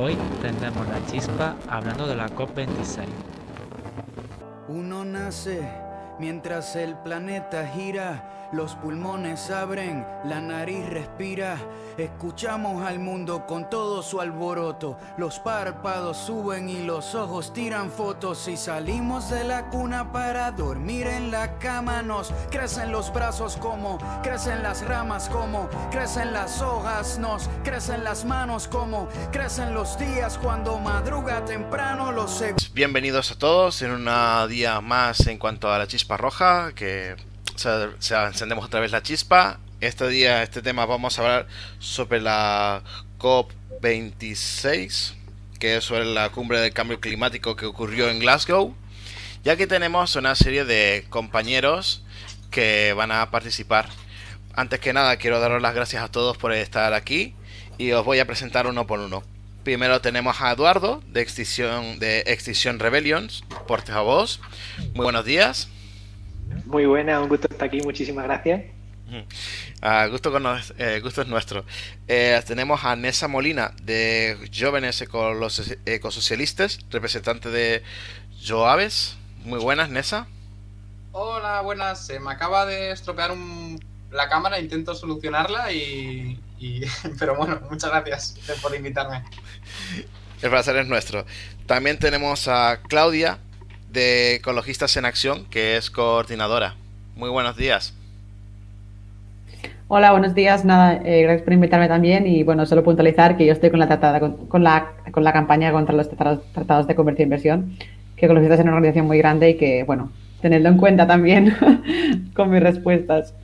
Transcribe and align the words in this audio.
Hoy 0.00 0.16
tendremos 0.40 0.86
la 0.86 1.04
chispa 1.06 1.56
hablando 1.68 2.06
de 2.06 2.14
la 2.14 2.28
COP26. 2.28 3.04
Uno 4.68 5.04
nace 5.04 5.68
mientras 6.18 6.76
el 6.76 6.96
planeta 6.96 7.66
gira 7.66 8.24
los 8.50 8.74
pulmones 8.76 9.50
abren, 9.50 10.06
la 10.24 10.40
nariz 10.40 10.86
respira, 10.88 11.58
escuchamos 11.98 12.82
al 12.82 12.98
mundo 12.98 13.44
con 13.46 13.68
todo 13.68 14.02
su 14.02 14.22
alboroto, 14.22 14.96
los 15.18 15.38
párpados 15.38 16.16
suben 16.16 16.68
y 16.70 16.82
los 16.82 17.14
ojos 17.14 17.52
tiran 17.52 17.90
fotos. 17.90 18.48
Y 18.48 18.56
salimos 18.56 19.28
de 19.28 19.44
la 19.44 19.68
cuna 19.68 20.12
para 20.12 20.50
dormir 20.50 21.06
en 21.06 21.30
la 21.30 21.58
cama, 21.58 22.00
nos 22.00 22.32
crecen 22.50 22.90
los 22.90 23.12
brazos 23.12 23.58
como, 23.58 23.98
crecen 24.22 24.62
las 24.62 24.82
ramas 24.86 25.28
como, 25.28 25.68
crecen 25.90 26.32
las 26.32 26.62
hojas, 26.62 27.18
nos 27.18 27.50
crecen 27.62 28.02
las 28.02 28.24
manos 28.24 28.66
como, 28.66 29.08
crecen 29.30 29.74
los 29.74 29.98
días 29.98 30.38
cuando 30.38 30.78
madruga 30.78 31.44
temprano 31.44 32.12
los... 32.12 32.42
Bienvenidos 32.72 33.30
a 33.30 33.34
todos 33.38 33.82
en 33.82 33.90
un 33.90 34.08
día 34.48 34.80
más 34.80 35.26
en 35.26 35.36
cuanto 35.36 35.70
a 35.70 35.78
la 35.78 35.86
chispa 35.86 36.07
roja, 36.16 36.72
que 36.74 37.16
se, 37.56 37.68
encendemos 38.14 38.64
otra 38.64 38.80
vez 38.80 38.92
la 38.92 39.02
chispa. 39.02 39.60
Este 39.80 40.08
día, 40.08 40.42
este 40.42 40.62
tema, 40.62 40.86
vamos 40.86 41.18
a 41.18 41.22
hablar 41.22 41.46
sobre 41.78 42.20
la 42.20 42.82
COP26, 43.18 45.14
que 45.58 45.76
es 45.76 45.84
sobre 45.84 46.04
la 46.04 46.30
cumbre 46.30 46.60
del 46.60 46.72
cambio 46.72 47.00
climático 47.00 47.56
que 47.56 47.66
ocurrió 47.66 48.08
en 48.08 48.18
Glasgow. 48.18 48.74
Y 49.44 49.50
aquí 49.50 49.66
tenemos 49.66 50.16
una 50.16 50.34
serie 50.34 50.64
de 50.64 51.06
compañeros 51.10 52.04
que 52.50 52.92
van 52.94 53.12
a 53.12 53.30
participar. 53.30 53.88
Antes 54.54 54.80
que 54.80 54.92
nada, 54.92 55.16
quiero 55.16 55.38
daros 55.38 55.62
las 55.62 55.74
gracias 55.74 56.02
a 56.02 56.08
todos 56.08 56.36
por 56.36 56.52
estar 56.52 56.92
aquí 56.92 57.34
y 57.76 57.92
os 57.92 58.04
voy 58.04 58.18
a 58.18 58.26
presentar 58.26 58.66
uno 58.66 58.86
por 58.86 58.98
uno. 58.98 59.22
Primero 59.62 60.00
tenemos 60.00 60.40
a 60.40 60.50
Eduardo 60.52 61.02
de 61.06 61.20
Extinción, 61.20 61.98
de 61.98 62.20
Extinction 62.26 62.78
Rebellions, 62.80 63.44
portavoz. 63.66 64.40
Muy 64.94 65.04
buenos 65.04 65.24
días. 65.24 65.68
Muy 66.68 66.84
buena, 66.84 67.18
un 67.18 67.30
gusto 67.30 67.48
estar 67.50 67.66
aquí, 67.66 67.80
muchísimas 67.80 68.24
gracias. 68.24 68.60
Ah, 69.80 70.06
gusto, 70.08 70.30
con 70.30 70.44
eh, 70.76 71.00
gusto 71.02 71.22
es 71.22 71.28
nuestro. 71.28 71.64
Eh, 72.06 72.38
tenemos 72.46 72.84
a 72.84 72.94
Nessa 72.94 73.26
Molina 73.26 73.72
de 73.82 74.36
Jóvenes 74.54 75.02
Ecosocialistas, 75.86 76.80
representante 76.90 77.48
de 77.48 77.82
Joaves. 78.46 79.16
Muy 79.44 79.58
buenas, 79.60 79.88
Nessa. 79.88 80.26
Hola, 81.12 81.62
buenas. 81.62 82.04
Se 82.04 82.20
me 82.20 82.32
acaba 82.32 82.66
de 82.66 82.90
estropear 82.90 83.34
la 84.10 84.28
cámara, 84.28 84.60
intento 84.60 84.94
solucionarla 84.94 85.72
y, 85.72 86.38
y... 86.58 86.82
Pero 87.18 87.34
bueno, 87.34 87.62
muchas 87.70 87.90
gracias 87.90 88.38
por 88.60 88.74
invitarme. 88.74 89.24
El 90.42 90.50
placer 90.50 90.76
es 90.76 90.86
nuestro. 90.86 91.24
También 91.64 91.98
tenemos 91.98 92.46
a 92.46 92.80
Claudia 92.86 93.38
de 93.98 94.36
Ecologistas 94.36 94.96
en 94.96 95.04
Acción, 95.04 95.44
que 95.46 95.76
es 95.76 95.90
coordinadora. 95.90 96.76
Muy 97.16 97.30
buenos 97.30 97.56
días. 97.56 97.94
Hola, 99.88 100.12
buenos 100.12 100.36
días. 100.36 100.64
Nada, 100.64 101.00
eh, 101.04 101.22
gracias 101.22 101.42
por 101.42 101.52
invitarme 101.52 101.88
también. 101.88 102.24
Y 102.24 102.44
bueno, 102.44 102.64
solo 102.64 102.84
puntualizar 102.84 103.36
que 103.36 103.44
yo 103.44 103.52
estoy 103.52 103.70
con 103.70 103.80
la, 103.80 103.88
tratada, 103.88 104.20
con, 104.20 104.62
la, 104.62 104.92
con 105.10 105.24
la 105.24 105.32
campaña 105.32 105.72
contra 105.72 105.96
los 105.96 106.08
tratados, 106.08 106.86
de 106.86 106.94
comercio 106.94 107.24
e 107.24 107.26
inversión, 107.26 107.76
que 108.14 108.26
Ecologistas 108.26 108.60
es 108.60 108.64
una 108.64 108.74
organización 108.74 109.06
muy 109.06 109.18
grande 109.18 109.50
y 109.50 109.56
que, 109.56 109.82
bueno, 109.82 110.12
tenedlo 110.40 110.68
en 110.68 110.76
cuenta 110.76 111.08
también 111.08 111.56
con 112.36 112.50
mis 112.50 112.62
respuestas. 112.62 113.34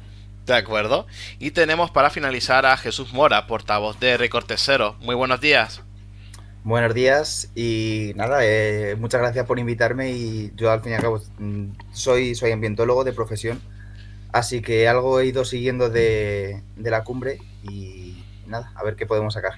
De 0.46 0.54
acuerdo. 0.54 1.08
Y 1.40 1.50
tenemos 1.50 1.90
para 1.90 2.10
finalizar 2.10 2.64
a 2.64 2.76
Jesús 2.76 3.12
Mora, 3.12 3.48
portavoz 3.48 3.98
de 3.98 4.16
Recorte 4.16 4.54
Cero. 4.56 4.94
Muy 5.00 5.16
buenos 5.16 5.40
días. 5.40 5.82
Buenos 6.64 6.94
días 6.94 7.50
y 7.54 8.12
nada, 8.16 8.38
eh, 8.40 8.96
muchas 8.98 9.20
gracias 9.20 9.44
por 9.44 9.58
invitarme 9.58 10.12
y 10.12 10.50
yo 10.56 10.72
al 10.72 10.80
fin 10.80 10.92
y 10.92 10.94
al 10.94 11.02
cabo 11.02 11.20
mm, 11.36 11.72
soy, 11.92 12.34
soy 12.34 12.52
ambientólogo 12.52 13.04
de 13.04 13.12
profesión, 13.12 13.60
así 14.32 14.62
que 14.62 14.88
algo 14.88 15.20
he 15.20 15.26
ido 15.26 15.44
siguiendo 15.44 15.90
de, 15.90 16.62
la 16.78 17.04
cumbre 17.04 17.38
y 17.64 18.24
nada, 18.46 18.72
a 18.76 18.82
ver 18.82 18.96
qué 18.96 19.04
podemos 19.04 19.34
sacar. 19.34 19.52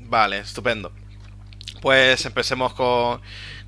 Vale, 0.00 0.38
estupendo. 0.38 0.90
Pues 1.82 2.24
empecemos 2.24 2.72
con, 2.72 3.20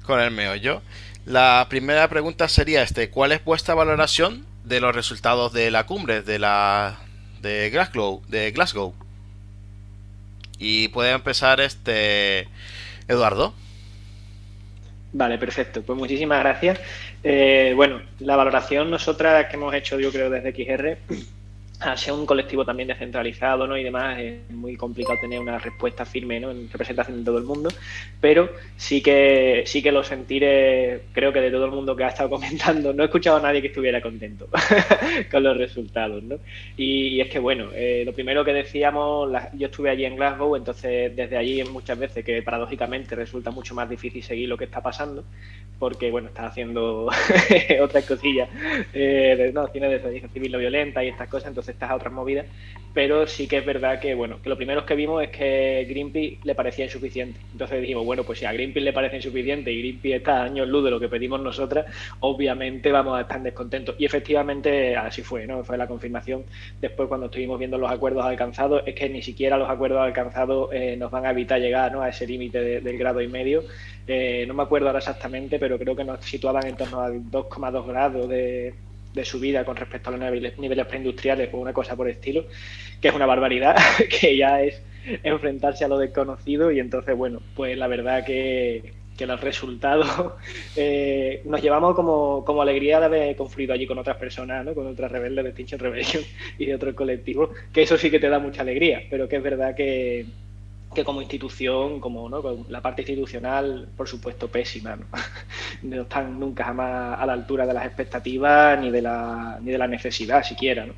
con 0.02 0.20
el 0.20 0.30
meollo. 0.30 0.80
La 1.26 1.66
primera 1.68 2.08
pregunta 2.08 2.48
sería 2.48 2.82
este, 2.82 3.10
¿cuál 3.10 3.32
es 3.32 3.44
vuestra 3.44 3.74
valoración 3.74 4.46
de 4.64 4.80
los 4.80 4.94
resultados 4.94 5.52
de 5.52 5.70
la 5.70 5.84
cumbre 5.84 6.22
de 6.22 6.38
la 6.38 6.98
de 7.42 7.68
Glasgow, 7.68 8.22
de 8.28 8.52
Glasgow? 8.52 8.94
Y 10.58 10.88
puede 10.88 11.12
empezar 11.12 11.60
este 11.60 12.48
Eduardo. 13.08 13.54
Vale, 15.12 15.38
perfecto. 15.38 15.82
Pues 15.82 15.96
muchísimas 15.98 16.40
gracias. 16.40 16.80
Eh, 17.22 17.72
bueno, 17.76 18.02
la 18.18 18.36
valoración 18.36 18.90
nosotras 18.90 19.46
que 19.46 19.56
hemos 19.56 19.72
hecho, 19.72 20.00
yo 20.00 20.10
creo, 20.10 20.28
desde 20.28 20.52
XR, 20.52 20.98
al 21.80 21.98
ser 21.98 22.14
un 22.14 22.24
colectivo 22.24 22.64
también 22.64 22.88
descentralizado 22.88 23.66
¿no? 23.66 23.76
y 23.76 23.82
demás, 23.82 24.18
es 24.18 24.50
muy 24.50 24.76
complicado 24.76 25.18
tener 25.20 25.40
una 25.40 25.58
respuesta 25.58 26.04
firme 26.04 26.40
¿no? 26.40 26.50
en 26.50 26.70
representación 26.70 27.18
de 27.18 27.24
todo 27.24 27.38
el 27.38 27.44
mundo, 27.44 27.70
pero 28.20 28.48
sí 28.76 29.02
que 29.02 29.64
sí 29.66 29.82
que 29.82 29.92
lo 29.92 30.04
sentiré, 30.04 31.02
creo 31.12 31.32
que 31.32 31.40
de 31.40 31.50
todo 31.50 31.66
el 31.66 31.72
mundo 31.72 31.96
que 31.96 32.04
ha 32.04 32.08
estado 32.08 32.30
comentando, 32.34 32.92
no 32.92 33.02
he 33.02 33.06
escuchado 33.06 33.38
a 33.38 33.40
nadie 33.40 33.60
que 33.60 33.68
estuviera 33.68 34.00
contento 34.00 34.48
con 35.30 35.42
los 35.42 35.56
resultados. 35.56 36.22
¿no? 36.22 36.36
Y, 36.76 37.20
es 37.20 37.28
que, 37.28 37.38
bueno, 37.38 37.70
eh, 37.74 38.02
lo 38.06 38.12
primero 38.12 38.44
que 38.44 38.52
decíamos, 38.52 39.30
yo 39.54 39.66
estuve 39.66 39.90
allí 39.90 40.04
en 40.04 40.16
Glasgow, 40.16 40.56
entonces 40.56 41.14
desde 41.14 41.36
allí 41.36 41.62
muchas 41.64 41.98
veces 41.98 42.24
que 42.24 42.42
paradójicamente 42.42 43.14
resulta 43.14 43.50
mucho 43.50 43.74
más 43.74 43.88
difícil 43.88 44.22
seguir 44.22 44.48
lo 44.48 44.56
que 44.56 44.64
está 44.64 44.80
pasando, 44.80 45.24
porque, 45.78 46.10
bueno, 46.10 46.28
está 46.28 46.46
haciendo 46.46 47.10
otras 47.82 48.04
cosillas, 48.04 48.48
eh, 48.92 49.50
no, 49.52 49.68
tiene 49.68 49.88
desobediencia 49.88 50.30
civil 50.30 50.52
no 50.52 50.58
violenta 50.58 51.04
y 51.04 51.08
estas 51.08 51.28
cosas, 51.28 51.48
entonces 51.48 51.63
estas 51.68 51.90
a 51.90 51.94
otras 51.94 52.12
movidas, 52.12 52.46
pero 52.94 53.26
sí 53.26 53.48
que 53.48 53.58
es 53.58 53.66
verdad 53.66 53.98
que, 53.98 54.14
bueno, 54.14 54.40
que 54.40 54.48
lo 54.48 54.56
primero 54.56 54.86
que 54.86 54.94
vimos 54.94 55.20
es 55.22 55.30
que 55.30 55.84
Greenpeace 55.88 56.38
le 56.44 56.54
parecía 56.54 56.84
insuficiente. 56.84 57.40
Entonces 57.50 57.80
dijimos, 57.80 58.06
bueno, 58.06 58.22
pues 58.22 58.38
si 58.38 58.44
a 58.44 58.52
Greenpeace 58.52 58.84
le 58.84 58.92
parece 58.92 59.16
insuficiente 59.16 59.72
y 59.72 59.80
Greenpeace 59.80 60.16
está 60.16 60.40
a 60.40 60.44
años 60.44 60.68
luz 60.68 60.84
de 60.84 60.92
lo 60.92 61.00
que 61.00 61.08
pedimos 61.08 61.40
nosotras, 61.40 61.86
obviamente 62.20 62.92
vamos 62.92 63.18
a 63.18 63.22
estar 63.22 63.42
descontentos. 63.42 63.96
Y 63.98 64.04
efectivamente 64.04 64.96
así 64.96 65.22
fue, 65.22 65.44
¿no? 65.44 65.64
Fue 65.64 65.76
la 65.76 65.88
confirmación 65.88 66.44
después 66.80 67.08
cuando 67.08 67.26
estuvimos 67.26 67.58
viendo 67.58 67.78
los 67.78 67.90
acuerdos 67.90 68.24
alcanzados, 68.24 68.84
es 68.86 68.94
que 68.94 69.08
ni 69.08 69.22
siquiera 69.22 69.58
los 69.58 69.68
acuerdos 69.68 69.98
alcanzados 70.00 70.70
eh, 70.72 70.96
nos 70.96 71.10
van 71.10 71.26
a 71.26 71.30
evitar 71.30 71.60
llegar 71.60 71.90
¿no? 71.92 72.00
a 72.00 72.10
ese 72.10 72.28
límite 72.28 72.80
del 72.80 72.98
grado 72.98 73.20
y 73.20 73.26
medio. 73.26 73.64
Eh, 74.06 74.44
no 74.46 74.54
me 74.54 74.62
acuerdo 74.62 74.86
ahora 74.86 75.00
exactamente, 75.00 75.58
pero 75.58 75.78
creo 75.78 75.96
que 75.96 76.04
nos 76.04 76.24
situaban 76.24 76.64
en 76.66 76.76
torno 76.76 77.00
al 77.00 77.24
2,2 77.24 77.86
grados 77.86 78.28
de, 78.28 78.74
de 79.14 79.24
subida 79.24 79.64
con 79.64 79.76
respecto 79.76 80.10
a 80.10 80.16
los 80.16 80.20
niveles, 80.58 80.86
preindustriales 80.86 81.48
o 81.52 81.58
una 81.58 81.72
cosa 81.72 81.96
por 81.96 82.08
el 82.08 82.14
estilo, 82.14 82.46
que 83.00 83.08
es 83.08 83.14
una 83.14 83.26
barbaridad, 83.26 83.76
que 84.20 84.36
ya 84.36 84.60
es 84.62 84.82
enfrentarse 85.22 85.84
a 85.84 85.88
lo 85.88 85.98
desconocido 85.98 86.70
y 86.70 86.80
entonces, 86.80 87.16
bueno, 87.16 87.40
pues 87.54 87.78
la 87.78 87.86
verdad 87.86 88.24
que, 88.24 88.94
que 89.16 89.26
los 89.26 89.40
resultados 89.40 90.08
eh, 90.76 91.42
nos 91.44 91.62
llevamos 91.62 91.94
como, 91.94 92.44
como, 92.44 92.62
alegría 92.62 93.00
de 93.00 93.06
haber 93.06 93.36
confluido 93.36 93.74
allí 93.74 93.86
con 93.86 93.98
otras 93.98 94.16
personas, 94.16 94.64
¿no? 94.64 94.74
con 94.74 94.86
otras 94.86 95.12
rebeldes 95.12 95.44
de 95.44 95.50
Extinction 95.50 95.80
Rebellion 95.80 96.24
y 96.58 96.66
de 96.66 96.74
otros 96.74 96.94
colectivos, 96.94 97.50
que 97.72 97.82
eso 97.82 97.96
sí 97.96 98.10
que 98.10 98.18
te 98.18 98.28
da 98.28 98.38
mucha 98.38 98.62
alegría, 98.62 99.02
pero 99.10 99.28
que 99.28 99.36
es 99.36 99.42
verdad 99.42 99.74
que, 99.74 100.26
que 100.94 101.04
como 101.04 101.20
institución, 101.20 102.00
como 102.00 102.28
¿no? 102.28 102.66
la 102.68 102.80
parte 102.80 103.02
institucional, 103.02 103.88
por 103.96 104.08
supuesto, 104.08 104.48
pésima. 104.48 104.96
¿no? 105.82 106.02
están 106.02 106.38
nunca 106.40 106.64
jamás 106.64 107.20
a 107.20 107.26
la 107.26 107.32
altura 107.32 107.66
de 107.66 107.74
las 107.74 107.84
expectativas 107.84 108.80
ni 108.80 108.90
de 108.90 109.02
la, 109.02 109.58
ni 109.60 109.72
de 109.72 109.78
la 109.78 109.86
necesidad 109.86 110.42
siquiera. 110.42 110.86
¿no? 110.86 110.94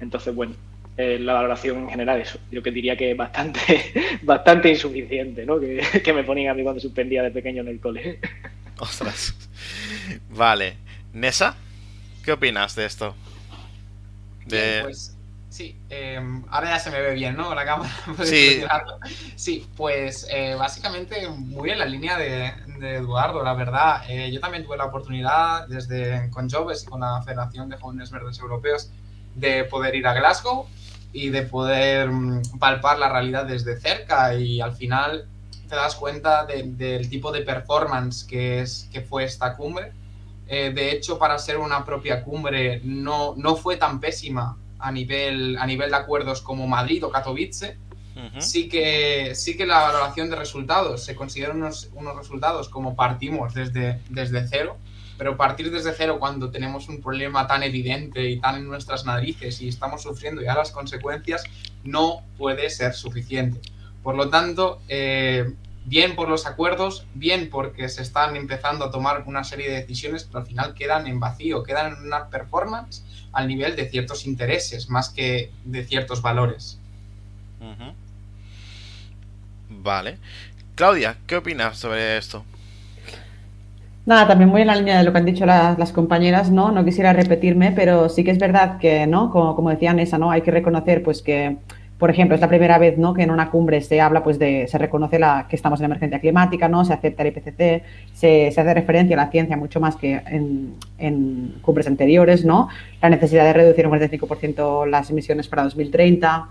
Entonces, 0.00 0.34
bueno, 0.34 0.54
eh, 0.96 1.18
la 1.18 1.32
valoración 1.32 1.78
en 1.78 1.88
general, 1.90 2.20
eso, 2.20 2.38
yo 2.50 2.62
que 2.62 2.70
diría 2.70 2.96
que 2.96 3.12
es 3.12 3.16
bastante, 3.16 3.92
bastante 4.22 4.68
insuficiente, 4.68 5.44
¿no? 5.44 5.58
Que, 5.58 5.80
que, 6.04 6.12
me 6.12 6.24
ponían 6.24 6.52
a 6.52 6.54
mí 6.54 6.62
cuando 6.62 6.80
suspendía 6.80 7.22
de 7.22 7.30
pequeño 7.30 7.62
en 7.62 7.68
el 7.68 7.80
cole. 7.80 8.20
Ostras. 8.78 9.34
Vale. 10.30 10.76
Nessa, 11.12 11.56
¿qué 12.24 12.32
opinas 12.32 12.74
de 12.76 12.84
esto? 12.84 13.14
De... 14.46 14.82
pues 14.82 15.17
Sí, 15.48 15.80
em, 15.88 16.44
ahora 16.50 16.70
ya 16.70 16.78
se 16.78 16.90
me 16.90 17.00
ve 17.00 17.14
bien, 17.14 17.36
¿no? 17.36 17.54
La 17.54 17.64
cámara. 17.64 17.90
Sí. 18.24 18.62
sí, 19.34 19.68
pues 19.76 20.26
eh, 20.30 20.54
básicamente 20.54 21.28
muy 21.28 21.70
en 21.70 21.78
la 21.78 21.86
línea 21.86 22.18
de, 22.18 22.52
Eduardo, 22.80 23.42
la 23.42 23.54
verdad. 23.54 24.02
Eh, 24.08 24.30
yo 24.30 24.40
también 24.40 24.64
tuve 24.64 24.76
la 24.76 24.84
oportunidad 24.84 25.66
desde 25.66 26.30
con 26.30 26.48
Jobs 26.48 26.84
y 26.84 26.86
con 26.86 27.00
la 27.00 27.22
Federación 27.22 27.68
de 27.68 27.76
Jóvenes 27.76 28.10
Verdes 28.10 28.38
Europeos 28.38 28.90
de 29.34 29.64
poder 29.64 29.94
ir 29.94 30.06
a 30.06 30.14
Glasgow 30.14 30.66
y 31.12 31.30
de 31.30 31.42
poder 31.42 32.10
mm, 32.10 32.58
palpar 32.58 32.98
la 32.98 33.08
realidad 33.08 33.46
desde 33.46 33.80
cerca 33.80 34.34
y 34.34 34.60
al 34.60 34.74
final 34.74 35.28
te 35.68 35.74
das 35.74 35.94
cuenta 35.96 36.46
del 36.46 37.08
tipo 37.08 37.32
de 37.32 37.40
performance 37.42 38.24
que, 38.24 38.60
es, 38.60 38.88
que 38.92 39.00
fue 39.00 39.24
esta 39.24 39.56
cumbre. 39.56 39.92
Eh, 40.46 40.72
de 40.74 40.92
hecho, 40.92 41.18
para 41.18 41.38
ser 41.38 41.58
una 41.58 41.84
propia 41.84 42.22
cumbre 42.22 42.80
no, 42.84 43.34
no 43.36 43.56
fue 43.56 43.76
tan 43.76 43.98
pésima 43.98 44.56
a 44.78 44.92
nivel, 44.92 45.56
a 45.58 45.66
nivel 45.66 45.90
de 45.90 45.96
acuerdos 45.96 46.42
como 46.42 46.66
Madrid 46.66 47.04
o 47.04 47.10
Katowice. 47.10 47.78
sí, 48.38 48.68
que, 48.68 49.34
sí 49.34 49.56
que 49.56 49.64
la 49.64 49.78
valoración 49.80 50.28
de 50.28 50.36
resultados 50.36 51.04
se 51.04 51.14
consideran 51.14 51.58
unos, 51.58 51.90
unos 51.94 52.16
resultados 52.16 52.68
como 52.68 52.96
partimos 52.96 53.54
desde, 53.54 54.00
desde 54.08 54.46
cero, 54.48 54.76
pero 55.16 55.36
partir 55.36 55.70
desde 55.70 55.92
cero 55.92 56.18
cuando 56.18 56.50
tenemos 56.50 56.88
un 56.88 57.00
problema 57.00 57.46
tan 57.46 57.62
evidente 57.62 58.28
y 58.28 58.40
tan 58.40 58.56
en 58.56 58.66
nuestras 58.66 59.04
narices 59.04 59.60
y 59.60 59.68
estamos 59.68 60.02
sufriendo 60.02 60.42
ya 60.42 60.54
las 60.54 60.72
consecuencias 60.72 61.44
no 61.84 62.22
puede 62.36 62.70
ser 62.70 62.94
suficiente. 62.94 63.60
Por 64.02 64.16
lo 64.16 64.30
tanto, 64.30 64.80
eh, 64.88 65.54
bien 65.84 66.14
por 66.14 66.28
los 66.28 66.46
acuerdos, 66.46 67.06
bien 67.14 67.50
porque 67.50 67.88
se 67.88 68.02
están 68.02 68.36
empezando 68.36 68.84
a 68.84 68.90
tomar 68.90 69.24
una 69.26 69.42
serie 69.42 69.70
de 69.70 69.80
decisiones, 69.80 70.24
pero 70.24 70.40
al 70.40 70.46
final 70.46 70.74
quedan 70.74 71.06
en 71.06 71.18
vacío, 71.18 71.62
quedan 71.62 71.94
en 71.94 72.02
una 72.04 72.28
performance 72.28 73.04
al 73.32 73.48
nivel 73.48 73.76
de 73.76 73.88
ciertos 73.88 74.26
intereses 74.26 74.88
más 74.88 75.10
que 75.10 75.50
de 75.64 75.84
ciertos 75.84 76.22
valores. 76.22 76.78
Vale. 79.68 80.18
Claudia, 80.74 81.16
¿qué 81.26 81.36
opinas 81.36 81.78
sobre 81.78 82.16
esto? 82.16 82.44
Nada, 84.06 84.26
también 84.26 84.48
muy 84.48 84.62
en 84.62 84.68
la 84.68 84.76
línea 84.76 84.98
de 84.98 85.04
lo 85.04 85.12
que 85.12 85.18
han 85.18 85.26
dicho 85.26 85.44
las, 85.44 85.92
compañeras, 85.92 86.50
¿no? 86.50 86.72
No 86.72 86.84
quisiera 86.84 87.12
repetirme, 87.12 87.72
pero 87.72 88.08
sí 88.08 88.24
que 88.24 88.30
es 88.30 88.38
verdad 88.38 88.78
que, 88.78 89.06
¿no? 89.06 89.30
Como, 89.30 89.54
como 89.54 89.70
decía 89.70 89.92
Nessa, 89.92 90.16
¿no? 90.16 90.30
Hay 90.30 90.40
que 90.40 90.50
reconocer, 90.50 91.02
pues, 91.02 91.20
que 91.20 91.58
por 91.98 92.10
ejemplo, 92.10 92.36
es 92.36 92.40
la 92.40 92.48
primera 92.48 92.78
vez 92.78 92.96
¿no? 92.96 93.12
que 93.12 93.22
en 93.22 93.30
una 93.30 93.50
cumbre 93.50 93.80
se 93.80 94.00
habla, 94.00 94.22
pues 94.22 94.38
de, 94.38 94.68
se 94.68 94.78
reconoce 94.78 95.18
la, 95.18 95.46
que 95.48 95.56
estamos 95.56 95.80
en 95.80 95.86
emergencia 95.86 96.20
climática, 96.20 96.68
¿no? 96.68 96.84
se 96.84 96.92
acepta 96.92 97.24
el 97.24 97.28
IPCC, 97.28 97.82
se, 98.12 98.48
hace 98.48 98.74
referencia 98.74 99.16
a 99.16 99.24
la 99.24 99.30
ciencia 99.30 99.56
mucho 99.56 99.80
más 99.80 99.96
que 99.96 100.20
en, 100.26 101.54
cumbres 101.60 101.88
anteriores, 101.88 102.44
¿no? 102.44 102.68
la 103.02 103.10
necesidad 103.10 103.44
de 103.44 103.52
reducir 103.52 103.86
un 103.86 103.92
45% 103.94 104.86
las 104.86 105.10
emisiones 105.10 105.48
para 105.48 105.64
2030. 105.64 106.48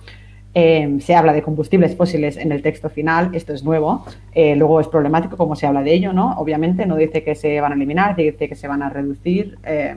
Eh, 0.53 0.97
se 1.01 1.13
habla 1.13 1.33
de 1.33 1.43
combustibles 1.43 1.95
fósiles 1.95 2.35
en 2.35 2.51
el 2.51 2.61
texto 2.61 2.89
final, 2.89 3.29
esto 3.33 3.53
es 3.53 3.63
nuevo, 3.63 4.05
eh, 4.33 4.55
luego 4.55 4.81
es 4.81 4.87
problemático 4.87 5.37
cómo 5.37 5.55
se 5.55 5.67
habla 5.67 5.83
de 5.83 5.93
ello, 5.93 6.13
¿no? 6.13 6.33
Obviamente 6.39 6.87
no 6.87 6.95
dice 6.95 7.21
que 7.21 7.35
se 7.35 7.61
van 7.61 7.73
a 7.73 7.75
eliminar, 7.75 8.15
dice 8.15 8.49
que 8.49 8.55
se 8.55 8.67
van 8.67 8.81
a 8.81 8.89
reducir, 8.89 9.59
eh, 9.63 9.95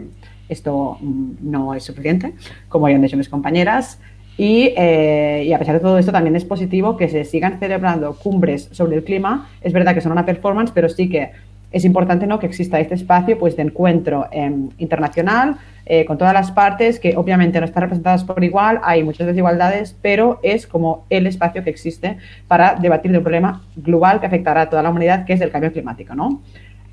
esto 0.51 0.99
mm, 1.01 1.31
no 1.41 1.73
es 1.73 1.85
suficiente, 1.85 2.35
como 2.69 2.89
ya 2.89 2.97
han 2.97 3.01
dicho 3.03 3.17
mis 3.17 3.31
compañeras. 3.31 4.01
Eh, 4.43 5.45
y, 5.47 5.53
a 5.53 5.59
pesar 5.59 5.75
de 5.75 5.81
todo 5.81 5.99
esto, 5.99 6.13
también 6.13 6.35
es 6.35 6.47
positivo 6.47 6.97
que 6.97 7.11
se 7.11 7.25
sigan 7.25 7.59
celebrando 7.59 8.15
cumbres 8.15 8.71
sobre 8.73 8.97
el 8.97 9.05
clima. 9.05 9.49
Es 9.61 9.75
verdad 9.75 9.95
que 9.95 10.01
son 10.01 10.13
una 10.13 10.25
performance, 10.25 10.73
pero 10.73 10.89
sí 10.89 11.11
que 11.11 11.31
es 11.71 11.85
importante 11.85 12.27
¿no? 12.27 12.39
que 12.39 12.47
exista 12.47 12.81
este 12.81 12.95
espacio 12.95 13.39
pues, 13.39 13.55
de 13.55 13.63
encuentro 13.63 14.29
em, 14.33 14.71
internacional 14.79 15.57
eh, 15.87 16.05
con 16.05 16.19
todas 16.19 16.33
las 16.33 16.51
partes 16.51 16.99
que 16.99 17.17
obviamente 17.17 17.61
no 17.61 17.67
están 17.67 17.83
representadas 17.83 18.25
por 18.25 18.43
igual, 18.43 18.81
hay 18.83 19.05
muchas 19.05 19.27
desigualdades, 19.27 19.95
pero 20.01 20.41
es 20.43 20.67
como 20.67 21.05
el 21.11 21.27
espacio 21.27 21.63
que 21.63 21.71
existe 21.71 22.17
para 22.49 22.75
debatir 22.75 23.13
de 23.13 23.19
un 23.19 23.25
problema 23.25 23.63
global 23.77 24.21
que 24.21 24.27
afectará 24.27 24.63
a 24.63 24.71
toda 24.71 24.83
la 24.83 24.91
humanidad, 24.91 25.27
que 25.27 25.35
es 25.35 25.41
el 25.43 25.51
cambio 25.51 25.71
climático. 25.73 26.15
¿no? 26.15 26.41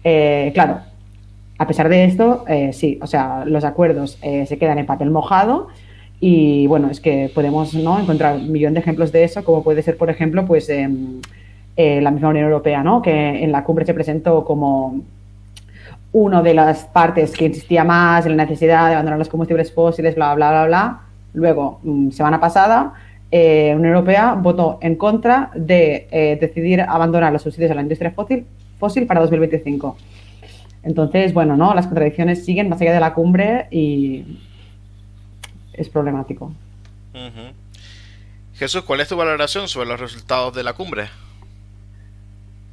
Eh, 0.03 0.51
claro, 0.53 0.81
a 1.57 1.65
pesar 1.65 1.89
de 1.89 2.05
esto, 2.05 2.45
sí, 2.71 2.99
o 3.01 3.07
sea, 3.07 3.45
los 3.45 3.63
acuerdos 3.63 4.19
se 4.21 4.57
quedan 4.59 4.77
en 4.77 4.85
papel 4.85 5.09
mojado 5.09 5.69
y 6.19 6.65
bueno, 6.67 6.89
es 6.89 6.99
que 6.99 7.31
podemos 7.33 7.73
¿no? 7.73 7.99
encontrar 7.99 8.35
un 8.37 8.51
millón 8.51 8.73
de 8.73 8.79
ejemplos 8.79 9.11
de 9.11 9.23
eso, 9.23 9.43
como 9.43 9.63
puede 9.63 9.83
ser, 9.83 9.97
por 9.97 10.09
ejemplo, 10.09 10.45
pues 10.45 10.67
em, 10.69 11.21
eh, 11.75 12.01
la 12.01 12.11
misma 12.11 12.29
Unión 12.29 12.45
Europea, 12.45 12.83
¿no? 12.83 13.01
que 13.01 13.43
en 13.43 13.51
la 13.51 13.63
cumbre 13.63 13.85
se 13.85 13.93
presentó 13.93 14.43
como 14.43 15.01
una 16.13 16.41
de 16.41 16.53
las 16.55 16.85
partes 16.85 17.33
que 17.33 17.45
insistía 17.45 17.83
más 17.83 18.25
en 18.25 18.35
la 18.35 18.45
necesidad 18.45 18.87
de 18.87 18.93
abandonar 18.93 19.19
los 19.19 19.29
combustibles 19.29 19.71
fósiles, 19.71 20.15
bla, 20.15 20.33
bla, 20.33 20.49
bla, 20.49 20.65
bla. 20.65 21.01
Luego, 21.33 21.79
mm, 21.83 22.09
semana 22.09 22.39
pasada, 22.39 22.93
eh, 23.29 23.73
Unión 23.75 23.93
Europea 23.93 24.33
votó 24.33 24.79
en 24.81 24.95
contra 24.95 25.51
de 25.53 26.07
eh, 26.09 26.37
decidir 26.41 26.81
abandonar 26.81 27.31
los 27.31 27.43
subsidios 27.43 27.69
a 27.71 27.75
la 27.75 27.81
industria 27.81 28.11
fósil, 28.11 28.45
fósil 28.79 29.05
para 29.05 29.19
2025. 29.21 29.97
Entonces, 30.83 31.33
bueno, 31.33 31.57
¿no? 31.57 31.75
Las 31.75 31.85
contradicciones 31.85 32.45
siguen 32.45 32.69
más 32.69 32.79
allá 32.81 32.93
de 32.93 32.99
la 33.01 33.13
cumbre 33.13 33.67
y 33.69 34.39
es 35.77 35.89
problemático. 35.89 36.51
Jesús, 38.55 38.83
¿cuál 38.83 38.99
es 38.99 39.07
tu 39.07 39.15
valoración 39.15 39.67
sobre 39.67 39.87
los 39.87 39.99
resultados 39.99 40.53
de 40.53 40.63
la 40.63 40.73
cumbre? 40.73 41.09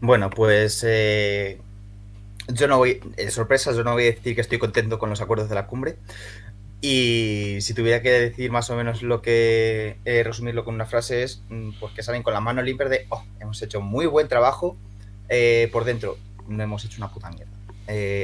Bueno, 0.00 0.30
pues 0.30 0.84
eh, 0.86 1.60
yo 2.48 2.68
no 2.68 2.78
voy, 2.78 3.00
de 3.16 3.30
sorpresa, 3.30 3.72
yo 3.72 3.84
no 3.84 3.92
voy 3.92 4.04
a 4.04 4.06
decir 4.06 4.34
que 4.34 4.40
estoy 4.40 4.58
contento 4.58 4.98
con 4.98 5.10
los 5.10 5.20
acuerdos 5.20 5.48
de 5.48 5.54
la 5.54 5.66
cumbre. 5.66 5.96
Y 6.80 7.58
si 7.60 7.72
tuviera 7.72 8.02
que 8.02 8.10
decir 8.10 8.50
más 8.50 8.68
o 8.68 8.76
menos 8.76 9.02
lo 9.02 9.22
que 9.22 9.96
eh, 10.04 10.22
resumirlo 10.22 10.64
con 10.64 10.74
una 10.74 10.84
frase 10.84 11.22
es, 11.22 11.42
mm, 11.48 11.70
pues 11.80 11.94
que 11.94 12.02
salen 12.02 12.22
con 12.22 12.34
la 12.34 12.40
mano 12.40 12.62
limpia 12.62 12.88
de, 12.88 13.06
oh, 13.10 13.24
hemos 13.40 13.62
hecho 13.62 13.80
muy 13.80 14.04
buen 14.06 14.28
trabajo, 14.28 14.76
eh, 15.30 15.70
por 15.72 15.84
dentro 15.84 16.18
no 16.48 16.62
hemos 16.62 16.84
hecho 16.84 16.98
una 16.98 17.10
puta 17.10 17.30
mierda. 17.30 17.52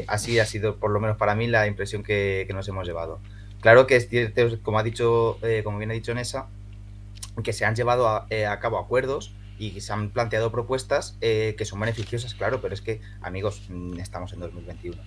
así 0.09 0.39
ha 0.39 0.47
sido, 0.47 0.77
por 0.77 0.91
lo 0.91 1.01
menos 1.01 1.17
para 1.17 1.35
mí, 1.35 1.47
la 1.47 1.67
impresión 1.67 2.03
que 2.03 2.49
nos 2.53 2.69
hemos 2.69 2.87
llevado. 2.87 3.21
Claro 3.61 3.87
que 3.87 4.59
como 4.63 4.79
ha 4.79 4.83
dicho, 4.83 5.39
eh, 5.43 5.63
como 5.63 5.79
bien 5.79 5.91
ha 5.91 5.95
dicho 5.95 6.15
Nessa, 6.15 6.49
que 7.45 7.53
se 7.53 7.65
han 7.65 7.75
llevado 7.75 8.27
eh, 8.31 8.47
a, 8.47 8.59
cabo 8.59 8.79
acuerdos 8.79 9.35
y 9.59 9.81
se 9.83 9.93
han 9.93 10.11
planteado 10.11 10.51
propuestas 10.51 11.17
eh, 11.21 11.55
que 11.59 11.67
son 11.67 11.79
beneficiosas, 11.81 12.35
claro, 12.35 12.63
pero 12.63 12.73
es 12.73 12.81
que, 12.81 13.01
amigos, 13.21 13.67
mm, 13.69 13.99
estamos 14.01 14.33
en 14.33 14.41
2021. 14.41 15.01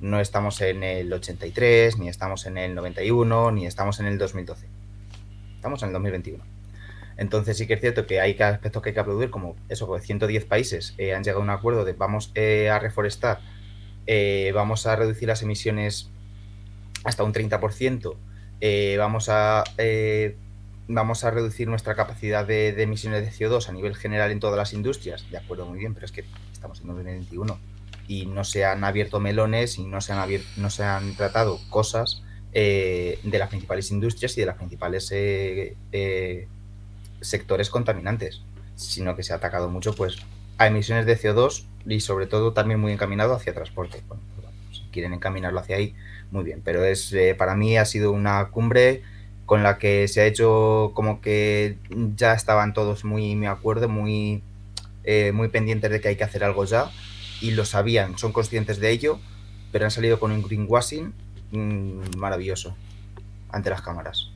No 0.00 0.20
estamos 0.20 0.60
en 0.60 0.82
el 0.82 1.12
83, 1.12 1.98
ni 1.98 2.08
estamos 2.08 2.46
en 2.46 2.58
el 2.58 2.74
91, 2.74 3.50
ni 3.50 3.66
estamos 3.66 3.98
en 3.98 4.06
el 4.06 4.18
2012. 4.18 4.68
Estamos 5.56 5.82
en 5.82 5.88
el 5.88 5.92
2021. 5.94 6.44
Entonces 7.16 7.56
sí 7.56 7.66
que 7.66 7.74
es 7.74 7.80
cierto 7.80 8.06
que 8.06 8.20
hay 8.20 8.36
aspectos 8.38 8.82
que 8.82 8.90
hay 8.90 8.94
que 8.94 9.00
aplaudir, 9.00 9.30
como 9.30 9.56
eso, 9.68 9.92
que 9.92 10.00
110 10.00 10.44
países 10.44 10.94
han 10.98 11.24
llegado 11.24 11.40
a 11.40 11.42
un 11.42 11.50
acuerdo 11.50 11.86
de 11.86 11.94
vamos 11.94 12.30
a 12.36 12.78
reforestar, 12.78 13.40
vamos 14.54 14.86
a 14.86 14.96
reducir 14.96 15.26
las 15.26 15.42
emisiones 15.42 16.10
hasta 17.06 17.22
un 17.22 17.32
30%, 17.32 18.16
eh, 18.60 18.96
vamos, 18.98 19.28
a, 19.28 19.62
eh, 19.78 20.36
vamos 20.88 21.22
a 21.24 21.30
reducir 21.30 21.68
nuestra 21.68 21.94
capacidad 21.94 22.44
de, 22.44 22.70
emisiones 22.82 23.22
de 23.22 23.30
CO2 23.30 23.68
a 23.68 23.72
nivel 23.72 23.94
general 23.94 24.32
en 24.32 24.40
todas 24.40 24.58
las 24.58 24.72
industrias. 24.72 25.24
De 25.30 25.38
acuerdo, 25.38 25.66
muy 25.66 25.78
bien, 25.78 25.94
pero 25.94 26.04
es 26.04 26.12
que 26.12 26.24
estamos 26.52 26.80
en 26.80 26.88
2021 26.88 27.58
y 28.08 28.26
no 28.26 28.42
se 28.44 28.64
han 28.64 28.82
abierto 28.82 29.20
melones 29.20 29.78
y 29.78 29.84
no 29.84 30.00
se 30.00 30.12
han, 30.12 30.18
abierto, 30.18 30.48
no 30.56 30.68
se 30.68 30.82
han 30.84 31.14
tratado 31.14 31.60
cosas 31.70 32.22
eh, 32.52 33.20
de 33.22 33.38
las 33.38 33.48
principales 33.48 33.90
industrias 33.92 34.36
y 34.36 34.40
de 34.40 34.46
las 34.46 34.56
principales 34.56 35.12
sectores 37.20 37.70
contaminantes, 37.70 38.42
sino 38.74 39.14
que 39.14 39.22
se 39.22 39.32
ha 39.32 39.36
atacado 39.36 39.68
mucho 39.68 39.94
pues 39.94 40.18
a 40.58 40.66
emisiones 40.66 41.06
de 41.06 41.18
CO2 41.18 41.66
y 41.86 42.00
sobre 42.00 42.26
todo 42.26 42.52
también 42.52 42.80
muy 42.80 42.92
encaminado 42.92 43.34
hacia 43.34 43.54
transporte. 43.54 44.02
Bueno, 44.08 44.22
pues, 44.34 44.78
si 44.78 44.82
quieren 44.90 45.12
encaminarlo 45.12 45.60
hacia 45.60 45.76
ahí, 45.76 45.94
muy 46.30 46.44
bien. 46.44 46.62
Pero 46.64 46.84
es 46.84 47.12
eh, 47.12 47.34
para 47.34 47.54
mí 47.54 47.76
ha 47.76 47.84
sido 47.84 48.12
una 48.12 48.46
cumbre 48.46 49.02
con 49.46 49.62
la 49.62 49.78
que 49.78 50.08
se 50.08 50.20
ha 50.20 50.26
hecho 50.26 50.90
como 50.94 51.20
que 51.20 51.78
ya 52.16 52.34
estaban 52.34 52.74
todos 52.74 53.04
muy, 53.04 53.36
me 53.36 53.46
acuerdo, 53.46 53.88
muy, 53.88 54.42
eh, 55.04 55.30
muy 55.32 55.48
pendientes 55.48 55.90
de 55.90 56.00
que 56.00 56.08
hay 56.08 56.16
que 56.16 56.24
hacer 56.24 56.42
algo 56.42 56.64
ya 56.64 56.90
y 57.40 57.52
lo 57.52 57.64
sabían, 57.64 58.18
son 58.18 58.32
conscientes 58.32 58.80
de 58.80 58.90
ello, 58.90 59.20
pero 59.70 59.84
han 59.84 59.90
salido 59.90 60.18
con 60.18 60.32
un 60.32 60.42
greenwashing 60.42 61.12
mm, 61.52 62.16
maravilloso 62.16 62.76
ante 63.50 63.70
las 63.70 63.82
cámaras. 63.82 64.30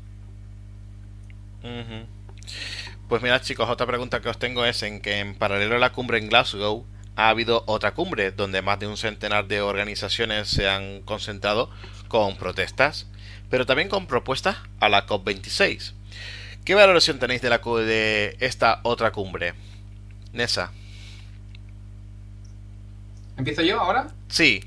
Pues 3.09 3.23
mira 3.23 3.41
chicos, 3.41 3.69
otra 3.69 3.87
pregunta 3.87 4.21
que 4.21 4.29
os 4.29 4.39
tengo 4.39 4.65
es 4.65 4.83
en 4.83 5.01
que 5.01 5.19
en 5.19 5.35
paralelo 5.35 5.77
a 5.77 5.79
la 5.79 5.93
cumbre 5.93 6.19
en 6.19 6.29
Glasgow, 6.29 6.87
ha 7.21 7.29
habido 7.29 7.65
otra 7.67 7.93
cumbre 7.93 8.33
donde 8.33 8.63
más 8.63 8.79
de 8.79 8.87
un 8.87 8.97
centenar 8.97 9.47
de 9.47 9.61
organizaciones 9.61 10.49
se 10.49 10.69
han 10.69 11.03
concentrado 11.03 11.71
con 12.09 12.37
protestas, 12.37 13.07
pero 13.51 13.67
también 13.67 13.89
con 13.91 14.07
propuestas 14.07 14.57
a 14.81 14.89
la 14.89 15.07
COP26. 15.07 15.93
¿Qué 16.65 16.75
valoración 16.75 17.19
tenéis 17.19 17.43
de, 17.43 17.51
la, 17.51 17.59
de 17.59 18.37
esta 18.41 18.81
otra 18.85 19.13
cumbre? 19.13 19.53
Nessa. 20.33 20.73
¿Empiezo 23.37 23.63
yo 23.63 23.81
ahora? 23.81 24.09
Sí. 24.29 24.65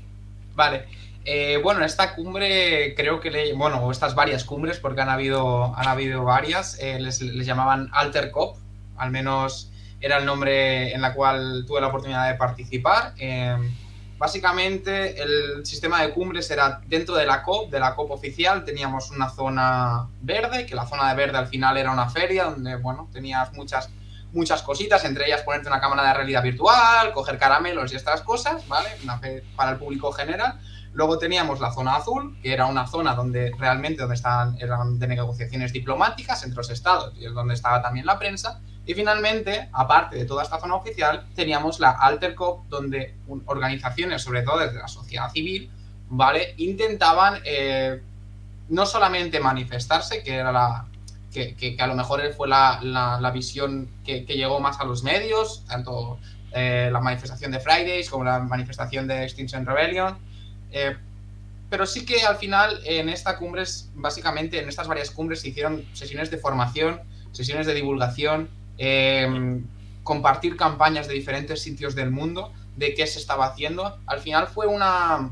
Vale. 0.54 0.84
Eh, 1.24 1.58
bueno, 1.62 1.84
esta 1.84 2.14
cumbre 2.14 2.94
creo 2.94 3.18
que 3.20 3.30
le, 3.30 3.52
bueno, 3.54 3.90
estas 3.90 4.14
varias 4.14 4.44
cumbres, 4.44 4.78
porque 4.78 5.00
han 5.00 5.08
habido, 5.08 5.74
han 5.76 5.88
habido 5.88 6.22
varias, 6.22 6.78
eh, 6.78 7.00
les, 7.00 7.20
les, 7.20 7.46
llamaban 7.46 7.88
Alter 7.92 8.30
COP, 8.30 8.58
al 8.96 9.10
menos 9.10 9.70
era 10.04 10.18
el 10.18 10.26
nombre 10.26 10.92
en 10.92 11.00
la 11.00 11.14
cual 11.14 11.64
tuve 11.66 11.80
la 11.80 11.86
oportunidad 11.86 12.28
de 12.28 12.34
participar. 12.34 13.14
Em, 13.16 13.74
básicamente 14.18 15.22
el 15.22 15.64
sistema 15.64 16.02
de 16.02 16.10
cumbres 16.10 16.50
era 16.50 16.82
dentro 16.86 17.14
de 17.14 17.24
la 17.24 17.42
COP, 17.42 17.70
de 17.70 17.80
la 17.80 17.94
COP 17.94 18.10
oficial, 18.10 18.64
teníamos 18.64 19.10
una 19.10 19.30
zona 19.30 20.08
verde, 20.20 20.66
que 20.66 20.74
la 20.74 20.86
zona 20.86 21.08
de 21.08 21.16
verde 21.16 21.38
al 21.38 21.46
final 21.46 21.78
era 21.78 21.90
una 21.90 22.10
feria 22.10 22.44
donde, 22.44 22.76
bueno, 22.76 23.08
tenías 23.14 23.50
muchas, 23.54 23.88
muchas 24.32 24.60
cositas, 24.62 25.02
entre 25.06 25.24
ellas 25.24 25.40
ponerte 25.40 25.68
una 25.68 25.80
cámara 25.80 26.06
de 26.08 26.14
realidad 26.14 26.42
virtual, 26.42 27.12
coger 27.14 27.38
caramelos 27.38 27.90
y 27.92 27.96
estas 27.96 28.20
cosas, 28.20 28.68
¿vale? 28.68 28.90
para 29.56 29.70
el 29.70 29.78
público 29.78 30.12
general. 30.12 30.60
Luego 30.92 31.18
teníamos 31.18 31.60
la 31.60 31.72
zona 31.72 31.96
azul, 31.96 32.38
que 32.42 32.52
era 32.52 32.66
una 32.66 32.86
zona 32.86 33.14
donde 33.14 33.52
realmente 33.58 34.02
donde 34.02 34.16
estaban, 34.16 34.56
eran 34.60 34.98
de 34.98 35.08
negociaciones 35.08 35.72
diplomáticas 35.72 36.44
entre 36.44 36.58
los 36.58 36.70
estados 36.70 37.14
y 37.16 37.24
es 37.24 37.32
donde 37.32 37.54
estaba 37.54 37.80
también 37.82 38.04
la 38.04 38.18
prensa. 38.18 38.60
Y 38.86 38.94
finalmente, 38.94 39.68
aparte 39.72 40.16
de 40.16 40.24
toda 40.26 40.42
esta 40.42 40.60
zona 40.60 40.74
oficial, 40.74 41.26
teníamos 41.34 41.80
la 41.80 41.90
Alter 41.92 42.34
Cop, 42.34 42.66
donde 42.68 43.14
organizaciones, 43.46 44.22
sobre 44.22 44.42
todo 44.42 44.58
desde 44.58 44.78
la 44.78 44.88
sociedad 44.88 45.30
civil, 45.30 45.70
¿vale? 46.10 46.54
Intentaban 46.58 47.40
eh, 47.44 48.02
no 48.68 48.84
solamente 48.84 49.40
manifestarse, 49.40 50.22
que 50.22 50.34
era 50.34 50.52
la. 50.52 50.86
que, 51.32 51.76
a 51.78 51.86
lo 51.86 51.94
mejor 51.94 52.20
fue 52.34 52.46
la, 52.46 53.30
visión 53.32 53.90
que, 54.04 54.20
llegó 54.24 54.60
más 54.60 54.78
a 54.80 54.84
los 54.84 55.02
medios, 55.02 55.64
tanto 55.66 56.18
eh, 56.52 56.90
la 56.92 57.00
manifestación 57.00 57.52
de 57.52 57.60
Fridays 57.60 58.10
como 58.10 58.24
la 58.24 58.38
manifestación 58.40 59.08
de 59.08 59.24
Extinction 59.24 59.64
Rebellion. 59.64 60.18
Eh, 60.72 60.94
pero 61.70 61.86
sí 61.86 62.04
que 62.04 62.22
al 62.22 62.36
final 62.36 62.80
en 62.84 63.08
esta 63.08 63.38
cumbre, 63.38 63.64
básicamente 63.94 64.60
en 64.60 64.68
estas 64.68 64.86
varias 64.86 65.10
cumbres 65.10 65.40
se 65.40 65.48
hicieron 65.48 65.84
sesiones 65.94 66.30
de 66.30 66.36
formación, 66.36 67.00
sesiones 67.32 67.66
de 67.66 67.74
divulgación, 67.74 68.48
compartir 70.02 70.56
campañas 70.56 71.08
de 71.08 71.14
diferentes 71.14 71.62
sitios 71.62 71.94
del 71.94 72.10
mundo 72.10 72.52
de 72.76 72.94
qué 72.94 73.06
se 73.06 73.18
estaba 73.18 73.46
haciendo. 73.46 73.98
Al 74.06 74.20
final 74.20 74.48
fue 74.48 74.66
una, 74.66 75.30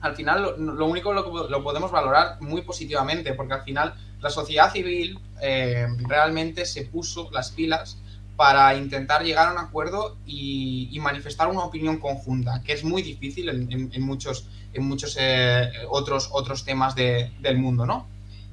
al 0.00 0.16
final 0.16 0.56
lo, 0.58 0.86
único 0.86 1.12
lo, 1.12 1.48
lo 1.48 1.62
podemos 1.62 1.90
valorar 1.90 2.40
muy 2.40 2.62
positivamente, 2.62 3.32
porque 3.34 3.54
al 3.54 3.62
final 3.62 3.94
la 4.20 4.30
sociedad 4.30 4.72
civil 4.72 5.18
eh, 5.42 5.86
realmente 6.08 6.64
se 6.64 6.82
puso 6.82 7.30
las 7.32 7.50
pilas 7.50 7.98
para 8.36 8.76
intentar 8.76 9.22
llegar 9.22 9.48
a 9.48 9.52
un 9.52 9.58
acuerdo 9.58 10.16
y, 10.26 10.96
manifestar 11.00 11.48
una 11.48 11.62
opinión 11.62 11.98
conjunta, 11.98 12.62
que 12.64 12.72
es 12.72 12.82
muy 12.82 13.00
difícil 13.02 13.48
en, 13.48 14.02
muchos, 14.02 14.48
en 14.72 14.82
muchos 14.82 15.16
eh, 15.20 15.70
otros, 15.88 16.30
otros 16.32 16.64
temas 16.64 16.94
del 16.96 17.58
mundo, 17.58 17.86
¿no? 17.86 18.08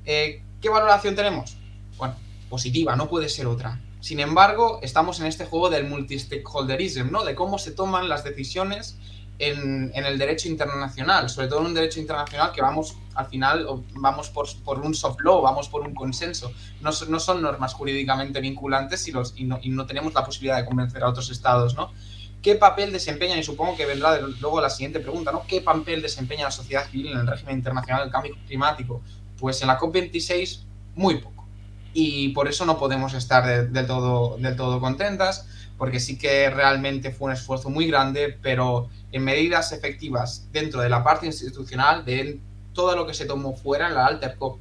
Eh, 0.06 0.44
¿Qué 0.62 0.70
valoración 0.70 1.16
tenemos? 1.16 1.58
Bueno, 1.98 2.16
positiva, 2.50 2.96
no 2.96 3.10
puede 3.10 3.28
ser 3.28 3.48
otra. 3.48 3.80
Sin 4.04 4.20
embargo, 4.20 4.80
estamos 4.82 5.22
en 5.22 5.28
este 5.28 5.46
juego 5.46 5.70
del 5.70 5.88
multi-stakeholderism, 5.88 7.10
¿no? 7.10 7.24
De 7.24 7.36
cómo 7.36 7.58
se 7.58 7.72
toman 7.72 8.10
las 8.10 8.26
decisiones 8.26 8.98
en, 9.40 9.94
el 9.96 10.18
derecho 10.18 10.50
internacional, 10.50 11.30
sobre 11.30 11.48
todo 11.48 11.62
en 11.62 11.68
un 11.68 11.74
derecho 11.74 12.02
internacional 12.02 12.52
que 12.52 12.62
vamos 12.62 12.98
al 13.16 13.28
final, 13.28 13.66
vamos 13.94 14.30
por, 14.30 14.80
un 14.82 14.94
soft 14.94 15.22
law, 15.22 15.42
vamos 15.42 15.70
por 15.70 15.88
un 15.88 15.96
consenso. 15.96 16.52
No, 16.82 16.92
son 16.92 17.42
normas 17.42 17.76
jurídicamente 17.76 18.42
vinculantes 18.42 19.08
y, 19.08 19.14
no, 19.46 19.86
tenemos 19.86 20.14
la 20.14 20.26
posibilidad 20.26 20.58
de 20.58 20.66
convencer 20.66 21.02
a 21.02 21.08
otros 21.08 21.32
estados, 21.32 21.74
¿no? 21.74 21.94
¿Qué 22.42 22.56
papel 22.56 22.92
desempeñan? 22.92 23.40
Y 23.40 23.44
supongo 23.44 23.78
que 23.78 23.86
vendrá 23.86 24.20
luego 24.20 24.60
la 24.60 24.70
siguiente 24.70 25.00
pregunta, 25.00 25.32
¿no? 25.32 25.44
¿Qué 25.48 25.62
papel 25.62 26.02
desempeña 26.02 26.44
la 26.44 26.52
sociedad 26.52 26.86
civil 26.90 27.14
en 27.14 27.20
el 27.20 27.28
régimen 27.28 27.56
internacional 27.56 28.04
del 28.04 28.12
cambio 28.12 28.36
climático? 28.48 29.02
Pues 29.40 29.62
en 29.62 29.70
la 29.70 29.80
COP26, 29.80 30.66
muy 30.94 31.20
poco. 31.20 31.33
Y 31.94 32.30
por 32.30 32.48
eso 32.48 32.66
no 32.66 32.78
podemos 32.78 33.14
estar 33.14 33.70
del, 33.70 33.88
todo, 33.88 34.38
del 34.38 34.56
todo 34.56 34.80
contentas, 34.80 35.48
porque 35.78 36.00
sí 36.00 36.18
que 36.18 36.50
realmente 36.50 37.12
fue 37.12 37.28
un 37.28 37.34
esfuerzo 37.34 37.70
muy 37.70 37.88
grande, 37.88 38.38
pero 38.42 38.90
en 39.12 39.24
medidas 39.24 39.72
efectivas 39.72 40.48
dentro 40.52 40.82
de 40.82 40.90
la 40.90 41.04
parte 41.04 41.28
institucional, 41.28 42.04
de 42.04 42.40
todo 42.74 42.96
lo 42.96 43.06
que 43.06 43.14
se 43.14 43.26
tomó 43.26 43.56
fuera 43.56 43.88
en 43.88 43.94
la 43.94 44.08
Alter 44.08 44.36
COP, 44.38 44.60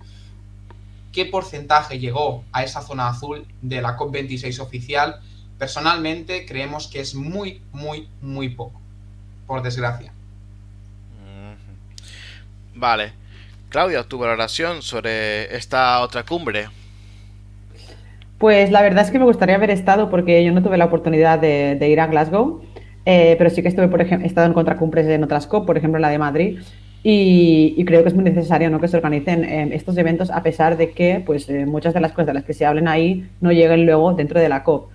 ¿qué 1.13 1.25
porcentaje 1.27 1.99
llegó 1.99 2.45
a 2.53 2.65
esa 2.65 2.83
zona 2.83 3.09
azul 3.09 3.47
de 3.63 3.81
la 3.81 3.97
COP26 3.97 4.61
oficial? 4.61 5.21
Personalmente 5.59 6.45
creemos 6.45 6.89
que 6.89 7.01
es 7.01 7.15
muy, 7.15 7.63
muy, 7.73 8.09
muy 8.21 8.51
poco, 8.51 8.81
por 9.47 9.63
desgracia. 9.63 10.13
Vale. 12.75 13.13
Claudia, 13.69 14.05
tu 14.05 14.19
valoración 14.19 14.83
sobre 14.83 15.57
esta 15.57 16.01
otra 16.01 16.25
cumbre. 16.25 16.69
Pues 18.43 18.71
la 18.71 18.83
verdad 18.83 19.05
es 19.05 19.11
que 19.11 19.19
me 19.19 19.25
gustaría 19.25 19.55
haber 19.55 19.71
estado 19.71 20.11
porque 20.11 20.45
yo 20.45 20.53
no 20.53 20.63
tuve 20.63 20.77
la 20.77 20.85
oportunidad 20.85 21.39
de 21.39 21.89
ir 21.89 21.99
a 21.99 22.09
Glasgow 22.09 22.61
eh, 23.05 23.35
pero 23.37 23.51
sí 23.51 23.63
que 23.63 23.69
estuve, 23.69 23.89
por 23.89 24.01
ejemplo, 24.01 24.25
he 24.25 24.29
estado 24.29 24.47
en 24.47 24.53
contracumpres 24.53 25.07
en 25.09 25.25
otras 25.25 25.47
COP, 25.47 25.67
por 25.67 25.77
ejemplo 25.77 25.99
la 25.99 26.09
de 26.09 26.19
Madrid, 26.19 26.61
y, 27.03 27.85
creo 27.85 28.03
que 28.03 28.09
es 28.11 28.15
muy 28.15 28.23
necesario 28.23 28.71
¿no? 28.71 28.81
que 28.81 28.87
se 28.87 28.97
organicen 28.97 29.45
eh, 29.45 29.71
estos 29.73 29.97
eventos 29.99 30.31
a 30.31 30.43
pesar 30.45 30.77
de 30.77 30.93
que 30.93 31.21
pues, 31.25 31.49
eh, 31.49 31.67
muchas 31.67 31.95
de 31.95 32.01
las 32.01 32.13
cosas 32.13 32.29
de 32.29 32.35
las 32.35 32.45
que 32.45 32.55
se 32.55 32.65
hablen 32.65 32.87
ahí 32.87 33.29
no 33.41 33.51
lleguen 33.51 33.87
luego 33.87 34.13
dentro 34.15 34.39
de 34.41 34.49
la 34.49 34.63
COP. 34.63 34.89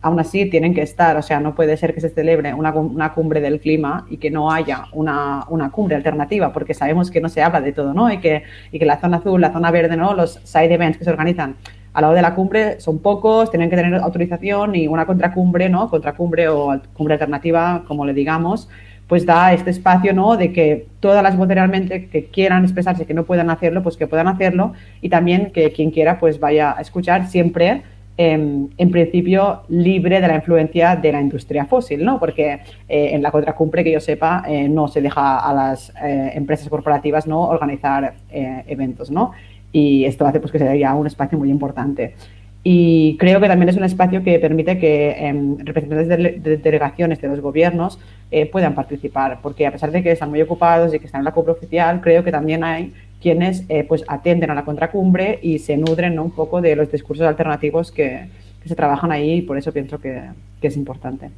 Aún 0.00 0.20
así 0.20 0.48
tienen 0.50 0.74
que 0.74 0.82
estar, 0.82 1.16
o 1.16 1.22
sea, 1.22 1.40
no 1.40 1.54
puede 1.54 1.76
ser 1.76 1.94
que 1.94 2.00
se 2.00 2.10
celebre 2.10 2.52
una, 2.52 2.72
una 2.72 3.12
cumbre 3.12 3.40
del 3.40 3.60
clima 3.60 4.06
y 4.10 4.18
que 4.18 4.30
no 4.30 4.50
haya 4.50 4.84
una, 4.92 5.44
una, 5.48 5.70
cumbre 5.70 5.96
alternativa, 5.96 6.52
porque 6.52 6.74
sabemos 6.74 7.10
que 7.10 7.22
no 7.22 7.30
se 7.30 7.42
habla 7.42 7.62
de 7.62 7.72
todo, 7.72 7.94
¿no? 7.94 8.12
Y 8.12 8.18
que, 8.18 8.42
y 8.70 8.78
que 8.78 8.84
la 8.84 9.00
zona 9.00 9.18
azul, 9.18 9.40
la 9.40 9.50
zona 9.50 9.70
verde, 9.70 9.96
¿no? 9.96 10.14
Los 10.14 10.40
side 10.44 10.74
events 10.74 10.98
que 10.98 11.04
se 11.04 11.10
organizan 11.10 11.56
al 11.94 12.02
lado 12.02 12.14
de 12.14 12.22
la 12.22 12.34
cumbre 12.34 12.80
son 12.80 12.98
pocos, 12.98 13.50
tienen 13.50 13.70
que 13.70 13.76
tener 13.76 13.94
autorización 13.94 14.74
y 14.74 14.88
una 14.88 15.06
contracumbre, 15.06 15.68
¿no? 15.68 15.88
Contracumbre 15.88 16.48
o 16.48 16.78
cumbre 16.92 17.14
alternativa, 17.14 17.84
como 17.86 18.04
le 18.04 18.12
digamos, 18.12 18.68
pues 19.06 19.24
da 19.24 19.52
este 19.52 19.70
espacio, 19.70 20.12
¿no? 20.12 20.36
De 20.36 20.52
que 20.52 20.88
todas 20.98 21.22
las 21.22 21.36
voces 21.36 21.54
realmente 21.54 22.08
que 22.08 22.26
quieran 22.26 22.64
expresarse, 22.64 23.06
que 23.06 23.14
no 23.14 23.24
puedan 23.24 23.48
hacerlo, 23.48 23.82
pues 23.82 23.96
que 23.96 24.08
puedan 24.08 24.28
hacerlo 24.28 24.72
y 25.00 25.08
también 25.08 25.52
que 25.52 25.72
quien 25.72 25.92
quiera, 25.92 26.18
pues 26.18 26.40
vaya 26.40 26.74
a 26.76 26.80
escuchar 26.80 27.28
siempre. 27.28 27.82
Em, 28.16 28.68
en 28.78 28.90
principio 28.92 29.62
libre 29.68 30.20
de 30.20 30.28
la 30.28 30.36
influencia 30.36 30.94
de 30.94 31.10
la 31.10 31.20
industria 31.20 31.66
fósil, 31.66 32.04
¿no? 32.04 32.20
Porque 32.20 32.60
eh, 32.88 33.10
en 33.12 33.20
la 33.22 33.32
contracumbre, 33.32 33.82
que 33.82 33.90
yo 33.90 33.98
sepa, 33.98 34.44
eh, 34.46 34.68
no 34.68 34.86
se 34.86 35.00
deja 35.00 35.40
a 35.40 35.52
las 35.52 35.92
eh, 36.00 36.30
empresas 36.34 36.68
corporativas 36.68 37.26
no 37.26 37.40
organizar 37.40 38.14
eventos, 38.30 39.10
¿no? 39.10 39.32
Y 39.74 40.04
esto 40.04 40.24
hace 40.24 40.38
pues, 40.38 40.52
que 40.52 40.58
sea 40.58 40.94
un 40.94 41.06
espacio 41.06 41.36
muy 41.36 41.50
importante. 41.50 42.14
Y 42.62 43.16
creo 43.18 43.40
que 43.40 43.48
también 43.48 43.68
es 43.68 43.76
un 43.76 43.84
espacio 43.84 44.22
que 44.22 44.38
permite 44.38 44.78
que 44.78 45.10
em, 45.18 45.58
representantes 45.58 46.08
de, 46.08 46.56
delegaciones 46.58 47.20
de 47.20 47.28
los 47.28 47.40
gobiernos 47.40 47.98
eh, 48.30 48.46
puedan 48.46 48.74
participar, 48.74 49.40
porque 49.42 49.66
a 49.66 49.72
pesar 49.72 49.90
de 49.90 50.02
que 50.02 50.12
están 50.12 50.30
muy 50.30 50.40
ocupados 50.40 50.94
y 50.94 51.00
que 51.00 51.06
están 51.06 51.22
en 51.22 51.24
la 51.26 51.32
cumbre 51.32 51.52
oficial, 51.52 52.00
creo 52.00 52.22
que 52.22 52.30
también 52.30 52.62
hay 52.62 52.94
quienes 53.20 53.64
eh, 53.68 53.84
pues 53.84 54.04
atienden 54.06 54.50
a 54.50 54.54
la 54.54 54.64
contracumbre 54.64 55.40
y 55.42 55.58
se 55.58 55.76
nutren 55.76 56.18
un 56.20 56.30
poco 56.30 56.60
de 56.60 56.76
los 56.76 56.90
discursos 56.90 57.26
alternativos 57.26 57.90
que, 57.90 58.28
se 58.64 58.74
trabajan 58.74 59.12
ahí 59.12 59.38
y 59.38 59.42
por 59.42 59.58
eso 59.58 59.72
pienso 59.72 59.98
que, 59.98 60.30
es 60.62 60.76
importante. 60.78 61.28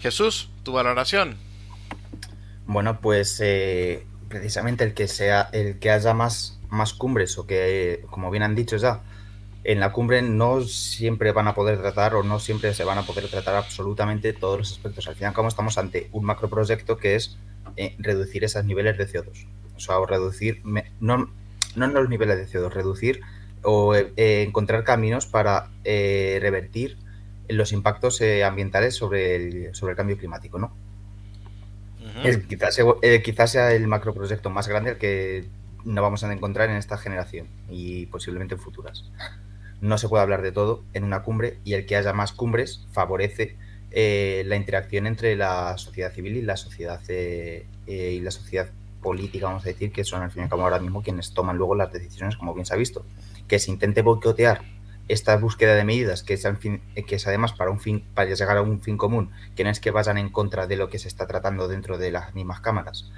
Jesús, 0.00 0.50
tu 0.64 0.72
valoración. 0.72 1.36
Bueno, 2.66 2.98
pues 3.00 3.40
eh, 3.44 4.04
precisamente 4.28 4.84
el 4.84 4.94
que 4.94 5.08
sea 5.08 5.48
el 5.52 5.78
que 5.78 5.90
haya 5.90 6.14
más, 6.14 6.58
más 6.68 6.92
cumbres 6.92 7.38
o 7.38 7.46
que, 7.46 8.04
como 8.10 8.30
bien 8.30 8.42
han 8.42 8.54
dicho 8.54 8.76
ya, 8.76 9.02
en 9.64 9.80
la 9.80 9.90
cumbre 9.90 10.22
no 10.22 10.60
siempre 10.62 11.32
van 11.32 11.48
a 11.48 11.54
poder 11.54 11.80
tratar 11.80 12.14
o 12.14 12.22
no 12.22 12.38
siempre 12.38 12.72
se 12.72 12.84
van 12.84 12.98
a 12.98 13.02
poder 13.02 13.28
tratar 13.28 13.56
absolutamente 13.56 14.32
todos 14.32 14.58
los 14.58 14.72
aspectos. 14.72 15.08
Al 15.08 15.16
final, 15.16 15.32
como 15.34 15.48
estamos 15.48 15.76
ante 15.76 16.08
un 16.12 16.24
macroproyecto 16.24 16.96
que 16.96 17.16
es 17.16 17.36
eh, 17.76 17.96
reducir 17.98 18.44
esos 18.44 18.64
niveles 18.64 18.96
de 18.96 19.08
CO2. 19.08 19.48
O 19.76 19.80
sea, 19.80 19.98
o 19.98 20.06
reducir, 20.06 20.62
no, 21.00 21.30
no 21.74 21.86
los 21.88 22.08
niveles 22.08 22.38
de 22.38 22.46
CO2, 22.46 22.72
reducir 22.72 23.20
o 23.62 23.96
eh, 23.96 24.12
encontrar 24.16 24.84
caminos 24.84 25.26
para 25.26 25.70
eh, 25.82 26.38
revertir 26.40 26.96
los 27.48 27.72
impactos 27.72 28.22
ambientales 28.44 28.94
sobre 28.94 29.34
el, 29.34 29.74
sobre 29.74 29.92
el 29.92 29.96
cambio 29.96 30.16
climático, 30.16 30.58
¿no? 30.58 30.72
Quizás, 32.48 32.78
eh, 33.02 33.22
quizás, 33.22 33.50
sea 33.52 33.72
el 33.72 33.86
macroproyecto 33.86 34.50
más 34.50 34.68
grande 34.68 34.96
que 34.96 35.44
no 35.84 36.02
vamos 36.02 36.24
a 36.24 36.32
encontrar 36.32 36.68
en 36.70 36.76
esta 36.76 36.98
generación 36.98 37.46
y 37.70 38.06
posiblemente 38.06 38.54
en 38.54 38.60
futuras. 38.60 39.04
No 39.80 39.98
se 39.98 40.08
puede 40.08 40.22
hablar 40.22 40.42
de 40.42 40.52
todo 40.52 40.82
en 40.94 41.04
una 41.04 41.22
cumbre 41.22 41.58
y 41.64 41.74
el 41.74 41.86
que 41.86 41.96
haya 41.96 42.12
más 42.12 42.32
cumbres 42.32 42.86
favorece 42.92 43.56
eh, 43.90 44.42
la 44.46 44.56
interacción 44.56 45.06
entre 45.06 45.36
la 45.36 45.78
sociedad 45.78 46.12
civil 46.12 46.36
y 46.36 46.42
la 46.42 46.56
sociedad 46.56 47.00
eh, 47.08 47.66
y 47.86 48.20
la 48.20 48.30
sociedad 48.30 48.68
política, 49.02 49.46
vamos 49.46 49.64
a 49.64 49.68
decir, 49.68 49.92
que 49.92 50.02
son 50.02 50.22
al 50.22 50.30
fin 50.30 50.40
y 50.40 50.44
al 50.44 50.50
cabo 50.50 50.62
ahora 50.62 50.80
mismo 50.80 51.02
quienes 51.02 51.32
toman 51.32 51.56
luego 51.56 51.74
las 51.74 51.92
decisiones, 51.92 52.36
como 52.36 52.54
bien 52.54 52.66
se 52.66 52.74
ha 52.74 52.76
visto. 52.76 53.04
Que 53.46 53.58
se 53.58 53.70
intente 53.70 54.02
boicotear 54.02 54.62
esta 55.08 55.36
búsqueda 55.36 55.74
de 55.74 55.84
medidas, 55.84 56.22
que 56.22 56.34
es, 56.34 56.46
fin, 56.58 56.82
que 57.06 57.18
además 57.26 57.52
para 57.52 57.70
un 57.70 57.80
fin, 57.80 58.04
para 58.14 58.34
llegar 58.34 58.56
a 58.56 58.62
un 58.62 58.80
fin 58.80 58.96
común, 58.96 59.30
que 59.54 59.64
no 59.64 59.70
es 59.70 59.80
que 59.80 59.90
vayan 59.90 60.18
en 60.18 60.30
contra 60.30 60.66
de 60.66 60.76
lo 60.76 60.88
que 60.88 60.98
se 60.98 61.08
está 61.08 61.26
tratando 61.26 61.68
dentro 61.68 61.98
de 61.98 62.10
las 62.10 62.34
mismas 62.34 62.60
cámaras, 62.60 63.10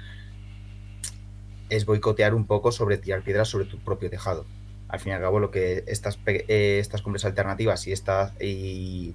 es 1.69 1.85
boicotear 1.85 2.33
un 2.33 2.45
poco 2.45 2.71
sobre 2.71 2.97
tirar 2.97 3.23
piedras 3.23 3.47
sobre 3.47 3.65
tu 3.65 3.79
propio 3.79 4.09
tejado. 4.09 4.45
Al 4.87 4.99
fin 4.99 5.11
y 5.11 5.15
al 5.15 5.21
cabo, 5.21 5.39
lo 5.39 5.51
que 5.51 5.83
estas, 5.87 6.19
eh, 6.25 6.79
estas 6.79 7.01
cumbres 7.01 7.25
alternativas 7.25 7.85
y 7.87 7.91
estas 7.91 8.33
y 8.41 9.13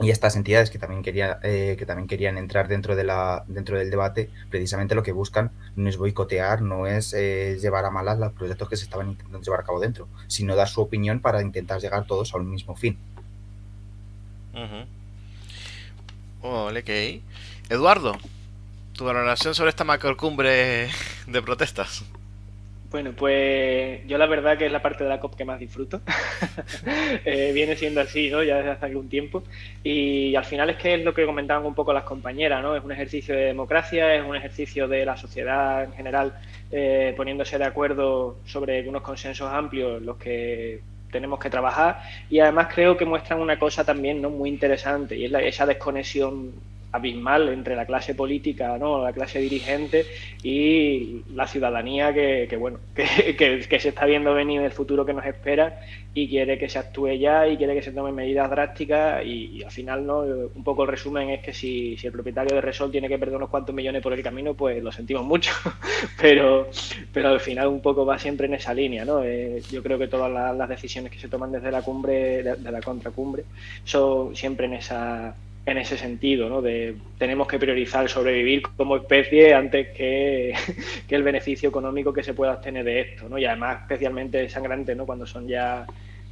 y 0.00 0.10
estas 0.10 0.36
entidades 0.36 0.70
que 0.70 0.78
también, 0.78 1.02
quería, 1.02 1.38
eh, 1.42 1.76
que 1.78 1.84
también 1.84 2.08
querían 2.08 2.38
entrar 2.38 2.68
dentro, 2.68 2.96
de 2.96 3.04
la, 3.04 3.44
dentro 3.46 3.78
del 3.78 3.90
debate, 3.90 4.30
precisamente 4.48 4.94
lo 4.94 5.02
que 5.02 5.12
buscan 5.12 5.50
no 5.76 5.88
es 5.88 5.98
boicotear, 5.98 6.62
no 6.62 6.86
es 6.86 7.12
eh, 7.12 7.58
llevar 7.60 7.84
a 7.84 7.90
malas 7.90 8.18
los 8.18 8.32
proyectos 8.32 8.68
que 8.68 8.76
se 8.76 8.84
estaban 8.84 9.10
intentando 9.10 9.42
llevar 9.42 9.60
a 9.60 9.64
cabo 9.64 9.78
dentro, 9.78 10.08
sino 10.26 10.56
dar 10.56 10.68
su 10.68 10.80
opinión 10.80 11.20
para 11.20 11.42
intentar 11.42 11.80
llegar 11.80 12.06
todos 12.06 12.32
a 12.34 12.38
un 12.38 12.50
mismo 12.50 12.76
fin. 12.76 12.98
Uh 16.42 16.70
Eduardo, 17.68 18.16
tu 18.94 19.04
valoración 19.04 19.54
sobre 19.54 19.70
esta 19.70 19.84
macrocumbre 19.84 20.88
de 21.26 21.42
protestas. 21.42 22.04
Bueno, 22.90 23.12
pues 23.12 24.04
yo 24.08 24.18
la 24.18 24.26
verdad 24.26 24.58
que 24.58 24.66
es 24.66 24.72
la 24.72 24.82
parte 24.82 25.04
de 25.04 25.10
la 25.10 25.20
COP 25.20 25.36
que 25.36 25.44
más 25.44 25.60
disfruto. 25.60 26.00
Eh, 27.24 27.50
viene 27.52 27.76
siendo 27.76 28.00
así, 28.00 28.30
¿no? 28.30 28.42
Ya 28.42 28.56
desde 28.56 28.70
hace 28.70 28.86
algún 28.86 29.08
tiempo. 29.08 29.42
Y 29.84 30.34
al 30.34 30.44
final 30.44 30.70
es 30.70 30.76
que 30.76 30.94
es 30.94 31.04
lo 31.04 31.12
que 31.12 31.26
comentaban 31.26 31.64
un 31.66 31.74
poco 31.74 31.92
las 31.92 32.04
compañeras, 32.04 32.62
¿no? 32.62 32.74
Es 32.74 32.82
un 32.82 32.92
ejercicio 32.92 33.34
de 33.34 33.44
democracia, 33.46 34.14
es 34.14 34.24
un 34.24 34.36
ejercicio 34.36 34.88
de 34.88 35.04
la 35.04 35.16
sociedad 35.16 35.84
en 35.84 35.92
general 35.92 36.34
eh, 36.70 37.12
poniéndose 37.16 37.58
de 37.58 37.64
acuerdo 37.64 38.38
sobre 38.44 38.88
unos 38.88 39.02
consensos 39.02 39.52
amplios 39.52 40.00
los 40.02 40.16
que 40.16 40.80
tenemos 41.10 41.38
que 41.40 41.50
trabajar 41.50 42.00
y 42.30 42.38
además 42.38 42.68
creo 42.72 42.96
que 42.96 43.04
muestran 43.04 43.40
una 43.40 43.58
cosa 43.58 43.84
también 43.84 44.22
no 44.22 44.30
muy 44.30 44.48
interesante 44.48 45.16
y 45.16 45.24
es 45.24 45.30
la, 45.30 45.42
esa 45.42 45.66
desconexión 45.66 46.52
abismal 46.92 47.48
entre 47.48 47.76
la 47.76 47.86
clase 47.86 48.14
política, 48.14 48.76
¿no? 48.78 49.02
la 49.02 49.12
clase 49.12 49.40
dirigente 49.40 50.06
y 50.42 51.22
la 51.34 51.46
ciudadanía 51.46 52.12
que, 52.12 52.46
que 52.48 52.56
bueno, 52.56 52.78
que, 52.94 53.36
que, 53.68 53.80
se 53.80 53.90
está 53.90 54.06
viendo 54.06 54.34
venir 54.34 54.60
el 54.62 54.72
futuro 54.72 55.06
que 55.06 55.12
nos 55.12 55.24
espera 55.24 55.80
y 56.12 56.28
quiere 56.28 56.58
que 56.58 56.68
se 56.68 56.78
actúe 56.78 57.12
ya 57.12 57.46
y 57.46 57.56
quiere 57.56 57.74
que 57.74 57.82
se 57.82 57.92
tomen 57.92 58.14
medidas 58.14 58.50
drásticas 58.50 59.24
y, 59.24 59.62
al 59.62 59.70
final 59.70 60.04
no 60.04 60.20
un 60.20 60.64
poco 60.64 60.82
el 60.82 60.88
resumen 60.88 61.30
es 61.30 61.42
que 61.42 61.52
si, 61.52 61.96
si, 61.96 62.06
el 62.06 62.12
propietario 62.12 62.54
de 62.56 62.60
Resol 62.60 62.90
tiene 62.90 63.08
que 63.08 63.18
perder 63.18 63.36
unos 63.36 63.50
cuantos 63.50 63.74
millones 63.74 64.02
por 64.02 64.12
el 64.12 64.22
camino 64.22 64.54
pues 64.54 64.82
lo 64.82 64.90
sentimos 64.90 65.24
mucho 65.24 65.52
pero 66.20 66.68
pero 67.12 67.28
al 67.28 67.40
final 67.40 67.68
un 67.68 67.80
poco 67.80 68.04
va 68.04 68.18
siempre 68.18 68.46
en 68.46 68.54
esa 68.54 68.74
línea 68.74 69.04
¿no? 69.04 69.22
Eh, 69.22 69.62
yo 69.70 69.82
creo 69.82 69.98
que 69.98 70.08
todas 70.08 70.32
las, 70.32 70.56
las, 70.56 70.68
decisiones 70.68 71.12
que 71.12 71.18
se 71.18 71.28
toman 71.28 71.52
desde 71.52 71.70
la 71.70 71.82
cumbre 71.82 72.42
de, 72.42 72.56
de 72.56 72.72
la 72.72 72.80
contracumbre 72.80 73.44
son 73.84 74.34
siempre 74.34 74.66
en 74.66 74.74
esa 74.74 75.34
en 75.66 75.78
ese 75.78 75.96
sentido, 75.96 76.48
¿no? 76.48 76.62
De 76.62 76.96
tenemos 77.18 77.46
que 77.46 77.58
priorizar 77.58 78.08
sobrevivir 78.08 78.62
como 78.76 78.96
especie 78.96 79.54
antes 79.54 79.88
que, 79.88 80.54
que, 81.08 81.14
el 81.14 81.22
beneficio 81.22 81.68
económico 81.68 82.12
que 82.12 82.22
se 82.22 82.34
pueda 82.34 82.54
obtener 82.54 82.84
de 82.84 83.00
esto, 83.00 83.28
¿no? 83.28 83.38
Y 83.38 83.44
además 83.44 83.82
especialmente 83.82 84.48
sangrante, 84.48 84.94
¿no? 84.94 85.06
Cuando 85.06 85.26
son 85.26 85.46
ya 85.46 85.86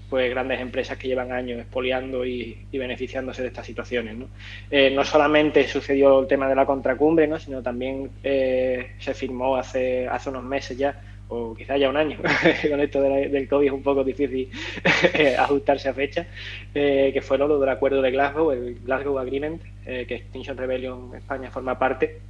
pues 0.09 0.31
grandes 0.31 0.59
empresas 0.61 0.97
que 0.97 1.07
llevan 1.07 1.33
años 1.33 1.61
expoliando 1.61 2.25
y, 2.25 2.67
y 2.73 2.79
beneficiándose 2.79 3.43
de 3.43 3.49
estas 3.49 3.67
situaciones, 3.67 4.17
¿no? 4.17 4.29
Eh, 4.71 4.91
no 4.91 5.05
solamente 5.05 5.69
sucedió 5.69 6.21
el 6.21 6.27
tema 6.27 6.49
de 6.49 6.55
la 6.55 6.65
contracumbre, 6.65 7.29
¿no? 7.29 7.39
Sino 7.39 7.63
también 7.63 8.11
eh, 8.23 8.93
se 8.99 9.13
firmó 9.13 9.57
hace 9.57 10.09
hace 10.09 10.31
unos 10.31 10.45
meses 10.45 10.79
ya 10.79 10.99
o 11.29 11.55
quizá 11.55 11.77
ya 11.77 11.89
un 11.89 11.97
año, 11.97 12.19
con 12.71 12.81
esto 12.81 13.01
del 13.03 13.49
COVID 13.49 13.67
es 13.67 13.73
un 13.73 13.83
poco 13.83 14.03
difícil 14.03 14.49
ajustarse 15.39 15.89
a 15.89 15.95
fecha, 15.95 16.27
eh, 16.75 17.11
que 17.13 17.21
fue 17.21 17.39
lo 17.39 17.59
del 17.59 17.69
acuerdo 17.69 18.01
de 18.03 18.11
Glasgow, 18.11 18.51
el 18.51 18.79
Glasgow 18.81 19.19
Agreement, 19.19 19.61
eh, 19.87 20.05
que 20.07 20.17
Extinction 20.17 20.57
Rebellion 20.57 21.15
España 21.15 21.51
forma 21.51 21.79
parte. 21.79 22.21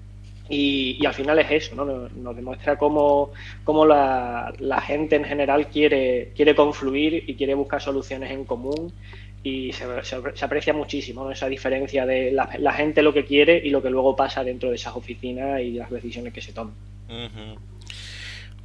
Y, 0.51 0.97
y, 0.99 1.05
al 1.05 1.13
final 1.13 1.39
es 1.41 1.51
eso, 1.51 1.75
¿no? 1.75 1.85
nos, 1.85 2.13
nos 2.15 2.35
demuestra 2.35 2.79
cómo, 2.79 3.33
cómo 3.65 3.85
la, 3.85 4.53
la, 4.59 4.81
gente 4.81 5.17
en 5.17 5.25
general 5.25 5.67
quiere, 5.67 6.33
quiere 6.35 6.55
confluir 6.55 7.23
y 7.27 7.35
quiere 7.35 7.53
buscar 7.53 7.83
soluciones 7.83 8.31
en 8.31 8.47
común 8.47 8.91
y 9.43 9.75
se, 9.75 9.85
se, 10.05 10.17
se 10.35 10.45
aprecia 10.45 10.73
muchísimo 10.73 11.25
¿no? 11.25 11.33
esa 11.33 11.49
diferencia 11.49 12.07
de 12.07 12.33
la, 12.33 12.49
la, 12.59 12.73
gente 12.73 13.03
lo 13.03 13.13
que 13.13 13.27
quiere 13.27 13.61
y 13.63 13.69
lo 13.69 13.83
que 13.83 13.91
luego 13.91 14.17
pasa 14.17 14.43
dentro 14.43 14.71
de 14.71 14.77
esas 14.77 14.97
oficinas 14.97 15.61
y 15.61 15.73
las 15.73 15.91
decisiones 15.91 16.33
que 16.33 16.41
se 16.41 16.55
toman. 16.55 16.73
Uh 17.11 17.13
-huh. 17.13 17.59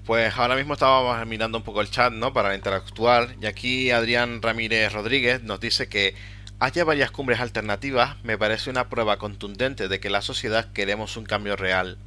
Pues 0.05 0.37
ahora 0.37 0.57
mismo 0.57 0.73
estábamos 0.73 1.25
mirando 1.27 1.57
un 1.57 1.63
poco 1.63 1.79
el 1.79 1.89
chat, 1.89 2.11
¿no? 2.11 2.33
Para 2.33 2.55
interactuar. 2.55 3.35
Y 3.41 3.45
aquí 3.45 3.89
Adrián 3.89 4.41
Ramírez 4.41 4.91
Rodríguez 4.91 5.43
nos 5.43 5.61
dice 5.61 5.87
que 5.87 6.13
haya 6.59 6.83
varias 6.83 7.11
cumbres 7.11 7.39
alternativas 7.39 8.21
me 8.23 8.37
parece 8.37 8.69
una 8.69 8.89
prueba 8.89 9.17
contundente 9.17 9.87
de 9.87 9.99
que 10.01 10.09
la 10.09 10.21
sociedad 10.21 10.71
queremos 10.73 11.15
un 11.15 11.23
cambio 11.23 11.55
real. 11.55 11.97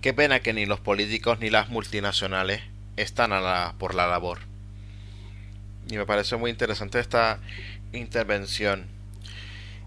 Qué 0.00 0.12
pena 0.12 0.40
que 0.40 0.52
ni 0.52 0.64
los 0.64 0.78
políticos 0.78 1.40
ni 1.40 1.50
las 1.50 1.70
multinacionales 1.70 2.62
están 2.96 3.32
a 3.32 3.40
la, 3.40 3.74
por 3.78 3.94
la 3.94 4.06
labor. 4.06 4.38
Y 5.88 5.96
me 5.96 6.06
parece 6.06 6.36
muy 6.36 6.50
interesante 6.50 7.00
esta 7.00 7.40
intervención. 7.92 8.86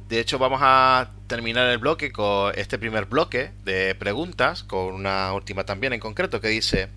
De 0.10 0.20
hecho, 0.20 0.40
vamos 0.40 0.60
a 0.64 1.12
terminar 1.28 1.70
el 1.70 1.78
bloque 1.80 2.12
con 2.12 2.54
este 2.56 2.78
primer 2.78 3.06
bloque 3.06 3.52
de 3.66 3.94
preguntas, 3.96 4.64
con 4.64 4.94
una 4.94 5.34
última 5.34 5.66
también 5.66 5.92
en 5.94 6.00
concreto 6.00 6.40
que 6.40 6.48
dice, 6.48 6.90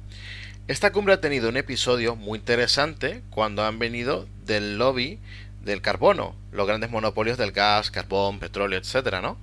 esta 0.70 0.92
cumbre 0.92 1.14
ha 1.14 1.20
tenido 1.20 1.48
un 1.48 1.56
episodio 1.56 2.14
muy 2.14 2.38
interesante 2.38 3.24
cuando 3.30 3.64
han 3.64 3.80
venido 3.80 4.28
del 4.46 4.78
lobby 4.78 5.18
del 5.64 5.83
carbono, 5.83 6.37
los 6.52 6.64
grandes 6.64 6.92
monopolios 6.92 7.37
del 7.37 7.50
gas, 7.50 7.90
carbón, 7.90 8.38
petróleo, 8.38 8.78
etcétera, 8.78 9.20
¿no? 9.20 9.37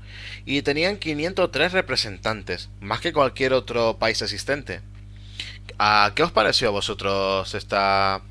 Y 0.46 0.62
tenían 0.62 0.96
503 0.96 1.74
representantes, 1.74 2.70
más 2.80 3.02
que 3.02 3.12
cualquier 3.12 3.52
otro 3.52 3.98
país 4.00 4.22
existente. 4.22 4.80
¿A 5.78 6.14
qué 6.16 6.24
os 6.24 6.32
pareció 6.32 6.70
a 6.70 6.72
vosotros 6.72 7.54
esta, 7.56 8.22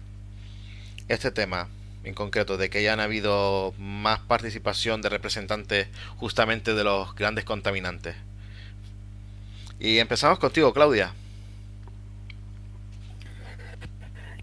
este 1.09 1.31
tema 1.31 1.69
en 2.03 2.15
concreto, 2.15 2.57
de 2.57 2.71
que 2.71 2.79
hayan 2.79 3.01
habido 3.01 3.75
más 3.77 4.21
participación 4.21 5.03
de 5.03 5.11
representantes 5.11 5.89
justamente 6.17 6.73
de 6.73 6.85
los 6.85 7.15
grandes 7.15 7.45
contaminantes? 7.45 8.17
Y 9.79 9.99
empezamos 9.99 10.39
contigo, 10.39 10.73
Claudia. 10.73 11.13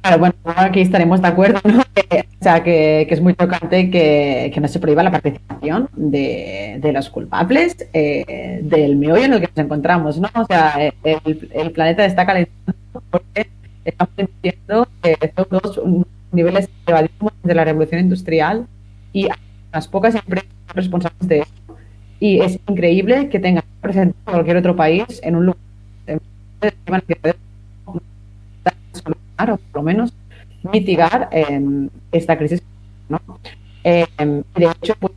Claro, 0.04 0.20
bueno, 0.20 0.36
aquí 0.46 0.82
estaremos 0.82 1.22
de 1.22 1.28
acuerdo, 1.30 1.62
¿no? 1.64 1.82
Que, 1.96 2.26
o 2.42 2.44
sea, 2.44 2.62
que, 2.62 3.06
que, 3.08 3.14
es 3.14 3.22
muy 3.22 3.36
tocante 3.36 3.90
que, 3.90 4.52
que, 4.54 4.60
no 4.60 4.68
se 4.68 4.82
prohíba 4.82 5.02
la 5.02 5.12
participación 5.12 5.88
de, 5.96 6.78
de 6.82 6.92
los 6.92 7.10
culpables 7.10 7.88
eh, 7.94 8.60
del 8.64 8.98
meollo 8.98 9.24
en 9.24 9.34
el 9.34 9.40
que 9.40 9.48
nos 9.48 9.66
encontramos, 9.66 10.20
¿no? 10.20 10.28
O 10.36 10.44
sea, 10.44 10.76
el, 11.04 11.50
el 11.54 11.72
planeta 11.72 12.04
está 12.04 12.26
calentando 12.26 12.74
porque 13.10 13.48
estamos 13.86 14.14
viendo 14.42 14.88
que 15.02 15.18
estos 15.22 15.48
dos 15.48 15.82
niveles 16.34 16.68
elevadísimos 16.86 17.32
de 17.42 17.56
la 17.56 17.64
revolución 17.64 18.02
industrial 18.02 18.68
y 19.14 19.30
las 19.72 19.88
pocas 19.88 20.16
empresas 20.16 20.52
responsables 20.76 21.30
de 21.30 21.40
eso. 21.40 21.78
Y 22.20 22.42
es 22.42 22.60
increíble 22.68 23.30
que 23.30 23.40
tengan 23.40 23.64
presente 23.80 24.18
cualquier 24.26 24.58
otro 24.58 24.76
país 24.76 25.22
en 25.24 25.38
un 25.38 25.46
lugar 25.46 25.62
o 29.38 29.58
por 29.58 29.60
lo 29.74 29.84
menos 29.84 30.14
mitigar 30.72 31.30
eh, 31.32 31.62
esta 32.12 32.38
crisis. 32.38 32.64
¿no? 33.10 33.20
Eh, 33.84 34.06
de 34.56 34.66
hecho, 34.66 34.96
pues, 35.00 35.14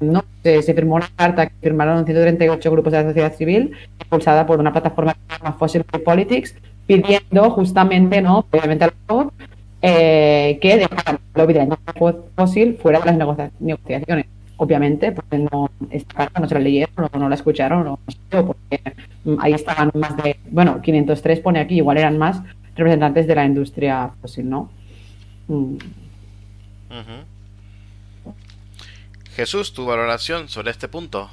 ¿no? 0.00 0.24
Se, 0.42 0.62
se, 0.62 0.74
firmó 0.74 0.96
una 0.96 1.10
carta 1.14 1.46
que 1.46 1.54
firmaron 1.60 2.04
138 2.04 2.70
grupos 2.70 2.92
de 2.92 3.02
la 3.02 3.08
sociedad 3.08 3.34
civil, 3.34 3.72
impulsada 4.00 4.46
por 4.46 4.58
una 4.58 4.72
plataforma 4.72 5.14
que 5.14 5.20
se 5.34 5.38
llama 5.38 5.56
Fossil 5.58 5.84
Politics, 5.84 6.54
pidiendo 6.86 7.50
justamente, 7.50 8.22
¿no? 8.22 8.46
obviamente 8.50 8.88
eh, 9.82 10.58
que 10.60 10.76
dejaran 10.78 11.20
el 11.34 11.40
lobby 11.40 11.52
de 11.52 11.68
fósil 12.34 12.78
fuera 12.80 13.00
de 13.00 13.06
las 13.06 13.16
negocia 13.16 13.50
negociaciones. 13.60 14.26
Obviamente, 14.56 15.12
porque 15.12 15.38
no, 15.38 15.70
esta 15.90 16.14
carta 16.14 16.40
no 16.40 16.48
se 16.48 16.54
la 16.54 16.60
leyeron 16.60 17.08
o 17.12 17.18
no 17.18 17.28
la 17.28 17.36
escucharon, 17.36 17.84
no 17.84 18.00
sé, 18.08 18.42
porque 18.42 18.80
ahí 19.38 19.52
estaban 19.52 19.92
más 19.94 20.16
de, 20.16 20.36
bueno, 20.50 20.82
503 20.82 21.38
pone 21.40 21.60
aquí, 21.60 21.76
igual 21.76 21.98
eran 21.98 22.18
más, 22.18 22.42
representantes 22.78 23.26
de 23.26 23.34
la 23.34 23.44
industria 23.44 24.10
fósil, 24.22 24.48
¿no? 24.48 24.70
Mm. 25.48 25.74
Uh 26.90 26.94
-huh. 26.94 27.24
Jesús, 29.34 29.72
tu 29.72 29.84
valoración 29.84 30.48
sobre 30.48 30.70
este 30.70 30.88
punto. 30.88 31.28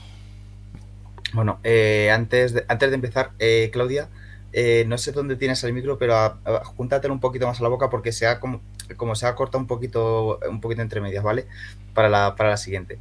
Bueno, 1.33 1.59
eh, 1.63 2.11
antes, 2.11 2.53
de, 2.53 2.65
antes 2.67 2.89
de 2.89 2.95
empezar, 2.95 3.31
eh, 3.39 3.69
Claudia, 3.71 4.09
eh, 4.53 4.85
no 4.87 4.97
sé 4.97 5.11
dónde 5.11 5.35
tienes 5.35 5.63
el 5.63 5.73
micro, 5.73 5.97
pero 5.97 6.15
a, 6.15 6.37
a, 6.45 6.65
júntatelo 6.65 7.13
un 7.13 7.19
poquito 7.19 7.47
más 7.47 7.59
a 7.59 7.63
la 7.63 7.69
boca 7.69 7.89
porque 7.89 8.11
se 8.11 8.27
ha 8.27 8.39
como, 8.39 8.61
como 8.97 9.15
se 9.15 9.25
ha 9.25 9.35
cortado 9.35 9.59
un 9.59 9.67
poquito, 9.67 10.39
un 10.49 10.61
poquito 10.61 10.81
entre 10.81 11.01
medias, 11.01 11.23
¿vale? 11.23 11.45
Para 11.93 12.09
la, 12.09 12.35
para 12.35 12.51
la 12.51 12.57
siguiente. 12.57 12.99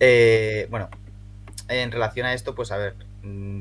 Eh, 0.00 0.66
bueno, 0.70 0.88
en 1.68 1.92
relación 1.92 2.26
a 2.26 2.34
esto, 2.34 2.54
pues 2.54 2.70
a 2.72 2.78
ver, 2.78 2.94
mmm, 3.22 3.60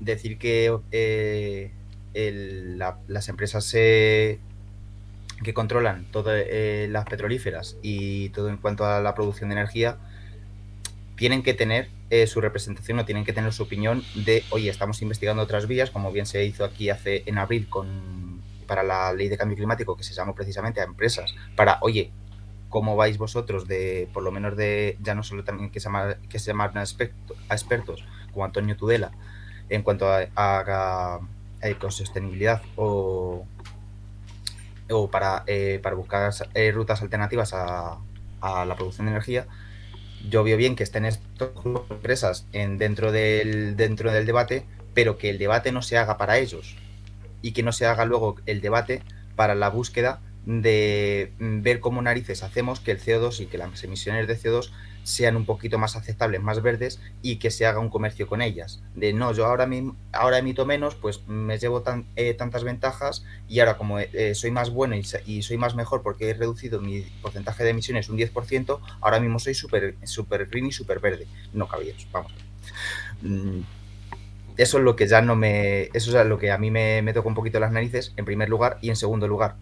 decir 0.00 0.38
que 0.38 0.76
eh, 0.92 1.70
las 2.14 3.28
empresas 3.28 3.72
eh, 3.74 4.38
que 5.42 5.54
controlan 5.54 6.04
todas 6.10 6.42
eh, 6.46 6.88
las 6.90 7.04
petrolíferas 7.04 7.76
y 7.82 8.30
todo 8.30 8.48
en 8.48 8.56
cuanto 8.56 8.84
a 8.84 9.00
la 9.00 9.14
producción 9.14 9.50
de 9.50 9.54
energía 9.54 9.98
tienen 11.16 11.42
que 11.42 11.54
tener 11.54 11.88
eh, 12.10 12.26
su 12.26 12.40
representación 12.40 12.98
o 12.98 13.04
tienen 13.04 13.24
que 13.24 13.32
tener 13.32 13.52
su 13.52 13.64
opinión 13.64 14.02
de, 14.14 14.44
oye, 14.50 14.70
estamos 14.70 15.02
investigando 15.02 15.42
otras 15.42 15.66
vías, 15.66 15.90
como 15.90 16.12
bien 16.12 16.26
se 16.26 16.44
hizo 16.44 16.64
aquí 16.64 16.90
hace 16.90 17.22
en 17.26 17.38
abril 17.38 17.68
con 17.68 18.28
para 18.66 18.82
la 18.82 19.12
ley 19.14 19.28
de 19.28 19.36
cambio 19.38 19.56
climático 19.56 19.96
que 19.96 20.04
se 20.04 20.14
llamó 20.14 20.34
precisamente 20.34 20.80
a 20.80 20.84
empresas 20.84 21.34
para, 21.56 21.78
oye, 21.80 22.12
cómo 22.68 22.96
vais 22.96 23.18
vosotros 23.18 23.66
de, 23.66 24.08
por 24.12 24.22
lo 24.22 24.30
menos 24.30 24.56
de, 24.56 24.96
ya 25.00 25.14
no 25.14 25.22
solo 25.22 25.42
también 25.42 25.70
que 25.70 25.80
se, 25.80 25.84
llama, 25.84 26.16
que 26.28 26.38
se 26.38 26.48
llaman 26.48 26.76
a, 26.76 26.82
expertos 26.82 28.04
como 28.32 28.44
Antonio 28.44 28.76
Tudela 28.76 29.10
en 29.70 29.82
cuanto 29.82 30.06
a, 30.10 31.20
ecosostenibilidad 31.60 32.62
o, 32.76 33.46
o 34.90 35.10
para, 35.10 35.44
eh, 35.46 35.80
para 35.82 35.96
buscar 35.96 36.32
eh, 36.54 36.72
rutas 36.72 37.02
alternativas 37.02 37.52
a, 37.52 37.98
a, 38.40 38.64
la 38.64 38.76
producción 38.76 39.06
de 39.06 39.12
energía, 39.12 39.46
yo 40.28 40.44
veo 40.44 40.56
bien 40.56 40.76
que 40.76 40.82
estén 40.82 41.04
estas 41.04 41.50
empresas 41.90 42.46
en, 42.52 42.78
dentro, 42.78 43.12
del, 43.12 43.76
dentro 43.76 44.12
del 44.12 44.26
debate, 44.26 44.64
pero 44.94 45.16
que 45.16 45.30
el 45.30 45.38
debate 45.38 45.72
no 45.72 45.82
se 45.82 45.96
haga 45.96 46.18
para 46.18 46.38
ellos. 46.38 46.76
y 47.40 47.52
que 47.52 47.62
no 47.62 47.72
se 47.72 47.86
haga 47.86 48.04
luego 48.04 48.36
el 48.46 48.60
debate 48.60 49.02
para 49.36 49.54
la 49.54 49.70
búsqueda 49.70 50.20
de 50.44 51.32
mm, 51.38 51.62
ver 51.62 51.80
cómo 51.80 52.02
narices 52.02 52.42
hacemos 52.42 52.80
que 52.80 52.90
el 52.90 53.00
CO2 53.00 53.40
y 53.40 53.46
que 53.46 53.58
las 53.58 53.84
emisiones 53.84 54.26
de 54.26 54.36
CO2 54.36 54.70
sean 55.08 55.36
un 55.36 55.46
poquito 55.46 55.78
más 55.78 55.96
aceptables, 55.96 56.42
más 56.42 56.60
verdes 56.60 57.00
y 57.22 57.36
que 57.36 57.50
se 57.50 57.64
haga 57.64 57.78
un 57.78 57.88
comercio 57.88 58.26
con 58.26 58.42
ellas. 58.42 58.82
De 58.94 59.14
no, 59.14 59.32
yo 59.32 59.46
ahora, 59.46 59.66
ahora 60.12 60.38
emito 60.38 60.66
menos, 60.66 60.96
pues 60.96 61.26
me 61.26 61.58
llevo 61.58 61.82
eh, 62.16 62.34
tantas 62.34 62.62
ventajas 62.62 63.24
y 63.48 63.60
ahora 63.60 63.78
como 63.78 63.98
eh, 63.98 64.34
soy 64.34 64.50
más 64.50 64.68
bueno 64.68 64.96
y, 64.96 65.42
soy 65.42 65.56
más 65.56 65.74
mejor 65.74 66.02
porque 66.02 66.28
he 66.28 66.34
reducido 66.34 66.82
mi 66.82 67.00
porcentaje 67.22 67.64
de 67.64 67.70
emisiones 67.70 68.10
un 68.10 68.18
10%, 68.18 68.80
ahora 69.00 69.18
mismo 69.18 69.38
soy 69.38 69.54
súper 69.54 69.94
super 70.04 70.44
green 70.46 70.66
y 70.66 70.72
súper 70.72 71.00
verde. 71.00 71.26
No 71.54 71.68
cabía 71.68 71.94
vamos. 72.12 72.32
Mm, 73.22 73.60
eso 74.58 74.76
es 74.76 74.84
lo 74.84 74.94
que 74.94 75.06
ya 75.06 75.22
no 75.22 75.36
me. 75.36 75.84
Eso 75.94 76.20
es 76.20 76.26
lo 76.26 76.38
que 76.38 76.50
a 76.50 76.58
mí 76.58 76.70
me, 76.70 77.00
me 77.00 77.14
toca 77.14 77.28
un 77.28 77.34
poquito 77.34 77.58
las 77.60 77.72
narices, 77.72 78.12
en 78.18 78.26
primer 78.26 78.50
lugar, 78.50 78.78
y 78.82 78.90
en 78.90 78.96
segundo 78.96 79.26
lugar, 79.26 79.56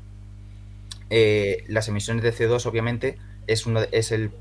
eh, 1.08 1.62
las 1.68 1.86
emisiones 1.86 2.24
de 2.24 2.32
CO2 2.32 2.66
obviamente 2.66 3.16
es, 3.46 3.66
uno, 3.66 3.82
es 3.92 4.10
el 4.10 4.32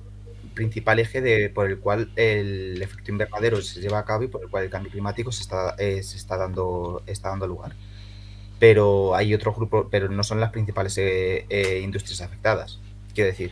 principal 0.56 1.00
eje 1.00 1.22
de, 1.22 1.50
por 1.50 1.70
el 1.70 1.80
cual 1.80 2.12
el 2.16 2.82
efecto 2.82 3.12
invernadero 3.12 3.62
se 3.62 3.80
lleva 3.82 4.00
a 4.00 4.06
cabo 4.06 4.24
y 4.24 4.28
por 4.28 4.42
el 4.42 4.50
cual 4.50 4.64
el 4.64 4.70
cambio 4.72 4.92
climático 4.92 5.32
se 5.32 5.44
está, 5.44 5.76
eh, 5.78 6.02
se 6.02 6.18
está, 6.18 6.38
dando, 6.38 7.04
está 7.06 7.30
dando 7.30 7.46
lugar. 7.46 7.76
Pero 8.58 9.16
hay 9.16 9.34
otro 9.34 9.54
grupo, 9.54 9.90
pero 9.92 10.10
no 10.10 10.24
son 10.24 10.40
las 10.40 10.52
principales 10.52 10.98
eh, 10.98 11.82
industrias 11.84 12.22
afectadas. 12.22 12.80
Quiero 13.14 13.30
decir, 13.30 13.52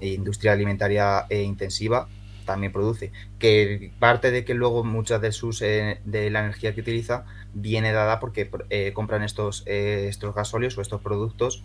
industria 0.00 0.52
alimentaria 0.52 1.26
intensiva 1.30 2.08
también 2.44 2.72
produce. 2.72 3.12
Que 3.38 3.92
parte 3.98 4.30
de 4.30 4.44
que 4.44 4.54
luego 4.54 4.84
muchas 4.84 5.20
de 5.20 5.32
sus 5.32 5.60
de 5.60 6.28
la 6.30 6.40
energía 6.40 6.74
que 6.74 6.80
utiliza 6.80 7.24
viene 7.54 7.92
dada 7.92 8.20
porque 8.20 8.50
eh, 8.70 8.92
compran 8.92 9.22
estos, 9.22 9.62
eh, 9.66 10.06
estos 10.08 10.34
gasóleos 10.34 10.76
o 10.78 10.82
estos 10.82 11.00
productos 11.00 11.64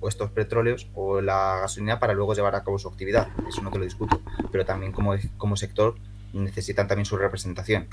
o 0.00 0.08
estos 0.08 0.30
petróleos 0.30 0.88
o 0.94 1.20
la 1.20 1.58
gasolina 1.60 1.98
para 1.98 2.14
luego 2.14 2.34
llevar 2.34 2.54
a 2.54 2.64
cabo 2.64 2.78
su 2.78 2.88
actividad. 2.88 3.28
Eso 3.48 3.62
no 3.62 3.70
te 3.70 3.78
lo 3.78 3.84
discuto. 3.84 4.20
Pero 4.50 4.64
también 4.64 4.92
como, 4.92 5.14
como 5.36 5.56
sector 5.56 5.96
necesitan 6.32 6.88
también 6.88 7.06
su 7.06 7.16
representación. 7.16 7.88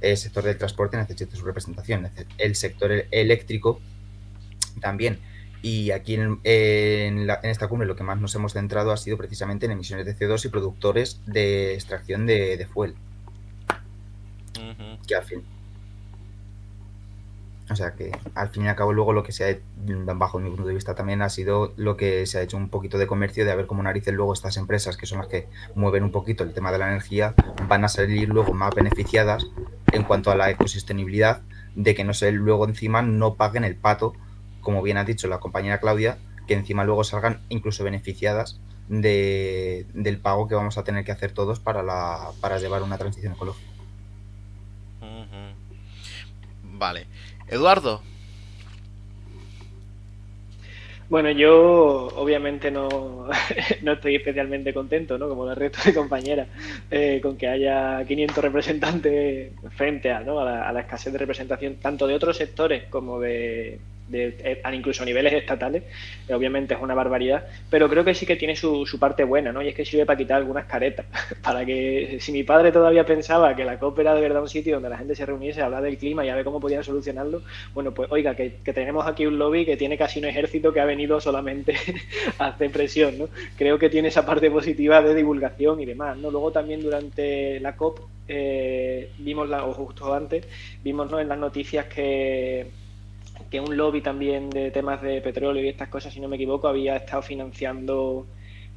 El 0.00 0.16
sector 0.16 0.44
del 0.44 0.56
transporte 0.56 0.96
necesita 0.96 1.36
su 1.36 1.44
representación. 1.44 2.08
El 2.38 2.56
sector 2.56 2.90
eléctrico 3.10 3.80
también. 4.80 5.18
Y 5.62 5.90
aquí 5.90 6.14
en, 6.14 6.40
en, 6.44 7.28
esta 7.42 7.68
cumbre 7.68 7.86
lo 7.86 7.94
que 7.94 8.02
más 8.02 8.18
nos 8.18 8.34
hemos 8.34 8.54
centrado 8.54 8.92
ha 8.92 8.96
sido 8.96 9.18
precisamente 9.18 9.66
en 9.66 9.72
emisiones 9.72 10.06
de 10.06 10.16
CO2 10.16 10.46
y 10.46 10.48
productores 10.48 11.20
de 11.26 11.74
extracción 11.74 12.26
de, 12.26 12.56
de 12.56 12.66
fuel. 12.66 12.94
Que 15.06 15.14
al 15.14 15.24
fin, 15.24 15.44
o 17.70 17.76
sea 17.76 17.94
que 17.94 18.12
al 18.34 18.48
fin 18.48 18.64
y 18.64 18.68
al 18.68 18.76
cabo 18.76 18.92
luego 18.92 19.12
lo 19.12 19.22
que 19.22 19.32
se 19.32 19.44
ha 19.44 20.14
bajo 20.14 20.38
mi 20.38 20.50
punto 20.50 20.66
de 20.66 20.74
vista 20.74 20.94
también 20.94 21.22
ha 21.22 21.28
sido 21.28 21.72
lo 21.76 21.96
que 21.96 22.26
se 22.26 22.38
ha 22.38 22.42
hecho 22.42 22.56
un 22.56 22.68
poquito 22.68 22.98
de 22.98 23.06
comercio 23.06 23.44
de 23.44 23.52
a 23.52 23.54
ver 23.54 23.66
cómo 23.66 23.82
narices 23.82 24.12
luego 24.14 24.32
estas 24.32 24.56
empresas 24.56 24.96
que 24.96 25.06
son 25.06 25.18
las 25.18 25.28
que 25.28 25.48
mueven 25.74 26.02
un 26.02 26.10
poquito 26.10 26.44
el 26.44 26.52
tema 26.52 26.72
de 26.72 26.78
la 26.78 26.88
energía 26.88 27.34
van 27.68 27.84
a 27.84 27.88
salir 27.88 28.28
luego 28.28 28.52
más 28.52 28.74
beneficiadas 28.74 29.46
en 29.92 30.02
cuanto 30.04 30.30
a 30.30 30.36
la 30.36 30.50
ecosostenibilidad 30.50 31.42
de 31.76 31.94
que 31.94 32.04
no 32.04 32.14
sé 32.14 32.32
luego 32.32 32.66
encima 32.66 33.02
no 33.02 33.34
paguen 33.34 33.64
el 33.64 33.76
pato 33.76 34.14
como 34.60 34.82
bien 34.82 34.96
ha 34.96 35.04
dicho 35.04 35.28
la 35.28 35.38
compañera 35.38 35.78
Claudia 35.78 36.18
que 36.46 36.54
encima 36.54 36.84
luego 36.84 37.04
salgan 37.04 37.40
incluso 37.48 37.84
beneficiadas 37.84 38.60
de, 38.88 39.86
del 39.94 40.18
pago 40.18 40.48
que 40.48 40.56
vamos 40.56 40.76
a 40.76 40.84
tener 40.84 41.04
que 41.04 41.12
hacer 41.12 41.32
todos 41.32 41.60
para, 41.60 41.82
la, 41.82 42.30
para 42.40 42.58
llevar 42.58 42.82
una 42.82 42.98
transición 42.98 43.34
ecológica. 43.34 43.70
Vale. 46.80 47.06
Eduardo. 47.50 48.02
Bueno, 51.08 51.28
yo 51.32 52.06
obviamente 52.14 52.70
no, 52.70 52.88
no 53.82 53.92
estoy 53.92 54.14
especialmente 54.14 54.72
contento, 54.72 55.18
¿no? 55.18 55.28
como 55.28 55.50
el 55.50 55.56
resto 55.56 55.80
de 55.84 55.92
compañeras, 55.92 56.46
eh, 56.88 57.18
con 57.20 57.36
que 57.36 57.48
haya 57.48 58.04
500 58.06 58.44
representantes 58.44 59.52
frente 59.76 60.12
a, 60.12 60.20
¿no? 60.20 60.38
a 60.38 60.70
la 60.70 60.80
escasez 60.80 61.12
de 61.12 61.18
representación 61.18 61.76
tanto 61.76 62.06
de 62.06 62.14
otros 62.14 62.36
sectores 62.36 62.84
como 62.84 63.18
de, 63.18 63.80
de, 64.10 64.36
eh, 64.40 64.62
incluso 64.72 65.02
a 65.02 65.06
niveles 65.06 65.32
estatales, 65.32 65.84
eh, 66.28 66.34
obviamente 66.34 66.74
es 66.74 66.80
una 66.80 66.94
barbaridad, 66.94 67.46
pero 67.70 67.88
creo 67.88 68.04
que 68.04 68.14
sí 68.14 68.26
que 68.26 68.36
tiene 68.36 68.56
su, 68.56 68.86
su, 68.86 68.98
parte 68.98 69.24
buena, 69.24 69.52
¿no? 69.52 69.62
Y 69.62 69.68
es 69.68 69.74
que 69.74 69.84
sirve 69.84 70.04
para 70.04 70.18
quitar 70.18 70.38
algunas 70.38 70.66
caretas, 70.66 71.06
para 71.42 71.64
que 71.64 72.18
si 72.20 72.32
mi 72.32 72.42
padre 72.42 72.72
todavía 72.72 73.06
pensaba 73.06 73.54
que 73.54 73.64
la 73.64 73.78
COP 73.78 74.00
era 74.00 74.14
de 74.14 74.20
verdad 74.20 74.42
un 74.42 74.48
sitio 74.48 74.74
donde 74.74 74.88
la 74.88 74.98
gente 74.98 75.14
se 75.14 75.24
reuniese 75.24 75.62
a 75.62 75.66
hablar 75.66 75.82
del 75.82 75.96
clima 75.96 76.24
y 76.24 76.28
a 76.28 76.34
ver 76.34 76.44
cómo 76.44 76.60
podían 76.60 76.84
solucionarlo, 76.84 77.42
bueno, 77.72 77.92
pues 77.94 78.10
oiga, 78.10 78.34
que, 78.34 78.50
tenemos 78.72 79.06
aquí 79.06 79.26
un 79.26 79.38
lobby 79.38 79.64
que 79.64 79.76
tiene 79.76 79.96
casi 79.96 80.18
un 80.18 80.26
ejército 80.26 80.72
que 80.72 80.80
ha 80.80 80.84
venido 80.84 81.20
solamente 81.20 81.74
a 82.38 82.48
hacer 82.48 82.70
presión, 82.70 83.18
¿no? 83.18 83.28
Creo 83.56 83.78
que 83.78 83.88
tiene 83.88 84.08
esa 84.08 84.26
parte 84.26 84.50
positiva 84.50 85.02
de 85.02 85.14
divulgación 85.14 85.80
y 85.80 85.86
demás, 85.86 86.16
¿no? 86.18 86.30
Luego 86.30 86.52
también 86.52 86.82
durante 86.82 87.60
la 87.60 87.76
COP 87.76 88.00
eh, 88.32 89.10
vimos, 89.18 89.48
la, 89.48 89.64
o 89.66 89.72
justo 89.72 90.14
antes, 90.14 90.46
vimos 90.84 91.10
¿no? 91.10 91.18
en 91.18 91.28
las 91.28 91.38
noticias 91.38 91.86
que 91.86 92.70
que 93.50 93.60
un 93.60 93.76
lobby 93.76 94.00
también 94.00 94.50
de 94.50 94.70
temas 94.70 95.02
de 95.02 95.20
petróleo 95.20 95.64
y 95.64 95.68
estas 95.68 95.88
cosas, 95.88 96.12
si 96.12 96.20
no 96.20 96.28
me 96.28 96.36
equivoco, 96.36 96.68
había 96.68 96.96
estado 96.96 97.22
financiando 97.22 98.26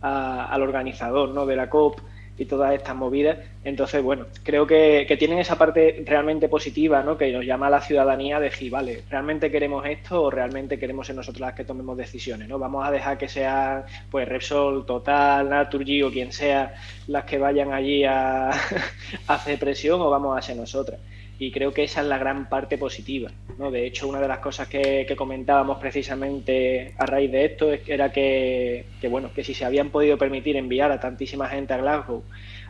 al 0.02 0.62
organizador 0.62 1.30
¿no? 1.30 1.46
de 1.46 1.56
la 1.56 1.70
COP 1.70 2.00
y 2.38 2.46
todas 2.46 2.74
estas 2.74 2.96
movidas. 2.96 3.38
Entonces, 3.64 4.02
bueno, 4.04 4.26
creo 4.44 4.66
que, 4.66 5.06
tienen 5.20 5.40
esa 5.40 5.58
parte 5.58 6.04
realmente 6.06 6.50
positiva, 6.50 7.04
¿no? 7.04 7.18
Que 7.18 7.32
nos 7.32 7.46
llama 7.46 7.68
a 7.68 7.70
la 7.70 7.82
ciudadanía 7.82 8.38
a 8.38 8.40
decir, 8.40 8.72
vale, 8.72 9.04
¿realmente 9.10 9.52
queremos 9.52 9.86
esto 9.86 10.24
o 10.24 10.32
realmente 10.32 10.80
queremos 10.80 11.08
ser 11.08 11.16
nosotros 11.16 11.42
las 11.42 11.54
que 11.54 11.64
tomemos 11.64 11.96
decisiones, 11.96 12.48
¿no? 12.50 12.58
Vamos 12.58 12.86
a 12.86 12.92
dejar 12.92 13.18
que 13.18 13.30
sea, 13.30 13.86
pues, 14.10 14.28
Repsol, 14.28 14.86
Total, 14.86 15.48
Naturgy 15.48 16.02
o 16.04 16.12
quien 16.12 16.32
sea 16.32 16.74
las 17.08 17.24
que 17.26 17.38
vayan 17.38 17.72
allí 17.72 18.04
a 18.04 18.50
hacer 19.28 19.60
presión 19.60 20.02
o 20.02 20.10
vamos 20.10 20.38
a 20.38 20.42
ser 20.42 20.58
nosotras 20.58 21.00
y 21.40 21.52
creo 21.52 21.74
que 21.74 21.84
esa 21.84 22.02
es 22.02 22.08
la 22.08 22.18
gran 22.18 22.50
parte 22.50 22.78
positiva. 22.78 23.32
¿no? 23.58 23.72
De 23.72 23.86
hecho, 23.86 24.08
una 24.08 24.20
de 24.20 24.28
las 24.28 24.40
cosas 24.40 24.68
que, 24.68 25.12
comentábamos 25.18 25.78
precisamente 25.80 26.94
a 26.98 27.06
raíz 27.06 27.32
de 27.32 27.46
esto 27.46 27.72
era 27.88 28.12
que, 28.12 28.86
que, 29.00 29.08
bueno, 29.08 29.32
que 29.34 29.44
si 29.44 29.54
se 29.54 29.66
habían 29.66 29.90
podido 29.90 30.18
permitir 30.18 30.56
enviar 30.56 30.92
a 30.92 31.00
tantísima 31.00 31.48
gente 31.48 31.74
a 31.74 31.78
Glasgow 31.78 32.24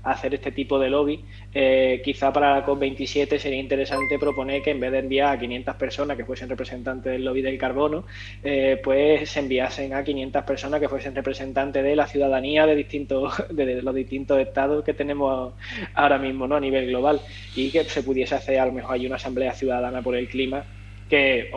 hacer 0.04 0.34
este 0.34 0.52
tipo 0.52 0.78
de 0.78 0.89
lobby, 0.89 1.24
eh, 1.54 2.02
quizá 2.04 2.32
para 2.32 2.52
la 2.52 2.66
COP27 2.66 3.38
sería 3.39 3.60
interesante 3.60 4.20
proponer 4.20 4.62
que 4.62 4.72
en 4.72 4.80
vez 4.80 4.92
de 4.92 5.00
enviar 5.00 5.36
a 5.36 5.39
500 5.39 5.76
personas 5.76 6.18
que 6.18 6.26
fuesen 6.26 6.50
representantes 6.50 7.12
del 7.12 7.24
lobby 7.24 7.42
del 7.42 7.58
carbono, 7.58 8.06
eh, 8.44 8.80
pues 8.84 9.30
se 9.30 9.39
enviasen 9.39 9.94
a 9.94 10.04
500 10.04 10.44
personas 10.44 10.80
que 10.82 10.89
fuesen 10.89 11.16
representantes 11.16 11.84
de 11.84 11.96
la 11.96 12.06
ciudadanía 12.08 12.66
de 12.66 12.76
distintos 12.76 13.44
de 13.50 13.82
los 13.82 13.96
distintos 13.96 14.39
estados 14.39 14.84
que 14.84 14.94
tenemos 14.94 15.54
ahora 15.94 16.18
mismo 16.18 16.48
¿no? 16.48 16.56
a 16.56 16.60
nivel 16.60 16.88
global 16.88 17.22
y 17.56 17.72
que 17.72 17.84
se 17.86 18.04
pudiese 18.04 18.36
hacer 18.36 18.60
a 18.60 18.66
lo 18.66 18.74
mejor 18.74 18.96
hay 18.96 19.06
una 19.06 19.16
asamblea 19.16 19.54
ciudadana 19.54 20.02
por 20.02 20.16
el 20.16 20.28
clima 20.28 20.66
que 21.10 21.50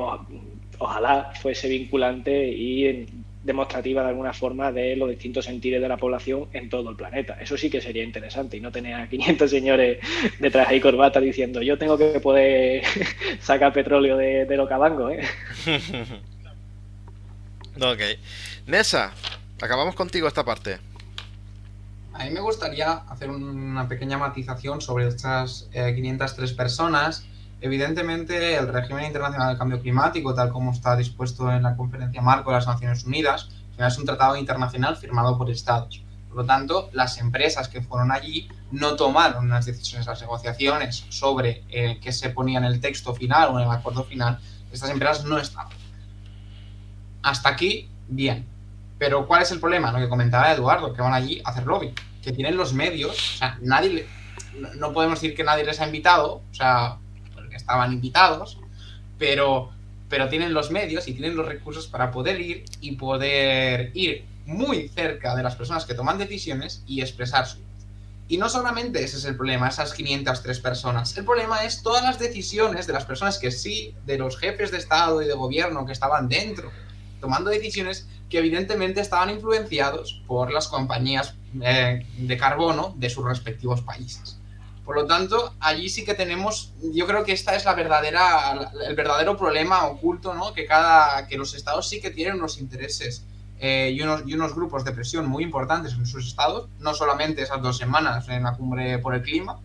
ojalá 0.79 1.33
fuese 1.35 1.69
vinculante 1.69 2.49
y 2.49 3.07
demostrativa 3.47 4.03
de 4.03 4.09
alguna 4.09 4.33
forma 4.33 4.73
de 4.73 4.97
los 4.97 5.09
distintos 5.09 5.45
sentidos 5.45 5.81
de 5.81 5.89
la 5.89 5.97
población 5.97 6.49
en 6.53 6.69
todo 6.69 6.91
el 6.91 6.97
planeta. 6.97 7.39
Eso 7.41 7.57
sí 7.57 7.71
que 7.71 7.81
sería 7.81 8.03
interesante 8.03 8.57
y 8.57 8.61
no 8.61 8.73
tener 8.73 8.95
a 8.95 9.09
500 9.09 9.49
señores 9.49 9.99
detrás 10.41 10.73
y 10.73 10.81
corbata 10.81 11.21
diciendo 11.21 11.63
yo 11.63 11.79
tengo 11.79 11.97
que 11.97 12.19
poder 12.21 12.83
sacar 13.41 13.73
petróleo 13.73 14.17
de, 14.17 14.45
de 14.45 14.57
lo 14.57 14.69
cabango. 14.69 15.11
¿eh? 15.11 15.23
ok. 17.81 18.01
Nessa, 18.67 19.13
acabamos 19.63 19.95
contigo 19.95 20.27
esta 20.27 20.45
parte. 20.45 20.79
A 22.13 22.25
mí 22.25 22.31
me 22.31 22.41
gustaría 22.41 22.93
hacer 22.93 23.31
una 23.31 23.89
pequeña 23.89 24.19
matización 24.19 24.81
sobre 24.81 25.07
estas 25.07 25.69
503 25.73 26.51
eh, 26.51 26.55
personas. 26.55 27.27
Evidentemente, 27.61 28.57
el 28.57 28.69
régimen 28.69 29.07
internacional 29.07 29.49
del 29.49 29.59
cambio 29.59 29.81
climático, 29.81 30.35
tal 30.35 30.51
como 30.51 30.73
está 30.73 30.95
dispuesto 30.97 31.51
en 31.51 31.62
la 31.62 31.77
Conferencia 31.77 32.21
Marco 32.21 32.51
de 32.51 32.57
las 32.57 32.66
Naciones 32.66 33.05
Unidas, 33.05 33.49
es 33.79 33.99
un 33.99 34.05
tratado 34.05 34.37
internacional 34.37 34.97
firmado 34.97 35.37
por 35.37 35.51
Estados. 35.51 36.03
Por 36.29 36.38
lo 36.38 36.45
tanto, 36.45 36.90
las 36.92 37.19
empresas 37.19 37.69
que 37.69 37.81
fueron 37.81 38.12
allí 38.12 38.49
no 38.71 38.95
tomaron 38.95 39.47
unas 39.47 39.64
decisiones, 39.64 40.07
las 40.07 40.21
negociaciones 40.21 41.07
sobre 41.09 41.64
eh, 41.71 41.99
qué 42.01 42.12
se 42.12 42.31
ponía 42.31 42.59
en 42.59 42.64
el 42.64 42.81
texto 42.81 43.14
final 43.14 43.51
o 43.51 43.59
en 43.59 43.66
el 43.66 43.71
acuerdo 43.71 44.05
final. 44.05 44.38
Estas 44.71 44.90
empresas 44.90 45.25
no 45.25 45.38
estaban. 45.38 45.73
Hasta 47.23 47.49
aquí, 47.49 47.88
bien. 48.09 48.47
Pero 48.99 49.27
¿cuál 49.27 49.42
es 49.42 49.51
el 49.51 49.61
problema? 49.61 49.92
Lo 49.92 49.99
que 49.99 50.09
comentaba 50.09 50.53
Eduardo, 50.53 50.92
que 50.92 51.03
van 51.03 51.14
allí 51.14 51.40
a 51.45 51.51
hacer 51.51 51.66
lobby, 51.66 51.92
que 52.23 52.33
tienen 52.33 52.57
los 52.57 52.73
medios, 52.73 53.12
o 53.12 53.38
sea, 53.38 53.59
nadie, 53.62 54.07
no 54.77 54.92
podemos 54.92 55.21
decir 55.21 55.37
que 55.37 55.45
nadie 55.45 55.64
les 55.64 55.81
ha 55.81 55.87
invitado, 55.87 56.42
o 56.51 56.55
sea, 56.55 56.99
estaban 57.67 57.93
invitados, 57.93 58.59
pero, 59.19 59.71
pero 60.09 60.29
tienen 60.29 60.55
los 60.55 60.71
medios 60.71 61.09
y 61.09 61.15
tienen 61.15 61.37
los 61.37 61.47
recursos 61.47 61.89
para 61.89 62.13
poder 62.13 62.41
ir 62.41 62.65
y 62.81 62.93
poder 62.93 63.91
ir 63.93 64.25
muy 64.47 64.89
cerca 64.89 65.35
de 65.35 65.43
las 65.43 65.57
personas 65.57 65.85
que 65.85 65.95
toman 65.95 66.17
decisiones 66.17 66.85
y 66.87 67.01
expresar 67.01 67.45
su 67.49 67.59
Y 68.29 68.39
no 68.39 68.49
solamente 68.49 69.03
ese 69.03 69.17
es 69.17 69.25
el 69.25 69.37
problema, 69.37 69.69
esas 69.69 69.95
503 69.95 70.61
personas. 70.61 71.17
El 71.17 71.25
problema 71.25 71.65
es 71.65 71.83
todas 71.83 72.05
las 72.05 72.21
decisiones 72.21 72.87
de 72.87 72.93
las 72.93 73.05
personas 73.05 73.39
que 73.39 73.51
sí, 73.51 73.93
de 74.07 74.17
los 74.17 74.39
jefes 74.39 74.71
de 74.71 74.79
Estado 74.79 75.21
y 75.21 75.27
de 75.27 75.35
gobierno 75.35 75.85
que 75.87 75.93
estaban 75.93 76.29
dentro, 76.29 76.71
tomando 77.21 77.51
decisiones 77.51 78.07
que 78.31 78.39
evidentemente 78.39 79.01
estaban 79.01 79.31
influenciados 79.31 80.23
por 80.29 80.53
las 80.53 80.69
compañías 80.69 81.35
eh, 81.61 82.07
de 82.17 82.37
carbono 82.37 82.95
de 82.97 83.11
sus 83.11 83.25
respectivos 83.25 83.81
países. 83.81 84.36
Por 84.87 84.94
lo 84.94 85.07
tanto, 85.07 85.53
allí 85.59 85.88
sí 85.88 86.05
que 86.05 86.14
tenemos, 86.14 86.72
yo 86.81 87.09
creo 87.09 87.25
que 87.25 87.33
esta 87.33 87.57
es 87.57 87.64
la 87.64 87.75
verdadera, 87.75 88.70
el 88.88 88.94
verdadero 88.94 89.37
problema 89.37 89.85
oculto, 89.85 90.33
¿no? 90.33 90.55
Que 90.55 90.64
cada, 90.64 91.27
que 91.27 91.37
los 91.37 91.55
estados 91.55 91.88
sí 91.88 92.01
que 92.01 92.12
tienen 92.12 92.37
unos 92.37 92.59
intereses 92.59 93.25
eh, 93.59 93.90
y, 93.92 94.01
unos, 94.01 94.22
y, 94.27 94.35
unos, 94.35 94.55
grupos 94.55 94.85
de 94.85 94.92
presión 94.92 95.27
muy 95.27 95.42
importantes 95.42 95.94
en 95.94 96.07
sus 96.07 96.29
estados, 96.29 96.68
no 96.79 96.94
solamente 96.94 97.42
esas 97.42 97.61
dos 97.62 97.77
semanas 97.77 98.29
en 98.29 98.44
la 98.44 98.53
cumbre 98.53 98.99
por 99.01 99.16
el 99.16 99.22
clima. 99.22 99.59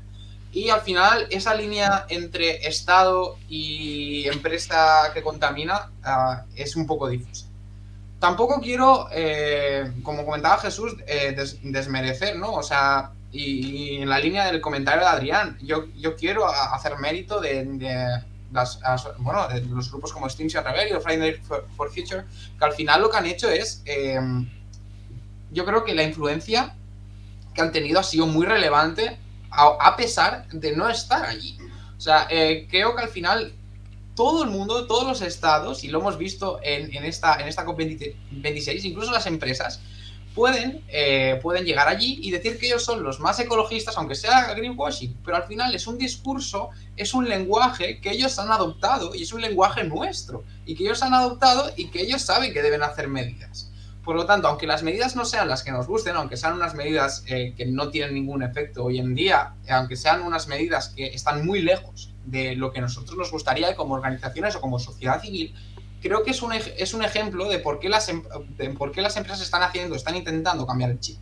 Y 0.52 0.70
al 0.70 0.82
final, 0.82 1.28
esa 1.30 1.54
línea 1.54 2.08
entre 2.10 2.68
Estado 2.68 3.38
y 3.48 4.28
empresa 4.28 5.12
que 5.14 5.22
contamina 5.22 5.92
uh, 6.04 6.44
es 6.56 6.76
un 6.76 6.88
poco 6.88 7.08
difusa. 7.08 7.46
Tampoco 8.20 8.60
quiero, 8.60 9.08
eh, 9.12 9.94
como 10.02 10.26
comentaba 10.26 10.58
Jesús, 10.58 10.96
eh, 11.06 11.34
des, 11.38 11.60
desmerecer, 11.62 12.38
¿no? 12.38 12.54
O 12.54 12.64
sea, 12.64 13.12
y, 13.32 13.98
en 14.02 14.10
la 14.10 14.20
línea 14.20 14.52
del 14.52 14.62
comentario 14.62 15.02
de 15.02 15.08
Adrián, 15.08 15.58
yo, 15.62 15.86
yo 15.96 16.16
quiero 16.16 16.48
hacer 16.48 16.98
mérito 16.98 17.40
de, 17.40 17.66
los 18.52 19.90
grupos 19.92 20.12
como 20.12 20.28
Extinction 20.28 20.64
Rebellion 20.64 21.02
Friday 21.02 21.34
for, 21.36 21.66
for, 21.76 21.90
Future, 21.90 22.26
que 22.58 22.66
al 22.66 22.74
final 22.74 23.02
lo 23.02 23.10
que 23.10 23.18
han 23.18 23.26
hecho 23.26 23.50
es, 23.50 23.82
eh, 23.86 24.20
yo 25.52 25.66
creo 25.66 25.84
que 25.86 25.94
la 25.94 26.04
influencia 26.04 26.76
que 27.54 27.62
han 27.62 27.72
tenido 27.72 28.00
ha 28.00 28.04
sido 28.04 28.28
muy 28.28 28.46
relevante 28.46 29.18
a, 29.50 29.96
pesar 29.98 30.48
de 30.50 30.76
no 30.76 30.90
estar 30.90 31.26
allí. 31.26 31.58
O 31.98 32.02
sea, 32.02 32.28
eh, 32.30 32.68
creo 32.70 32.96
que 32.96 33.04
al 33.04 33.10
final 33.10 33.54
todo 34.16 34.44
el 34.44 34.50
mundo, 34.50 34.88
todos 34.88 35.06
los 35.06 35.22
estados, 35.22 35.84
y 35.84 35.90
lo 35.90 36.00
hemos 36.00 36.18
visto 36.18 36.60
en 36.64 37.04
esta, 37.04 37.36
en 37.42 37.48
esta 37.48 37.66
COP26, 37.66 38.84
incluso 38.86 39.12
las 39.12 39.26
empresas, 39.26 39.82
pueden, 40.36 40.84
eh, 40.88 41.40
pueden 41.42 41.66
llegar 41.66 41.88
allí 41.88 42.20
y 42.22 42.32
decir 42.32 42.58
que 42.58 42.68
ellos 42.68 42.84
son 42.84 43.04
los 43.04 43.20
más 43.20 43.40
ecologistas, 43.40 43.98
aunque 43.98 44.16
sea 44.16 44.54
greenwashing, 44.54 45.18
pero 45.26 45.38
al 45.38 45.44
final 45.44 45.74
es 45.76 45.88
un 45.88 45.98
discurso, 45.98 46.70
es 46.96 47.14
un 47.14 47.28
lenguaje 47.28 48.00
que 48.00 48.12
ellos 48.12 48.38
han 48.40 48.52
adoptado 48.52 49.14
y 49.14 49.24
es 49.24 49.34
un 49.34 49.42
lenguaje 49.42 49.84
nuestro, 49.84 50.44
y 50.66 50.76
que 50.76 50.84
ellos 50.84 51.04
han 51.04 51.14
adoptado 51.14 51.72
y 51.76 51.90
que 51.90 52.02
ellos 52.02 52.22
saben 52.22 52.54
que 52.54 52.62
deben 52.62 52.84
hacer 52.84 53.08
medidas. 53.08 53.72
Por 54.04 54.16
lo 54.16 54.26
tanto, 54.26 54.48
aunque 54.48 54.66
las 54.66 54.82
medidas 54.82 55.16
no 55.16 55.26
sean 55.26 55.48
las 55.48 55.62
que 55.62 55.72
nos 55.72 55.86
gusten, 55.86 56.16
aunque 56.16 56.36
sean 56.36 56.54
unas 56.54 56.74
medidas 56.74 57.24
eh, 57.28 57.54
que 57.56 57.68
no 57.68 57.90
tienen 57.90 58.16
ningún 58.16 58.42
efecto 58.42 58.86
hoy 58.86 58.98
en 58.98 59.14
día, 59.14 59.54
aunque 59.70 59.96
sean 59.96 60.24
unas 60.24 60.48
medidas 60.48 60.90
que 60.90 61.08
están 61.08 61.46
muy 61.46 61.62
lejos 61.62 62.12
de 62.26 62.56
lo 62.56 62.72
que 62.72 62.82
nosotros 62.82 63.16
nos 63.18 63.32
gustaría 63.32 63.76
como 63.76 63.94
organizaciones 63.94 64.56
o 64.56 64.62
como 64.62 64.80
sociedad 64.80 65.22
civil, 65.22 65.54
creo 66.02 66.24
que 66.24 66.32
es 66.32 66.42
un, 66.42 66.54
es 66.54 66.94
un 66.94 67.04
ejemplo 67.04 67.48
de 67.48 67.60
por, 67.60 67.80
qué 67.80 67.90
las, 67.90 68.08
de 68.08 68.70
por 68.72 68.92
qué 68.92 69.02
las 69.02 69.16
empresas 69.18 69.42
están 69.42 69.64
haciendo, 69.64 69.96
están 69.96 70.16
intentando 70.16 70.66
cambiar 70.66 70.92
el 70.92 71.00
chip. 71.00 71.18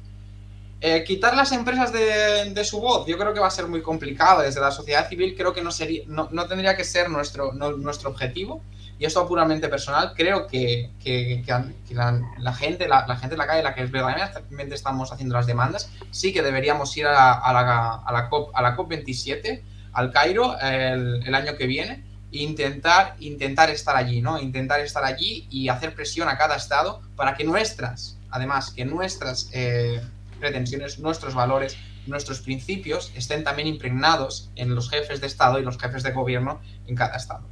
Eh, 0.81 1.03
quitar 1.03 1.35
las 1.35 1.51
empresas 1.51 1.91
de, 1.91 2.53
de, 2.53 2.63
su 2.63 2.79
voz, 2.79 3.05
yo 3.05 3.17
creo 3.17 3.33
que 3.33 3.41
va 3.41 3.47
a 3.47 3.51
ser 3.51 3.67
muy 3.67 3.81
complicado. 3.81 4.41
Desde 4.41 4.61
la 4.61 4.71
sociedad 4.71 5.09
civil 5.09 5.35
creo 5.35 5.53
que 5.53 5.61
no, 5.61 5.71
sería, 5.71 6.03
no, 6.07 6.29
no 6.31 6.47
tendría 6.47 6.77
que 6.77 6.85
ser 6.85 7.09
nuestro, 7.09 7.51
nuestro 7.51 8.09
objetivo. 8.09 8.61
Y 8.97 9.05
esto 9.05 9.25
puramente 9.25 9.69
personal, 9.69 10.13
creo 10.13 10.45
que, 10.47 10.91
que, 11.01 11.41
que 11.45 11.93
la, 11.93 12.53
gente, 12.53 12.85
la, 12.87 13.07
la, 13.07 13.15
gente 13.15 13.35
en 13.35 13.39
la 13.39 13.47
calle, 13.47 13.63
la 13.63 13.73
que 13.73 13.85
verdaderamente 13.85 14.75
estamos 14.75 15.09
haciendo 15.13 15.35
las 15.35 15.47
demandas, 15.47 15.89
sí 16.11 16.33
que 16.33 16.41
deberíamos 16.41 16.95
ir 16.97 17.07
a, 17.07 17.33
a, 17.33 17.53
la, 17.53 17.93
a 17.95 18.11
la, 18.11 18.27
COP, 18.27 18.53
a 18.53 18.61
la 18.61 18.75
COP27, 18.75 19.61
al 19.93 20.11
Cairo, 20.11 20.59
el, 20.59 21.23
el 21.25 21.33
año 21.33 21.55
que 21.55 21.65
viene, 21.65 22.03
intentar, 22.31 23.15
intentar 23.19 23.69
estar 23.69 23.95
allí, 23.95 24.21
¿no? 24.21 24.39
Intentar 24.39 24.79
estar 24.81 25.03
allí 25.03 25.47
y 25.49 25.69
hacer 25.69 25.93
presión 25.95 26.29
a 26.29 26.37
cada 26.37 26.55
estado 26.55 27.01
para 27.15 27.35
que 27.35 27.43
nuestras, 27.43 28.17
además, 28.29 28.71
que 28.71 28.85
nuestras 28.85 29.49
eh, 29.53 30.01
pretensiones, 30.39 30.99
nuestros 30.99 31.33
valores, 31.33 31.77
nuestros 32.05 32.41
principios 32.41 33.11
estén 33.15 33.43
también 33.43 33.67
impregnados 33.67 34.51
en 34.55 34.73
los 34.75 34.89
jefes 34.89 35.21
de 35.21 35.27
estado 35.27 35.59
y 35.59 35.63
los 35.63 35.77
jefes 35.77 36.03
de 36.03 36.11
gobierno 36.11 36.61
en 36.87 36.95
cada 36.95 37.17
estado. 37.17 37.47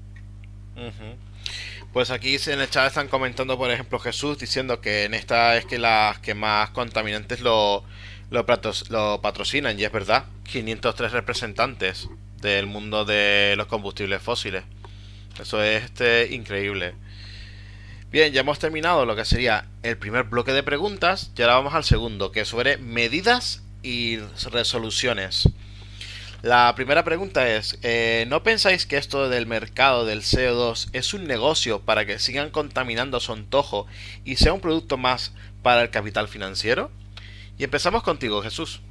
Pues 1.92 2.12
aquí 2.12 2.38
en 2.48 2.62
el 2.62 2.70
chat 2.70 2.88
están 2.88 3.08
comentando, 3.08 3.58
por 3.58 3.72
ejemplo, 3.72 4.00
Jesús 4.00 4.38
diciendo 4.38 4.82
que 4.82 5.06
en 5.06 5.14
esta 5.14 5.58
es 5.58 5.66
que 5.66 5.80
las 5.80 6.20
que 6.20 6.36
más 6.36 6.70
contaminantes 6.70 7.42
lo, 7.42 7.84
lo, 8.30 8.46
lo 8.90 9.22
patrocinan, 9.22 9.80
y 9.80 9.84
es 9.84 9.92
verdad, 9.92 10.26
503 10.44 11.12
representantes 11.12 12.10
del 12.42 12.68
mundo 12.68 13.06
de 13.06 13.56
los 13.58 13.68
combustibles 13.68 14.22
fósiles. 14.22 14.64
Eso 15.40 15.62
es 15.62 15.84
este, 15.84 16.34
increíble. 16.34 16.96
Bien, 18.12 18.32
ya 18.32 18.42
hemos 18.42 18.60
terminado 18.60 19.06
lo 19.06 19.16
que 19.16 19.26
sería 19.26 19.66
el 19.84 19.98
primer 19.98 20.24
bloque 20.24 20.54
de 20.54 20.64
preguntas 20.64 21.32
y 21.38 21.42
ahora 21.42 21.56
vamos 21.56 21.74
al 21.74 21.84
segundo, 21.84 22.32
que 22.32 22.42
es 22.42 22.48
sobre 22.48 22.78
medidas 22.78 23.62
y 23.84 24.18
resoluciones. 24.52 25.50
La 26.42 26.74
primera 26.76 27.04
pregunta 27.04 27.50
es, 27.50 27.80
eh, 27.82 28.26
¿no 28.30 28.44
pensáis 28.44 28.86
que 28.86 28.98
esto 28.98 29.28
del 29.28 29.48
mercado 29.48 30.06
del 30.06 30.22
CO2 30.22 30.90
es 30.94 31.14
un 31.14 31.26
negocio 31.26 31.82
para 31.82 32.06
que 32.06 32.20
sigan 32.20 32.52
contaminando 32.52 33.18
a 33.18 33.20
su 33.20 33.34
antojo 33.34 33.88
y 34.24 34.36
sea 34.36 34.54
un 34.54 34.62
producto 34.62 34.98
más 34.98 35.34
para 35.64 35.82
el 35.82 35.90
capital 35.90 36.28
financiero? 36.28 36.92
Y 37.58 37.64
empezamos 37.64 38.04
contigo, 38.04 38.42
Jesús. 38.44 38.82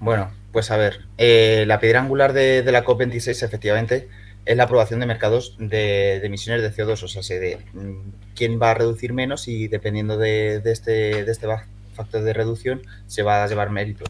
Bueno, 0.00 0.30
pues 0.52 0.70
a 0.70 0.76
ver, 0.76 1.06
eh, 1.18 1.64
la 1.66 1.80
piedra 1.80 2.00
angular 2.00 2.32
de, 2.32 2.62
de, 2.62 2.72
la 2.72 2.84
COP26 2.84 3.42
efectivamente 3.42 4.08
es 4.44 4.56
la 4.56 4.64
aprobación 4.64 5.00
de 5.00 5.06
mercados 5.06 5.56
de, 5.58 6.20
de 6.20 6.26
emisiones 6.26 6.62
de 6.62 6.72
CO2, 6.72 7.02
o 7.02 7.08
sea, 7.08 7.22
se 7.22 7.38
de 7.38 7.58
mm, 7.74 8.34
quién 8.34 8.60
va 8.60 8.70
a 8.70 8.74
reducir 8.74 9.12
menos 9.12 9.48
y 9.48 9.68
dependiendo 9.68 10.16
de, 10.16 10.60
de 10.60 10.72
este, 10.72 11.24
de 11.24 11.30
este 11.30 11.46
factor 11.92 12.22
de 12.22 12.32
reducción 12.32 12.82
se 13.06 13.22
va 13.22 13.44
a 13.44 13.46
llevar 13.46 13.70
mérito. 13.70 14.04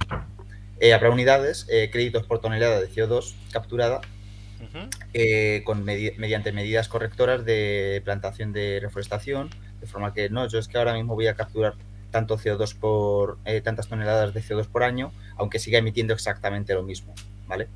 Eh, 0.81 0.93
habrá 0.93 1.11
unidades, 1.11 1.67
eh, 1.71 1.91
créditos 1.91 2.25
por 2.25 2.41
tonelada 2.41 2.81
de 2.81 2.89
CO2 2.89 3.35
capturada 3.51 4.01
uh 4.61 4.65
-huh. 4.65 4.89
eh, 5.13 5.63
con 5.65 5.85
medi 5.85 6.13
mediante 6.19 6.53
medidas 6.53 6.89
correctoras 6.89 7.45
de 7.45 8.01
plantación 8.05 8.53
de 8.53 8.79
reforestación, 8.81 9.51
de 9.81 9.87
forma 9.87 10.15
que 10.15 10.31
no, 10.31 10.47
yo 10.47 10.59
es 10.59 10.69
que 10.69 10.79
ahora 10.79 10.95
mismo 10.95 11.15
voy 11.15 11.27
a 11.27 11.35
capturar 11.35 11.75
tanto 12.11 12.39
CO2 12.39 12.75
por 12.75 13.39
eh, 13.45 13.61
tantas 13.61 13.89
toneladas 13.89 14.35
de 14.35 14.41
CO2 14.43 14.67
por 14.67 14.83
año, 14.83 15.13
aunque 15.37 15.59
siga 15.59 15.79
emitiendo 15.79 16.15
exactamente 16.15 16.75
lo 16.75 16.83
mismo, 16.83 17.15
¿vale? 17.47 17.69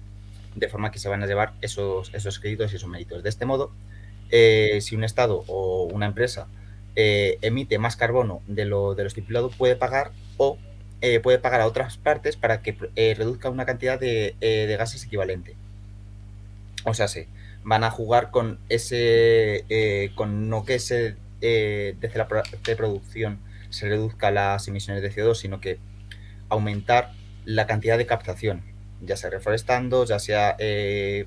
De 0.55 0.69
forma 0.69 0.91
que 0.91 0.99
se 0.99 1.09
van 1.09 1.23
a 1.23 1.27
llevar 1.27 1.55
esos, 1.61 2.13
esos 2.15 2.39
créditos 2.39 2.73
y 2.73 2.77
esos 2.77 2.89
méritos. 2.89 3.23
De 3.23 3.29
este 3.29 3.47
modo, 3.47 3.73
eh, 4.31 4.79
si 4.81 4.97
un 4.97 5.05
Estado 5.05 5.45
o 5.47 5.85
una 5.85 6.07
empresa 6.07 6.47
eh, 6.97 7.39
emite 7.43 7.79
más 7.79 7.97
carbono 7.97 8.43
de 8.47 8.65
lo, 8.65 8.95
de 8.95 9.03
lo 9.03 9.09
estipulado, 9.09 9.51
puede 9.51 9.77
pagar 9.77 10.13
o 10.37 10.59
puede 11.25 11.41
pagar 11.41 11.61
a 11.61 11.67
otras 11.67 11.97
partes 11.97 12.37
para 12.37 12.63
que 12.63 12.77
reduzca 13.19 13.51
una 13.51 13.67
cantidad 13.67 13.99
de, 13.99 14.37
de, 14.39 14.77
gases 14.77 15.03
equivalente. 15.05 15.57
O 16.85 16.95
sea, 16.95 17.09
sí, 17.09 17.27
van 17.65 17.83
a 17.83 17.91
jugar 17.91 18.31
con 18.31 18.61
ese, 18.69 19.65
con 20.15 20.49
no 20.49 20.65
que 20.65 20.79
se 20.79 21.17
desde 21.41 22.13
la 22.15 22.29
de 22.65 22.77
producción 22.77 23.41
se 23.73 23.89
reduzca 23.89 24.31
las 24.31 24.69
emisiones 24.69 25.03
de 25.03 25.11
CO2, 25.11 25.35
sino 25.35 25.61
que 25.61 25.79
aumentar 26.49 27.13
la 27.45 27.67
cantidad 27.67 27.99
de 27.99 28.07
captación, 28.07 28.63
ya 29.01 29.17
sea 29.17 29.31
reforestando, 29.31 30.05
ya 30.05 30.19
sea 30.19 30.55
eh, 30.59 31.27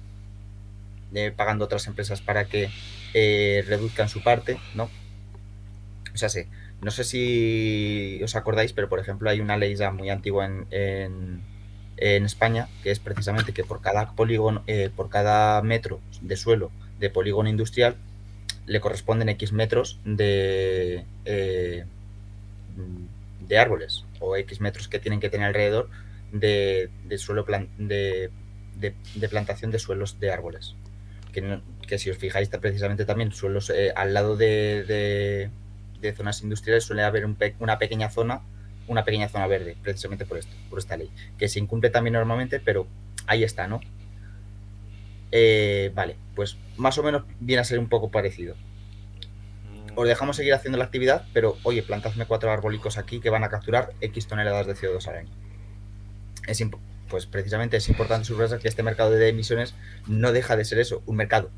eh, 1.13 1.33
pagando 1.35 1.65
otras 1.65 1.87
empresas 1.87 2.21
para 2.21 2.45
que 2.45 2.69
eh, 3.13 3.63
reduzcan 3.67 4.09
su 4.09 4.23
parte, 4.23 4.57
¿no? 4.75 4.89
O 6.13 6.17
sea, 6.17 6.29
sí, 6.29 6.45
no 6.81 6.91
sé 6.91 7.03
si 7.03 8.21
os 8.23 8.35
acordáis, 8.35 8.73
pero 8.73 8.87
por 8.87 8.99
ejemplo 8.99 9.29
hay 9.29 9.41
una 9.41 9.57
ley 9.57 9.75
ya 9.75 9.91
muy 9.91 10.09
antigua 10.09 10.45
en, 10.45 11.41
en, 11.97 12.25
España 12.25 12.69
que 12.83 12.91
es 12.91 12.99
precisamente 12.99 13.53
que 13.53 13.63
por 13.63 13.81
cada 13.81 14.11
polígono, 14.11 14.63
por 14.95 15.09
cada 15.09 15.61
metro 15.61 15.99
de 16.21 16.37
suelo 16.37 16.71
de 16.99 17.09
polígono 17.09 17.49
industrial 17.49 17.97
le 18.65 18.79
corresponden 18.79 19.29
X 19.29 19.51
metros 19.51 19.99
de, 20.05 21.05
de 23.47 23.57
árboles 23.57 24.05
o 24.19 24.35
X 24.35 24.61
metros 24.61 24.87
que 24.87 24.99
tienen 24.99 25.19
que 25.19 25.29
tener 25.29 25.47
alrededor 25.47 25.89
de, 26.31 26.89
suelo 27.17 27.45
de, 27.77 28.31
plantación 29.29 29.71
de 29.71 29.79
suelos 29.79 30.19
de 30.19 30.31
árboles. 30.31 30.75
Que, 31.31 31.97
si 31.99 32.09
os 32.09 32.17
fijáis, 32.17 32.49
precisamente 32.49 33.05
también 33.05 33.31
suelos 33.31 33.69
eh, 33.69 33.91
al 33.95 34.13
lado 34.13 34.37
de, 34.37 35.49
zonas 36.15 36.41
industriales 36.43 36.83
suele 36.83 37.03
haber 37.03 37.25
una 37.59 37.77
pequeña 37.77 38.09
zona, 38.09 38.41
una 38.87 39.03
pequeña 39.03 39.27
zona 39.27 39.47
verde, 39.47 39.75
precisamente 39.81 40.25
por 40.25 40.37
esto, 40.37 40.55
por 40.69 40.79
esta 40.79 40.97
ley, 40.97 41.09
que 41.37 41.49
se 41.49 41.59
incumple 41.59 41.89
también 41.89 42.13
normalmente, 42.13 42.59
pero 42.59 42.87
ahí 43.27 43.43
está, 43.43 43.67
¿no? 43.67 43.81
Eh, 45.31 45.91
vale, 45.93 46.15
pues 46.35 46.57
más 46.77 46.97
o 46.97 47.03
menos 47.03 47.23
viene 47.39 47.61
a 47.61 47.65
ser 47.65 47.79
un 47.79 47.89
poco 47.89 48.11
parecido. 48.11 48.55
Os 49.95 50.07
dejamos 50.07 50.35
seguir 50.35 50.53
haciendo 50.53 50.77
la 50.77 50.85
actividad, 50.85 51.25
pero 51.33 51.57
oye, 51.63 51.83
plantadme 51.83 52.25
cuatro 52.25 52.51
arbólicos 52.51 52.97
aquí 52.97 53.19
que 53.19 53.29
van 53.29 53.43
a 53.43 53.49
capturar 53.49 53.93
X 54.01 54.27
toneladas 54.27 54.67
de 54.67 54.75
CO2 54.75 55.07
al 55.07 55.17
año. 55.17 55.29
Es 56.47 56.63
pues 57.09 57.25
precisamente 57.25 57.77
es 57.77 57.87
importante 57.87 58.25
subrayar 58.25 58.59
que 58.59 58.67
este 58.67 58.83
mercado 58.83 59.11
de 59.11 59.29
emisiones 59.29 59.75
no 60.07 60.31
deja 60.31 60.55
de 60.55 60.65
ser 60.65 60.79
eso, 60.79 61.03
un 61.05 61.15
mercado 61.15 61.51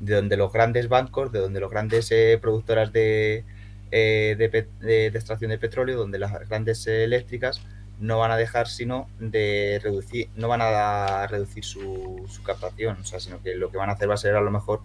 de 0.00 0.14
donde 0.14 0.36
los 0.36 0.52
grandes 0.52 0.88
bancos, 0.88 1.32
de 1.32 1.38
donde 1.38 1.60
los 1.60 1.70
grandes 1.70 2.10
eh, 2.12 2.38
productoras 2.40 2.92
de, 2.92 3.44
eh, 3.90 4.36
de, 4.36 5.06
extracción 5.06 5.50
de 5.50 5.58
petróleo, 5.58 5.96
donde 5.96 6.18
las 6.18 6.48
grandes 6.48 6.86
eléctricas 6.86 7.62
no 7.98 8.18
van 8.18 8.30
a 8.30 8.36
dejar 8.36 8.68
sino 8.68 9.08
de 9.18 9.80
reducir, 9.82 10.28
no 10.36 10.48
van 10.48 10.60
a 10.62 11.26
reducir 11.28 11.64
su, 11.64 12.26
captación, 12.44 12.98
o 13.00 13.04
sea, 13.04 13.20
sino 13.20 13.42
que 13.42 13.54
lo 13.54 13.70
que 13.70 13.78
van 13.78 13.88
a 13.88 13.94
hacer 13.94 14.10
va 14.10 14.14
a 14.14 14.18
ser 14.18 14.34
a 14.34 14.40
lo 14.40 14.50
mejor 14.50 14.82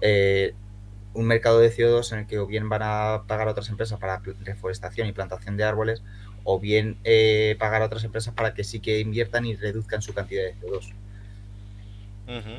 eh, 0.00 0.54
un 1.12 1.26
mercado 1.26 1.58
de 1.58 1.72
CO2 1.72 2.12
en 2.12 2.20
el 2.20 2.26
que 2.26 2.38
o 2.38 2.46
bien 2.46 2.68
van 2.68 2.82
a 2.84 3.24
pagar 3.26 3.48
a 3.48 3.50
otras 3.50 3.68
empresas 3.68 3.98
para 3.98 4.22
reforestación 4.40 5.08
y 5.08 5.12
plantación 5.12 5.56
de 5.56 5.64
árboles, 5.64 6.02
o 6.44 6.58
bien 6.58 6.98
eh, 7.04 7.56
pagar 7.58 7.82
a 7.82 7.86
otras 7.86 8.04
empresas 8.04 8.34
para 8.34 8.54
que 8.54 8.64
sí 8.64 8.80
que 8.80 9.00
inviertan 9.00 9.44
y 9.44 9.56
reduzcan 9.56 10.02
su 10.02 10.14
cantidad 10.14 10.44
de 10.44 10.54
CO2. 10.56 10.92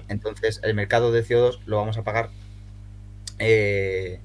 Entonces, 0.09 0.59
el 0.63 0.73
mercado 0.73 1.13
de 1.13 1.23
CO2 1.23 1.59
lo 1.65 1.77
vamos 1.77 1.97
a 1.97 2.03
pagar 2.03 2.29
eh, 3.39 4.19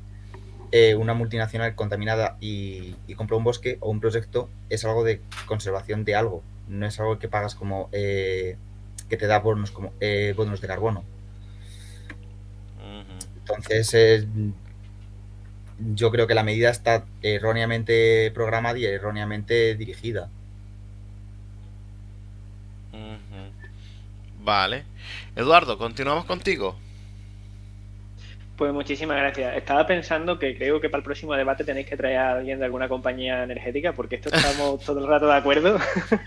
eh, 0.73 0.97
una 0.97 1.15
multinacional 1.15 1.77
contaminada 1.77 2.37
y, 2.41 2.97
compra 3.15 3.37
un 3.37 3.45
bosque 3.45 3.79
o 3.81 3.89
un 3.89 4.01
proyecto, 4.01 4.51
es 4.71 4.85
algo 4.85 5.05
de 5.05 5.21
conservación 5.47 6.05
de 6.05 6.17
algo, 6.17 6.43
no 6.67 6.85
es 6.85 6.99
algo 6.99 7.21
que 7.21 7.29
pagas 7.29 7.55
como 7.55 7.89
que 7.93 8.57
te 9.09 9.27
da 9.29 9.39
bonos 9.39 9.71
como 9.71 9.93
bonos 10.37 10.61
de 10.61 10.67
carbono. 10.67 11.05
Entonces, 13.49 14.27
yo 15.95 16.11
creo 16.11 16.27
que 16.27 16.35
la 16.35 16.43
medida 16.43 16.71
está 16.71 17.05
erróneamente 17.23 18.31
programada 18.33 18.79
y 18.79 18.87
erróneamente 18.87 19.75
dirigida. 19.77 20.29
Vale. 24.43 24.85
Eduardo, 25.35 25.79
continuamos 25.79 26.25
contigo. 26.25 26.77
Pues 28.57 28.73
muchísimas 28.73 29.19
gracias. 29.19 29.55
Estaba 29.55 29.87
pensando 29.87 30.39
que 30.39 30.57
creo 30.57 30.81
que 30.81 30.89
para 30.89 31.01
el 31.01 31.05
próximo 31.05 31.35
debate 31.35 31.63
tenéis 31.63 31.87
que 31.87 31.97
traer 31.97 32.17
a 32.17 32.33
alguien 32.33 32.59
de 32.59 32.65
alguna 32.65 32.89
compañía 32.89 33.43
energética, 33.45 33.93
porque 33.93 34.17
esto 34.17 34.31
estamos 34.33 34.81
todo 34.85 35.01
el 35.01 35.07
rato 35.07 35.27
de 35.27 35.35
acuerdo 35.35 35.79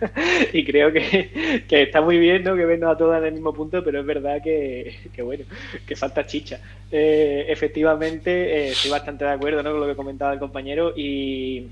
y 0.54 0.64
creo 0.64 0.94
que, 0.94 1.64
está 1.68 2.02
muy 2.02 2.20
bien 2.20 2.44
¿no? 2.44 2.56
que 2.56 2.66
venga 2.66 2.92
a 2.92 2.98
todos 2.98 3.18
en 3.18 3.26
el 3.26 3.34
mismo 3.34 3.52
punto, 3.52 3.84
pero 3.84 4.00
es 4.00 4.06
verdad 4.06 4.44
que, 4.44 4.96
bueno, 5.24 5.44
que 5.88 5.96
falta 5.96 6.28
chicha. 6.28 6.60
Eh, 6.92 7.46
efectivamente, 7.50 8.32
eh, 8.32 8.68
estoy 8.70 8.92
bastante 8.92 9.26
de 9.26 9.32
acuerdo 9.32 9.64
¿no? 9.64 9.72
con 9.72 9.80
lo 9.80 9.88
que 9.88 9.96
comentaba 9.96 10.32
el 10.32 10.40
compañero 10.40 10.94
y, 10.96 11.66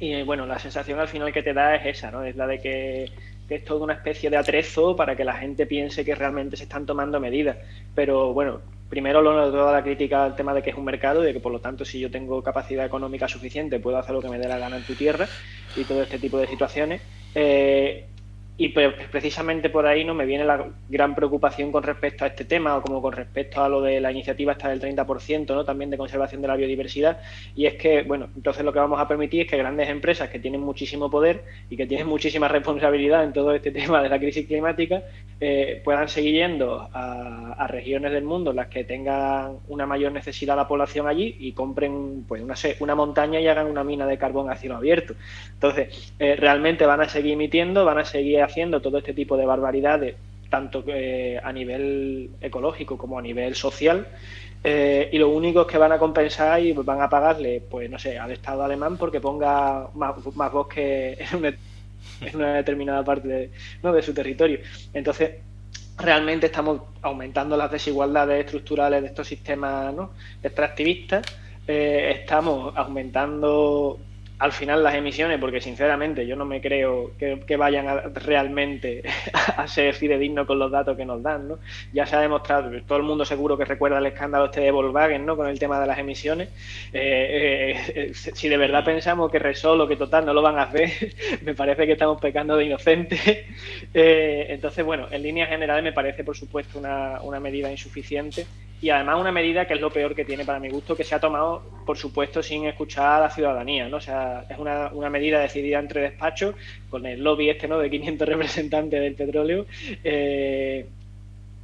y 0.00 0.22
bueno, 0.22 0.46
la 0.46 0.58
sensación 0.58 0.98
al 0.98 1.08
final 1.08 1.32
que 1.32 1.44
te 1.44 1.54
da 1.54 1.76
es 1.76 1.98
esa, 1.98 2.10
¿no? 2.10 2.24
Es 2.24 2.34
la 2.34 2.48
de 2.48 2.60
que 2.60 3.10
que 3.46 3.56
es 3.56 3.64
toda 3.64 3.84
una 3.84 3.94
especie 3.94 4.28
de 4.28 4.36
atrezo 4.36 4.96
para 4.96 5.14
que 5.14 5.24
la 5.24 5.34
gente 5.34 5.66
piense 5.66 6.04
que 6.04 6.16
realmente 6.16 6.56
se 6.56 6.64
están 6.64 6.84
tomando 6.84 7.20
medidas. 7.20 7.56
Pero 7.94 8.32
bueno, 8.32 8.60
primero 8.88 9.20
lo 9.20 9.50
toda 9.50 9.72
la 9.72 9.82
crítica 9.82 10.24
al 10.24 10.36
tema 10.36 10.54
de 10.54 10.62
que 10.62 10.70
es 10.70 10.76
un 10.76 10.84
mercado 10.84 11.22
y 11.22 11.26
de 11.26 11.32
que 11.32 11.40
por 11.40 11.52
lo 11.52 11.60
tanto 11.60 11.84
si 11.84 11.98
yo 11.98 12.10
tengo 12.10 12.42
capacidad 12.42 12.86
económica 12.86 13.28
suficiente 13.28 13.80
puedo 13.80 13.98
hacer 13.98 14.14
lo 14.14 14.22
que 14.22 14.28
me 14.28 14.38
dé 14.38 14.48
la 14.48 14.58
gana 14.58 14.76
en 14.76 14.84
tu 14.84 14.94
tierra 14.94 15.26
y 15.74 15.84
todo 15.84 16.02
este 16.02 16.18
tipo 16.18 16.38
de 16.38 16.46
situaciones. 16.46 17.02
Eh, 17.34 18.06
y 18.58 18.68
precisamente 18.68 19.68
por 19.68 19.86
ahí 19.86 20.02
no 20.04 20.14
me 20.14 20.24
viene 20.24 20.44
la 20.44 20.66
gran 20.88 21.14
preocupación 21.14 21.70
con 21.70 21.82
respecto 21.82 22.24
a 22.24 22.28
este 22.28 22.46
tema 22.46 22.76
o 22.76 22.82
como 22.82 23.02
con 23.02 23.12
respecto 23.12 23.62
a 23.62 23.68
lo 23.68 23.82
de 23.82 24.00
la 24.00 24.10
iniciativa 24.10 24.52
está 24.52 24.70
del 24.70 24.80
30%, 24.80 25.46
¿no? 25.48 25.64
también 25.64 25.90
de 25.90 25.98
conservación 25.98 26.40
de 26.40 26.48
la 26.48 26.56
biodiversidad. 26.56 27.20
Y 27.54 27.66
es 27.66 27.74
que, 27.74 28.02
bueno, 28.02 28.28
entonces 28.34 28.64
lo 28.64 28.72
que 28.72 28.78
vamos 28.78 28.98
a 28.98 29.06
permitir 29.06 29.42
es 29.42 29.50
que 29.50 29.58
grandes 29.58 29.90
empresas 29.90 30.30
que 30.30 30.38
tienen 30.38 30.62
muchísimo 30.62 31.10
poder 31.10 31.44
y 31.68 31.76
que 31.76 31.86
tienen 31.86 32.06
muchísima 32.06 32.48
responsabilidad 32.56 33.24
en 33.24 33.34
todo 33.34 33.54
este 33.54 33.70
tema 33.70 34.02
de 34.02 34.08
la 34.08 34.18
crisis 34.18 34.46
climática 34.46 35.02
eh, 35.38 35.82
puedan 35.84 36.08
seguir 36.08 36.32
yendo 36.32 36.88
a, 36.94 37.52
a, 37.52 37.66
regiones 37.66 38.10
del 38.12 38.24
mundo 38.24 38.50
en 38.52 38.56
las 38.56 38.68
que 38.68 38.84
tengan 38.84 39.58
una 39.68 39.84
mayor 39.84 40.12
necesidad 40.12 40.56
la 40.56 40.66
población 40.66 41.06
allí 41.06 41.36
y 41.38 41.52
compren 41.52 42.24
pues 42.26 42.42
una, 42.42 42.54
una 42.80 42.94
montaña 42.94 43.38
y 43.38 43.46
hagan 43.46 43.66
una 43.66 43.84
mina 43.84 44.06
de 44.06 44.16
carbón 44.16 44.50
a 44.50 44.56
cielo 44.56 44.76
abierto. 44.76 45.14
Entonces, 45.52 46.14
eh, 46.18 46.36
realmente 46.36 46.86
van 46.86 47.02
a 47.02 47.08
seguir 47.10 47.34
emitiendo, 47.34 47.84
van 47.84 47.98
a 47.98 48.04
seguir 48.06 48.45
haciendo 48.46 48.80
todo 48.80 48.98
este 48.98 49.12
tipo 49.12 49.36
de 49.36 49.46
barbaridades, 49.46 50.16
tanto 50.48 50.84
eh, 50.88 51.38
a 51.42 51.52
nivel 51.52 52.30
ecológico 52.40 52.96
como 52.96 53.18
a 53.18 53.22
nivel 53.22 53.54
social. 53.54 54.06
Eh, 54.64 55.10
y 55.12 55.18
lo 55.18 55.28
único 55.28 55.66
que 55.66 55.78
van 55.78 55.92
a 55.92 55.98
compensar 55.98 56.60
y 56.60 56.72
van 56.72 57.00
a 57.00 57.08
pagarle, 57.08 57.62
pues 57.70 57.88
no 57.88 57.98
sé, 57.98 58.18
al 58.18 58.32
Estado 58.32 58.64
alemán 58.64 58.96
porque 58.96 59.20
ponga 59.20 59.88
más, 59.94 60.52
bosque 60.52 61.18
en 62.20 62.36
una, 62.36 62.54
determinada 62.54 63.04
parte 63.04 63.28
de, 63.28 63.50
¿no? 63.82 63.92
de 63.92 64.02
su 64.02 64.12
territorio. 64.12 64.58
Entonces, 64.92 65.36
realmente 65.98 66.46
estamos 66.46 66.80
aumentando 67.02 67.56
las 67.56 67.70
desigualdades 67.70 68.44
estructurales 68.44 69.02
de 69.02 69.08
estos 69.08 69.28
sistemas 69.28 69.94
¿no? 69.94 70.12
extractivistas, 70.42 71.24
eh, 71.66 72.18
estamos 72.20 72.76
aumentando 72.76 73.98
al 74.38 74.52
final 74.52 74.82
las 74.82 74.94
emisiones, 74.94 75.40
porque 75.40 75.60
sinceramente 75.60 76.26
yo 76.26 76.36
no 76.36 76.44
me 76.44 76.60
creo 76.60 77.12
que, 77.18 77.56
vayan 77.56 78.14
realmente 78.14 79.02
a 79.56 79.66
ser 79.66 79.94
fidedignos 79.94 80.46
con 80.46 80.58
los 80.58 80.70
datos 80.70 80.96
que 80.96 81.06
nos 81.06 81.22
dan, 81.22 81.48
¿no? 81.48 81.58
Ya 81.92 82.04
se 82.04 82.16
ha 82.16 82.20
demostrado, 82.20 82.70
todo 82.86 82.98
el 82.98 83.04
mundo 83.04 83.24
seguro 83.24 83.56
que 83.56 83.64
recuerda 83.64 83.98
el 83.98 84.06
escándalo 84.06 84.46
este 84.46 84.60
de 84.60 84.70
Volkswagen, 84.70 85.24
¿no? 85.24 85.36
Con 85.36 85.48
el 85.48 85.58
tema 85.58 85.80
de 85.80 85.86
las 85.86 85.98
emisiones. 85.98 86.48
Eh, 86.92 87.76
eh, 87.76 87.92
eh, 87.94 88.14
si 88.14 88.48
de 88.48 88.56
verdad 88.58 88.84
pensamos 88.84 89.30
que 89.30 89.38
Resol 89.38 89.88
que 89.88 89.96
Total 89.96 90.26
no 90.26 90.34
lo 90.34 90.42
van 90.42 90.58
a 90.58 90.64
hacer, 90.64 90.90
me 91.42 91.54
parece 91.54 91.86
que 91.86 91.92
estamos 91.92 92.20
pecando 92.20 92.56
de 92.56 92.66
inocentes. 92.66 93.20
entonces, 93.94 94.84
bueno, 94.84 95.06
en 95.10 95.22
líneas 95.22 95.48
generales 95.48 95.82
me 95.82 95.92
parece, 95.92 96.24
por 96.24 96.36
supuesto, 96.36 96.78
una, 96.78 97.22
una 97.22 97.40
medida 97.40 97.70
insuficiente 97.70 98.46
y 98.80 98.90
además 98.90 99.18
una 99.18 99.32
medida 99.32 99.66
que 99.66 99.74
es 99.74 99.80
lo 99.80 99.90
peor 99.90 100.14
que 100.14 100.24
tiene 100.24 100.44
para 100.44 100.60
mi 100.60 100.68
gusto, 100.68 100.94
que 100.94 101.04
se 101.04 101.14
ha 101.14 101.20
tomado, 101.20 101.62
por 101.86 101.96
supuesto, 101.96 102.42
sin 102.42 102.66
escuchar 102.66 103.06
a 103.06 103.20
la 103.20 103.30
ciudadanía, 103.30 103.88
¿no? 103.88 103.96
O 103.96 104.00
sea, 104.00 104.44
es 104.50 104.58
una, 104.58 104.90
una 104.92 105.08
medida 105.08 105.40
decidida 105.40 105.78
entre 105.78 106.02
despachos, 106.02 106.54
con 106.90 107.06
el 107.06 107.22
lobby 107.22 107.48
este, 107.48 107.68
¿no?, 107.68 107.78
de 107.78 107.90
500 107.90 108.28
representantes 108.28 109.00
del 109.00 109.14
petróleo, 109.14 109.66
eh, 110.04 110.86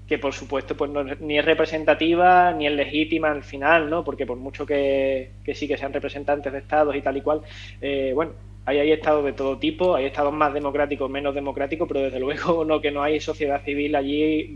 que 0.09 0.19
por 0.19 0.33
supuesto 0.33 0.77
pues 0.77 0.91
ni 1.21 1.39
es 1.39 1.45
representativa 1.45 2.53
ni 2.53 2.67
es 2.67 2.73
legítima 2.73 3.31
al 3.31 3.43
final, 3.43 3.91
¿no? 3.91 4.05
Porque 4.05 4.27
por 4.27 4.39
mucho 4.39 4.65
que, 4.65 5.31
sí 5.55 5.69
que 5.69 5.77
sean 5.77 5.93
representantes 5.93 6.53
de 6.53 6.59
estados 6.61 6.97
y 6.97 7.03
tal 7.03 7.17
y 7.19 7.21
cual, 7.21 7.43
eh, 7.81 8.13
bueno, 8.15 8.33
hay, 8.65 8.79
hay 8.79 8.93
estados 8.93 9.25
de 9.25 9.33
todo 9.33 9.59
tipo, 9.59 9.95
hay 9.95 10.07
estados 10.07 10.33
más 10.33 10.55
democráticos, 10.55 11.11
menos 11.11 11.35
democráticos, 11.35 11.87
pero 11.89 12.01
desde 12.01 12.21
luego 12.21 12.65
no 12.65 12.81
que 12.81 12.91
no 12.91 13.03
hay 13.03 13.21
sociedad 13.21 13.63
civil 13.63 13.95
allí 13.97 14.55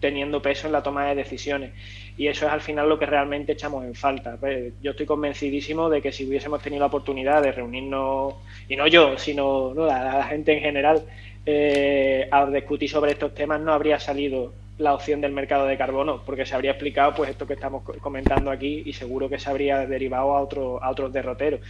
teniendo 0.00 0.40
peso 0.40 0.66
en 0.66 0.72
la 0.72 0.82
toma 0.82 1.06
de 1.06 1.14
decisiones. 1.14 1.72
Y 2.16 2.26
eso 2.26 2.46
es 2.46 2.52
al 2.52 2.60
final 2.60 2.88
lo 2.88 2.98
que 2.98 3.06
realmente 3.06 3.52
echamos 3.52 3.84
en 3.84 3.94
falta. 3.94 4.36
Pues, 4.38 4.72
yo 4.82 4.92
estoy 4.92 5.06
convencidísimo 5.06 5.88
de 5.88 6.02
que 6.02 6.12
si 6.12 6.26
hubiésemos 6.26 6.62
tenido 6.62 6.80
la 6.80 6.86
oportunidad 6.86 7.42
de 7.42 7.52
reunirnos, 7.52 8.34
y 8.68 8.76
no 8.76 8.86
yo, 8.86 9.16
sino 9.18 9.74
la, 9.74 10.24
gente 10.24 10.52
en 10.52 10.60
general, 10.60 11.02
eh, 11.46 12.28
a 12.30 12.46
discutir 12.46 12.90
sobre 12.90 13.12
estos 13.12 13.34
temas, 13.34 13.60
no 13.60 13.72
habría 13.72 13.98
salido 13.98 14.52
la 14.78 14.94
opción 14.94 15.20
del 15.20 15.32
mercado 15.32 15.66
de 15.66 15.76
carbono, 15.76 16.22
porque 16.24 16.46
se 16.46 16.54
habría 16.54 16.72
explicado 16.72 17.14
pues 17.14 17.30
esto 17.30 17.46
que 17.46 17.54
estamos 17.54 17.82
comentando 18.00 18.50
aquí 18.50 18.82
y 18.86 18.92
seguro 18.92 19.28
que 19.28 19.38
se 19.38 19.50
habría 19.50 19.86
derivado 19.86 20.36
a, 20.36 20.40
otro, 20.40 20.82
a 20.82 20.90
otros 20.90 21.12
derroteros. 21.12 21.60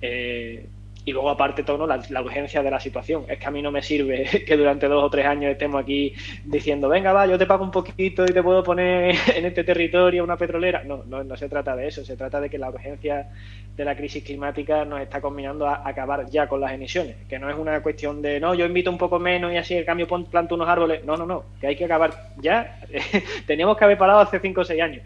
Eh, 0.00 0.66
y 1.04 1.12
luego 1.12 1.30
aparte 1.30 1.62
todo 1.62 1.86
la, 1.86 2.22
urgencia 2.22 2.62
de 2.62 2.70
la 2.70 2.80
situación. 2.80 3.24
Es 3.28 3.38
que 3.38 3.46
a 3.46 3.50
mí 3.50 3.60
no 3.60 3.70
me 3.70 3.82
sirve 3.82 4.44
que 4.46 4.56
durante 4.56 4.88
dos 4.88 5.04
o 5.04 5.10
tres 5.10 5.26
años 5.26 5.52
estemos 5.52 5.82
aquí 5.82 6.14
diciendo, 6.44 6.88
venga, 6.88 7.12
va, 7.12 7.26
yo 7.26 7.38
te 7.38 7.46
pago 7.46 7.64
un 7.64 7.70
poquito 7.70 8.24
y 8.24 8.32
te 8.32 8.42
puedo 8.42 8.62
poner 8.62 9.14
en 9.36 9.44
este 9.44 9.64
territorio 9.64 10.24
una 10.24 10.36
petrolera. 10.36 10.82
No, 10.84 11.04
no, 11.04 11.22
no 11.22 11.36
se 11.36 11.48
trata 11.48 11.76
de 11.76 11.88
eso, 11.88 12.04
se 12.04 12.16
trata 12.16 12.40
de 12.40 12.48
que 12.48 12.58
la 12.58 12.70
urgencia 12.70 13.28
de 13.76 13.84
la 13.84 13.96
crisis 13.96 14.22
climática 14.22 14.84
nos 14.84 15.00
está 15.00 15.20
combinando 15.20 15.66
a 15.66 15.86
acabar 15.86 16.30
ya 16.30 16.46
con 16.46 16.60
las 16.60 16.72
emisiones, 16.72 17.16
que 17.28 17.40
no 17.40 17.50
es 17.50 17.56
una 17.56 17.82
cuestión 17.82 18.22
de, 18.22 18.38
no, 18.38 18.54
yo 18.54 18.64
invito 18.66 18.88
un 18.88 18.98
poco 18.98 19.18
menos 19.18 19.52
y 19.52 19.56
así 19.56 19.74
el 19.74 19.84
cambio 19.84 20.06
planto 20.06 20.54
unos 20.54 20.68
árboles. 20.68 21.04
No, 21.04 21.16
no, 21.16 21.26
no, 21.26 21.44
que 21.60 21.66
hay 21.66 21.76
que 21.76 21.84
acabar 21.84 22.30
ya. 22.40 22.80
Teníamos 23.46 23.76
que 23.76 23.84
haber 23.84 23.98
parado 23.98 24.20
hace 24.20 24.38
cinco 24.38 24.62
o 24.62 24.64
seis 24.64 24.80
años. 24.80 25.02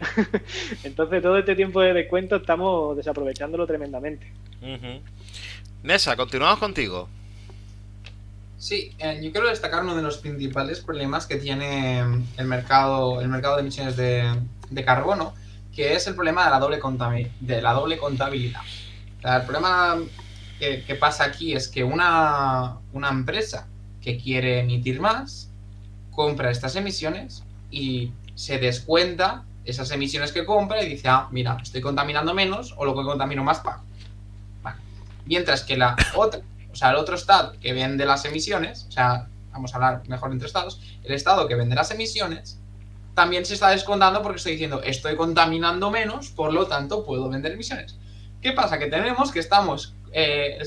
Entonces 0.83 1.21
todo 1.21 1.37
este 1.37 1.55
tiempo 1.55 1.81
de 1.81 1.93
descuento 1.93 2.37
estamos 2.37 2.95
desaprovechándolo 2.95 3.65
tremendamente. 3.65 4.27
Nessa, 5.81 6.17
continuamos 6.17 6.59
contigo. 6.59 7.07
Sí, 8.57 8.93
eh, 8.99 9.21
yo 9.23 9.31
quiero 9.31 9.47
destacar 9.47 9.83
uno 9.83 9.95
de 9.95 10.01
los 10.01 10.17
principales 10.17 10.81
problemas 10.81 11.25
que 11.25 11.37
tiene 11.37 11.99
el 12.35 12.45
mercado, 12.45 13.21
el 13.21 13.29
mercado 13.29 13.55
de 13.55 13.61
emisiones 13.61 13.95
de, 13.95 14.83
carbono, 14.83 15.33
que 15.73 15.95
es 15.95 16.05
el 16.07 16.15
problema 16.15 16.43
de 16.43 16.49
la 16.51 16.59
doble, 16.59 17.31
de 17.39 17.61
la 17.61 17.73
doble 17.73 17.97
contabilidad. 17.97 18.61
el 19.23 19.41
problema 19.43 19.97
que, 20.59 20.97
pasa 20.99 21.23
aquí 21.23 21.53
es 21.53 21.69
que 21.69 21.85
una, 21.85 22.79
una 22.91 23.09
empresa 23.09 23.67
que 24.01 24.17
quiere 24.17 24.59
emitir 24.59 24.99
más 24.99 25.49
compra 26.11 26.51
estas 26.51 26.75
emisiones 26.75 27.43
y 27.71 28.11
se 28.35 28.59
descuenta 28.59 29.45
esas 29.63 29.89
emisiones 29.91 30.33
que 30.33 30.45
compra 30.45 30.83
y 30.83 30.89
dice, 30.89 31.07
ah, 31.07 31.29
mira, 31.31 31.57
estoy 31.61 31.79
contaminando 31.79 32.33
menos 32.33 32.73
o 32.75 32.83
lo 32.83 32.93
que 32.93 33.03
contamino 33.03 33.45
más 33.45 33.59
pago. 33.59 33.83
Mientras 35.29 35.61
que 35.61 35.77
la 35.77 35.95
otra, 36.15 36.41
o 36.71 36.75
sea, 36.75 36.89
el 36.89 36.95
otro 36.95 37.13
estado 37.13 37.53
que 37.61 37.71
vende 37.71 38.03
las 38.03 38.25
emisiones, 38.25 38.87
o 38.89 38.91
sea, 38.91 39.27
vamos 39.51 39.71
a 39.71 39.75
hablar 39.75 40.01
mejor 40.07 40.31
entre 40.31 40.47
estados, 40.47 40.81
el 41.03 41.13
estado 41.13 41.47
que 41.47 41.53
vende 41.53 41.75
las 41.75 41.91
emisiones 41.91 42.59
también 43.13 43.45
se 43.45 43.53
está 43.53 43.69
descontando 43.69 44.23
porque 44.23 44.37
estoy 44.37 44.53
diciendo, 44.53 44.81
estoy 44.81 45.15
contaminando 45.15 45.91
menos, 45.91 46.29
por 46.29 46.51
lo 46.51 46.65
tanto 46.65 47.05
puedo 47.05 47.29
vender 47.29 47.51
emisiones. 47.51 47.99
¿Qué 48.41 48.53
pasa? 48.53 48.79
Que 48.79 48.87
tenemos 48.87 49.31
que 49.31 49.39
estamos, 49.39 49.93
eh, 50.13 50.57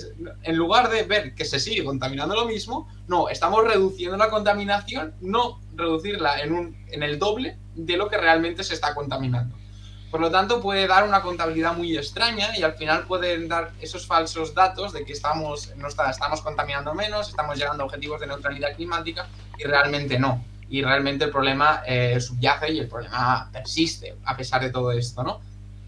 en 0.42 0.56
lugar 0.56 0.90
de 0.90 1.02
ver 1.02 1.34
que 1.34 1.44
se 1.44 1.58
sigue 1.58 1.82
contaminando 1.82 2.36
lo 2.36 2.44
mismo, 2.44 2.88
no, 3.08 3.28
estamos 3.30 3.64
reduciendo 3.64 4.16
la 4.16 4.30
contaminación, 4.30 5.14
no 5.20 5.60
reducirla 5.74 6.40
en, 6.40 6.52
un, 6.52 6.76
en 6.86 7.02
el 7.02 7.18
doble 7.18 7.58
de 7.74 7.96
lo 7.96 8.08
que 8.08 8.16
realmente 8.16 8.62
se 8.62 8.74
está 8.74 8.94
contaminando. 8.94 9.56
Por 10.12 10.20
lo 10.20 10.30
tanto, 10.30 10.60
puede 10.60 10.86
dar 10.86 11.08
una 11.08 11.22
contabilidad 11.22 11.74
muy 11.74 11.96
extraña 11.96 12.54
y 12.54 12.62
al 12.62 12.74
final 12.74 13.06
pueden 13.06 13.48
dar 13.48 13.70
esos 13.80 14.06
falsos 14.06 14.54
datos 14.54 14.92
de 14.92 15.06
que 15.06 15.14
estamos, 15.14 15.74
no 15.78 15.88
está, 15.88 16.10
estamos 16.10 16.42
contaminando 16.42 16.92
menos, 16.92 17.30
estamos 17.30 17.56
llegando 17.56 17.82
a 17.82 17.86
objetivos 17.86 18.20
de 18.20 18.26
neutralidad 18.26 18.76
climática 18.76 19.26
y 19.56 19.64
realmente 19.64 20.18
no. 20.18 20.44
Y 20.68 20.82
realmente 20.82 21.24
el 21.24 21.30
problema 21.30 21.82
eh, 21.86 22.20
subyace 22.20 22.72
y 22.72 22.80
el 22.80 22.88
problema 22.88 23.48
persiste 23.50 24.14
a 24.26 24.36
pesar 24.36 24.60
de 24.60 24.68
todo 24.68 24.92
esto, 24.92 25.22
¿no? 25.22 25.40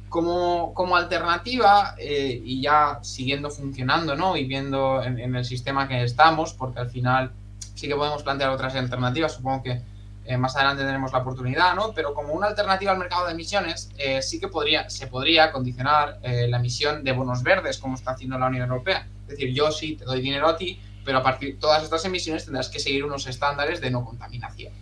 Como, 0.08 0.72
como 0.72 0.96
alternativa, 0.96 1.94
eh, 1.98 2.40
y 2.42 2.62
ya 2.62 3.00
siguiendo 3.02 3.50
funcionando, 3.50 4.16
¿no? 4.16 4.38
Y 4.38 4.46
viendo 4.46 5.02
en, 5.02 5.18
en 5.18 5.36
el 5.36 5.44
sistema 5.44 5.86
que 5.86 6.02
estamos, 6.02 6.54
porque 6.54 6.80
al 6.80 6.88
final 6.88 7.30
sí 7.74 7.88
que 7.88 7.94
podemos 7.94 8.22
plantear 8.22 8.48
otras 8.48 8.74
alternativas, 8.74 9.34
supongo 9.34 9.64
que 9.64 9.82
eh, 10.26 10.38
más 10.38 10.56
adelante 10.56 10.84
tenemos 10.84 11.12
la 11.12 11.18
oportunidad, 11.18 11.74
¿no? 11.74 11.92
Pero 11.92 12.14
como 12.14 12.32
una 12.32 12.46
alternativa 12.46 12.92
al 12.92 12.98
mercado 12.98 13.26
de 13.26 13.32
emisiones, 13.32 13.90
eh, 13.98 14.22
sí 14.22 14.40
que 14.40 14.48
podría, 14.48 14.88
se 14.88 15.06
podría 15.06 15.52
condicionar 15.52 16.18
eh, 16.22 16.46
la 16.48 16.56
emisión 16.56 17.04
de 17.04 17.12
bonos 17.12 17.42
verdes, 17.42 17.78
como 17.78 17.94
está 17.94 18.12
haciendo 18.12 18.38
la 18.38 18.46
Unión 18.46 18.68
Europea. 18.68 19.06
Es 19.22 19.28
decir, 19.28 19.52
yo 19.52 19.70
sí 19.70 19.96
te 19.96 20.04
doy 20.04 20.22
dinero 20.22 20.48
a 20.48 20.56
ti, 20.56 20.80
pero 21.04 21.18
a 21.18 21.22
partir 21.22 21.54
de 21.54 21.60
todas 21.60 21.82
estas 21.82 22.04
emisiones 22.06 22.44
tendrás 22.44 22.70
que 22.70 22.80
seguir 22.80 23.04
unos 23.04 23.26
estándares 23.26 23.80
de 23.82 23.90
no 23.90 24.04
contaminación. 24.04 24.72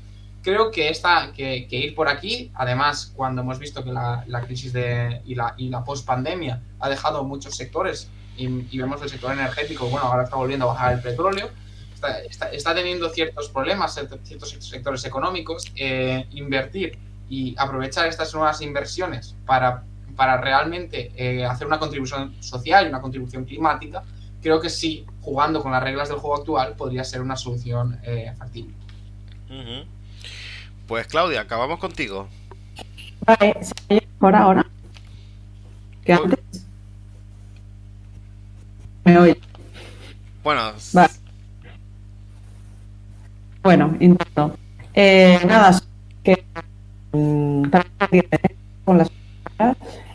Creo 0.42 0.70
que, 0.70 0.88
esta, 0.88 1.32
que, 1.32 1.66
ir 1.70 1.94
por 1.94 2.08
aquí, 2.08 2.50
además, 2.54 3.12
cuando 3.14 3.42
hemos 3.42 3.58
visto 3.58 3.82
que 3.84 3.92
la, 3.92 4.24
crisis 4.44 4.72
de, 4.72 5.22
y 5.24 5.34
la, 5.34 5.54
y 5.56 5.68
la 5.68 5.84
post-pandemia 5.84 6.60
ha 6.80 6.88
dejado 6.88 7.24
muchos 7.24 7.56
sectores, 7.56 8.08
y, 8.36 8.46
y 8.46 8.78
vemos 8.78 9.02
el 9.02 9.08
sector 9.08 9.32
energético, 9.32 9.86
bueno, 9.86 10.06
ahora 10.06 10.24
está 10.24 10.36
volviendo 10.36 10.68
a 10.68 10.74
bajar 10.74 10.94
el 10.94 11.00
petróleo, 11.00 11.50
está, 12.52 12.74
teniendo 12.74 13.08
ciertos 13.10 13.48
problemas, 13.48 13.94
ciertos 13.94 14.50
sectores 14.60 15.04
económicos, 15.04 15.64
eh, 15.76 16.26
invertir 16.30 16.98
y 17.28 17.54
aprovechar 17.58 18.06
estas 18.06 18.34
nuevas 18.34 18.60
inversiones 18.60 19.34
para, 19.46 19.84
para 20.16 20.36
realmente 20.38 21.12
eh, 21.16 21.44
hacer 21.44 21.66
una 21.66 21.78
contribución 21.78 22.34
social 22.42 22.86
y 22.86 22.88
una 22.88 23.00
contribución 23.00 23.44
climática, 23.44 24.02
creo 24.42 24.60
que 24.60 24.68
sí, 24.68 25.06
jugando 25.20 25.62
con 25.62 25.72
las 25.72 25.82
reglas 25.82 26.08
del 26.08 26.18
juego 26.18 26.36
actual, 26.36 26.74
podría 26.76 27.04
ser 27.04 27.22
una 27.22 27.36
solución 27.36 27.98
eh, 28.02 28.32
factible. 28.36 28.74
Pues 30.86 31.06
Claudia, 31.06 31.42
acabamos 31.42 31.78
contigo. 31.78 32.28
Vale, 33.24 33.56
por 34.18 34.34
ahora. 34.34 34.66
¿Qué 36.04 36.12
antes? 36.12 36.66
Me 39.04 39.18
oye. 39.18 39.40
Bueno, 40.42 40.72
bueno, 43.62 43.96
intento. 44.00 44.56
Eh, 44.94 45.38
nada, 45.46 45.80
que 46.22 46.44
mm, 47.12 47.64
con 48.84 48.98
las 48.98 49.10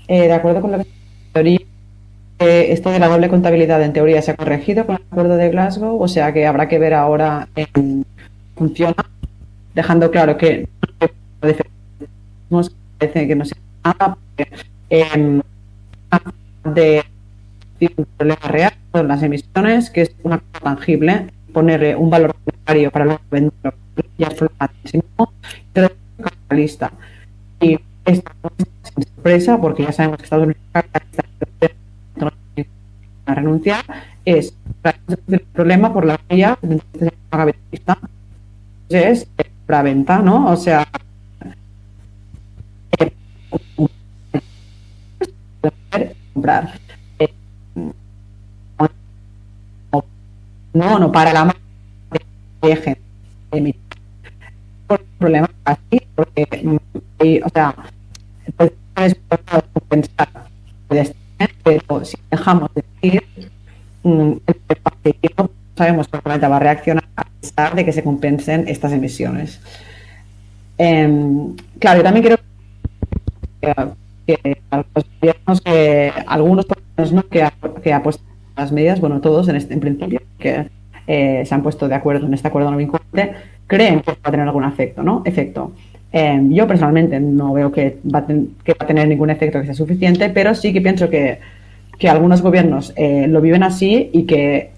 eh, 0.07 0.21
de 0.27 0.33
acuerdo 0.33 0.61
con 0.61 0.71
lo 0.71 0.79
que 0.79 0.87
teoría, 1.33 1.59
eh, 2.39 2.67
esto 2.69 2.91
de 2.91 2.99
la 2.99 3.07
doble 3.07 3.29
contabilidad 3.29 3.81
en 3.83 3.93
teoría 3.93 4.21
se 4.21 4.31
ha 4.31 4.35
corregido 4.35 4.85
con 4.85 4.95
el 4.95 5.01
acuerdo 5.09 5.37
de 5.37 5.49
Glasgow, 5.49 6.01
o 6.01 6.07
sea 6.07 6.33
que 6.33 6.45
habrá 6.45 6.67
que 6.67 6.79
ver 6.79 6.93
ahora 6.93 7.47
en 7.55 8.05
funciona, 8.55 8.95
dejando 9.73 10.11
claro 10.11 10.37
que 10.37 10.67
no 10.89 11.09
parece 11.39 13.27
que 13.27 13.35
no 13.35 13.45
sea 13.45 13.57
nada 13.83 14.17
eh, 14.89 15.41
de 16.63 17.03
un 17.97 18.05
problema 18.17 18.47
real 18.47 18.73
son 18.91 19.07
las 19.07 19.23
emisiones, 19.23 19.89
que 19.89 20.01
es 20.01 20.15
una 20.23 20.39
cosa 20.39 20.63
tangible 20.63 21.27
ponerle 21.57 21.95
un 21.95 22.07
valor 22.07 22.35
monetario 22.45 22.91
para 22.91 23.05
los 23.05 23.19
vendedores 23.31 23.79
ya 24.15 24.27
es 24.27 24.33
problemático, 24.35 25.33
pero 25.73 25.89
lista. 26.51 26.91
Y 27.59 27.79
esta 28.05 28.31
es 28.59 29.03
sorpresa, 29.05 29.59
porque 29.59 29.81
ya 29.81 29.91
sabemos 29.91 30.19
que 30.19 30.25
Estados 30.25 30.43
Unidos 30.43 30.61
a 33.25 33.33
renunciar, 33.33 33.83
es 34.23 34.53
el 35.27 35.39
problema 35.39 35.91
por 35.91 36.05
la 36.05 36.19
vía 36.29 36.59
capitalista 37.31 37.97
es 38.89 39.27
la 39.67 39.81
venta, 39.81 40.19
¿no? 40.19 40.51
O 40.51 40.55
sea, 40.55 40.87
comprar 46.33 46.79
no, 50.77 50.99
no 50.99 51.11
para 51.11 51.33
la 51.33 51.55
gente 52.61 53.01
por 54.87 55.03
problema 55.19 55.49
así, 55.65 56.01
porque, 56.15 56.47
y, 57.23 57.41
o 57.41 57.49
sea, 57.49 57.75
pues 58.55 58.71
pensar 59.89 60.29
pero 61.63 62.05
si 62.05 62.17
dejamos 62.31 62.73
de 62.73 62.83
decir, 63.01 63.23
mm, 64.03 64.31
el 64.47 64.55
sabemos 65.75 66.07
cómo 66.07 66.19
el 66.19 66.23
planeta 66.23 66.47
va 66.47 66.55
a 66.55 66.59
reaccionar 66.59 67.03
a 67.15 67.25
pesar 67.39 67.75
de 67.75 67.85
que 67.85 67.91
se 67.91 68.03
compensen 68.03 68.67
estas 68.67 68.93
emisiones. 68.93 69.59
Eh, 70.77 71.53
claro, 71.79 71.97
yo 71.99 72.03
también 72.03 72.25
quiero 72.25 72.37
que, 73.61 74.35
que 74.35 74.61
los 74.71 75.05
gobiernos, 75.21 75.61
que 75.61 76.13
algunos 76.25 76.65
¿no? 77.11 77.27
que, 77.27 77.47
que 77.83 77.93
apuestan 77.93 78.36
las 78.57 78.71
medidas, 78.71 78.99
bueno, 78.99 79.21
todos 79.21 79.47
en, 79.47 79.55
este, 79.55 79.73
en 79.73 79.79
principio, 79.79 80.21
que 80.39 80.67
eh, 81.07 81.43
se 81.45 81.55
han 81.55 81.63
puesto 81.63 81.87
de 81.87 81.95
acuerdo 81.95 82.27
en 82.27 82.33
este 82.33 82.47
acuerdo 82.47 82.71
no 82.71 82.77
vinculante, 82.77 83.33
creen 83.65 84.01
que 84.01 84.11
va 84.11 84.17
a 84.23 84.31
tener 84.31 84.47
algún 84.47 84.65
efecto, 84.65 85.03
¿no? 85.03 85.21
Efecto. 85.25 85.71
Eh, 86.11 86.39
yo 86.49 86.67
personalmente 86.67 87.19
no 87.19 87.53
veo 87.53 87.71
que 87.71 87.97
va, 88.13 88.19
a 88.19 88.85
tener 88.85 89.07
ningún 89.07 89.29
efecto 89.29 89.59
que 89.59 89.65
sea 89.65 89.75
suficiente, 89.75 90.29
pero 90.29 90.55
sí 90.55 90.73
que 90.73 90.81
pienso 90.81 91.09
que, 91.09 91.39
que 91.97 92.09
algunos 92.09 92.41
gobiernos 92.41 92.93
eh, 92.95 93.27
lo 93.27 93.41
viven 93.41 93.63
así 93.63 94.09
y 94.13 94.23
que 94.23 94.71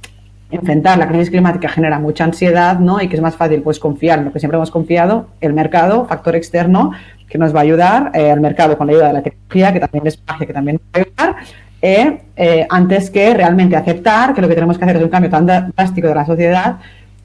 enfrentar 0.52 0.98
la 0.98 1.08
crisis 1.08 1.30
climática 1.30 1.70
genera 1.70 2.00
mucha 2.00 2.24
ansiedad, 2.24 2.80
¿no? 2.80 3.02
Y 3.02 3.08
que 3.08 3.16
es 3.16 3.22
más 3.22 3.36
fácil 3.36 3.62
pues 3.62 3.80
confiar 3.80 4.20
en 4.20 4.26
lo 4.26 4.34
que 4.34 4.40
siempre 4.40 4.58
hemos 4.58 4.72
confiado, 4.72 5.28
el 5.42 5.54
mercado, 5.54 6.06
factor 6.06 6.36
externo, 6.36 6.92
que 7.28 7.38
nos 7.38 7.54
va 7.54 7.60
a 7.60 7.64
ayudar, 7.64 8.12
el 8.16 8.42
mercado 8.42 8.78
con 8.78 8.88
la 8.88 8.94
ayuda 8.94 9.08
de 9.08 9.14
la 9.14 9.22
tecnología, 9.22 9.72
que 9.74 9.80
también 9.80 10.08
es 10.08 10.20
magia, 10.28 10.48
que 10.48 10.54
también 10.54 10.78
va 10.78 10.82
a 10.94 11.00
ayudar, 11.00 11.36
eh, 11.82 12.22
eh, 12.36 12.68
antes 12.70 13.10
que 13.10 13.34
realmente 13.34 13.76
aceptar 13.76 14.34
que 14.34 14.42
lo 14.42 14.48
que 14.48 14.56
tenemos 14.56 14.78
que 14.78 14.84
hacer 14.84 14.98
es 14.98 15.04
un 15.04 15.10
cambio 15.10 15.30
tan 15.30 15.46
drástico 15.46 16.08
de 16.08 16.16
la 16.16 16.26
sociedad 16.26 16.78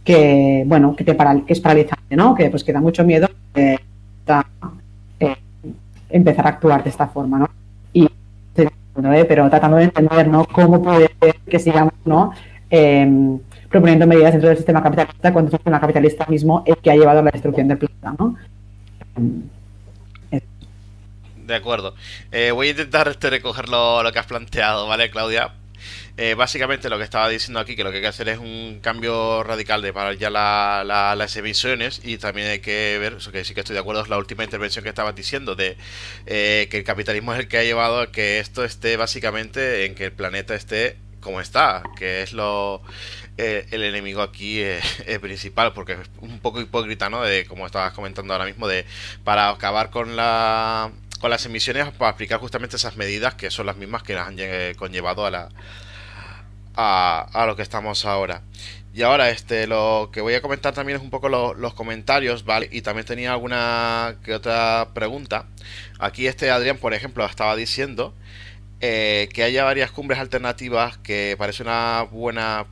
que, 0.05 0.65
bueno, 0.67 0.95
que, 0.95 1.05
te 1.05 1.17
que 1.17 1.53
es 1.53 1.61
paralizante, 1.61 2.15
¿no? 2.15 2.35
Que 2.35 2.51
pues 2.51 2.63
que 2.63 2.73
da 2.73 2.81
mucho 2.81 3.05
miedo 3.05 3.29
eh, 3.55 3.79
empezar 6.11 6.47
a 6.47 6.51
actuar 6.51 6.85
de 6.85 6.91
esta 6.91 7.09
forma, 7.09 7.39
¿no? 7.39 7.49
Y, 7.93 8.09
pero 9.29 9.51
tratando 9.51 9.79
de 9.79 9.85
entender, 9.85 10.29
¿no? 10.29 10.45
Cómo 10.45 10.81
puede 10.81 11.11
ser 11.21 11.35
que 11.49 11.59
sigamos, 11.59 11.95
¿no? 12.05 12.33
Em, 12.71 13.39
proponiendo 13.69 14.07
medidas 14.07 14.33
dentro 14.33 14.49
del 14.49 14.57
sistema 14.57 14.83
capitalista 14.83 15.33
cuando 15.33 15.49
es 15.49 15.55
el 15.55 15.59
sistema 15.59 15.81
capitalista 15.81 16.27
mismo 16.29 16.63
el 16.65 16.77
que 16.77 16.91
ha 16.91 16.95
llevado 16.95 17.19
a 17.19 17.23
la 17.23 17.31
destrucción 17.33 17.67
del 17.67 17.79
planeta, 17.79 18.15
¿no? 18.19 18.37
De 21.45 21.55
acuerdo. 21.55 21.95
Eh, 22.33 22.53
voy 22.53 22.69
a 22.69 22.71
intentar 22.71 23.07
este, 23.07 23.29
recoger 23.29 23.69
lo, 23.69 24.03
que 24.13 24.19
has 24.19 24.27
planteado, 24.27 24.87
¿vale, 24.87 25.11
Claudia? 25.11 25.53
Eh, 26.17 26.33
básicamente 26.35 26.89
lo 26.89 26.97
que 26.97 27.05
estaba 27.05 27.29
diciendo 27.29 27.61
aquí, 27.61 27.77
que 27.77 27.85
lo 27.85 27.91
que 27.91 27.97
hay 27.97 28.03
que 28.03 28.09
hacer 28.09 28.31
es 28.31 28.39
un 28.39 28.79
cambio 28.81 29.43
radical 29.43 29.83
de 29.83 29.93
parar 29.93 30.17
ya 30.17 30.31
las 30.31 31.37
emisiones 31.37 32.01
y 32.03 32.17
también 32.17 32.49
hay 32.49 32.61
que 32.61 32.97
ver, 32.99 33.15
eso 33.15 33.31
que 33.31 33.45
sí 33.45 33.53
que 33.53 33.61
estoy 33.61 33.75
de 33.75 33.81
acuerdo, 33.81 34.01
es 34.01 34.09
la 34.09 34.17
última 34.17 34.43
intervención 34.43 34.83
que 34.85 34.89
estabas 34.89 35.15
diciendo, 35.15 35.55
de 35.55 35.77
eh, 36.25 36.69
que 36.71 36.79
el 36.79 36.85
capitalismo 36.85 37.35
es 37.35 37.41
el 37.41 37.49
que 37.49 37.59
ha 37.59 37.65
llevado 37.65 38.01
a 38.01 38.11
que 38.11 38.39
esto 38.39 38.65
esté 38.65 38.97
básicamente 38.97 39.85
en 39.85 39.95
que 39.95 40.07
el 40.07 40.13
planeta 40.13 40.55
esté 40.55 40.97
como 41.21 41.41
está, 41.43 41.83
que 41.99 42.23
es 42.23 42.33
lo 42.33 42.83
el 43.37 43.83
enemigo 43.83 44.23
aquí 44.23 44.63
principal, 45.21 45.73
porque 45.73 45.95
es 45.95 45.99
un 46.21 46.39
poco 46.39 46.61
hipócrita, 46.61 47.11
¿no? 47.11 47.23
De 47.23 47.45
como 47.47 47.67
estabas 47.67 47.93
comentando 47.93 48.33
ahora 48.33 48.47
mismo, 48.47 48.69
de 48.69 48.87
para 49.25 49.51
acabar 49.51 49.91
con 49.91 50.17
la 50.17 50.93
con 51.25 51.31
las 51.31 51.47
emisiones 51.47 51.91
para 51.93 52.11
aplicar 52.11 52.39
justamente 52.39 52.77
esas 52.77 52.99
medidas 52.99 53.35
que 53.35 53.51
son 53.51 53.65
las 53.65 53.79
mismas 53.79 54.03
que 54.03 54.13
las 54.13 54.29
han 54.29 54.37
conllevado 54.77 55.25
a 55.25 55.31
la 55.31 55.49
a, 56.77 57.45
lo 57.47 57.57
que 57.57 57.63
estamos 57.63 58.05
ahora. 58.05 58.43
Y 58.93 59.01
ahora, 59.01 59.31
este, 59.31 59.67
lo 59.67 60.11
que 60.13 60.21
voy 60.21 60.35
a 60.35 60.43
comentar 60.43 60.75
también 60.75 60.99
es 60.99 61.03
un 61.03 61.09
poco 61.09 61.31
los 61.31 61.73
comentarios, 61.73 62.45
¿vale? 62.45 62.69
Y 62.71 62.83
también 62.83 63.07
tenía 63.07 63.33
alguna 63.33 64.17
que 64.23 64.35
otra 64.35 64.91
pregunta. 64.93 65.47
Aquí 65.99 66.27
este 66.27 66.51
Adrián, 66.51 66.77
por 66.77 66.93
ejemplo, 66.93 67.25
estaba 67.25 67.57
diciendo 67.57 68.15
eh, 68.81 69.31
que 69.33 69.45
haya 69.45 69.65
varias 69.65 69.93
cumbres 69.93 70.21
alternativas 70.21 70.99
que 70.99 71.37
parece 71.39 71.63
una 71.63 72.03
buena 72.03 72.67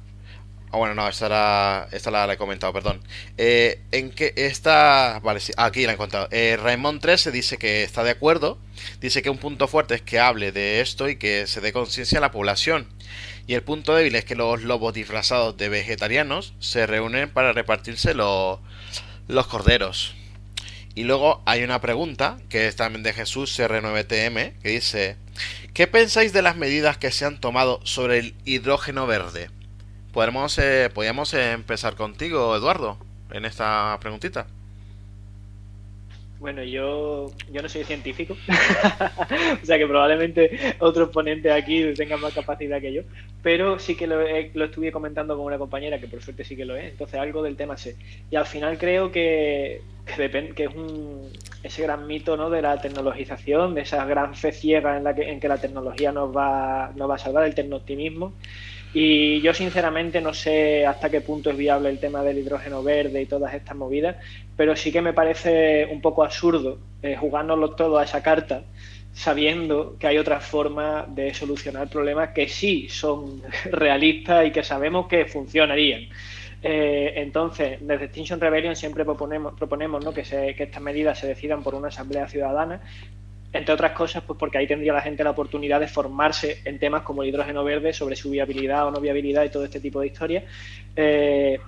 Ah, 0.75 0.79
bueno, 0.79 0.95
no, 0.95 1.07
esta, 1.07 1.29
la, 1.29 1.89
esta 1.93 2.11
la, 2.11 2.33
he 2.33 2.39
comentado, 2.39 2.73
perdón. 2.73 3.03
Eh, 3.37 3.83
en 3.93 4.11
que 4.11 4.33
esta. 4.37 5.21
Vale, 5.23 5.39
sí, 5.39 5.53
aquí 5.59 5.85
la 5.85 5.93
he 5.93 5.95
encontrado. 5.97 6.29
Eh, 6.31 6.57
Raymond 6.59 6.99
13 6.99 7.31
dice 7.31 7.59
que 7.59 7.83
está 7.83 8.03
de 8.03 8.11
acuerdo. 8.11 8.59
Dice 8.99 9.21
que 9.21 9.29
un 9.29 9.37
punto 9.37 9.69
fuerte 9.69 9.95
es 9.97 10.01
que 10.01 10.19
hable 10.19 10.51
de 10.51 10.81
esto 10.81 11.11
y 11.11 11.17
que 11.17 11.47
se 11.47 11.61
dé 11.61 11.75
conciencia 11.75 12.17
a 12.17 12.21
la 12.23 12.31
población. 12.31 12.89
Y 13.47 13.53
el 13.53 13.63
punto 13.63 13.95
débil 13.95 14.15
es 14.15 14.25
que 14.25 14.35
los 14.35 14.63
lobos 14.63 14.95
disfrazados 14.95 15.59
de 15.59 15.69
vegetarianos 15.69 16.55
se 16.59 16.87
reúnen 16.87 17.29
para 17.29 17.53
repartirse 17.53 18.15
los, 18.15 18.59
los 19.29 19.47
corderos. 19.49 20.15
Y 20.95 21.05
luego 21.05 21.43
hay 21.45 21.65
una 21.65 21.83
pregunta, 21.83 22.39
que 22.49 22.67
es 22.67 22.77
también 22.77 23.03
de 23.03 23.13
Jesús 23.13 23.59
R9TM, 23.59 24.59
que 24.59 24.69
dice: 24.71 25.17
¿Qué 25.75 25.87
pensáis 25.87 26.33
de 26.33 26.41
las 26.41 26.57
medidas 26.57 26.97
que 26.97 27.11
se 27.11 27.27
han 27.27 27.41
tomado 27.43 27.85
sobre 27.85 28.21
el 28.21 28.35
hidrógeno 28.47 29.07
verde? 29.07 29.51
Podemos, 30.13 30.59
eh, 30.59 30.91
podríamos 30.93 31.33
empezar 31.35 31.95
contigo, 31.95 32.55
Eduardo, 32.55 32.99
en 33.33 33.45
esta 33.45 33.97
preguntita. 34.01 34.47
Bueno, 36.39 36.65
yo, 36.65 37.31
yo 37.53 37.63
no 37.63 37.69
soy 37.69 37.85
científico, 37.85 38.37
o 39.63 39.65
sea 39.65 39.79
que 39.79 39.87
probablemente 39.87 40.75
otros 40.81 41.11
ponentes 41.11 41.53
aquí 41.53 41.95
tengan 41.95 42.21
más 42.21 42.35
capacidad 42.35 42.81
que 42.81 42.93
yo, 42.93 43.03
pero 43.45 43.79
sí 43.79 43.95
que 43.95 44.09
lo, 44.09 44.17
lo, 44.55 44.65
estuve 44.65 44.91
comentando 44.91 45.37
con 45.37 45.47
una 45.47 45.57
compañera 45.57 46.01
que 46.01 46.09
por 46.09 46.21
suerte 46.21 46.43
sí 46.43 46.57
que 46.57 46.65
lo 46.65 46.75
es, 46.75 46.91
entonces 46.91 47.21
algo 47.21 47.45
del 47.45 47.55
tema 47.55 47.77
sé. 47.77 47.95
Y 48.29 48.35
al 48.35 48.47
final 48.47 48.77
creo 48.77 49.13
que, 49.13 49.83
que, 50.05 50.53
que 50.57 50.65
es 50.65 50.75
un, 50.75 51.31
ese 51.63 51.83
gran 51.83 52.09
mito 52.09 52.37
¿no? 52.37 52.51
de 52.51 52.61
la 52.61 52.81
tecnologización, 52.81 53.77
de 53.77 53.83
esa 53.83 54.05
gran 54.05 54.35
fe 54.35 54.51
ciega 54.51 54.97
en, 54.97 55.05
la 55.05 55.15
que, 55.15 55.31
en 55.31 55.39
que 55.39 55.47
la 55.47 55.59
tecnología 55.59 56.11
nos 56.11 56.37
va, 56.37 56.91
nos 56.97 57.09
va 57.09 57.15
a 57.15 57.19
salvar, 57.19 57.45
el 57.45 57.55
tecnooptimismo. 57.55 58.33
Y 58.95 59.41
yo 59.41 59.55
sinceramente 59.55 60.21
no 60.21 60.35
sé 60.35 60.87
hasta 60.87 61.09
qué 61.09 61.23
punto 61.23 61.51
es 61.51 61.57
viable 61.57 61.89
el 61.89 61.99
tema 61.99 62.23
del 62.23 62.39
hidrógeno 62.39 62.83
verde 62.83 63.23
y 63.23 63.27
todas 63.27 63.55
estas 63.55 63.75
movidas, 63.75 64.17
pero 64.57 64.77
sí 64.77 64.93
que 64.93 65.01
me 65.01 65.15
parece 65.15 65.87
un 65.91 66.01
poco 66.01 66.25
absurdo 66.25 66.79
eh, 67.03 67.19
todo 67.77 67.99
a 67.99 68.05
esa 68.05 68.23
carta 68.23 68.65
sabiendo 69.15 69.97
que 69.99 70.07
hay 70.07 70.19
otras 70.19 70.45
formas 70.45 71.15
de 71.15 71.35
solucionar 71.35 71.89
problemas 71.89 72.31
que 72.31 72.49
sí 72.49 72.89
son 72.89 73.43
realistas 73.71 74.47
y 74.47 74.51
que 74.51 74.63
sabemos 74.63 75.07
que 75.07 75.27
funcionarían. 75.27 76.09
Eh, 76.63 77.15
entonces, 77.17 77.79
desde 77.81 78.05
Extinction 78.05 78.41
Rebellion 78.41 78.77
siempre 78.77 79.05
proponemos, 79.05 79.55
proponemos 79.55 80.05
¿no? 80.05 80.13
que, 80.15 80.25
se, 80.25 80.55
que 80.55 80.65
estas 80.65 80.83
medidas 80.83 81.19
se 81.19 81.27
decidan 81.27 81.63
por 81.63 81.75
una 81.75 81.89
asamblea 81.89 82.29
ciudadana, 82.29 82.81
entre 83.53 83.75
otras 83.75 83.93
cosas, 83.93 84.23
pues 84.27 84.39
porque 84.39 84.59
ahí 84.59 84.67
tendría 84.67 84.93
la 84.93 85.03
gente 85.03 85.23
la 85.23 85.31
oportunidad 85.31 85.79
de 85.81 85.89
formarse 85.89 86.63
en 86.65 86.79
temas 86.79 87.03
como 87.03 87.23
el 87.23 87.29
hidrógeno 87.29 87.63
verde, 87.65 87.93
sobre 87.93 88.17
su 88.17 88.31
viabilidad 88.31 88.87
o 88.87 88.91
no 88.91 89.01
viabilidad 89.01 89.45
y 89.45 89.51
todo 89.51 89.65
este 89.65 89.81
tipo 89.81 90.01
de 90.01 90.07
historias. 90.07 90.45
Eh, 90.97 91.61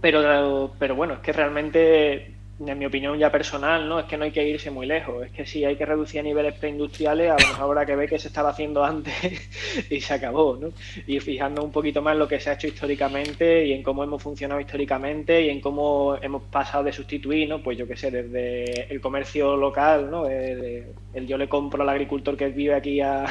pero, 0.00 0.72
pero 0.78 0.96
bueno, 0.96 1.14
es 1.14 1.20
que 1.20 1.32
realmente 1.32 2.33
en 2.60 2.78
mi 2.78 2.86
opinión 2.86 3.18
ya 3.18 3.32
personal, 3.32 3.88
¿no? 3.88 3.98
Es 3.98 4.06
que 4.06 4.16
no 4.16 4.24
hay 4.24 4.30
que 4.30 4.46
irse 4.46 4.70
muy 4.70 4.86
lejos. 4.86 5.26
Es 5.26 5.32
que 5.32 5.44
sí, 5.44 5.64
hay 5.64 5.76
que 5.76 5.84
reducir 5.84 6.22
niveles 6.22 6.54
preindustriales, 6.54 7.30
a 7.30 7.36
lo 7.36 7.48
mejor 7.48 7.62
habrá 7.62 7.86
que 7.86 7.96
ver 7.96 8.08
que 8.08 8.18
se 8.18 8.28
estaba 8.28 8.50
haciendo 8.50 8.84
antes 8.84 9.12
y 9.90 10.00
se 10.00 10.14
acabó, 10.14 10.56
¿no? 10.56 10.68
Y 11.06 11.18
fijando 11.18 11.64
un 11.64 11.72
poquito 11.72 12.00
más 12.00 12.12
en 12.12 12.20
lo 12.20 12.28
que 12.28 12.38
se 12.38 12.50
ha 12.50 12.52
hecho 12.54 12.68
históricamente 12.68 13.66
y 13.66 13.72
en 13.72 13.82
cómo 13.82 14.04
hemos 14.04 14.22
funcionado 14.22 14.60
históricamente 14.60 15.42
y 15.42 15.50
en 15.50 15.60
cómo 15.60 16.16
hemos 16.22 16.42
pasado 16.44 16.84
de 16.84 16.92
sustituir, 16.92 17.48
¿no? 17.48 17.60
Pues 17.62 17.76
yo 17.76 17.88
qué 17.88 17.96
sé, 17.96 18.10
desde 18.10 18.92
el 18.92 19.00
comercio 19.00 19.56
local, 19.56 20.10
¿no? 20.10 20.28
El, 20.28 20.94
yo 21.26 21.38
le 21.38 21.48
compro 21.48 21.82
al 21.82 21.88
agricultor 21.88 22.36
que 22.36 22.48
vive 22.48 22.74
aquí 22.74 23.00
a, 23.00 23.24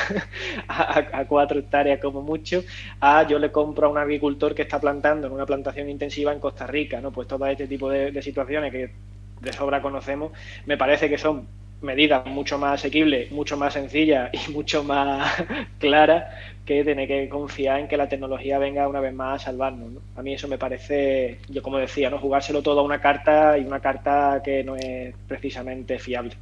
a, 0.68 1.26
cuatro 1.28 1.60
hectáreas 1.60 2.00
como 2.00 2.22
mucho, 2.22 2.64
a 3.00 3.26
yo 3.28 3.40
le 3.40 3.52
compro 3.52 3.88
a 3.88 3.90
un 3.90 3.98
agricultor 3.98 4.54
que 4.54 4.64
está 4.64 4.80
plantando 4.80 5.28
en 5.28 5.34
una 5.34 5.46
plantación 5.46 5.90
intensiva 5.90 6.34
en 6.34 6.40
Costa 6.40 6.68
Rica, 6.68 7.00
¿no? 7.00 7.12
Pues 7.12 7.28
todo 7.28 7.46
este 7.46 7.68
tipo 7.68 7.90
de 7.90 8.22
situaciones 8.22 8.72
que 8.72 9.13
de 9.44 9.54
sobra 9.54 9.82
conocemos, 9.82 10.32
me 10.66 10.78
parece 10.78 11.10
que 11.10 11.18
son 11.18 11.48
medidas 11.82 12.26
mucho 12.26 12.58
más 12.58 12.80
asequibles, 12.80 13.32
mucho 13.32 13.58
más 13.58 13.74
sencillas 13.74 14.30
y 14.34 14.52
mucho 14.52 14.84
más 14.84 15.44
claras 15.80 16.34
que 16.66 16.84
tener 16.84 17.08
que 17.08 17.28
confiar 17.28 17.82
en 17.82 17.88
que 17.88 17.98
la 17.98 18.08
tecnología 18.08 18.58
venga 18.58 18.88
una 18.88 19.02
vez 19.02 19.14
más 19.14 19.42
a 19.42 19.46
salvarnos. 19.46 20.02
A 20.16 20.22
mí 20.22 20.34
eso 20.34 20.48
me 20.48 20.58
parece, 20.58 21.40
yo 21.50 21.62
como 21.62 21.78
decía, 21.78 22.10
no 22.10 22.18
jugárselo 22.20 22.62
todo 22.62 22.80
a 22.80 22.84
una 22.84 23.02
carta 23.02 23.58
y 23.58 23.66
una 23.66 23.82
carta 23.82 24.42
que 24.44 24.64
no 24.64 24.78
es 24.78 25.14
precisamente 25.28 26.00
fiable. 26.00 26.36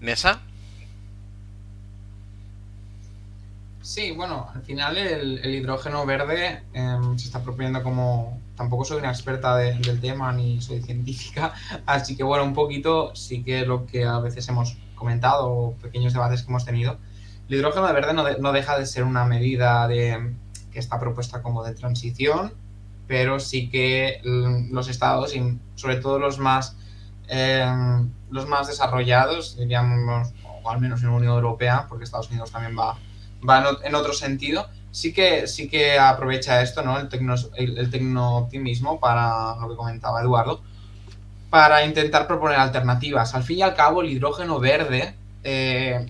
¿Nesa? 0.00 0.40
Sí, 3.84 4.12
bueno, 4.12 4.48
al 4.54 4.62
final 4.62 4.96
el, 4.96 5.54
hidrógeno 5.54 6.06
verde 6.06 6.62
em, 6.72 7.18
se 7.18 7.26
está 7.26 7.42
proponiendo 7.42 7.82
como, 7.82 8.40
tampoco 8.56 8.82
soy 8.86 8.96
una 8.96 9.10
experta 9.10 9.56
del 9.56 10.00
tema 10.00 10.32
ni 10.32 10.62
soy 10.62 10.80
científica, 10.80 11.52
así 11.86 12.16
que 12.16 12.22
bueno, 12.22 12.44
un 12.44 12.54
poquito 12.54 13.14
sí 13.14 13.42
que 13.44 13.66
lo 13.66 13.84
que 13.84 14.06
a 14.06 14.20
veces 14.20 14.48
hemos 14.48 14.78
comentado, 14.94 15.74
pequeños 15.82 16.14
debates 16.14 16.42
que 16.42 16.48
hemos 16.48 16.64
tenido, 16.64 16.96
el 17.46 17.56
hidrógeno 17.56 17.92
verde 17.92 18.14
no, 18.14 18.24
no 18.38 18.52
deja 18.52 18.78
de 18.78 18.86
ser 18.86 19.04
una 19.04 19.26
medida 19.26 19.86
de, 19.86 20.34
que 20.72 20.78
está 20.78 20.98
propuesta 20.98 21.42
como 21.42 21.62
de 21.62 21.74
transición, 21.74 22.54
pero 23.06 23.38
sí 23.38 23.68
que 23.68 24.22
los 24.24 24.88
estados, 24.88 25.36
y 25.36 25.58
sobre 25.74 25.96
todo 25.96 26.18
los 26.18 26.38
más, 26.38 26.74
eh, 27.28 27.70
los 28.30 28.48
más 28.48 28.66
desarrollados, 28.66 29.58
diríamos, 29.58 30.32
o 30.62 30.70
al 30.70 30.80
menos 30.80 31.02
en 31.02 31.10
la 31.10 31.16
Unión 31.16 31.34
Europea, 31.34 31.84
porque 31.86 32.04
Estados 32.04 32.30
Unidos 32.30 32.50
también 32.50 32.74
va, 32.78 32.96
va 33.48 33.78
en 33.82 33.94
otro 33.94 34.12
sentido, 34.12 34.68
sí 34.94 35.12
que, 35.12 35.48
sí 35.48 35.68
que 35.68 35.98
aprovecha 35.98 36.62
esto, 36.62 36.82
¿no? 36.82 36.98
El, 36.98 37.08
tecno, 37.08 37.34
el, 37.56 37.90
tecno-optimismo 37.90 39.00
para 39.00 39.56
lo 39.56 39.68
que 39.68 39.76
comentaba 39.76 40.22
Eduardo, 40.22 40.62
para 41.50 41.84
intentar 41.84 42.28
proponer 42.28 42.58
alternativas. 42.58 43.34
Al 43.34 43.42
fin 43.42 43.58
y 43.58 43.62
al 43.62 43.74
cabo, 43.74 44.02
el 44.02 44.10
hidrógeno 44.10 44.60
verde 44.60 45.14
eh, 45.42 46.06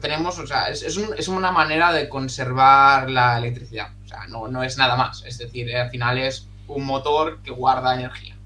tenemos, 0.00 0.38
o 0.40 0.46
sea, 0.46 0.70
es, 0.70 0.82
es, 0.82 1.28
una 1.28 1.52
manera 1.52 1.92
de 1.92 2.08
conservar 2.08 3.08
la 3.08 3.38
electricidad. 3.38 3.90
O 4.04 4.08
sea, 4.08 4.26
no, 4.26 4.48
no 4.48 4.64
es 4.64 4.76
nada 4.76 4.96
más. 4.96 5.22
Es 5.24 5.38
decir, 5.38 5.74
al 5.76 5.90
final 5.90 6.18
es 6.18 6.48
un 6.66 6.84
motor 6.84 7.42
que 7.42 7.52
guarda 7.52 7.94
energía. 7.94 8.36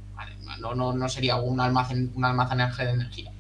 No, 0.58 0.74
no, 0.74 0.94
no 0.94 1.08
sería 1.08 1.36
un, 1.36 1.60
almacén, 1.60 2.12
un 2.14 2.24
almacenaje 2.24 2.84
de 2.84 2.92
energía. 2.92 3.32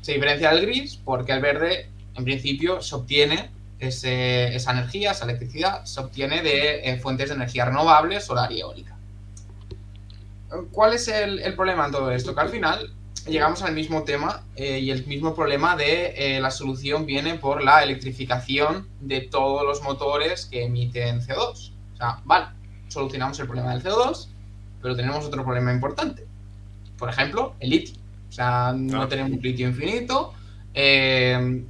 Se 0.00 0.12
diferencia 0.12 0.50
del 0.50 0.66
gris 0.66 0.98
porque 1.02 1.32
el 1.32 1.40
verde, 1.40 1.90
en 2.14 2.24
principio, 2.24 2.80
se 2.80 2.94
obtiene 2.94 3.50
esa 3.88 4.72
energía, 4.72 5.12
esa 5.12 5.24
electricidad, 5.24 5.84
se 5.84 6.00
obtiene 6.00 6.42
de 6.42 6.88
eh, 6.88 6.98
fuentes 6.98 7.28
de 7.28 7.36
energía 7.36 7.64
renovables, 7.64 8.24
solar 8.24 8.50
y 8.52 8.60
eólica. 8.60 8.96
¿Cuál 10.70 10.94
es 10.94 11.08
el, 11.08 11.54
problema 11.54 11.86
en 11.86 11.92
todo 11.92 12.10
esto? 12.10 12.34
Que 12.34 12.40
al 12.40 12.48
final 12.48 12.92
llegamos 13.26 13.62
al 13.62 13.74
mismo 13.74 14.04
tema 14.04 14.44
eh, 14.56 14.78
y 14.78 14.90
el 14.90 15.06
mismo 15.06 15.34
problema 15.34 15.76
de 15.76 16.14
eh, 16.16 16.40
la 16.40 16.50
solución 16.50 17.06
viene 17.06 17.34
por 17.34 17.62
la 17.62 17.82
electrificación 17.82 18.88
de 19.00 19.22
todos 19.22 19.64
los 19.64 19.82
motores 19.82 20.46
que 20.46 20.64
emiten 20.64 21.20
CO2. 21.20 21.72
O 21.94 21.96
sea, 21.96 22.20
vale, 22.24 22.46
solucionamos 22.88 23.38
el 23.40 23.46
problema 23.46 23.72
del 23.74 23.82
CO2, 23.82 24.28
pero 24.80 24.94
tenemos 24.94 25.24
otro 25.24 25.42
problema 25.44 25.72
importante. 25.72 26.26
Por 26.98 27.08
ejemplo, 27.08 27.54
el 27.60 27.70
litio. 27.70 27.94
O 28.28 28.32
sea, 28.32 28.72
no 28.76 29.08
tenemos 29.08 29.30
litio 29.42 29.68
infinito. 29.68 30.34
Eh, 30.72 31.64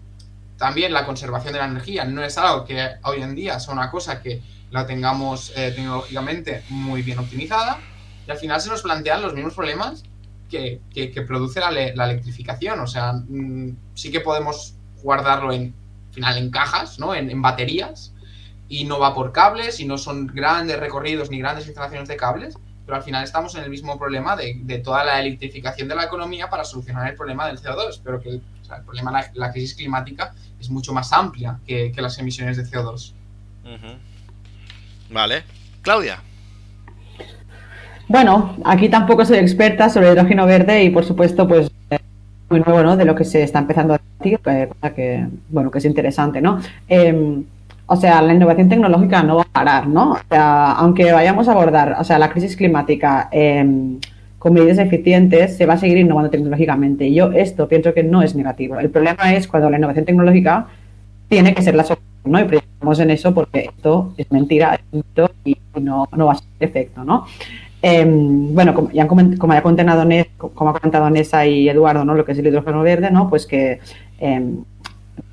también 0.57 0.93
la 0.93 1.05
conservación 1.05 1.53
de 1.53 1.59
la 1.59 1.67
energía 1.67 2.05
no 2.05 2.23
es 2.23 2.39
algo 2.39 2.65
que 2.65 2.91
hoy 3.03 3.23
en 3.23 3.35
día 3.35 3.59
sea 3.59 3.75
una 3.75 3.91
cosa 3.91 4.23
que 4.23 4.41
la 4.71 4.87
tengamos 4.87 5.53
eh, 5.57 5.73
tecnológicamente 5.75 6.63
muy 6.69 7.03
bien 7.03 7.19
optimizada 7.19 7.81
y 8.27 8.31
al 8.31 8.39
final 8.39 8.61
se 8.61 8.69
nos 8.71 8.83
plantean 8.83 9.23
los 9.23 9.35
mismos 9.35 9.55
problemas 9.55 10.05
que, 10.49 11.25
produce 11.27 11.61
la, 11.61 11.69
electrificación. 11.71 12.81
O 12.81 12.87
sea, 12.87 13.13
mm, 13.13 13.77
sí 13.95 14.11
que 14.11 14.21
podemos 14.21 14.77
guardarlo 15.03 15.53
en, 15.53 15.75
final, 16.13 16.39
en 16.39 16.51
cajas, 16.51 16.99
¿no? 16.99 17.15
En, 17.15 17.43
baterías 17.43 18.13
y 18.69 18.85
no 18.85 18.99
va 18.99 19.15
por 19.15 19.33
cables 19.33 19.81
y 19.81 19.85
no 19.85 19.99
son 19.99 20.27
grandes 20.27 20.79
recorridos 20.79 21.31
ni 21.31 21.39
grandes 21.39 21.67
instalaciones 21.67 22.09
de 22.09 22.17
cables, 22.17 22.57
pero 22.87 22.97
al 22.97 23.03
final 23.03 23.23
estamos 23.23 23.55
en 23.57 23.65
el 23.65 23.71
mismo 23.71 23.99
problema 23.99 24.37
de, 24.37 24.61
de 24.63 24.79
toda 24.79 25.05
la 25.05 25.21
electrificación 25.21 25.89
de 25.89 25.95
la 25.95 26.05
economía 26.05 26.49
para 26.49 26.65
solucionar 26.65 27.09
el 27.11 27.17
problema 27.17 27.47
del 27.47 27.59
CO2, 27.59 28.01
pero 28.03 28.21
que 28.21 28.41
problema 28.85 29.23
de 29.23 29.39
la, 29.39 29.53
crisis 29.53 29.75
climática 29.75 30.35
es 30.61 30.71
mucho 30.71 30.93
más 30.93 31.13
amplia 31.13 31.59
que, 31.67 31.93
las 31.97 32.19
emisiones 32.19 32.57
de 32.57 32.65
CO2. 32.65 33.13
Vale. 35.11 35.45
Claudia. 35.83 36.23
Bueno, 38.09 38.57
aquí 38.65 38.89
tampoco 38.89 39.25
soy 39.25 39.39
experta 39.39 39.89
sobre 39.89 40.13
hidrógeno 40.13 40.47
verde 40.47 40.85
y 40.85 40.91
por 40.91 41.05
supuesto 41.05 41.49
pues 41.49 41.71
eh, 41.91 41.99
muy 42.51 42.61
nuevo, 42.61 42.83
¿no? 42.83 42.97
De 42.97 43.05
lo 43.05 43.15
que 43.15 43.25
se 43.25 43.43
está 43.43 43.59
empezando 43.59 43.95
a 43.95 44.01
decir, 44.19 44.41
eh, 44.47 44.69
que, 44.95 45.27
bueno, 45.49 45.71
que 45.71 45.79
es 45.79 45.85
interesante, 45.85 46.41
¿no? 46.41 46.61
Em, 46.89 47.45
o 47.87 47.97
sea, 47.97 48.23
la 48.23 48.35
innovación 48.35 48.69
tecnológica 48.69 49.23
no 49.23 49.37
va 49.37 49.43
a 49.43 49.53
parar, 49.53 49.87
¿no? 49.87 50.13
O 50.13 50.19
sea, 50.29 50.73
aunque 50.73 51.13
vayamos 51.13 51.49
a 51.49 51.53
abordar, 51.53 51.97
o 51.99 52.05
sea, 52.05 52.19
la 52.19 52.31
crisis 52.31 52.57
climática 52.57 53.29
em, 53.31 53.99
con 54.45 54.53
medidas 54.53 54.77
eficientes, 54.77 55.57
se 55.57 55.65
va 55.65 55.73
a 55.73 55.79
seguir 55.79 55.97
innovando 55.97 56.29
tecnológicamente. 56.29 57.07
Y 57.07 57.15
yo 57.15 57.33
esto 57.33 57.67
pienso 57.67 57.95
que 57.95 58.03
no 58.03 58.21
es 58.21 58.35
negativo. 58.35 58.79
El 58.79 58.91
problema 58.91 59.33
es 59.33 59.49
cuando 59.49 59.71
la 59.71 59.79
innovación 59.79 60.05
tecnológica 60.05 60.67
tiene 61.31 61.55
que 61.55 61.63
ser 61.63 61.75
la 61.75 61.83
solución, 61.83 62.07
¿no? 62.27 62.41
Y 62.41 62.45
pensamos 62.45 63.01
en 63.01 63.11
eso 63.11 63.33
porque 63.33 63.71
esto 63.75 64.13
es 64.19 64.31
mentira, 64.31 64.75
es 64.75 64.81
mito 64.93 65.31
y 65.47 65.57
no, 65.81 66.07
no 66.15 66.27
va 66.27 66.33
a 66.33 66.35
ser 66.35 66.47
efecto, 66.61 67.05
¿no? 67.05 67.25
Em, 67.81 68.55
bueno, 68.55 68.75
como 68.75 68.91
ya, 68.91 69.09
como 69.09 69.23
comentado 69.23 70.07
como 70.53 70.71
ha 70.71 70.79
comentado 70.79 71.09
Nessa 71.09 71.47
y 71.47 71.67
Eduardo, 71.67 72.05
¿no? 72.05 72.15
Lo 72.15 72.27
que 72.27 72.33
es 72.33 72.39
el 72.39 72.47
hidrógeno 72.47 72.83
verde, 72.83 73.11
¿no? 73.11 73.31
Pues 73.31 73.47
que 73.47 73.81
em, 74.19 74.63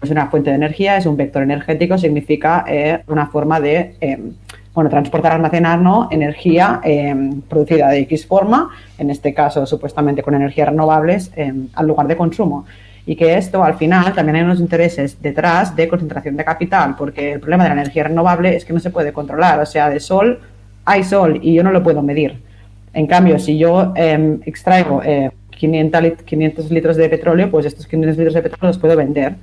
es 0.02 0.10
una 0.10 0.28
fuente 0.28 0.52
de 0.52 0.56
energía, 0.56 0.96
es 0.96 1.06
un 1.06 1.18
vector 1.18 1.44
energético, 1.44 1.98
significa 1.98 2.64
eh, 2.66 3.04
una 3.08 3.28
forma 3.28 3.60
de 3.60 3.98
em, 4.00 4.32
bueno, 4.74 4.90
transportar, 4.90 5.34
almacenar 5.34 5.80
¿no? 5.80 6.08
energía 6.12 6.80
em, 6.84 7.42
producida 7.42 7.90
de 7.90 8.00
X 8.00 8.26
forma, 8.26 8.70
en 8.98 9.10
este 9.10 9.34
caso 9.34 9.66
supuestamente 9.66 10.24
con 10.24 10.34
energías 10.34 10.70
renovables, 10.70 11.32
em, 11.36 11.68
al 11.74 11.88
lugar 11.88 12.08
de 12.08 12.16
consumo. 12.16 12.66
Y 13.06 13.16
que 13.16 13.38
esto 13.38 13.64
al 13.64 13.76
final 13.76 14.14
también 14.14 14.38
hay 14.38 14.44
unos 14.44 14.60
intereses 14.60 15.22
detrás 15.22 15.76
de 15.76 15.88
concentración 15.88 16.38
de 16.38 16.46
capital, 16.46 16.96
porque 16.98 17.34
el 17.34 17.40
problema 17.40 17.64
de 17.64 17.70
la 17.70 17.82
energía 17.82 18.04
renovable 18.04 18.56
es 18.56 18.64
que 18.64 18.74
no 18.74 18.80
se 18.80 18.92
puede 18.92 19.12
controlar, 19.12 19.60
o 19.60 19.66
sea, 19.66 19.90
de 19.90 20.00
sol 20.00 20.40
hay 20.86 21.04
sol 21.04 21.40
y 21.42 21.54
yo 21.54 21.64
no 21.64 21.72
lo 21.72 21.84
puedo 21.84 22.02
medir. 22.02 22.40
En 22.94 23.08
cambio, 23.08 23.40
si 23.40 23.58
yo 23.58 23.94
extraigo 24.46 25.02
500, 25.50 26.04
eh, 26.04 26.16
500 26.26 26.72
litros 26.72 26.98
de 26.98 27.10
petróleo, 27.10 27.50
pues 27.50 27.66
estos 27.66 27.88
500 27.88 28.18
litros 28.18 28.34
de 28.34 28.42
petróleo 28.42 28.68
los 28.68 28.78
puedo 28.78 28.96
vender 28.96 29.36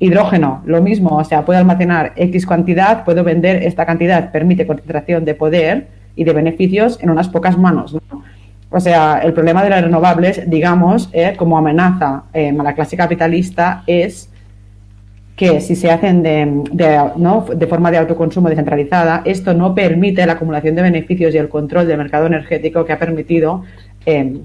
Hidrógeno, 0.00 0.62
lo 0.64 0.82
mismo, 0.82 1.18
o 1.18 1.24
sea, 1.24 1.44
puedo 1.44 1.58
almacenar 1.58 2.14
X 2.16 2.46
cantidad, 2.46 3.04
puedo 3.04 3.22
vender 3.22 3.62
esta 3.62 3.84
cantidad, 3.84 4.32
permite 4.32 4.66
concentración 4.66 5.26
de 5.26 5.34
poder 5.34 5.88
y 6.16 6.24
de 6.24 6.32
beneficios 6.32 6.98
en 7.02 7.10
unas 7.10 7.28
pocas 7.28 7.58
manos. 7.58 7.94
O 8.70 8.80
sea, 8.80 9.20
el 9.22 9.34
problema 9.34 9.62
de 9.62 9.70
las 9.70 9.82
renovables, 9.82 10.48
digamos, 10.48 11.10
eh, 11.12 11.34
como 11.36 11.58
amenaza 11.58 12.24
eh, 12.32 12.54
a 12.58 12.62
la 12.62 12.74
clase 12.74 12.96
capitalista 12.96 13.82
es 13.86 14.30
que 15.36 15.60
si 15.60 15.76
se 15.76 15.90
hacen 15.90 16.22
de, 16.22 16.64
de, 16.72 17.66
forma 17.66 17.90
de 17.90 17.98
autoconsumo 17.98 18.48
descentralizada, 18.48 19.22
esto 19.24 19.54
no 19.54 19.74
permite 19.74 20.24
la 20.24 20.34
acumulación 20.34 20.76
de 20.76 20.82
beneficios 20.82 21.34
y 21.34 21.38
el 21.38 21.48
control 21.48 21.86
del 21.86 21.98
mercado 21.98 22.26
energético 22.26 22.84
que 22.84 22.92
ha 22.92 22.98
permitido 22.98 23.64
eh, 24.06 24.38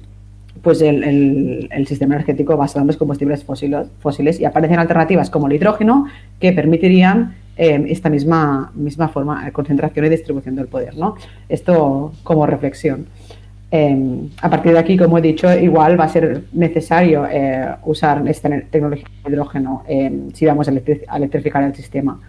pues 0.61 0.81
el, 0.81 1.67
el, 1.71 1.87
sistema 1.87 2.15
energético 2.15 2.57
basado 2.57 2.81
en 2.81 2.87
los 2.87 2.97
combustibles 2.97 3.43
fósiles, 3.43 3.87
fósiles 3.99 4.39
y 4.39 4.45
aparecen 4.45 4.79
alternativas 4.79 5.29
como 5.29 5.47
el 5.47 5.53
hidrógeno 5.53 6.07
que 6.39 6.53
permitirían 6.53 7.35
eh, 7.57 7.85
esta 7.87 8.09
misma, 8.09 8.71
misma 8.75 9.07
forma 9.07 9.45
de 9.45 9.51
concentración 9.51 10.05
y 10.05 10.09
distribución 10.09 10.55
del 10.55 10.67
poder. 10.67 10.97
¿no? 10.97 11.15
Esto 11.47 12.11
como 12.23 12.45
reflexión. 12.45 13.05
Eh, 13.71 14.29
a 14.41 14.49
partir 14.49 14.73
de 14.73 14.79
aquí, 14.79 14.97
como 14.97 15.17
he 15.17 15.21
dicho, 15.21 15.51
igual 15.53 15.99
va 15.99 16.05
a 16.05 16.09
ser 16.09 16.43
necesario 16.53 17.25
eh, 17.29 17.75
usar 17.85 18.27
esta 18.27 18.49
tecnología 18.69 19.05
de 19.23 19.31
hidrógeno 19.31 19.83
si 20.33 20.45
vamos 20.45 20.67
a, 20.67 20.71
electrificar 20.71 21.63
el 21.63 21.75
sistema, 21.75 22.19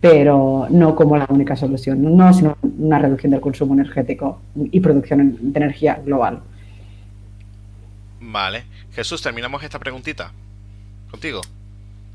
pero 0.00 0.66
no 0.70 0.94
como 0.94 1.16
la 1.16 1.26
única 1.28 1.56
solución, 1.56 2.16
no 2.16 2.32
sino 2.32 2.56
una 2.78 2.98
reducción 2.98 3.32
del 3.32 3.40
consumo 3.40 3.74
energético 3.74 4.40
y 4.56 4.80
producción 4.80 5.36
de 5.40 5.58
energía 5.58 6.00
global. 6.04 6.40
Vale. 8.30 8.64
Jesús, 8.92 9.22
terminamos 9.22 9.62
esta 9.62 9.78
preguntita. 9.78 10.32
Contigo. 11.10 11.40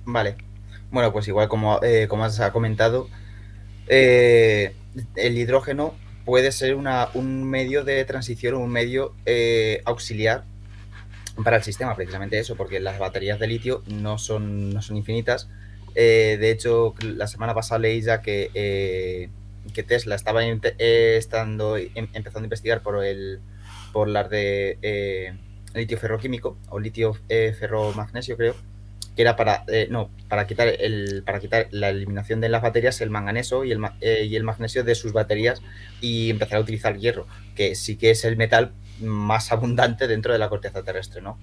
Vale. 0.05 0.35
Bueno, 0.91 1.11
pues 1.11 1.27
igual 1.27 1.47
como, 1.47 1.79
eh, 1.81 2.05
como 2.07 2.23
has 2.23 2.39
comentado, 2.51 3.09
eh, 3.87 4.75
el 5.15 5.37
hidrógeno 5.39 5.95
puede 6.23 6.51
ser 6.51 6.75
una, 6.75 7.09
un 7.15 7.43
medio 7.43 7.83
de 7.83 8.05
transición, 8.05 8.53
un 8.53 8.69
medio 8.69 9.15
eh, 9.25 9.81
auxiliar 9.85 10.43
para 11.43 11.57
el 11.57 11.63
sistema, 11.63 11.95
precisamente 11.95 12.37
eso, 12.37 12.55
porque 12.55 12.79
las 12.79 12.99
baterías 12.99 13.39
de 13.39 13.47
litio 13.47 13.81
no 13.87 14.19
son, 14.19 14.69
no 14.69 14.83
son 14.83 14.97
infinitas. 14.97 15.49
de 15.95 16.51
hecho, 16.51 16.93
la 17.01 17.25
semana 17.25 17.55
pasada 17.55 17.79
leí 17.79 18.01
ya 18.01 18.21
que, 18.21 19.31
que 19.73 19.83
Tesla 19.83 20.13
estaba 20.13 20.43
estando, 20.45 21.75
em, 21.77 22.07
empezando 22.13 22.41
a 22.41 22.43
investigar 22.43 22.83
por 22.83 23.03
el 23.03 23.39
por 23.91 24.07
las 24.07 24.29
de 24.29 24.77
litio 25.73 25.97
ferroquímico 25.97 26.57
o 26.69 26.79
litio 26.79 27.17
eh, 27.29 27.55
ferromagnesio, 27.57 28.37
creo, 28.37 28.55
que 29.15 29.21
era 29.21 29.35
para 29.35 29.63
eh, 29.67 29.87
no 29.89 30.09
para 30.27 30.47
quitar 30.47 30.67
el 30.67 31.23
para 31.25 31.39
quitar 31.39 31.67
la 31.71 31.89
eliminación 31.89 32.41
de 32.41 32.49
las 32.49 32.61
baterías 32.61 32.99
el 33.01 33.09
manganeso 33.09 33.63
y 33.63 33.71
el, 33.71 33.79
eh, 34.01 34.25
y 34.25 34.35
el 34.35 34.43
magnesio 34.43 34.83
de 34.83 34.95
sus 34.95 35.13
baterías 35.13 35.61
y 36.01 36.29
empezar 36.29 36.57
a 36.57 36.61
utilizar 36.61 36.97
hierro 36.97 37.27
que 37.55 37.75
sí 37.75 37.95
que 37.95 38.11
es 38.11 38.25
el 38.25 38.37
metal 38.37 38.73
más 39.01 39.51
abundante 39.51 40.07
dentro 40.07 40.33
de 40.33 40.39
la 40.39 40.49
corteza 40.49 40.83
terrestre 40.83 41.21
no 41.21 41.37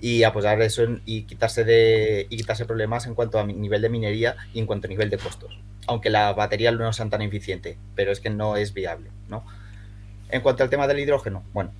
y 0.00 0.24
apoyar 0.24 0.60
eso 0.62 0.84
y 1.04 1.22
quitarse 1.22 1.64
de 1.64 2.26
y 2.30 2.36
quitarse 2.36 2.64
problemas 2.64 3.06
en 3.06 3.14
cuanto 3.14 3.38
a 3.38 3.46
nivel 3.46 3.82
de 3.82 3.88
minería 3.88 4.36
y 4.54 4.58
en 4.58 4.66
cuanto 4.66 4.86
a 4.86 4.90
nivel 4.90 5.10
de 5.10 5.18
costos 5.18 5.58
aunque 5.86 6.10
la 6.10 6.32
batería 6.32 6.72
no 6.72 6.92
sea 6.92 7.08
tan 7.08 7.22
eficiente 7.22 7.76
pero 7.94 8.10
es 8.10 8.20
que 8.20 8.30
no 8.30 8.56
es 8.56 8.72
viable 8.72 9.10
no 9.28 9.44
en 10.30 10.40
cuanto 10.40 10.62
al 10.62 10.70
tema 10.70 10.88
del 10.88 10.98
hidrógeno 10.98 11.44
bueno 11.52 11.72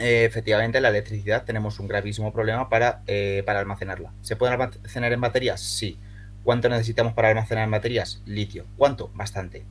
eh, 0.00 0.24
efectivamente 0.24 0.80
la 0.80 0.88
electricidad 0.88 1.44
tenemos 1.44 1.78
un 1.78 1.86
gravísimo 1.86 2.32
problema 2.32 2.70
para, 2.70 3.02
eh, 3.06 3.42
para 3.44 3.60
almacenarla. 3.60 4.14
¿Se 4.22 4.34
puede 4.34 4.54
almacenar 4.54 5.12
en 5.12 5.20
baterías? 5.20 5.60
Sí. 5.60 5.98
¿Cuánto 6.42 6.70
necesitamos 6.70 7.12
para 7.12 7.28
almacenar 7.28 7.64
en 7.64 7.70
baterías? 7.70 8.22
Litio. 8.24 8.64
¿Cuánto? 8.78 9.10
Bastante. 9.14 9.62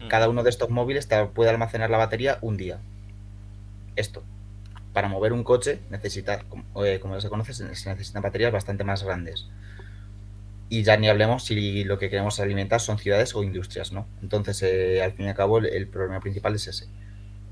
Mm. 0.00 0.08
Cada 0.08 0.30
uno 0.30 0.42
de 0.42 0.48
estos 0.48 0.70
móviles 0.70 1.06
puede 1.34 1.50
almacenar 1.50 1.90
la 1.90 1.98
batería 1.98 2.38
un 2.40 2.56
día. 2.56 2.78
Esto. 3.96 4.24
Para 4.94 5.08
mover 5.08 5.34
un 5.34 5.44
coche 5.44 5.80
necesita, 5.90 6.44
como, 6.44 6.64
eh, 6.82 6.98
como 6.98 7.20
se 7.20 7.28
conoce, 7.28 7.52
se 7.52 7.64
necesitan 7.66 8.22
baterías 8.22 8.50
bastante 8.50 8.82
más 8.82 9.02
grandes. 9.02 9.46
Y 10.70 10.84
ya 10.84 10.96
ni 10.96 11.10
hablemos 11.10 11.44
si 11.44 11.84
lo 11.84 11.98
que 11.98 12.08
queremos 12.08 12.40
alimentar 12.40 12.80
son 12.80 12.96
ciudades 12.96 13.34
o 13.34 13.42
industrias, 13.42 13.92
¿no? 13.92 14.06
Entonces, 14.22 15.02
al 15.02 15.12
fin 15.12 15.26
y 15.26 15.28
al 15.28 15.34
cabo, 15.34 15.58
el 15.58 15.86
problema 15.88 16.20
principal 16.20 16.54
es 16.54 16.66
ese 16.66 16.88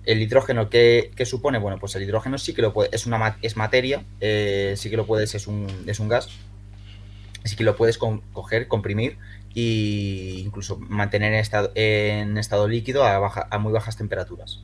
el 0.04 0.22
hidrógeno, 0.22 0.70
¿qué, 0.70 1.12
supone? 1.24 1.58
Bueno, 1.58 1.78
pues 1.78 1.94
el 1.96 2.02
hidrógeno 2.02 2.38
sí 2.38 2.54
que 2.54 2.62
lo 2.62 2.72
puede, 2.72 2.90
es 2.92 3.06
una 3.06 3.36
es 3.42 3.56
materia, 3.56 4.04
eh, 4.20 4.74
sí 4.76 4.90
que 4.90 4.96
lo 4.96 5.06
puedes, 5.06 5.34
es 5.34 5.46
un, 5.46 5.66
es 5.86 6.00
un 6.00 6.08
gas, 6.08 6.28
sí 7.44 7.56
que 7.56 7.64
lo 7.64 7.76
puedes 7.76 7.98
coger, 7.98 8.68
comprimir 8.68 9.18
e 9.54 10.40
incluso 10.44 10.78
mantener 10.78 11.32
en 11.32 11.40
estado, 11.40 11.72
en 11.74 12.38
estado 12.38 12.68
líquido 12.68 13.04
a, 13.04 13.18
baja, 13.18 13.46
a 13.50 13.58
muy 13.58 13.72
bajas 13.72 13.96
temperaturas. 13.96 14.60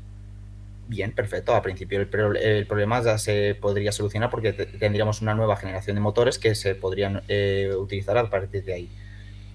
Bien, 0.89 1.13
perfecto. 1.13 1.55
A 1.55 1.63
principio 1.63 2.01
el, 2.01 2.67
problema 2.67 3.03
ya 3.03 3.19
se 3.19 3.57
podría 3.57 3.91
solucionar 3.91 4.31
porque 4.31 4.53
tendríamos 4.53 5.21
una 5.21 5.35
nueva 5.35 5.57
generación 5.57 5.97
de 5.97 6.01
motores 6.01 6.39
que 6.39 6.55
se 6.55 6.77
podrían 6.77 7.23
eh, 7.29 7.73
utilizar 7.77 8.17
a 8.17 8.31
partir 8.31 8.65
de 8.65 8.73
ahí. 8.73 8.89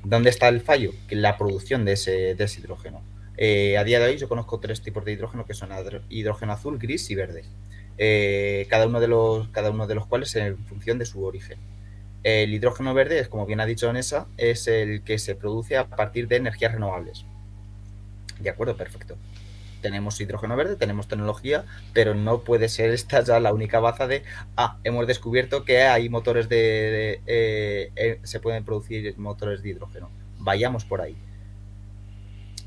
¿Dónde 0.03 0.29
está 0.29 0.49
el 0.49 0.61
fallo? 0.61 0.91
Que 1.07 1.15
la 1.15 1.37
producción 1.37 1.85
de 1.85 1.93
ese, 1.93 2.35
de 2.35 2.43
ese 2.43 2.59
hidrógeno. 2.59 3.01
Eh, 3.43 3.75
a 3.75 3.83
día 3.83 3.99
de 3.99 4.05
hoy 4.05 4.17
yo 4.17 4.29
conozco 4.29 4.59
tres 4.59 4.83
tipos 4.83 5.03
de 5.03 5.13
hidrógeno 5.13 5.47
que 5.47 5.55
son 5.55 5.69
hidrógeno 6.09 6.53
azul, 6.53 6.77
gris 6.77 7.09
y 7.09 7.15
verde. 7.15 7.43
Eh, 7.97 8.67
cada, 8.69 8.85
uno 8.85 8.99
de 8.99 9.07
los, 9.07 9.47
cada 9.47 9.71
uno 9.71 9.87
de 9.87 9.95
los 9.95 10.05
cuales 10.05 10.35
en 10.35 10.59
función 10.59 10.99
de 10.99 11.05
su 11.05 11.25
origen. 11.25 11.57
El 12.21 12.53
hidrógeno 12.53 12.93
verde, 12.93 13.17
es 13.17 13.29
como 13.29 13.47
bien 13.47 13.59
ha 13.59 13.65
dicho 13.65 13.87
Vanessa, 13.87 14.27
es 14.37 14.67
el 14.67 15.01
que 15.01 15.17
se 15.17 15.33
produce 15.33 15.75
a 15.75 15.87
partir 15.87 16.27
de 16.27 16.35
energías 16.35 16.71
renovables. 16.71 17.25
De 18.39 18.51
acuerdo, 18.51 18.77
perfecto. 18.77 19.17
Tenemos 19.81 20.21
hidrógeno 20.21 20.55
verde, 20.55 20.75
tenemos 20.75 21.07
tecnología, 21.07 21.65
pero 21.93 22.13
no 22.13 22.41
puede 22.41 22.69
ser 22.69 22.91
esta 22.91 23.23
ya 23.23 23.39
la 23.39 23.53
única 23.53 23.79
baza 23.79 24.05
de, 24.05 24.21
ah, 24.55 24.77
hemos 24.83 25.07
descubierto 25.07 25.65
que 25.65 25.81
hay 25.81 26.09
motores 26.09 26.47
de, 26.47 27.21
eh, 27.25 28.19
se 28.21 28.39
pueden 28.39 28.63
producir 28.65 29.17
motores 29.17 29.63
de 29.63 29.69
hidrógeno. 29.69 30.11
Vayamos 30.37 30.85
por 30.85 31.01
ahí. 31.01 31.17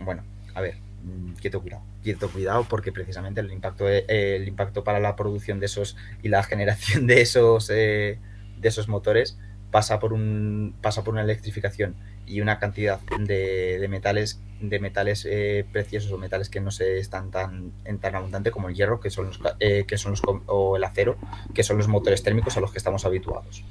Bueno, 0.01 0.25
a 0.55 0.61
ver, 0.61 0.77
mm, 1.03 1.35
quieto 1.35 1.61
cuidado, 1.61 1.83
quieto 2.03 2.31
cuidado 2.31 2.67
porque 2.69 2.93
precisamente 2.93 3.41
el 3.41 3.53
impacto, 3.53 3.89
el 3.89 4.49
impacto 4.49 4.85
para 4.85 5.01
la 5.01 5.17
producción 5.17 5.61
de 5.61 5.67
esos 5.67 5.97
y 6.23 6.29
la 6.29 6.43
generación 6.45 7.07
de 7.07 7.21
esos, 7.21 7.71
eh, 7.71 8.19
de 8.59 8.69
esos 8.69 8.89
motores 8.89 9.39
pasa 9.71 9.99
por, 9.99 10.13
un, 10.13 10.77
pasa 10.81 11.03
por 11.03 11.15
una 11.15 11.23
electrificación 11.23 11.97
y 12.27 12.41
una 12.41 12.61
cantidad 12.61 13.01
de, 13.19 13.85
metales 13.91 14.41
de 14.61 14.79
metales 14.79 15.27
eh, 15.29 15.67
preciosos 15.73 16.13
o 16.13 16.17
metales 16.17 16.49
que 16.49 16.61
no 16.61 16.71
se 16.71 16.99
están 16.99 17.33
tan 17.33 17.73
en 17.85 17.99
tan 17.99 18.15
abundante 18.15 18.53
como 18.53 18.69
el 18.69 18.77
hierro 18.77 19.01
que 19.01 19.11
son 19.11 19.27
los, 19.27 19.41
eh, 19.59 19.85
que 19.87 19.99
son 19.99 20.13
los 20.13 20.23
o 20.47 20.77
el 20.77 20.85
acero 20.85 21.17
que 21.53 21.65
son 21.65 21.77
los 21.77 21.89
motores 21.89 22.23
térmicos 22.23 22.57
a 22.57 22.61
los 22.61 22.71
que 22.71 22.79
estamos 22.79 23.05
habituados. 23.05 23.65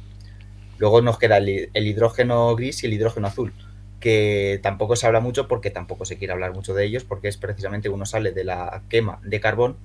Luego 0.78 1.02
nos 1.02 1.18
queda 1.18 1.38
el 1.38 1.88
hidrógeno 1.88 2.54
gris 2.56 2.84
y 2.84 2.88
el 2.88 2.94
hidrógeno 2.94 3.28
azul 3.28 3.54
que 4.04 4.60
tampoco 4.62 4.98
se 4.98 5.08
habla 5.08 5.22
mucho 5.22 5.48
porque 5.48 5.70
tampoco 5.70 6.04
se 6.04 6.18
quiere 6.18 6.34
hablar 6.34 6.54
mucho 6.54 6.74
de 6.74 6.84
ellos, 6.84 7.06
porque 7.06 7.30
es 7.30 7.38
precisamente 7.38 7.88
uno 7.88 8.06
sale 8.06 8.34
de 8.34 8.44
la 8.44 8.84
quema 8.90 9.22
de 9.24 9.40
carbón, 9.40 9.78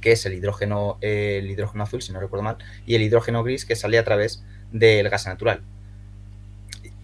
que 0.00 0.12
es 0.12 0.24
el 0.24 0.32
hidrógeno, 0.32 0.96
el 1.02 1.50
hidrógeno 1.50 1.84
azul, 1.84 2.00
si 2.00 2.10
no 2.10 2.20
recuerdo 2.20 2.42
mal, 2.42 2.56
y 2.86 2.94
el 2.94 3.02
hidrógeno 3.02 3.44
gris 3.44 3.66
que 3.66 3.76
sale 3.76 3.98
a 3.98 4.04
través 4.04 4.42
del 4.70 5.10
gas 5.10 5.26
natural. 5.26 5.60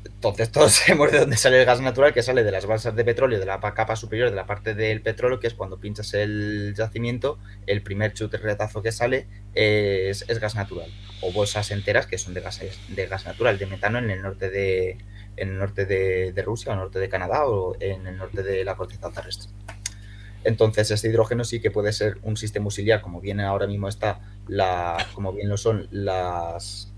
Entonces 0.06 0.50
todos 0.52 0.72
sabemos 0.72 1.12
de 1.12 1.18
dónde 1.18 1.36
sale 1.36 1.60
el 1.60 1.66
gas 1.66 1.82
natural, 1.82 2.14
que 2.14 2.22
sale 2.22 2.42
de 2.42 2.52
las 2.52 2.64
balsas 2.64 2.96
de 2.96 3.04
petróleo, 3.04 3.38
de 3.38 3.44
la 3.44 3.60
capa 3.60 3.94
superior, 3.94 4.30
de 4.30 4.36
la 4.36 4.46
parte 4.46 4.74
del 4.74 5.02
petróleo, 5.02 5.40
que 5.40 5.48
es 5.48 5.52
cuando 5.52 5.78
pinchas 5.78 6.14
el 6.14 6.72
yacimiento, 6.74 7.38
el 7.66 7.82
primer 7.82 8.14
retazo 8.14 8.80
que 8.80 8.92
sale 8.92 9.26
es, 9.54 10.24
gas 10.40 10.54
natural. 10.54 10.90
O 11.20 11.32
bolsas 11.32 11.70
enteras 11.70 12.06
que 12.06 12.16
son 12.16 12.32
de 12.32 12.40
gas, 12.40 12.62
de 12.88 13.06
gas 13.06 13.26
natural, 13.26 13.58
de 13.58 13.66
metano 13.66 13.98
en 13.98 14.08
el 14.08 14.22
norte 14.22 14.48
de, 14.48 14.96
en 15.40 15.50
el 15.50 15.58
norte 15.58 15.86
de, 15.86 16.42
Rusia, 16.42 16.70
o 16.70 16.74
el 16.74 16.80
norte 16.80 16.98
de 16.98 17.08
Canadá, 17.08 17.46
o 17.46 17.76
en 17.80 18.06
el 18.06 18.16
norte 18.16 18.42
de 18.42 18.64
la 18.64 18.76
corteza 18.76 19.10
terrestre. 19.10 19.50
Entonces, 20.44 20.90
este 20.90 21.08
hidrógeno 21.08 21.44
sí 21.44 21.60
que 21.60 21.70
puede 21.70 21.92
ser 21.92 22.18
un 22.22 22.36
sistema 22.36 22.64
auxiliar, 22.64 23.00
como 23.00 23.20
bien 23.20 23.40
ahora 23.40 23.66
mismo 23.66 23.88
está, 23.88 24.20
como 25.14 25.32
bien 25.32 25.48
lo 25.48 25.56
son 25.56 25.88
las, 25.90 26.92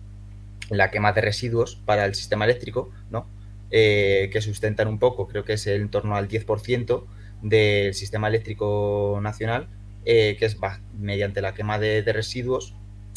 la 0.68 0.90
quema 0.90 1.12
de 1.12 1.20
residuos 1.20 1.76
para 1.76 2.04
el 2.04 2.14
sistema 2.14 2.44
eléctrico, 2.44 2.90
¿no? 3.10 3.26
Eh, 3.72 4.30
que 4.32 4.40
sustentan 4.40 4.88
un 4.88 4.98
poco, 4.98 5.28
creo 5.28 5.44
que 5.44 5.52
es 5.52 5.66
en 5.66 5.90
torno 5.90 6.16
al 6.16 6.28
10% 6.28 7.04
del 7.42 7.94
sistema 7.94 8.28
eléctrico 8.28 9.20
nacional, 9.22 9.68
eh, 10.04 10.36
que 10.38 10.46
es 10.46 10.56
mediante 10.98 11.40
la 11.40 11.54
quema 11.54 11.78
de, 11.78 12.02
residuos 12.12 12.74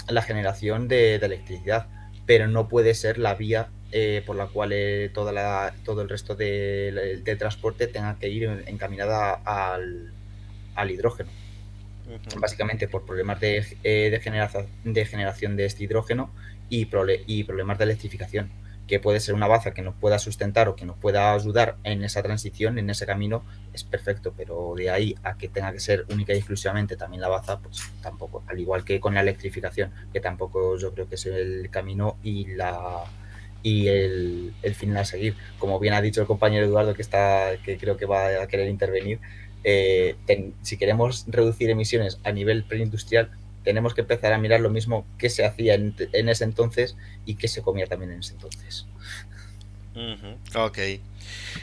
la 0.07 0.21
generación 0.21 0.88
de, 0.88 1.15
electricidad, 1.15 1.88
pero 2.26 2.47
no 2.47 2.67
puede 2.67 2.93
ser 2.93 3.17
la 3.17 3.36
vía 3.36 3.69
eh, 3.95 4.23
por 4.25 4.35
la 4.35 4.47
cual 4.47 4.73
toda 5.13 5.31
la, 5.31 5.75
todo 5.85 6.01
el 6.01 6.09
resto 6.09 6.35
de, 6.35 7.21
transporte 7.37 7.85
tenga 7.85 8.17
que 8.17 8.27
ir 8.27 8.63
encaminada 8.65 9.33
al, 9.45 10.11
al 10.73 10.91
hidrógeno. 10.91 11.29
Básicamente 12.37 12.87
por 12.87 13.05
problemas 13.05 13.39
de, 13.39 13.65
de, 13.83 14.19
generación, 14.19 14.67
de 14.83 15.05
generación 15.05 15.55
de 15.55 15.65
este 15.65 15.83
hidrógeno 15.83 16.31
y, 16.69 16.87
y 17.27 17.43
problemas 17.43 17.77
de 17.77 17.83
electrificación, 17.83 18.49
que 18.87 18.99
puede 18.99 19.19
ser 19.19 19.35
una 19.35 19.47
baza 19.47 19.73
que 19.73 19.81
nos 19.81 19.95
pueda 19.95 20.19
sustentar 20.19 20.67
o 20.67 20.75
que 20.75 20.85
nos 20.85 20.97
pueda 20.97 21.33
ayudar 21.33 21.77
en 21.83 22.03
esa 22.03 22.21
transición, 22.21 22.77
en 22.77 22.89
ese 22.89 23.05
camino, 23.05 23.43
es 23.73 23.83
perfecto, 23.83 24.33
pero 24.35 24.73
de 24.75 24.89
ahí 24.89 25.15
a 25.23 25.37
que 25.37 25.47
tenga 25.47 25.71
que 25.71 25.79
ser 25.79 26.05
única 26.09 26.33
y 26.33 26.37
exclusivamente 26.37 26.97
también 26.97 27.21
la 27.21 27.29
baza, 27.29 27.59
pues 27.59 27.91
tampoco, 28.01 28.43
al 28.47 28.59
igual 28.59 28.83
que 28.83 28.99
con 28.99 29.13
la 29.13 29.21
electrificación, 29.21 29.91
que 30.11 30.19
tampoco 30.19 30.77
yo 30.77 30.93
creo 30.93 31.07
que 31.07 31.15
es 31.15 31.25
el 31.27 31.69
camino 31.69 32.17
y 32.23 32.55
la 32.55 33.05
y 33.64 33.88
el, 33.88 34.53
el 34.61 34.76
final 34.76 34.97
a 34.97 35.05
seguir. 35.05 35.36
Como 35.57 35.80
bien 35.80 35.93
ha 35.93 36.01
dicho 36.01 36.22
el 36.22 36.28
compañero 36.28 36.66
Eduardo, 36.66 36.93
que 36.93 37.01
está, 37.01 37.57
que 37.64 37.78
creo 37.78 37.97
que 37.97 38.05
va 38.05 38.28
a 38.41 38.47
querer 38.47 38.70
intervenir, 38.70 39.20
eh, 39.64 40.16
si 40.61 40.78
queremos 40.78 41.26
reducir 41.28 41.70
emisiones 41.70 42.20
a 42.24 42.32
nivel 42.32 42.64
preindustrial, 42.64 43.32
tenemos 43.64 43.93
que 43.93 44.01
empezar 44.01 44.34
a 44.34 44.38
mirar 44.38 44.59
lo 44.59 44.70
mismo 44.70 45.05
que 45.18 45.30
se 45.30 45.45
hacía 45.45 45.76
en, 45.76 45.95
ese 46.30 46.43
entonces 46.43 46.97
y 47.26 47.36
que 47.36 47.47
se 47.47 47.61
comía 47.61 47.88
también 47.88 48.11
en 48.11 48.20
ese 48.20 48.34
entonces. 48.34 48.86
Ok. 50.55 50.80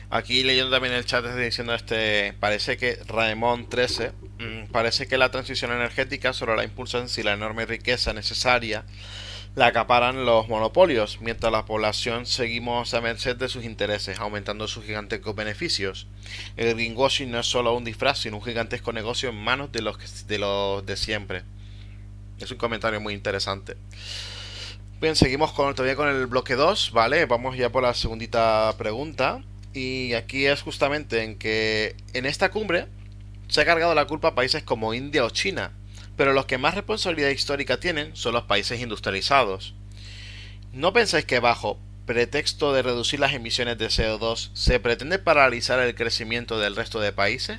Aquí 0.08 0.42
leyendo 0.42 0.70
también 0.70 0.94
el 0.94 1.04
chat 1.04 1.24
diciendo 1.36 1.74
este, 1.74 2.32
parece 2.40 2.78
que 2.78 2.98
Raemon 3.06 3.68
13, 3.68 4.12
mm, 4.38 4.70
parece 4.70 5.06
que 5.06 5.18
la 5.18 5.30
transición 5.30 5.72
energética 5.72 6.32
solo 6.32 6.56
la 6.56 6.64
impulsan 6.64 7.08
si 7.08 7.22
la 7.22 7.34
enorme 7.34 7.66
riqueza 7.66 8.14
necesaria 8.14 8.84
la 9.56 9.66
acaparan 9.66 10.24
los 10.24 10.48
monopolios, 10.48 11.18
mientras 11.20 11.52
la 11.52 11.64
población 11.64 12.24
seguimos 12.24 12.94
a 12.94 13.00
merced 13.00 13.36
de 13.36 13.48
sus 13.48 13.64
intereses, 13.64 14.18
aumentando 14.20 14.68
sus 14.68 14.84
gigantescos 14.84 15.34
beneficios. 15.34 16.06
El 16.56 16.74
greenwashing 16.74 17.30
no 17.30 17.40
es 17.40 17.46
solo 17.46 17.74
un 17.74 17.84
disfraz, 17.84 18.20
sino 18.20 18.36
un 18.36 18.44
gigantesco 18.44 18.92
negocio 18.92 19.28
en 19.30 19.36
manos 19.36 19.72
de 19.72 19.82
los 19.82 20.26
de, 20.26 20.38
los 20.38 20.86
de 20.86 20.96
siempre. 20.96 21.42
Es 22.38 22.50
un 22.50 22.58
comentario 22.58 23.00
muy 23.00 23.12
interesante. 23.12 23.76
Bien, 25.00 25.16
seguimos 25.16 25.52
con, 25.52 25.74
todavía 25.74 25.96
con 25.96 26.08
el 26.08 26.26
bloque 26.26 26.54
2, 26.54 26.92
¿vale? 26.92 27.26
Vamos 27.26 27.56
ya 27.56 27.70
por 27.70 27.82
la 27.82 27.94
segundita 27.94 28.74
pregunta. 28.78 29.42
Y 29.72 30.14
aquí 30.14 30.46
es 30.46 30.62
justamente 30.62 31.22
en 31.22 31.38
que 31.38 31.96
en 32.12 32.26
esta 32.26 32.50
cumbre 32.50 32.86
se 33.48 33.60
ha 33.60 33.64
cargado 33.64 33.94
la 33.94 34.06
culpa 34.06 34.28
a 34.28 34.34
países 34.34 34.62
como 34.62 34.94
India 34.94 35.24
o 35.24 35.30
China, 35.30 35.72
pero 36.20 36.34
los 36.34 36.44
que 36.44 36.58
más 36.58 36.74
responsabilidad 36.74 37.30
histórica 37.30 37.80
tienen 37.80 38.14
son 38.14 38.34
los 38.34 38.42
países 38.42 38.78
industrializados. 38.78 39.74
¿No 40.70 40.92
pensáis 40.92 41.24
que 41.24 41.40
bajo 41.40 41.78
pretexto 42.04 42.74
de 42.74 42.82
reducir 42.82 43.20
las 43.20 43.32
emisiones 43.32 43.78
de 43.78 43.86
CO2 43.86 44.50
se 44.52 44.78
pretende 44.80 45.18
paralizar 45.18 45.80
el 45.80 45.94
crecimiento 45.94 46.60
del 46.60 46.76
resto 46.76 47.00
de 47.00 47.12
países? 47.12 47.58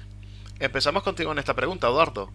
Empezamos 0.60 1.02
contigo 1.02 1.32
en 1.32 1.40
esta 1.40 1.56
pregunta, 1.56 1.88
Eduardo. 1.88 2.30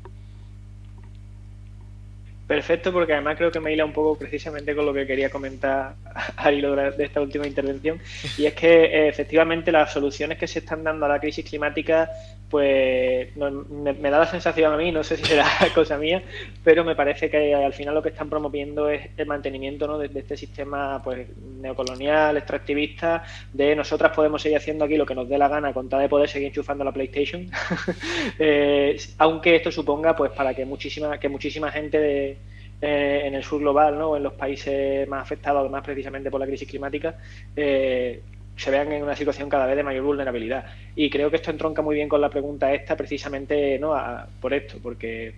Perfecto, 2.49 2.93
porque 2.93 3.13
además 3.13 3.37
creo 3.37 3.53
que 3.53 3.59
me 3.59 3.73
hila 3.73 3.85
un 3.85 3.93
poco 3.93 4.19
precisamente 4.19 4.75
con 4.77 4.87
lo 4.87 4.95
que 4.95 5.07
quería 5.07 5.31
comentar 5.31 5.95
al 6.37 6.55
hilo 6.55 6.75
de 6.75 7.05
esta 7.05 7.21
última 7.21 7.47
intervención. 7.47 8.01
Y 8.37 8.47
es 8.47 8.55
que 8.55 8.85
eh, 8.85 9.09
efectivamente 9.09 9.71
las 9.71 9.93
soluciones 9.93 10.39
que 10.39 10.47
se 10.47 10.59
están 10.61 10.83
dando 10.83 11.07
a 11.07 11.09
la 11.09 11.21
crisis 11.21 11.45
climática 11.45 12.11
pues 12.51 13.37
me, 13.37 14.11
da 14.11 14.19
la 14.21 14.27
sensación 14.27 14.73
a 14.73 14.77
mí, 14.77 14.93
no 14.93 15.03
sé 15.03 15.17
si 15.17 15.25
será 15.25 15.47
cosa 15.75 15.99
mía, 15.99 16.23
pero 16.63 16.85
me 16.85 16.95
parece 16.95 17.29
que 17.29 17.55
al 17.55 17.73
final 17.73 17.95
lo 17.95 18.03
que 18.03 18.11
están 18.11 18.31
promoviendo 18.31 18.89
es 18.89 19.09
el 19.17 19.27
mantenimiento 19.27 19.87
¿no? 19.87 19.99
de, 19.99 20.07
este 20.19 20.37
sistema 20.37 21.03
pues 21.03 21.29
neocolonial, 21.61 22.37
extractivista, 22.37 23.25
de 23.53 23.75
nosotras 23.75 24.13
podemos 24.15 24.43
seguir 24.43 24.59
haciendo 24.59 24.85
aquí 24.85 24.97
lo 24.97 25.07
que 25.07 25.15
nos 25.15 25.29
dé 25.29 25.39
la 25.39 25.49
gana 25.49 25.73
con 25.73 25.89
tal 25.89 26.01
de 26.01 26.09
poder 26.09 26.29
seguir 26.29 26.49
enchufando 26.49 26.85
la 26.85 26.93
PlayStation, 26.93 27.51
eh, 28.39 28.97
aunque 29.19 29.57
esto 29.57 29.73
suponga 29.73 30.15
pues 30.15 30.31
para 30.33 30.55
que 30.55 30.65
muchísima, 30.65 31.19
que 31.19 31.29
muchísima 31.29 31.73
gente 31.73 32.39
eh, 32.81 33.23
en 33.25 33.35
el 33.35 33.43
sur 33.43 33.61
global, 33.61 33.99
¿no? 33.99 34.17
en 34.17 34.23
los 34.23 34.35
países 34.35 35.09
más 35.09 35.23
afectados, 35.23 35.71
más 35.71 35.83
precisamente 35.83 36.31
por 36.31 36.39
la 36.39 36.47
crisis 36.47 36.69
climática, 36.69 37.17
eh, 37.57 38.21
se 38.57 38.71
vean 38.71 38.91
en 38.93 39.03
una 39.03 39.15
situación 39.15 39.49
cada 39.49 39.67
vez 39.67 39.77
de 39.77 39.83
mayor 39.83 40.05
vulnerabilidad. 40.05 40.65
Y 40.95 41.11
creo 41.11 41.31
que 41.31 41.37
esto 41.37 41.51
entronca 41.51 41.83
muy 41.83 41.95
bien 41.95 42.09
con 42.09 42.21
la 42.21 42.31
pregunta 42.31 42.73
esta, 42.73 42.97
precisamente 42.97 43.79
no 43.79 43.95
por 44.41 44.55
esto, 44.55 44.79
porque 44.83 45.35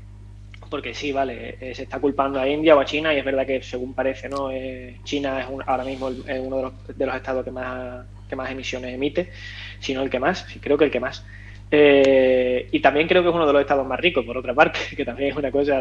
porque 0.71 0.93
sí, 0.93 1.13
vale, 1.13 1.57
eh, 1.61 1.75
se 1.75 1.85
está 1.85 1.99
culpando 1.99 2.39
a 2.39 2.47
India 2.47 2.77
o 2.77 2.81
a 2.81 2.85
China 2.85 3.15
y 3.15 3.19
es 3.19 3.25
verdad 3.25 3.47
que 3.47 3.63
según 3.63 3.95
parece, 3.95 4.29
no, 4.29 4.51
eh, 4.51 4.97
China 5.03 5.41
es 5.41 5.47
ahora 5.67 5.85
mismo 5.85 6.11
es 6.11 6.41
uno 6.41 6.57
de 6.57 6.63
los, 6.63 6.99
de 6.99 7.07
los, 7.07 7.17
estados 7.17 7.45
que 7.45 7.51
más 7.51 8.05
que 8.29 8.37
más 8.37 8.51
emisiones 8.51 8.95
emite, 8.95 9.31
sino 9.81 10.03
el 10.03 10.11
que 10.11 10.19
más, 10.19 10.47
creo 10.61 10.77
que 10.77 10.85
el 10.85 10.91
que 10.91 11.01
más. 11.01 11.25
Eh, 11.71 12.69
y 12.73 12.81
también 12.81 13.07
creo 13.07 13.23
que 13.23 13.29
es 13.29 13.35
uno 13.35 13.47
de 13.47 13.53
los 13.53 13.61
estados 13.61 13.87
más 13.87 14.01
ricos, 14.01 14.25
por 14.25 14.37
otra 14.37 14.55
parte, 14.55 14.79
que 14.97 15.05
también 15.05 15.31
es 15.31 15.37
una 15.37 15.51
cosa 15.51 15.81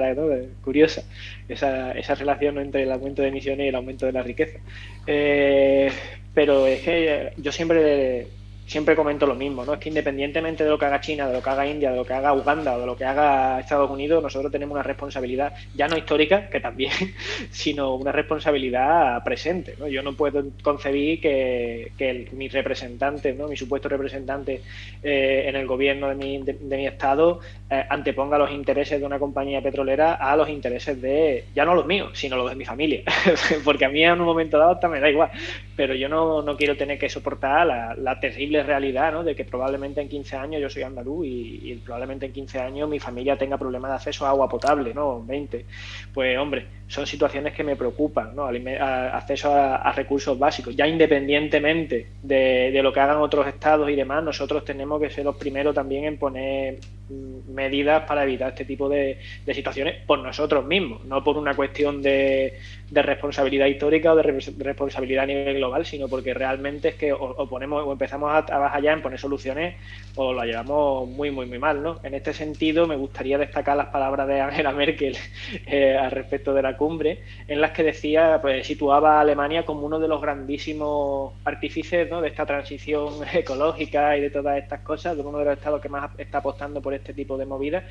curiosa, 0.61 1.03
esa, 1.47 1.91
esa 1.93 2.15
relación 2.15 2.57
entre 2.59 2.83
el 2.83 2.91
aumento 2.91 3.21
de 3.21 3.29
emisiones 3.29 3.65
y 3.65 3.69
el 3.69 3.75
aumento 3.75 4.05
de 4.05 4.11
la 4.11 4.23
riqueza. 4.23 4.59
Eh, 5.05 5.89
pero 6.33 6.67
es 6.67 6.81
que 6.81 7.31
yo 7.37 7.51
siempre 7.51 8.27
siempre 8.67 8.95
comento 8.95 9.25
lo 9.25 9.33
mismo, 9.33 9.65
¿no? 9.65 9.73
Es 9.73 9.79
que 9.79 9.89
independientemente 9.89 10.63
de 10.63 10.69
lo 10.69 10.77
que 10.77 10.85
haga 10.85 10.99
China, 10.99 11.27
de 11.27 11.33
lo 11.33 11.41
que 11.41 11.49
haga 11.49 11.65
India, 11.65 11.89
de 11.89 11.95
lo 11.95 12.05
que 12.05 12.13
haga 12.13 12.33
Uganda 12.33 12.75
o 12.75 12.79
de 12.81 12.85
lo 12.85 12.97
que 12.97 13.05
haga 13.05 13.59
Estados 13.61 13.89
Unidos, 13.89 14.21
nosotros 14.21 14.51
tenemos 14.51 14.73
una 14.73 14.83
responsabilidad, 14.83 15.53
ya 15.73 15.87
no 15.87 15.97
histórica, 15.97 16.49
que 16.49 16.59
también, 16.59 16.91
sino 17.49 17.95
una 17.95 18.11
responsabilidad 18.11 19.23
presente, 19.23 19.75
¿no? 19.79 19.87
Yo 19.87 20.03
no 20.03 20.15
puedo 20.15 20.43
concebir 20.61 21.21
que, 21.21 21.93
que 21.97 22.27
mi 22.33 22.49
representante, 22.49 23.33
¿no? 23.33 23.47
Mi 23.47 23.55
supuesto 23.55 23.87
representante 23.87 24.61
eh, 25.01 25.45
en 25.47 25.55
el 25.55 25.65
gobierno 25.65 26.09
de 26.09 26.15
mi, 26.15 26.43
de, 26.43 26.77
mi 26.77 26.85
estado 26.85 27.39
eh, 27.69 27.83
anteponga 27.89 28.37
los 28.37 28.49
intereses 28.51 28.97
de 28.97 29.05
una 29.05 29.19
compañía 29.19 29.61
petrolera 29.61 30.13
a 30.13 30.37
los 30.37 30.47
intereses 30.47 31.01
de, 31.01 31.45
ya 31.53 31.65
no 31.65 31.75
los 31.75 31.85
míos, 31.85 32.11
sino 32.13 32.37
los 32.37 32.49
de 32.49 32.55
mi 32.55 32.63
familia. 32.63 33.01
Porque 33.65 33.83
a 33.83 33.89
mí 33.89 34.03
en 34.03 34.21
un 34.21 34.25
momento 34.25 34.57
dado 34.57 34.71
hasta 34.71 34.87
me 34.87 35.01
da 35.01 35.09
igual, 35.09 35.31
pero 35.75 35.93
yo 35.93 36.07
no, 36.07 36.41
no 36.41 36.55
quiero 36.55 36.77
tener 36.77 36.97
que 36.97 37.09
soportar 37.09 37.67
la, 37.97 38.19
terrible 38.21 38.63
realidad, 38.63 39.11
¿no? 39.11 39.23
De 39.23 39.35
que 39.35 39.43
probablemente 39.43 39.99
en 39.99 40.07
15 40.07 40.37
años 40.37 40.61
yo 40.61 40.69
soy 40.69 40.83
andaluz 40.83 41.25
y, 41.27 41.81
probablemente 41.83 42.25
en 42.25 42.33
15 42.33 42.59
años 42.59 42.89
mi 42.89 42.99
familia 42.99 43.35
tenga 43.35 43.57
problemas 43.57 43.91
de 43.91 43.95
acceso 43.95 44.25
a 44.25 44.29
agua 44.29 44.47
potable, 44.47 44.93
¿no? 44.93 45.23
20. 45.23 45.65
Pues, 46.13 46.37
hombre, 46.37 46.65
son 46.87 47.05
situaciones 47.05 47.53
que 47.53 47.63
me 47.63 47.75
preocupan, 47.75 48.35
¿no? 48.35 48.47
acceso 48.47 49.53
a, 49.53 49.91
recursos 49.91 50.39
básicos. 50.39 50.75
Ya 50.75 50.87
independientemente 50.87 52.07
de, 52.23 52.79
lo 52.81 52.93
que 52.93 52.99
hagan 52.99 53.17
otros 53.17 53.45
estados 53.47 53.89
y 53.89 53.95
demás, 53.95 54.23
nosotros 54.23 54.63
tenemos 54.63 55.01
que 55.01 55.09
ser 55.09 55.25
los 55.25 55.35
primeros 55.35 55.75
también 55.75 56.05
en 56.05 56.17
poner 56.17 56.79
mm, 57.09 57.53
medidas 57.57 58.03
para 58.07 58.23
evitar 58.23 58.49
este 58.49 58.63
tipo 58.63 58.87
de, 58.87 59.17
situaciones 59.51 59.95
por 60.05 60.19
nosotros 60.19 60.65
mismos, 60.65 61.03
no 61.05 61.23
por 61.23 61.37
una 61.37 61.55
cuestión 61.55 62.01
de, 62.01 62.59
responsabilidad 62.91 63.65
histórica 63.65 64.13
o 64.13 64.15
de 64.15 64.23
responsabilidad 64.23 65.23
a 65.23 65.27
nivel 65.27 65.57
global, 65.57 65.85
sino 65.85 66.07
porque 66.07 66.33
realmente 66.33 66.89
es 66.89 66.95
que 66.95 67.11
o, 67.11 67.47
ponemos 67.49 67.83
o 67.85 67.91
empezamos 67.91 68.33
a 68.33 68.45
trabajar 68.45 68.81
ya 68.81 68.93
en 68.93 69.01
poner 69.01 69.19
soluciones 69.19 69.75
o 70.15 70.33
la 70.33 70.45
llevamos 70.45 71.07
muy, 71.09 71.29
muy, 71.31 71.45
muy 71.45 71.59
mal, 71.59 71.83
¿no? 71.83 71.99
En 72.03 72.13
este 72.13 72.33
sentido, 72.33 72.87
me 72.87 72.95
gustaría 72.95 73.37
destacar 73.37 73.75
las 73.75 73.87
palabras 73.87 74.27
de 74.27 74.39
Angela 74.39 74.71
Merkel 74.73 75.17
eh, 75.65 75.97
al 75.97 76.11
respecto 76.11 76.53
de 76.53 76.61
la 76.61 76.77
cumbre, 76.77 77.23
en 77.47 77.59
las 77.61 77.71
que 77.71 77.83
decía, 77.83 78.39
pues 78.41 78.65
situaba 78.65 79.17
a 79.17 79.21
Alemania 79.21 79.65
como 79.65 79.85
uno 79.85 79.99
de 79.99 80.07
los 80.07 80.21
grandísimos 80.21 81.33
artífices 81.43 82.09
de 82.09 82.27
esta 82.27 82.45
transición 82.45 83.13
ecológica 83.33 84.17
y 84.17 84.21
de 84.21 84.29
todas 84.29 84.57
estas 84.57 84.79
cosas, 84.81 85.15
de 85.17 85.23
uno 85.23 85.39
de 85.39 85.45
los 85.45 85.57
estados 85.57 85.81
que 85.81 85.89
más 85.89 86.11
está 86.17 86.39
apostando 86.39 86.81
por, 86.81 86.91
de 86.91 86.97
este 86.97 87.13
tipo 87.13 87.37
de 87.37 87.45
movidas. 87.45 87.83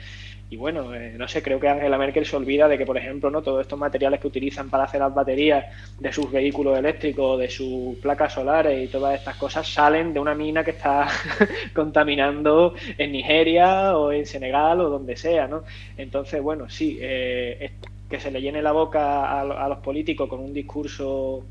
Y 0.49 0.57
bueno, 0.57 0.94
eh, 0.94 1.14
no 1.16 1.26
sé, 1.26 1.42
creo 1.42 1.59
que 1.59 1.68
Angela 1.68 1.99
Merkel 1.99 2.24
se 2.24 2.36
olvida 2.36 2.68
de 2.68 2.78
que, 2.78 2.86
por 2.86 2.97
ejemplo, 2.97 3.30
no 3.30 3.42
todos 3.42 3.62
estos 3.62 3.78
materiales 3.78 4.20
que 4.20 4.28
utilizan 4.28 4.70
para 4.70 4.86
hacer 4.87 5.01
las 5.01 5.14
baterías 5.14 5.64
de 5.99 6.12
sus 6.12 6.30
vehículos 6.30 6.78
eléctricos, 6.78 7.39
de 7.39 7.49
sus 7.49 7.97
placas 7.99 8.32
solares 8.32 8.82
y 8.82 8.91
todas 8.91 9.18
estas 9.18 9.37
cosas 9.37 9.66
salen 9.68 10.12
de 10.12 10.20
una 10.20 10.34
mina 10.34 10.64
que 10.64 10.72
está 10.72 11.07
contaminando 11.74 12.74
en 12.99 13.12
Nigeria 13.12 13.97
o 13.97 14.12
en 14.12 14.26
Senegal 14.26 14.80
o 14.80 14.91
donde 14.91 15.16
sea, 15.16 15.47
¿no? 15.47 15.64
Entonces, 15.97 16.43
bueno, 16.43 16.68
sí, 16.68 16.99
eh, 17.01 17.72
que 18.09 18.20
se 18.20 18.30
le 18.30 18.41
llene 18.41 18.62
la 18.62 18.72
boca 18.72 19.41
a, 19.41 19.68
los 19.68 19.78
políticos 19.78 20.28
con 20.28 20.41
un 20.41 20.53
discurso 20.53 21.45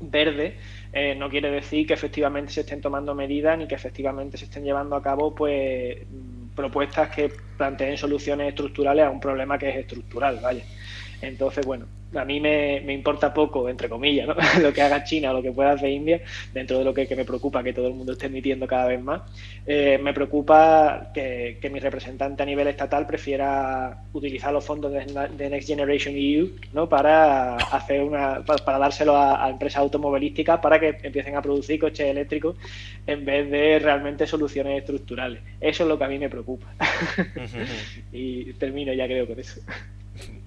verde 0.00 0.56
eh, 0.92 1.14
no 1.16 1.28
quiere 1.28 1.50
decir 1.50 1.86
que 1.86 1.94
efectivamente 1.94 2.52
se 2.52 2.60
estén 2.60 2.80
tomando 2.80 3.14
medidas 3.14 3.58
ni 3.58 3.66
que 3.66 3.74
efectivamente 3.74 4.38
se 4.38 4.44
estén 4.44 4.64
llevando 4.64 4.96
a 4.96 5.02
cabo 5.02 5.34
pues 5.34 5.98
propuestas 6.54 7.14
que 7.14 7.30
planteen 7.56 7.96
soluciones 7.96 8.48
estructurales 8.48 9.04
a 9.04 9.10
un 9.10 9.20
problema 9.20 9.58
que 9.58 9.68
es 9.68 9.76
estructural, 9.76 10.40
vaya. 10.42 10.64
Entonces, 11.20 11.66
bueno, 11.66 11.86
a 12.14 12.24
mí 12.24 12.40
me, 12.40 12.80
me 12.84 12.94
importa 12.94 13.34
poco, 13.34 13.68
entre 13.68 13.88
comillas, 13.88 14.28
¿no? 14.28 14.34
lo 14.62 14.72
que 14.72 14.82
haga 14.82 15.04
China 15.04 15.30
o 15.30 15.34
lo 15.34 15.42
que 15.42 15.52
pueda 15.52 15.72
hacer 15.72 15.90
India, 15.90 16.20
dentro 16.54 16.78
de 16.78 16.84
lo 16.84 16.94
que, 16.94 17.06
me 17.14 17.24
preocupa 17.24 17.62
que 17.62 17.72
todo 17.72 17.88
el 17.88 17.94
mundo 17.94 18.12
esté 18.12 18.26
emitiendo 18.26 18.66
cada 18.66 18.86
vez 18.86 19.02
más. 19.02 19.22
Eh, 19.66 19.98
me 20.02 20.14
preocupa 20.14 21.10
que, 21.12 21.58
mi 21.70 21.80
representante 21.80 22.42
a 22.42 22.46
nivel 22.46 22.68
estatal 22.68 23.06
prefiera 23.06 24.04
utilizar 24.14 24.52
los 24.52 24.64
fondos 24.64 24.90
de, 24.90 25.50
Next 25.50 25.68
Generation 25.68 26.14
EU 26.16 26.48
¿no? 26.72 26.88
para 26.88 27.56
hacer 27.56 28.02
una 28.02 28.42
para, 28.42 28.78
dárselo 28.78 29.16
a, 29.16 29.50
empresas 29.50 29.80
automovilísticas 29.80 30.60
para 30.60 30.80
que 30.80 30.96
empiecen 31.02 31.36
a 31.36 31.42
producir 31.42 31.78
coches 31.78 32.06
eléctricos 32.06 32.56
en 33.06 33.24
vez 33.24 33.50
de 33.50 33.78
realmente 33.80 34.26
soluciones 34.26 34.78
estructurales. 34.78 35.42
Eso 35.60 35.82
es 35.82 35.88
lo 35.88 35.98
que 35.98 36.04
a 36.04 36.08
mí 36.08 36.18
me 36.18 36.30
preocupa. 36.30 36.66
y 38.12 38.52
termino 38.54 38.94
ya 38.94 39.06
creo 39.06 39.26
con 39.26 39.38
eso. 39.38 39.60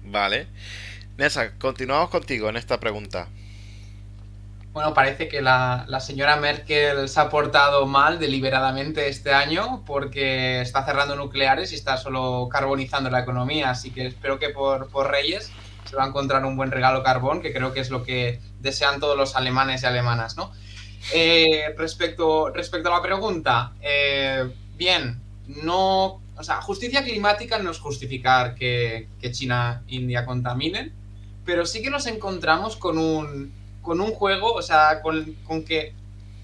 Vale. 0.04 0.46
Nessa, 1.16 1.52
continuamos 1.58 2.10
contigo 2.10 2.48
en 2.48 2.56
esta 2.56 2.80
pregunta. 2.80 3.28
Bueno, 4.72 4.94
parece 4.94 5.28
que 5.28 5.42
la, 5.42 5.86
señora 6.00 6.36
Merkel 6.36 7.06
se 7.06 7.20
ha 7.20 7.28
portado 7.28 7.86
mal 7.86 8.18
deliberadamente 8.18 9.06
este 9.08 9.30
año 9.30 9.84
porque 9.84 10.62
está 10.62 10.82
cerrando 10.86 11.14
nucleares 11.14 11.72
y 11.72 11.74
está 11.74 11.98
solo 11.98 12.48
carbonizando 12.50 13.10
la 13.10 13.20
economía. 13.20 13.68
Así 13.68 13.90
que 13.90 14.06
espero 14.06 14.38
que 14.38 14.48
por, 14.48 14.88
Reyes 15.10 15.52
se 15.84 15.94
va 15.94 16.04
a 16.04 16.06
encontrar 16.08 16.42
un 16.46 16.56
buen 16.56 16.70
regalo 16.70 17.02
carbón, 17.02 17.42
que 17.42 17.52
creo 17.52 17.74
que 17.74 17.80
es 17.80 17.90
lo 17.90 18.02
que 18.02 18.40
desean 18.60 18.98
todos 18.98 19.14
los 19.14 19.36
alemanes 19.36 19.82
y 19.82 19.86
alemanas, 19.86 20.38
¿no? 20.38 20.52
Eh, 21.12 21.74
respecto, 21.76 22.48
respecto 22.48 22.88
a 22.88 22.96
la 22.96 23.02
pregunta, 23.02 23.72
eh, 23.82 24.50
bien, 24.76 25.20
no. 25.46 26.22
O 26.36 26.42
sea, 26.42 26.60
justicia 26.60 27.04
climática 27.04 27.58
no 27.58 27.70
es 27.70 27.78
justificar 27.78 28.54
que, 28.54 29.08
que 29.20 29.32
China 29.32 29.82
e 29.86 29.96
India 29.96 30.24
contaminen 30.24 31.02
pero 31.44 31.66
sí 31.66 31.82
que 31.82 31.90
nos 31.90 32.06
encontramos 32.06 32.76
con 32.76 32.98
un, 32.98 33.52
con 33.80 34.00
un 34.00 34.12
juego, 34.12 34.52
o 34.52 34.62
sea, 34.62 35.00
con, 35.02 35.34
con 35.44 35.64
que 35.64 35.94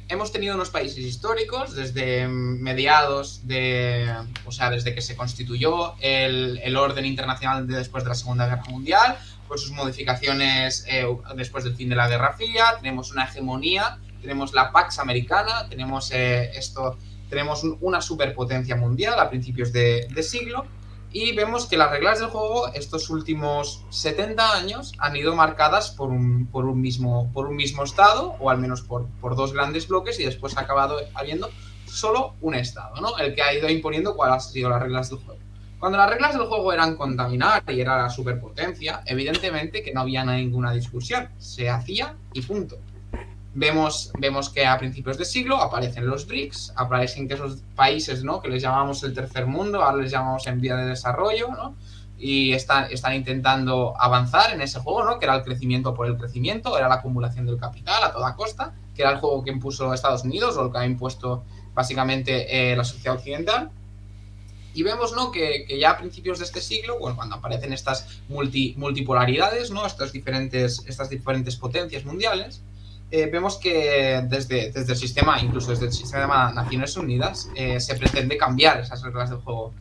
hemos 0.09 0.33
tenido 0.33 0.55
unos 0.55 0.71
países 0.71 0.99
históricos 0.99 1.77
desde 1.77 2.27
mediados 2.29 3.47
de, 3.47 4.13
o 4.47 4.53
sea, 4.53 4.71
desde 4.71 4.95
que 4.95 5.03
se 5.03 5.17
constituyó 5.17 5.95
el, 6.01 6.59
el 6.65 6.77
orden 6.77 7.05
internacional 7.05 7.67
de 7.67 7.77
después 7.77 8.05
de 8.05 8.11
la 8.11 8.17
Segunda 8.17 8.47
Guerra 8.47 8.65
Mundial, 8.69 9.19
con 9.47 9.59
sus 9.59 9.71
modificaciones 9.71 10.85
eh, 10.89 11.07
después 11.37 11.65
del 11.65 11.77
fin 11.77 11.89
de 11.89 11.97
la 11.97 12.09
Guerra 12.09 12.33
Fría, 12.35 12.75
tenemos 12.81 13.13
una 13.13 13.25
hegemonía, 13.25 13.99
tenemos 14.21 14.53
la 14.53 14.73
Pax 14.73 14.99
americana, 14.99 15.69
tenemos 15.69 16.11
eh, 16.11 16.51
esto, 16.55 16.99
tenemos 17.29 17.65
una 17.81 18.01
superpotencia 18.01 18.77
mundial 18.77 19.19
a 19.19 19.29
principios 19.29 19.73
de, 19.73 20.09
siglo 20.23 20.67
y 21.11 21.35
vemos 21.35 21.67
que 21.67 21.77
las 21.77 21.91
reglas 21.91 22.21
del 22.21 22.29
juego 22.29 22.69
estos 22.75 23.09
últimos 23.09 23.85
70 23.91 24.57
años 24.57 24.93
han 24.99 25.17
ido 25.17 25.35
marcadas 25.35 25.91
por 25.91 26.11
un, 26.11 26.47
por 26.47 26.67
un, 26.67 26.81
mismo, 26.81 27.31
por 27.33 27.47
un 27.47 27.57
mismo 27.57 27.83
estado, 27.85 28.37
o 28.41 28.51
al 28.51 28.59
menos 28.59 28.83
por, 28.83 29.07
por 29.21 29.35
dos 29.35 29.55
grandes 29.55 29.89
bloques, 29.89 30.21
y 30.21 30.25
después 30.25 30.57
ha 30.59 30.61
acabado 30.61 30.99
habiendo 31.15 31.49
solo 31.87 32.35
un 32.43 32.55
estado, 32.55 33.01
¿no? 33.01 33.17
El 33.19 33.35
que 33.35 33.43
ha 33.43 33.55
ido 33.55 33.71
imponiendo 33.71 34.15
cuáles 34.15 34.47
han 34.47 34.53
sido 34.53 34.69
las 34.69 34.83
reglas 34.83 35.09
del 35.09 35.19
juego. 35.21 35.41
Cuando 35.79 35.97
las 35.97 36.11
reglas 36.11 36.35
del 36.35 36.47
juego 36.47 36.73
eran 36.73 36.97
contaminar 36.97 37.63
y 37.69 37.81
era 37.81 38.03
la 38.03 38.11
superpotencia, 38.11 39.03
evidentemente 39.07 39.83
que 39.83 39.93
no 39.93 40.01
había 40.01 40.25
ninguna 40.25 40.73
discusión. 40.73 41.29
Se 41.39 41.71
hacía 41.71 42.17
y 42.33 42.43
punto. 42.43 42.79
Vemos, 43.55 44.13
vemos 44.19 44.51
que 44.51 44.67
a 44.67 44.79
principios 44.79 45.19
de 45.19 45.25
siglo 45.25 45.57
aparecen 45.57 46.07
los 46.07 46.27
BRICS, 46.27 46.75
aparecen 46.77 47.27
que 47.27 47.35
esos 47.35 47.63
países 47.75 48.23
¿no? 48.23 48.41
que 48.41 48.49
les 48.49 48.63
llamamos 48.63 49.03
el 49.03 49.15
tercer 49.15 49.47
mundo, 49.47 49.83
ahora 49.83 50.03
les 50.03 50.13
llamamos 50.13 50.47
en 50.47 50.61
vía 50.61 50.77
de 50.77 50.87
desarrollo, 50.87 51.49
¿no? 51.49 51.75
y 52.19 52.53
están, 52.53 52.91
están 52.91 53.15
intentando 53.15 53.95
avanzar 53.99 54.53
en 54.53 54.61
ese 54.61 54.81
juego, 54.81 55.05
¿no? 55.05 55.19
que 55.19 55.25
era 55.25 55.37
el 55.37 55.45
crecimiento 55.45 55.95
por 55.95 56.09
el 56.09 56.17
crecimiento, 56.17 56.77
era 56.77 56.89
la 56.89 56.97
acumulación 56.97 57.47
del 57.47 57.59
capital 57.59 58.03
a 58.03 58.13
toda 58.13 58.35
costa, 58.35 58.75
que 58.95 59.03
era 59.03 59.13
el 59.13 59.19
juego 59.19 59.45
que 59.45 59.51
impuso 59.51 59.95
Estados 59.95 60.25
Unidos 60.25 60.57
o 60.57 60.67
el 60.67 60.73
que 60.73 60.79
ha 60.79 60.87
impuesto 60.87 61.45
básicamente 61.75 62.73
eh, 62.73 62.77
la 62.77 62.85
sociedad 62.85 63.17
occidental. 63.17 63.71
Y 64.75 64.83
vemos 64.83 65.13
¿no? 65.13 65.31
que, 65.31 65.65
que, 65.67 65.79
ya 65.79 65.91
a 65.91 65.99
principios 65.99 66.41
de 66.41 66.45
este 66.45 66.61
siglo, 66.61 66.99
bueno, 66.99 67.17
cuando 67.17 67.37
aparecen 67.37 67.73
estas 67.73 68.21
multi, 68.29 68.75
multipolaridades, 68.77 69.71
¿no? 69.71 69.87
estas, 69.87 70.13
diferentes, 70.13 70.85
estas 70.87 71.09
diferentes 71.09 71.57
potencias 71.57 72.05
mundiales, 72.05 72.63
eh, 73.11 73.29
vemos 73.33 73.57
que 73.57 74.23
desde, 74.29 74.71
desde, 74.71 74.93
el 74.93 74.99
sistema, 74.99 75.41
incluso 75.41 75.71
desde 75.71 75.87
el 75.87 75.93
sistema 75.93 76.49
de 76.49 76.55
Naciones 76.55 76.97
Unidas, 76.97 77.49
eh, 77.55 77.81
se 77.81 77.95
pretende 77.95 78.37
cambiar 78.37 78.81
esas 78.81 79.03
reglas 79.03 79.31
del 79.31 79.39
juego. 79.39 79.73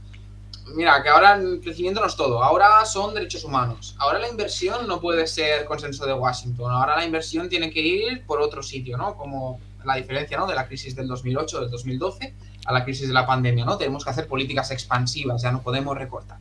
Mira, 0.76 1.02
que 1.02 1.10
ahora 1.10 1.36
el 1.36 1.62
crecimiento 1.62 2.02
no 2.02 2.08
es 2.08 2.16
todo, 2.16 2.44
ahora 2.44 2.86
son 2.86 3.14
derechos 3.14 3.44
humanos, 3.44 3.96
ahora 4.00 4.20
la 4.20 4.28
inversión 4.28 4.86
no 4.88 5.00
puede 5.00 5.26
ser 5.26 5.66
consenso 5.66 6.06
de 6.06 6.14
Washington, 6.14 6.72
ahora 6.72 6.98
la 6.98 7.06
inversión 7.06 7.48
tiene 7.48 7.72
que 7.72 7.80
ir 7.80 8.26
por 8.26 8.42
otro 8.42 8.62
sitio, 8.62 8.98
¿no? 8.98 9.16
Como 9.16 9.62
la 9.86 9.96
diferencia, 9.96 10.38
¿no? 10.38 10.46
De 10.46 10.56
la 10.56 10.68
crisis 10.68 10.96
del 10.96 11.08
2008, 11.08 11.62
del 11.62 11.72
2012 11.72 12.34
a 12.66 12.74
la 12.74 12.84
crisis 12.84 13.08
de 13.08 13.14
la 13.14 13.26
pandemia, 13.26 13.64
¿no? 13.64 13.78
Tenemos 13.78 14.04
que 14.04 14.10
hacer 14.10 14.28
políticas 14.28 14.72
expansivas, 14.72 15.42
ya 15.42 15.52
no 15.52 15.62
podemos 15.62 15.98
recortar. 15.98 16.38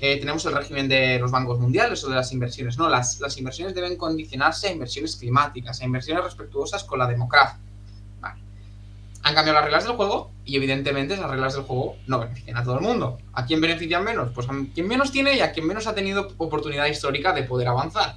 Eh, 0.00 0.16
tenemos 0.18 0.44
el 0.46 0.54
régimen 0.54 0.88
de 0.88 1.18
los 1.18 1.30
bancos 1.30 1.58
mundiales 1.58 2.02
o 2.04 2.08
de 2.08 2.16
las 2.16 2.32
inversiones. 2.32 2.78
No, 2.78 2.88
las, 2.88 3.20
las, 3.20 3.36
inversiones 3.36 3.74
deben 3.74 3.96
condicionarse 3.96 4.68
a 4.68 4.72
inversiones 4.72 5.16
climáticas, 5.16 5.80
a 5.80 5.84
inversiones 5.84 6.24
respetuosas 6.24 6.84
con 6.84 6.98
la 6.98 7.06
democracia. 7.06 7.58
Vale. 8.20 8.40
Han 9.22 9.34
cambiado 9.34 9.58
las 9.58 9.64
reglas 9.64 9.84
del 9.84 9.96
juego 9.96 10.30
y 10.46 10.56
evidentemente 10.56 11.14
esas 11.14 11.30
reglas 11.30 11.54
del 11.54 11.64
juego 11.64 11.96
no 12.06 12.18
benefician 12.20 12.56
a 12.56 12.64
todo 12.64 12.76
el 12.76 12.80
mundo. 12.80 13.18
¿A 13.34 13.44
quién 13.44 13.60
benefician 13.60 14.02
menos? 14.02 14.30
Pues 14.34 14.48
a 14.48 14.52
quien 14.72 14.88
menos 14.88 15.12
tiene 15.12 15.36
y 15.36 15.40
a 15.40 15.52
quien 15.52 15.66
menos 15.66 15.86
ha 15.86 15.94
tenido 15.94 16.32
oportunidad 16.38 16.86
histórica 16.86 17.34
de 17.34 17.42
poder 17.42 17.68
avanzar 17.68 18.16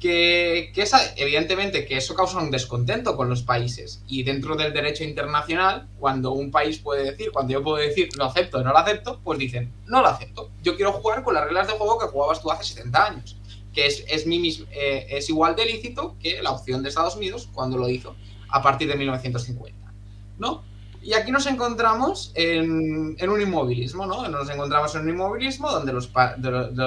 que, 0.00 0.72
evidentemente 1.16 1.86
que 1.86 1.96
eso 1.96 2.14
causa 2.14 2.38
un 2.38 2.50
descontento 2.50 3.16
con 3.16 3.28
los 3.28 3.42
países 3.42 4.02
y 4.06 4.22
dentro 4.22 4.56
del 4.56 4.72
derecho 4.72 5.04
internacional 5.04 5.88
cuando 5.98 6.32
un 6.32 6.50
país 6.50 6.78
puede 6.78 7.10
decir 7.10 7.30
cuando 7.32 7.52
yo 7.52 7.62
puedo 7.62 7.78
decir 7.78 8.08
lo 8.16 8.24
acepto 8.24 8.58
o 8.58 8.62
no 8.62 8.72
lo 8.72 8.78
acepto 8.78 9.20
pues 9.24 9.38
dicen 9.38 9.72
no 9.86 10.02
lo 10.02 10.08
acepto 10.08 10.50
yo 10.62 10.76
quiero 10.76 10.92
jugar 10.92 11.22
con 11.22 11.34
las 11.34 11.44
reglas 11.44 11.66
de 11.66 11.74
juego 11.74 11.98
que 11.98 12.06
jugabas 12.06 12.42
tú 12.42 12.50
hace 12.50 12.64
70 12.64 13.06
años 13.06 13.36
que 13.72 13.86
es, 13.86 14.04
es, 14.06 14.26
mi, 14.26 14.66
eh, 14.70 15.06
es 15.08 15.28
igual 15.30 15.56
de 15.56 15.66
lícito 15.66 16.16
que 16.20 16.42
la 16.42 16.52
opción 16.52 16.82
de 16.82 16.90
Estados 16.90 17.16
Unidos 17.16 17.48
cuando 17.52 17.78
lo 17.78 17.88
hizo 17.88 18.14
a 18.50 18.62
partir 18.62 18.88
de 18.88 18.96
1950 18.96 19.92
¿no? 20.38 20.64
Y 21.04 21.12
aquí 21.12 21.30
nos 21.30 21.46
encontramos 21.46 22.32
en, 22.34 23.16
un 23.28 23.40
inmovilismo, 23.40 24.06
¿no? 24.06 24.26
Nos 24.26 24.48
encontramos 24.48 24.94
en 24.94 25.02
un 25.02 25.10
inmovilismo 25.10 25.70
donde 25.70 25.92
los, 25.92 26.10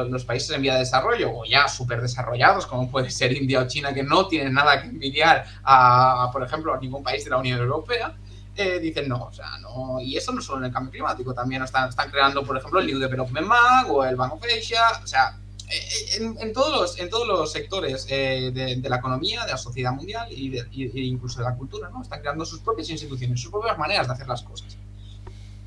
los 0.10 0.26
países 0.26 0.50
en 0.50 0.64
vía 0.64 0.74
de 0.74 0.80
desarrollo, 0.80 1.32
o 1.38 1.46
ya 1.46 1.68
súper 1.68 2.02
desarrollados, 2.02 2.66
como 2.66 2.90
puede 2.90 3.12
ser 3.12 3.32
India 3.32 3.62
o 3.62 3.68
China, 3.68 3.94
que 3.94 4.02
no 4.02 4.28
tienen 4.28 4.54
nada 4.54 4.82
que 4.82 4.88
envidiar 4.88 5.46
a, 5.64 6.32
por 6.34 6.42
ejemplo, 6.42 6.74
a 6.74 6.80
ningún 6.80 7.04
país 7.04 7.26
de 7.26 7.30
la 7.30 7.38
Unión 7.38 7.60
Europea, 7.60 8.16
eh, 8.56 8.80
dicen 8.80 9.08
no, 9.08 9.26
o 9.26 9.32
sea, 9.32 9.60
no. 9.62 10.00
Y 10.02 10.18
eso 10.18 10.32
no 10.32 10.42
solo 10.42 10.60
en 10.60 10.66
el 10.66 10.74
cambio 10.74 10.92
climático, 10.92 11.32
también 11.36 11.62
están, 11.62 11.90
están 11.90 12.10
creando, 12.10 12.44
por 12.44 12.58
ejemplo, 12.58 12.80
el 12.80 12.88
New 12.88 12.98
Development 12.98 13.48
Bank 13.48 13.92
o 13.92 14.04
el 14.04 14.16
Bank 14.16 14.34
of 14.34 14.44
Asia, 14.44 14.82
o 15.04 15.06
sea, 15.06 15.38
en, 15.70 16.54
todos 16.54 16.80
los, 16.80 17.00
en 17.00 17.10
todos 17.10 17.28
los 17.28 17.52
sectores 17.52 18.08
eh, 18.10 18.52
de, 18.54 18.90
la 18.90 18.98
economía, 18.98 19.46
de 19.46 19.52
la 19.52 19.58
sociedad 19.58 19.92
mundial 19.92 20.28
y, 20.32 20.50
de, 20.50 20.66
incluso 21.02 21.40
de 21.40 21.46
la 21.46 21.56
cultura, 21.56 21.90
¿no? 21.90 22.02
Están 22.02 22.22
creando 22.22 22.46
sus 22.46 22.60
propias 22.60 22.90
instituciones, 22.90 23.42
sus 23.42 23.52
propias 23.52 23.78
maneras 23.78 24.08
de 24.08 24.14
hacer 24.14 24.28
las 24.28 24.44
cosas. 24.44 24.78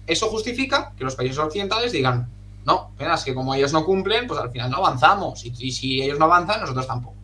Eso 0.06 0.28
justifica 0.28 0.92
que 0.96 1.04
los 1.04 1.14
países 1.14 1.38
occidentales 1.38 1.92
digan, 1.92 2.28
no, 2.64 2.92
es 2.98 3.24
que 3.24 3.34
como 3.34 3.54
ellos 3.54 3.72
no 3.72 3.84
cumplen, 3.84 4.26
pues 4.26 4.40
al 4.40 4.50
final 4.50 4.70
no 4.70 4.78
avanzamos. 4.78 5.44
Y, 5.44 5.70
si 5.72 6.02
ellos 6.02 6.18
no 6.18 6.24
avanzan, 6.26 6.60
nosotros 6.60 6.86
tampoco. 6.86 7.16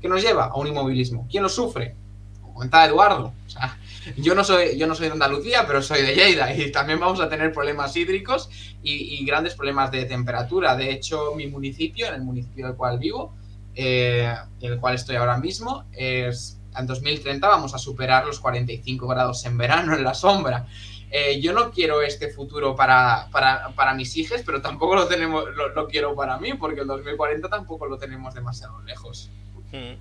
¿Qué 0.00 0.08
nos 0.08 0.22
lleva 0.22 0.46
a 0.46 0.56
un 0.56 0.66
inmovilismo? 0.66 1.26
¿Quién 1.30 1.42
lo 1.42 1.48
sufre? 1.48 1.94
Como 2.40 2.54
comentaba 2.54 2.86
Eduardo. 2.86 3.32
O 3.46 3.50
sea, 3.50 3.78
yo 4.16 4.34
no 4.34 4.44
soy, 4.44 4.78
yo 4.78 4.86
no 4.86 4.94
soy 4.94 5.06
de 5.06 5.12
Andalucía, 5.12 5.64
pero 5.66 5.82
soy 5.82 6.02
de 6.02 6.14
Lleida 6.14 6.54
y 6.54 6.70
también 6.70 7.00
vamos 7.00 7.20
a 7.20 7.28
tener 7.28 7.52
problemas 7.52 7.96
hídricos 7.96 8.48
y, 8.82 9.24
grandes 9.24 9.54
problemas 9.54 9.90
de 9.90 10.04
temperatura. 10.04 10.76
De 10.76 10.92
hecho, 10.92 11.34
mi 11.34 11.48
municipio, 11.48 12.06
en 12.06 12.14
el 12.14 12.22
municipio 12.22 12.66
del 12.66 12.76
cual 12.76 12.98
vivo, 12.98 13.34
eh, 13.74 14.32
en 14.60 14.72
el 14.72 14.78
cual 14.78 14.94
estoy 14.94 15.16
ahora 15.16 15.38
mismo, 15.38 15.84
es, 15.92 16.60
en 16.76 16.86
2030 16.86 17.48
vamos 17.48 17.74
a 17.74 17.78
superar 17.78 18.26
los 18.26 18.38
45 18.38 19.06
grados 19.08 19.44
en 19.44 19.58
verano 19.58 19.94
en 19.94 20.04
la 20.04 20.14
sombra. 20.14 20.66
eh, 21.10 21.40
yo 21.40 21.52
no 21.52 21.70
quiero 21.70 22.02
este 22.02 22.28
futuro 22.30 22.76
para, 22.76 23.28
para, 23.32 23.70
para 23.70 23.94
mis 23.94 24.16
hijos, 24.16 24.42
pero 24.44 24.60
tampoco 24.62 24.94
lo, 24.94 25.08
tenemos, 25.08 25.44
lo, 25.54 25.88
quiero 25.88 26.14
para 26.14 26.38
mí, 26.38 26.54
porque 26.54 26.80
el 26.80 26.86
2040 26.86 27.48
tampoco 27.48 27.86
lo 27.86 27.98
tenemos 27.98 28.34
demasiado 28.34 28.80
lejos. 28.82 29.30
Hmm. 29.72 29.94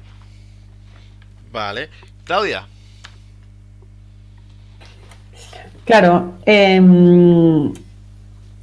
Vale. 1.52 1.90
Claudia. 2.26 2.68
Claro, 5.86 6.34
eh, 6.46 6.82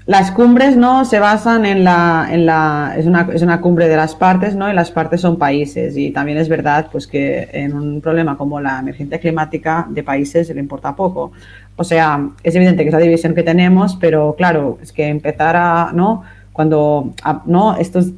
las 0.06 0.32
cumbres 0.32 0.76
no 0.76 1.04
se 1.04 1.20
basan 1.20 1.64
en 1.64 1.84
la, 1.84 2.28
en 2.30 2.44
la 2.44 2.94
es, 2.96 3.06
una, 3.06 3.28
es 3.32 3.42
una 3.42 3.60
cumbre 3.60 3.88
de 3.88 3.96
las 3.96 4.16
partes, 4.16 4.56
¿no? 4.56 4.68
Y 4.68 4.74
las 4.74 4.90
partes 4.90 5.20
son 5.20 5.38
países. 5.38 5.96
Y 5.96 6.10
también 6.10 6.38
es 6.38 6.48
verdad 6.48 6.88
pues 6.90 7.06
que 7.06 7.48
en 7.52 7.74
un 7.74 8.00
problema 8.00 8.36
como 8.36 8.60
la 8.60 8.80
emergencia 8.80 9.20
climática 9.20 9.86
de 9.88 10.02
países 10.02 10.52
le 10.52 10.58
importa 10.58 10.96
poco. 10.96 11.32
O 11.76 11.84
sea, 11.84 12.28
es 12.42 12.54
evidente 12.56 12.82
que 12.82 12.88
es 12.88 12.92
la 12.92 13.00
división 13.00 13.34
que 13.34 13.44
tenemos, 13.44 13.96
pero 13.96 14.34
claro, 14.36 14.78
es 14.82 14.92
que 14.92 15.06
empezar 15.06 15.54
a, 15.56 15.92
¿no? 15.94 16.24
Cuando, 16.52 17.14
¿no? 17.46 17.76
Estos, 17.76 18.08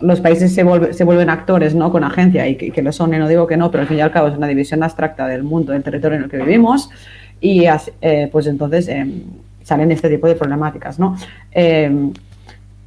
los 0.00 0.20
países 0.20 0.54
se, 0.54 0.64
vuelve, 0.64 0.94
se 0.94 1.04
vuelven 1.04 1.28
actores, 1.28 1.74
¿no? 1.74 1.92
Con 1.92 2.02
agencia 2.02 2.48
y 2.48 2.56
que, 2.56 2.70
que, 2.70 2.82
lo 2.82 2.92
son, 2.92 3.12
y 3.12 3.18
no 3.18 3.28
digo 3.28 3.46
que 3.46 3.58
no, 3.58 3.70
pero 3.70 3.82
al 3.82 3.88
fin 3.88 3.98
y 3.98 4.00
al 4.00 4.10
cabo 4.10 4.28
es 4.28 4.36
una 4.36 4.46
división 4.46 4.82
abstracta 4.82 5.26
del 5.26 5.42
mundo, 5.42 5.72
del 5.72 5.82
territorio 5.82 6.16
en 6.16 6.24
el 6.24 6.30
que 6.30 6.38
vivimos. 6.38 6.90
Y 7.40 7.64
eh, 8.00 8.28
pues 8.30 8.46
entonces 8.46 8.88
eh, 8.88 9.06
salen 9.62 9.90
este 9.92 10.08
tipo 10.08 10.26
de 10.26 10.34
problemáticas, 10.34 10.98
¿no? 10.98 11.16
Eh, 11.52 12.10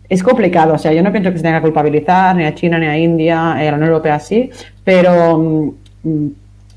es 0.10 0.22
complicado, 0.22 0.74
o 0.74 0.78
sea, 0.78 0.93
yo 0.93 1.01
no 1.01 1.12
pienso 1.12 1.32
que 1.32 1.38
se 1.38 1.43
tenga 1.43 1.58
que 1.58 1.64
culpabilizar 1.64 2.36
ni 2.36 2.43
a 2.43 2.54
China, 2.54 2.78
ni 2.78 2.86
a 2.86 2.97
India, 2.97 3.54
a 3.54 3.64
la 3.64 3.74
Unión 3.74 3.89
Europea 3.89 4.20
sí, 4.20 4.49
pero 4.84 5.72
mm, 6.04 6.28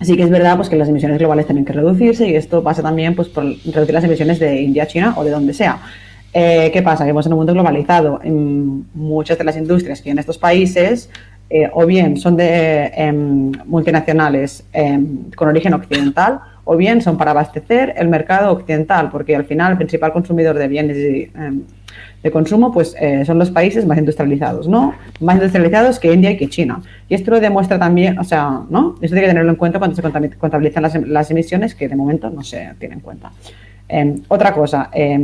sí 0.01 0.17
que 0.17 0.23
es 0.23 0.31
verdad 0.31 0.57
pues, 0.57 0.69
que 0.69 0.77
las 0.77 0.89
emisiones 0.89 1.19
globales 1.19 1.47
tienen 1.47 1.65
que 1.65 1.73
reducirse 1.73 2.29
y 2.29 2.35
esto 2.35 2.63
pasa 2.63 2.83
también 2.83 3.15
pues, 3.15 3.29
por 3.29 3.45
reducir 3.45 3.93
las 3.93 4.05
emisiones 4.05 4.39
de 4.39 4.63
India, 4.63 4.87
China 4.87 5.15
o 5.17 5.25
de 5.25 5.31
donde 5.31 5.53
sea. 5.53 5.79
Eh, 6.33 6.71
¿Qué 6.73 6.83
pasa? 6.83 7.05
Vivimos 7.05 7.27
en 7.27 7.33
un 7.33 7.39
mundo 7.39 7.55
globalizado. 7.55 8.21
Muchas 8.95 9.39
de 9.39 9.45
las 9.45 9.57
industrias 9.57 10.03
que 10.03 10.11
hay 10.11 10.13
en 10.13 10.19
estos 10.19 10.39
países 10.39 11.09
eh, 11.49 11.71
o 11.73 11.87
bien 11.87 12.17
son 12.17 12.37
de 12.37 12.93
eh, 12.95 13.13
multinacionales 13.13 14.65
con 15.35 15.49
origen 15.49 15.75
occidental 15.75 16.41
o 16.69 16.77
bien 16.77 17.01
son 17.01 17.17
para 17.17 17.31
abastecer 17.31 17.95
el 17.97 18.09
mercado 18.09 18.53
occidental, 18.53 19.09
porque 19.11 19.35
al 19.35 19.45
final 19.45 19.73
el 19.73 19.79
principal 19.79 20.13
consumidor 20.13 20.59
de 20.59 20.69
bienes 20.69 20.97
de, 20.97 21.31
de 22.23 22.31
consumo 22.33 22.73
pues 22.73 22.97
eh, 23.01 23.25
son 23.25 23.39
los 23.39 23.53
países 23.53 23.87
más 23.87 23.99
industrializados, 23.99 24.67
¿no? 24.67 24.93
Más 25.21 25.37
industrializados 25.37 26.01
que 26.01 26.13
India 26.13 26.33
y 26.33 26.37
que 26.37 26.49
China. 26.49 26.83
Y 27.09 27.15
esto 27.15 27.31
lo 27.31 27.41
demuestra 27.41 27.79
también, 27.79 28.19
o 28.19 28.25
sea, 28.25 28.63
¿no? 28.69 28.97
Esto 29.01 29.15
hay 29.15 29.23
que 29.23 29.29
tenerlo 29.29 29.51
en 29.51 29.57
cuenta 29.57 29.79
cuando 29.79 29.95
se 29.95 30.03
contabilizan 30.03 30.83
las, 30.83 30.95
las 31.07 31.31
emisiones 31.31 31.77
que 31.77 31.89
de 31.89 31.95
momento 31.95 32.29
no 32.31 32.43
se 32.43 32.69
tienen 32.81 32.99
en 32.99 33.05
cuenta. 33.05 33.31
Eh, 33.89 34.17
otra 34.27 34.53
cosa, 34.53 34.91
eh, 34.93 35.21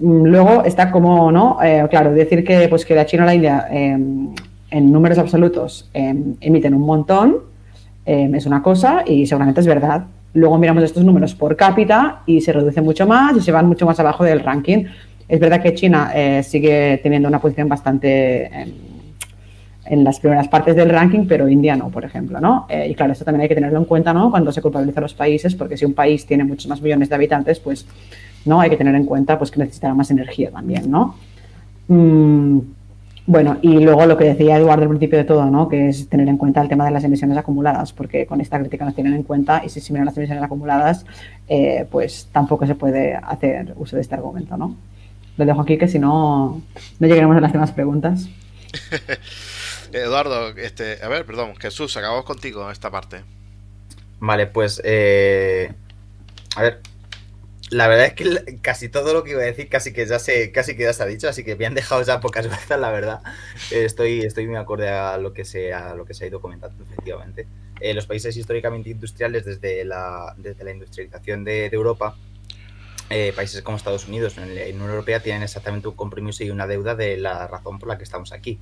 luego 0.00 0.64
está 0.64 0.90
como, 0.90 1.30
¿no? 1.30 1.58
Eh, 1.62 1.86
claro, 1.88 2.12
decir 2.12 2.44
que, 2.44 2.68
pues, 2.68 2.84
que 2.84 2.96
la 2.96 3.06
China 3.06 3.22
o 3.22 3.26
la 3.26 3.34
India 3.34 3.68
en 3.70 4.92
números 4.92 5.18
absolutos 5.18 5.88
emiten 5.94 6.74
un 6.74 6.82
montón, 6.82 7.36
eh, 8.08 8.30
es 8.32 8.46
una 8.46 8.62
cosa 8.62 9.04
y 9.06 9.26
seguramente 9.26 9.60
es 9.60 9.66
verdad. 9.66 10.06
Luego 10.32 10.56
miramos 10.56 10.82
estos 10.82 11.04
números 11.04 11.34
por 11.34 11.56
cápita 11.56 12.22
y 12.24 12.40
se 12.40 12.54
reduce 12.54 12.80
mucho 12.80 13.06
más 13.06 13.36
y 13.36 13.42
se 13.42 13.52
van 13.52 13.66
mucho 13.66 13.84
más 13.84 14.00
abajo 14.00 14.24
del 14.24 14.40
ranking. 14.40 14.86
Es 15.28 15.38
verdad 15.38 15.62
que 15.62 15.74
China 15.74 16.10
eh, 16.14 16.42
sigue 16.42 17.00
teniendo 17.02 17.28
una 17.28 17.38
posición 17.38 17.68
bastante 17.68 18.46
en, 18.46 18.74
en, 19.84 20.04
las 20.04 20.20
primeras 20.20 20.48
partes 20.48 20.74
del 20.74 20.88
ranking, 20.88 21.26
pero 21.28 21.50
India 21.50 21.76
no, 21.76 21.90
por 21.90 22.02
ejemplo, 22.02 22.40
¿no? 22.40 22.64
Eh, 22.70 22.88
y 22.90 22.94
claro, 22.94 23.12
esto 23.12 23.26
también 23.26 23.42
hay 23.42 23.48
que 23.48 23.54
tenerlo 23.54 23.78
en 23.78 23.84
cuenta, 23.84 24.14
¿no? 24.14 24.30
Cuando 24.30 24.52
se 24.52 24.62
culpabiliza 24.62 25.00
a 25.00 25.02
los 25.02 25.12
países, 25.12 25.54
porque 25.54 25.76
si 25.76 25.84
un 25.84 25.92
país 25.92 26.24
tiene 26.24 26.44
muchos 26.44 26.66
más 26.66 26.80
millones 26.80 27.10
de 27.10 27.14
habitantes, 27.14 27.60
pues 27.60 27.86
no 28.46 28.58
hay 28.58 28.70
que 28.70 28.78
tener 28.78 28.94
en 28.94 29.04
cuenta 29.04 29.36
pues 29.36 29.50
que 29.50 29.60
necesitará 29.60 29.92
más 29.92 30.10
energía 30.10 30.50
también, 30.50 30.90
¿no? 30.90 31.14
Mm, 31.88 32.60
bueno, 33.28 33.58
y 33.60 33.78
luego 33.80 34.06
lo 34.06 34.16
que 34.16 34.24
decía 34.24 34.56
Eduardo 34.56 34.84
al 34.84 34.88
principio 34.88 35.18
de 35.18 35.24
todo, 35.24 35.44
¿no? 35.50 35.68
que 35.68 35.90
es 35.90 36.08
tener 36.08 36.26
en 36.28 36.38
cuenta 36.38 36.62
el 36.62 36.68
tema 36.70 36.86
de 36.86 36.92
las 36.92 37.04
emisiones 37.04 37.36
acumuladas, 37.36 37.92
porque 37.92 38.24
con 38.24 38.40
esta 38.40 38.58
crítica 38.58 38.86
nos 38.86 38.94
tienen 38.94 39.12
en 39.12 39.22
cuenta 39.22 39.60
y 39.62 39.68
si 39.68 39.82
se 39.82 39.92
miran 39.92 40.06
las 40.06 40.16
emisiones 40.16 40.42
acumuladas, 40.42 41.04
eh, 41.46 41.86
pues 41.90 42.30
tampoco 42.32 42.66
se 42.66 42.74
puede 42.74 43.14
hacer 43.16 43.74
uso 43.76 43.96
de 43.96 44.02
este 44.02 44.14
argumento. 44.14 44.56
¿no? 44.56 44.74
Lo 45.36 45.44
dejo 45.44 45.60
aquí 45.60 45.76
que 45.76 45.88
si 45.88 45.98
no, 45.98 46.62
no 46.98 47.06
llegaremos 47.06 47.36
a 47.36 47.42
las 47.42 47.52
demás 47.52 47.70
preguntas. 47.70 48.30
Eduardo, 49.92 50.56
este, 50.56 50.96
a 51.02 51.08
ver, 51.08 51.26
perdón, 51.26 51.54
Jesús, 51.56 51.94
acabamos 51.98 52.24
contigo 52.24 52.70
esta 52.70 52.90
parte. 52.90 53.24
Vale, 54.20 54.46
pues, 54.46 54.80
eh, 54.86 55.70
a 56.56 56.62
ver, 56.62 56.80
la 57.70 57.88
verdad 57.88 58.06
es 58.06 58.14
que 58.14 58.58
casi 58.60 58.88
todo 58.88 59.12
lo 59.12 59.24
que 59.24 59.32
iba 59.32 59.42
a 59.42 59.44
decir 59.44 59.68
casi 59.68 59.92
que 59.92 60.06
ya 60.06 60.18
se, 60.18 60.52
casi 60.52 60.76
que 60.76 60.84
ya 60.84 60.92
se 60.92 61.02
ha 61.02 61.06
dicho, 61.06 61.28
así 61.28 61.44
que 61.44 61.56
me 61.56 61.66
han 61.66 61.74
dejado 61.74 62.02
ya 62.02 62.20
pocas 62.20 62.48
veces, 62.50 62.78
la 62.78 62.90
verdad. 62.90 63.20
Estoy, 63.70 64.20
estoy 64.20 64.46
muy 64.46 64.56
acorde 64.56 64.88
a 64.88 65.18
lo 65.18 65.32
que 65.32 65.44
se, 65.44 65.72
a 65.72 65.94
lo 65.94 66.04
que 66.04 66.14
se 66.14 66.24
ha 66.24 66.28
ido 66.28 66.40
comentando, 66.40 66.82
efectivamente. 66.84 67.46
Eh, 67.80 67.94
los 67.94 68.06
países 68.06 68.36
históricamente 68.36 68.90
industriales, 68.90 69.44
desde 69.44 69.84
la, 69.84 70.34
desde 70.36 70.64
la 70.64 70.72
industrialización 70.72 71.44
de, 71.44 71.70
de 71.70 71.76
Europa, 71.76 72.16
eh, 73.10 73.32
países 73.34 73.62
como 73.62 73.76
Estados 73.76 74.06
Unidos, 74.06 74.36
en 74.38 74.54
la 74.54 74.62
Unión 74.62 74.90
Europea, 74.90 75.20
tienen 75.20 75.42
exactamente 75.42 75.88
un 75.88 75.94
compromiso 75.94 76.44
y 76.44 76.50
una 76.50 76.66
deuda 76.66 76.94
de 76.94 77.16
la 77.16 77.46
razón 77.46 77.78
por 77.78 77.88
la 77.88 77.96
que 77.96 78.04
estamos 78.04 78.32
aquí. 78.32 78.58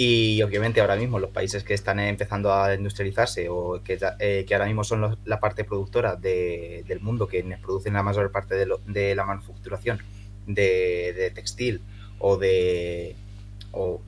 Y 0.00 0.40
obviamente 0.42 0.80
ahora 0.80 0.94
mismo 0.94 1.18
los 1.18 1.30
países 1.30 1.64
que 1.64 1.74
están 1.74 1.98
empezando 1.98 2.54
a 2.54 2.72
industrializarse 2.72 3.48
o 3.48 3.82
que, 3.82 3.98
eh, 4.20 4.44
que 4.46 4.54
ahora 4.54 4.66
mismo 4.66 4.84
son 4.84 5.18
la 5.24 5.40
parte 5.40 5.64
productora 5.64 6.14
de, 6.14 6.84
del 6.86 7.00
mundo, 7.00 7.26
que 7.26 7.42
producen 7.60 7.94
la 7.94 8.04
mayor 8.04 8.30
parte 8.30 8.54
de, 8.54 9.14
la 9.16 9.24
manufacturación 9.24 10.00
de, 10.46 11.32
textil 11.34 11.82
o 12.20 12.36
de, 12.36 13.16
o 13.72 14.00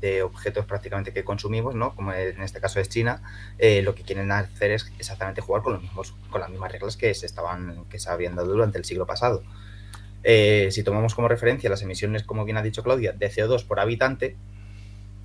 de 0.00 0.22
objetos 0.22 0.64
prácticamente 0.64 1.12
que 1.12 1.22
consumimos, 1.22 1.74
¿no? 1.74 1.94
como 1.94 2.14
en 2.14 2.40
este 2.40 2.58
caso 2.58 2.80
es 2.80 2.88
China, 2.88 3.20
eh, 3.58 3.82
lo 3.82 3.94
que 3.94 4.04
quieren 4.04 4.32
hacer 4.32 4.70
es 4.70 4.90
exactamente 4.98 5.42
jugar 5.42 5.62
con, 5.62 5.74
los 5.74 5.82
mismos, 5.82 6.14
con 6.30 6.40
las 6.40 6.48
mismas 6.48 6.72
reglas 6.72 6.96
que 6.96 7.12
se, 7.12 7.26
estaban, 7.26 7.84
que 7.90 7.98
se 7.98 8.08
habían 8.08 8.36
dado 8.36 8.52
durante 8.52 8.78
el 8.78 8.86
siglo 8.86 9.04
pasado. 9.04 9.42
Eh, 10.24 10.70
si 10.72 10.82
tomamos 10.82 11.14
como 11.14 11.28
referencia 11.28 11.68
las 11.68 11.82
emisiones, 11.82 12.22
como 12.22 12.46
bien 12.46 12.56
ha 12.56 12.62
dicho 12.62 12.82
Claudia, 12.82 13.12
de 13.12 13.30
CO2 13.30 13.66
por 13.66 13.80
habitante, 13.80 14.38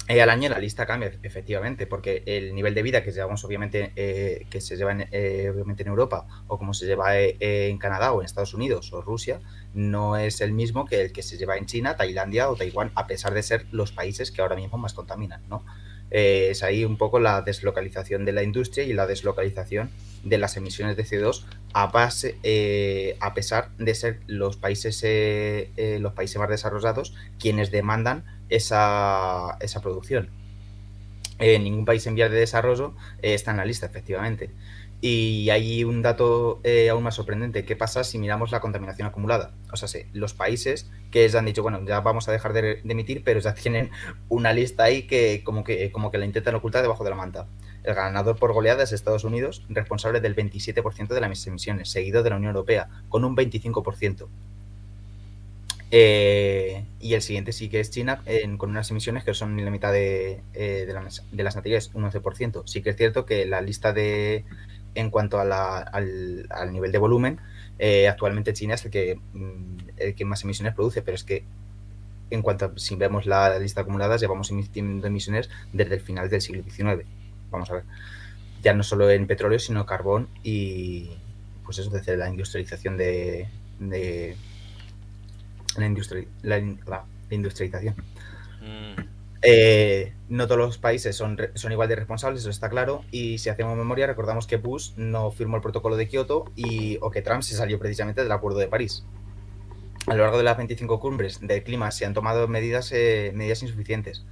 eh, 0.10 0.22
al 0.22 0.30
año 0.30 0.49
la 0.49 0.60
lista 0.60 0.86
cambia, 0.86 1.14
efectivamente, 1.24 1.88
porque 1.88 2.24
el 2.26 2.54
nivel 2.54 2.74
de 2.74 2.84
vida 2.84 3.04
que 3.04 3.12
llevamos, 3.12 3.43
obviamente, 3.45 3.93
eh, 3.95 4.45
que 4.49 4.60
se 4.60 4.76
lleva 4.76 4.91
en, 4.91 5.08
eh, 5.12 5.49
obviamente 5.54 5.84
en 5.84 5.89
Europa, 5.89 6.28
o 6.47 6.58
como 6.58 6.74
se 6.74 6.86
lleva 6.86 7.18
eh, 7.18 7.38
en 7.39 7.78
Canadá, 7.78 8.12
o 8.12 8.22
en 8.22 8.26
Estados 8.26 8.54
Unidos, 8.54 8.91
o 8.91 9.01
Rusia, 9.01 9.39
no 9.74 10.18
es 10.18 10.41
el 10.41 10.51
mismo 10.51 10.86
que 10.86 11.01
el 11.01 11.14
que 11.14 11.24
se 11.24 11.38
lleva 11.38 11.56
en 11.56 11.68
China, 11.68 11.95
Tailandia 11.95 12.49
o 12.49 12.56
Taiwán, 12.58 12.91
a 12.95 13.08
pesar 13.08 13.34
de 13.34 13.43
ser 13.43 13.66
los 13.72 13.93
países 13.93 14.32
que 14.32 14.41
ahora 14.41 14.58
mismo 14.58 14.78
más 14.78 14.93
contaminan, 14.93 15.41
¿no? 15.47 15.64
es 16.12 16.62
ahí 16.62 16.86
un 16.86 16.95
poco 16.95 17.18
la 17.20 17.41
deslocalización 17.41 18.24
de 18.24 18.34
la 18.34 18.43
industria 18.43 18.84
y 18.84 18.93
la 18.93 19.08
deslocalización 19.08 19.89
de 20.24 20.38
las 20.38 20.56
emisiones 20.58 20.95
de 20.95 21.04
CO2 21.04 21.43
a 21.74 21.88
base, 21.88 22.38
a 23.20 23.34
pesar 23.34 23.76
de 23.80 23.95
ser 23.95 24.20
los 24.28 24.56
países, 24.56 25.04
los 25.76 26.14
países 26.14 26.38
más 26.38 26.49
desarrollados 26.49 27.16
quienes 27.39 27.72
demandan 27.72 28.26
esa, 28.50 29.58
esa 29.60 29.82
producción. 29.82 30.30
Eh, 31.39 31.60
ningún 31.60 31.86
país 31.86 32.06
en 32.08 32.16
vías 32.16 32.32
de 32.32 32.38
desarrollo 32.38 32.94
eh, 33.22 33.34
está 33.34 33.52
en 33.52 33.58
la 33.58 33.66
lista, 33.66 33.86
efectivamente. 33.86 34.52
Y 35.02 35.50
hay 35.50 35.84
un 35.84 36.02
dato 36.02 36.62
eh, 36.64 36.89
aún 36.89 37.04
más 37.04 37.16
sorprendente. 37.16 37.66
¿Qué 37.66 37.76
pasa 37.76 38.06
si 38.06 38.18
miramos 38.18 38.52
la 38.52 38.62
contaminación 38.62 39.08
acumulada? 39.08 39.54
O 39.72 39.76
sea, 39.76 39.89
los 40.14 40.34
países 40.34 40.89
que 41.12 41.28
ya 41.28 41.39
han 41.39 41.46
dicho, 41.46 41.62
bueno, 41.62 41.84
ya 41.86 42.00
vamos 42.00 42.30
a 42.30 42.32
dejar 42.32 42.54
de, 42.54 42.62
de, 42.62 42.82
emitir, 42.86 43.24
pero 43.26 43.41
ya 43.41 43.54
tienen 43.54 43.91
una 44.30 44.54
lista 44.54 44.86
ahí 44.86 45.06
que 45.06 45.44
como, 45.44 45.66
que 45.66 45.91
como 45.91 46.10
que 46.10 46.18
la 46.18 46.26
intentan 46.26 46.56
ocultar 46.56 46.82
debajo 46.82 47.04
de 47.04 47.10
la 47.10 47.18
manta. 47.18 47.50
El 47.84 47.96
ganador 47.96 48.38
por 48.38 48.54
goleada 48.54 48.84
es 48.84 48.94
Estados 48.94 49.26
Unidos, 49.26 49.66
responsable 49.68 50.22
del 50.22 50.38
27% 50.38 51.10
de 51.10 51.20
las 51.20 51.48
emisiones, 51.48 51.89
seguido 51.89 52.24
de 52.24 52.30
la 52.30 52.38
Unión 52.38 52.56
Europea, 52.56 52.88
con 53.10 53.26
un 53.26 53.36
25%. 53.36 54.30
Eh, 55.96 56.86
y 57.00 57.14
el 57.14 57.22
siguiente 57.22 57.52
sí 57.52 57.70
que 57.70 57.80
es 57.80 57.91
China, 57.91 58.24
en, 58.26 58.58
con 58.58 58.72
unas 58.72 58.89
emisiones 58.89 59.24
que 59.24 59.36
son 59.36 59.64
la 59.64 59.70
mitad 59.70 59.94
de, 59.94 60.41
eh, 60.56 60.86
de, 60.88 60.91
la, 60.91 61.08
de 61.32 61.44
las 61.44 61.56
nativas, 61.56 61.91
un 61.94 62.04
11%. 62.10 62.64
Sí 62.66 62.82
que 62.82 62.89
es 62.89 62.98
cierto 62.98 63.28
que 63.28 63.46
la 63.46 63.62
lista 63.62 63.94
de, 63.94 64.44
en 64.96 65.12
cuanto 65.12 65.39
a 65.39 65.46
la, 65.46 65.78
al, 65.78 66.48
al, 66.50 66.74
nivel 66.74 66.91
de 66.91 66.98
volumen, 66.98 67.39
eh, 67.78 68.08
actualmente 68.08 68.54
China 68.54 68.74
es 68.74 68.86
el 68.86 68.89
que, 68.89 69.20
mm, 69.34 69.78
el 69.98 70.16
que 70.16 70.26
más 70.26 70.44
emisiones 70.44 70.74
produce, 70.74 71.04
pero 71.04 71.14
es 71.14 71.24
que 71.24 71.44
en 72.32 72.41
cuanto 72.41 72.66
a, 72.66 72.72
si 72.76 72.96
vemos 72.96 73.28
la 73.28 73.60
lista 73.60 73.82
acumulada, 73.82 74.18
llevamos 74.18 74.50
emitiendo 74.50 75.06
emisiones 75.06 75.52
desde 75.74 75.94
el 75.94 76.02
final 76.02 76.28
del 76.28 76.41
siglo 76.41 76.64
XIX. 76.64 77.06
Vamos 77.52 77.70
a 77.70 77.76
ver. 77.76 77.84
Ya 78.64 78.74
no 78.74 78.82
solo 78.82 79.12
en 79.12 79.28
petróleo, 79.28 79.60
sino 79.60 79.86
carbón 79.86 80.28
y, 80.41 81.12
pues 81.64 81.78
eso, 81.78 81.91
desde 81.91 82.18
la 82.18 82.30
industrialización 82.30 82.98
de 82.98 83.48
la, 85.78 85.86
industri 85.86 86.28
la, 86.42 86.60
la, 86.60 87.06
la 87.30 87.36
industrialización. 87.36 87.96
Mm. 88.62 89.14
Eh, 89.46 90.14
no 90.30 90.48
todos 90.48 90.58
los 90.58 90.78
países 90.78 91.18
son, 91.18 91.38
son 91.54 91.74
igual 91.74 91.90
de 91.90 91.98
responsables, 91.98 92.42
eso 92.42 92.50
está 92.50 92.70
claro. 92.70 93.04
Y 93.12 93.38
si 93.40 93.50
hacemos 93.50 93.78
memoria, 93.78 94.08
recordamos 94.08 94.48
que 94.48 94.58
Bush 94.58 94.94
no 94.96 95.32
firmó 95.32 95.58
el 95.58 95.62
protocolo 95.62 95.98
de 95.98 96.08
Kioto 96.08 96.46
y, 96.56 96.98
o 97.02 97.12
que 97.12 97.22
Trump 97.22 97.44
se 97.44 97.56
salió 97.56 97.78
precisamente 97.78 98.24
del 98.24 98.32
Acuerdo 98.32 98.60
de 98.60 98.68
París. 98.68 99.04
A 100.08 100.16
lo 100.16 100.24
largo 100.24 100.38
de 100.38 100.44
las 100.44 100.58
25 100.58 101.00
cumbres 101.00 101.40
del 101.42 101.64
clima 101.64 101.92
se 101.92 102.06
han 102.06 102.14
tomado 102.14 102.48
medidas, 102.48 102.92
eh, 102.94 103.32
medidas 103.36 103.64
insuficientes 103.64 104.26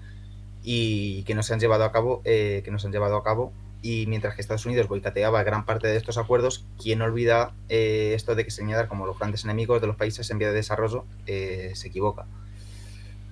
y 0.64 1.24
que 1.24 1.36
no 1.36 1.44
se 1.44 1.54
han 1.54 1.60
llevado 1.60 1.84
a 1.84 1.92
cabo, 1.92 2.22
eh, 2.24 2.62
que 2.64 2.72
no 2.72 2.80
se 2.80 2.88
han 2.88 2.94
llevado 2.94 3.18
a 3.18 3.24
cabo. 3.24 3.54
Y 3.82 4.06
mientras 4.08 4.36
que 4.36 4.42
Estados 4.42 4.66
Unidos 4.66 4.88
boicoteaba 4.88 5.44
gran 5.44 5.66
parte 5.66 5.88
de 5.88 5.98
estos 5.98 6.18
acuerdos, 6.18 6.66
¿quién 6.82 7.02
olvida 7.02 7.54
eh, 7.70 8.14
esto 8.16 8.36
de 8.36 8.46
que 8.46 8.52
señalar 8.52 8.88
como 8.88 9.08
los 9.08 9.18
grandes 9.18 9.44
enemigos 9.44 9.82
de 9.82 9.88
los 9.88 9.96
países 9.96 10.30
en 10.30 10.38
vía 10.38 10.50
de 10.50 10.56
desarrollo? 10.56 11.06
se 11.26 11.88
equivoca. 11.88 12.26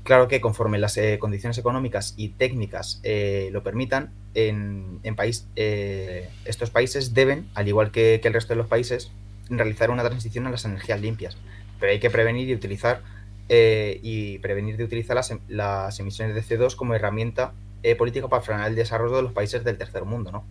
Claro 0.09 0.27
que 0.27 0.41
conforme 0.41 0.79
las 0.79 0.97
eh, 0.97 1.19
condiciones 1.19 1.59
económicas 1.59 2.15
y 2.17 2.29
técnicas 2.29 2.99
eh, 3.03 3.49
lo 3.51 3.61
permitan, 3.61 4.11
en, 4.33 4.99
país, 5.15 5.45
eh, 5.55 6.29
estos 6.45 6.71
países 6.71 7.13
deben, 7.13 7.47
al 7.53 7.67
igual 7.67 7.91
que, 7.91 8.19
el 8.23 8.33
resto 8.33 8.53
de 8.53 8.57
los 8.57 8.65
países, 8.65 9.11
realizar 9.51 9.91
una 9.91 10.03
transición 10.03 10.47
a 10.47 10.49
las 10.49 10.65
energías 10.65 10.99
limpias. 10.99 11.37
Pero 11.79 11.91
hay 11.91 11.99
que 11.99 12.09
prevenir 12.09 12.49
y 12.49 12.55
utilizar 12.55 13.03
y 13.51 14.39
prevenir 14.39 14.77
de 14.77 14.83
utilizar 14.83 15.15
las, 15.15 15.29
em, 15.29 15.41
las, 15.47 15.99
emisiones 15.99 16.33
de 16.33 16.41
CO2 16.41 16.75
como 16.75 16.95
herramienta 16.95 17.53
política 17.97 18.27
para 18.27 18.41
frenar 18.41 18.69
el 18.69 18.75
desarrollo 18.75 19.17
de 19.17 19.21
los 19.23 19.33
países 19.33 19.63
del 19.63 19.77
tercer 19.77 20.05
mundo. 20.05 20.31
¿no? 20.31 20.43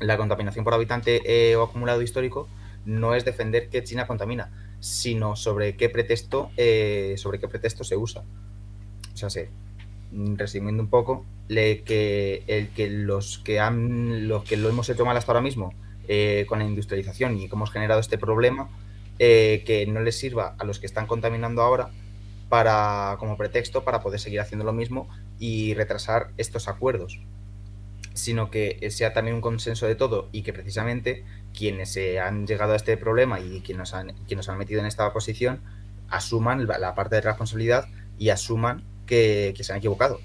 La 0.00 0.16
contaminación 0.16 0.64
por 0.64 0.74
habitante 0.74 1.54
o 1.56 1.62
acumulado 1.62 2.02
histórico 2.02 2.48
no 2.84 3.14
es 3.14 3.24
defender 3.24 3.68
que 3.68 3.82
China 3.84 4.06
contamina, 4.06 4.50
sino 4.80 5.36
sobre 5.36 5.76
qué 5.76 5.88
pretexto, 5.88 6.50
sobre 7.16 7.38
qué 7.38 7.48
pretexto 7.48 7.84
se 7.84 7.96
usa 7.96 8.24
o 9.14 9.16
sea, 9.16 9.30
sí, 9.30 9.42
resumiendo 10.12 10.82
un 10.82 10.90
poco, 10.90 11.24
que, 11.48 12.42
el 12.46 12.68
que 12.70 12.90
los 12.90 13.38
que 13.38 13.60
han 13.60 14.28
los 14.28 14.44
que 14.44 14.56
lo 14.56 14.68
hemos 14.68 14.88
hecho 14.88 15.04
mal 15.04 15.16
hasta 15.16 15.32
ahora 15.32 15.42
mismo 15.42 15.72
eh, 16.08 16.46
con 16.48 16.58
la 16.58 16.64
industrialización 16.64 17.38
y 17.38 17.48
cómo 17.48 17.62
hemos 17.62 17.70
generado 17.70 18.00
este 18.00 18.18
problema, 18.18 18.68
eh, 19.18 19.62
que 19.66 19.86
no 19.86 20.00
les 20.00 20.18
sirva 20.18 20.56
a 20.58 20.64
los 20.64 20.80
que 20.80 20.86
están 20.86 21.06
contaminando 21.06 21.62
ahora 21.62 21.90
para 22.48 23.16
como 23.18 23.36
pretexto 23.36 23.84
para 23.84 24.02
poder 24.02 24.18
seguir 24.18 24.40
haciendo 24.40 24.64
lo 24.64 24.72
mismo 24.72 25.08
y 25.38 25.74
retrasar 25.74 26.30
estos 26.36 26.68
acuerdos 26.68 27.20
sino 28.14 28.48
que 28.48 28.90
sea 28.90 29.12
también 29.12 29.34
un 29.34 29.42
consenso 29.42 29.86
de 29.86 29.96
todo 29.96 30.28
y 30.30 30.42
que 30.42 30.52
precisamente 30.52 31.24
quienes 31.52 31.92
se 31.92 32.20
han 32.20 32.46
llegado 32.46 32.72
a 32.72 32.76
este 32.76 32.96
problema 32.96 33.40
y 33.40 33.60
quienes 33.60 33.78
nos 33.78 33.94
han, 33.94 34.12
quienes 34.26 34.46
nos 34.46 34.48
han 34.50 34.58
metido 34.58 34.80
en 34.80 34.86
esta 34.86 35.12
posición 35.12 35.60
asuman 36.08 36.66
la 36.66 36.94
parte 36.94 37.16
de 37.16 37.22
responsabilidad 37.22 37.88
y 38.18 38.28
asuman 38.28 38.84
que, 39.06 39.54
se 39.58 39.72
han 39.72 39.78
equivocado. 39.78 40.20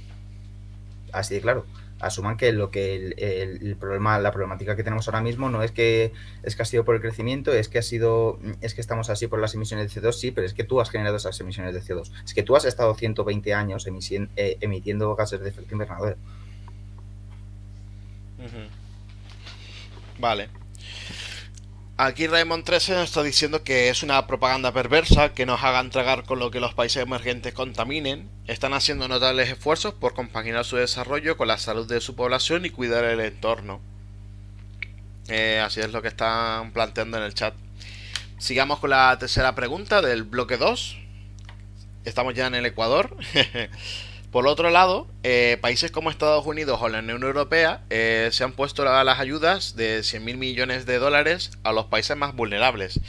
Así 1.11 1.33
de 1.35 1.41
claro. 1.41 1.65
Asuman 1.99 2.37
que 2.37 2.51
lo 2.51 2.71
que 2.71 2.95
el, 2.95 3.75
problema, 3.77 4.19
la 4.19 4.31
problemática 4.31 4.75
que 4.75 4.83
tenemos 4.83 5.07
ahora 5.07 5.21
mismo 5.21 5.49
no 5.49 5.63
es 5.63 5.71
que 5.71 6.13
es 6.43 6.55
que 6.55 6.61
ha 6.61 6.65
sido 6.65 6.85
por 6.85 6.95
el 6.95 7.01
crecimiento, 7.01 7.53
es 7.53 7.69
que 7.69 7.79
ha 7.79 7.81
sido, 7.81 8.39
es 8.61 8.73
que 8.73 8.81
estamos 8.81 9.09
así 9.09 9.27
por 9.27 9.39
las 9.39 9.53
emisiones 9.53 9.93
de 9.93 10.01
CO2, 10.01 10.13
sí, 10.13 10.31
pero 10.31 10.45
es 10.47 10.53
que 10.53 10.63
tú 10.63 10.79
has 10.81 10.89
generado 10.89 11.17
esas 11.17 11.39
emisiones 11.39 11.73
de 11.73 11.81
CO2. 11.81 12.11
Es 12.23 12.33
que 12.33 12.43
tú 12.43 12.55
has 12.55 12.65
estado 12.65 12.93
120 12.93 13.53
años 13.53 13.85
eh, 13.87 14.57
emitiendo 14.61 15.15
gases 15.15 15.41
de 15.41 15.49
efecto 15.49 15.73
invernadero. 15.73 16.17
Vale. 20.19 20.49
Aquí 22.01 22.27
Raymond 22.27 22.63
13 22.63 22.93
nos 22.93 23.09
está 23.09 23.23
diciendo 23.23 23.61
que 23.65 23.89
es 23.89 24.03
una 24.03 24.25
propaganda 24.25 24.71
perversa, 24.71 25.33
que 25.33 25.45
nos 25.45 25.61
hagan 25.63 25.89
tragar 25.89 26.23
con 26.23 26.39
lo 26.39 26.49
que 26.49 26.61
los 26.61 26.73
países 26.73 27.03
emergentes 27.03 27.53
contaminen. 27.53 28.29
Están 28.47 28.73
haciendo 28.73 29.09
notables 29.09 29.49
esfuerzos 29.49 29.95
por 29.95 30.13
compaginar 30.13 30.63
su 30.63 30.77
desarrollo 30.77 31.35
con 31.35 31.49
la 31.49 31.57
salud 31.57 31.89
de 31.89 31.99
su 31.99 32.15
población 32.15 32.63
y 32.63 32.69
cuidar 32.69 33.03
el 33.03 33.19
entorno. 33.19 33.81
Eh, 35.27 35.59
así 35.59 35.81
es 35.81 35.91
lo 35.91 36.01
que 36.01 36.07
están 36.07 36.71
planteando 36.71 37.17
en 37.17 37.23
el 37.23 37.33
chat. 37.33 37.53
Sigamos 38.37 38.79
con 38.79 38.91
la 38.91 39.17
tercera 39.19 39.53
pregunta 39.53 40.01
del 40.01 40.23
bloque 40.23 40.55
2. 40.55 40.97
Estamos 42.05 42.33
ya 42.33 42.47
en 42.47 42.55
el 42.55 42.65
Ecuador. 42.65 43.17
Por 44.31 44.45
otro 44.45 44.69
lado, 44.69 45.07
eh, 45.23 45.57
países 45.59 45.89
como 45.89 46.11
Estados 46.11 46.45
Unidos 46.45 46.79
o 46.83 46.89
la 46.89 46.99
Unión 46.99 47.23
Europea 47.23 47.81
eh, 47.89 48.29
se 48.31 48.43
han 48.43 48.51
puesto 48.51 48.85
las 48.85 49.19
ayudas 49.19 49.75
de 49.75 50.01
100.000 50.01 50.37
millones 50.37 50.85
de 50.85 50.99
dólares 50.99 51.51
a 51.63 51.71
los 51.71 51.85
países 51.85 52.15
más 52.15 52.35
vulnerables. 52.35 52.99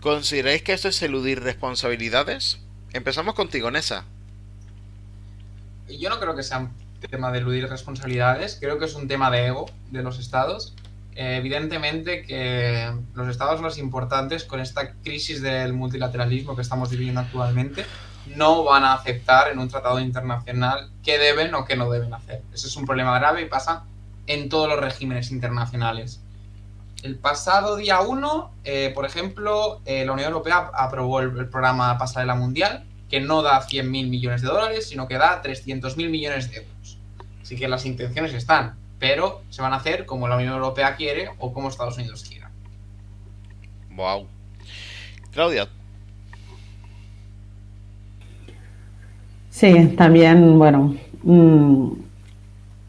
¿Consideráis 0.00 0.62
que 0.62 0.72
esto 0.72 0.88
es 0.88 1.02
eludir 1.02 1.42
responsabilidades? 1.42 2.58
Empezamos 2.94 3.34
contigo, 3.34 3.70
Nessa. 3.70 4.06
Yo 5.88 6.08
no 6.08 6.18
creo 6.18 6.34
que 6.34 6.42
sea 6.42 6.60
un 6.60 6.70
tema 7.10 7.30
de 7.32 7.40
eludir 7.40 7.68
responsabilidades, 7.68 8.56
creo 8.58 8.78
que 8.78 8.86
es 8.86 8.94
un 8.94 9.08
tema 9.08 9.30
de 9.30 9.48
ego 9.48 9.70
de 9.90 10.02
los 10.02 10.18
estados. 10.18 10.74
Eh, 11.14 11.36
evidentemente 11.36 12.22
que 12.22 12.90
los 13.14 13.28
estados 13.28 13.60
más 13.60 13.76
importantes 13.76 14.44
con 14.44 14.60
esta 14.60 14.94
crisis 14.94 15.42
del 15.42 15.74
multilateralismo 15.74 16.56
que 16.56 16.62
estamos 16.62 16.88
viviendo 16.88 17.20
actualmente 17.20 17.84
no 18.26 18.64
van 18.64 18.84
a 18.84 18.94
aceptar 18.94 19.50
en 19.50 19.58
un 19.58 19.68
tratado 19.68 20.00
internacional 20.00 20.90
qué 21.02 21.18
deben 21.18 21.54
o 21.54 21.64
qué 21.64 21.76
no 21.76 21.90
deben 21.90 22.14
hacer. 22.14 22.42
Ese 22.52 22.68
es 22.68 22.76
un 22.76 22.86
problema 22.86 23.18
grave 23.18 23.42
y 23.42 23.46
pasa 23.46 23.84
en 24.26 24.48
todos 24.48 24.68
los 24.68 24.80
regímenes 24.80 25.30
internacionales. 25.30 26.20
El 27.02 27.18
pasado 27.18 27.76
día 27.76 28.00
1, 28.00 28.54
eh, 28.64 28.92
por 28.94 29.04
ejemplo, 29.04 29.80
eh, 29.84 30.04
la 30.04 30.12
Unión 30.12 30.28
Europea 30.28 30.70
aprobó 30.72 31.20
el, 31.20 31.48
programa 31.48 31.98
Pasarela 31.98 32.36
Mundial, 32.36 32.84
que 33.10 33.20
no 33.20 33.42
da 33.42 33.60
100.000 33.60 33.84
millones 34.08 34.42
de 34.42 34.48
dólares, 34.48 34.88
sino 34.88 35.08
que 35.08 35.18
da 35.18 35.42
300.000 35.42 36.08
millones 36.08 36.50
de 36.50 36.58
euros. 36.58 36.98
Así 37.42 37.56
que 37.56 37.66
las 37.66 37.84
intenciones 37.86 38.32
están, 38.34 38.76
pero 39.00 39.42
se 39.50 39.62
van 39.62 39.72
a 39.72 39.76
hacer 39.76 40.06
como 40.06 40.28
la 40.28 40.36
Unión 40.36 40.54
Europea 40.54 40.94
quiere 40.94 41.30
o 41.38 41.52
como 41.52 41.68
Estados 41.68 41.98
Unidos 41.98 42.24
quiera. 42.26 42.50
Wow. 43.90 44.28
Claudia, 45.32 45.68
Sí, 49.62 49.94
también, 49.96 50.58
bueno, 50.58 50.92
mm, 51.22 51.86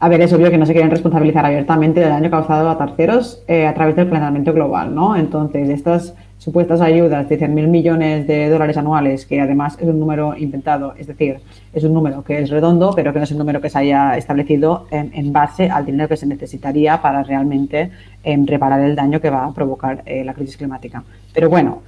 a 0.00 0.08
ver, 0.08 0.22
es 0.22 0.32
obvio 0.32 0.50
que 0.50 0.58
no 0.58 0.66
se 0.66 0.72
quieren 0.72 0.90
responsabilizar 0.90 1.46
abiertamente 1.46 2.00
del 2.00 2.08
daño 2.08 2.28
causado 2.30 2.68
a 2.68 2.76
terceros 2.76 3.44
eh, 3.46 3.68
a 3.68 3.74
través 3.74 3.94
del 3.94 4.08
planeamiento 4.08 4.52
global, 4.52 4.92
¿no? 4.92 5.14
Entonces, 5.14 5.68
estas 5.68 6.16
supuestas 6.38 6.80
ayudas 6.80 7.28
de 7.28 7.38
100.000 7.38 7.68
millones 7.68 8.26
de 8.26 8.48
dólares 8.48 8.76
anuales, 8.76 9.24
que 9.24 9.40
además 9.40 9.78
es 9.80 9.86
un 9.86 10.00
número 10.00 10.36
inventado, 10.36 10.94
es 10.98 11.06
decir, 11.06 11.36
es 11.72 11.84
un 11.84 11.94
número 11.94 12.24
que 12.24 12.40
es 12.40 12.50
redondo, 12.50 12.90
pero 12.92 13.12
que 13.12 13.20
no 13.20 13.24
es 13.24 13.30
un 13.30 13.38
número 13.38 13.60
que 13.60 13.70
se 13.70 13.78
haya 13.78 14.16
establecido 14.16 14.88
en, 14.90 15.32
base 15.32 15.70
al 15.70 15.86
dinero 15.86 16.08
que 16.08 16.16
se 16.16 16.26
necesitaría 16.26 17.00
para 17.00 17.22
realmente 17.22 17.92
em, 18.24 18.44
reparar 18.44 18.80
el 18.80 18.96
daño 18.96 19.20
que 19.20 19.30
va 19.30 19.44
a 19.44 19.52
provocar 19.52 20.02
eh, 20.06 20.24
la 20.24 20.34
crisis 20.34 20.56
climática. 20.56 21.04
Pero 21.32 21.48
bueno, 21.48 21.82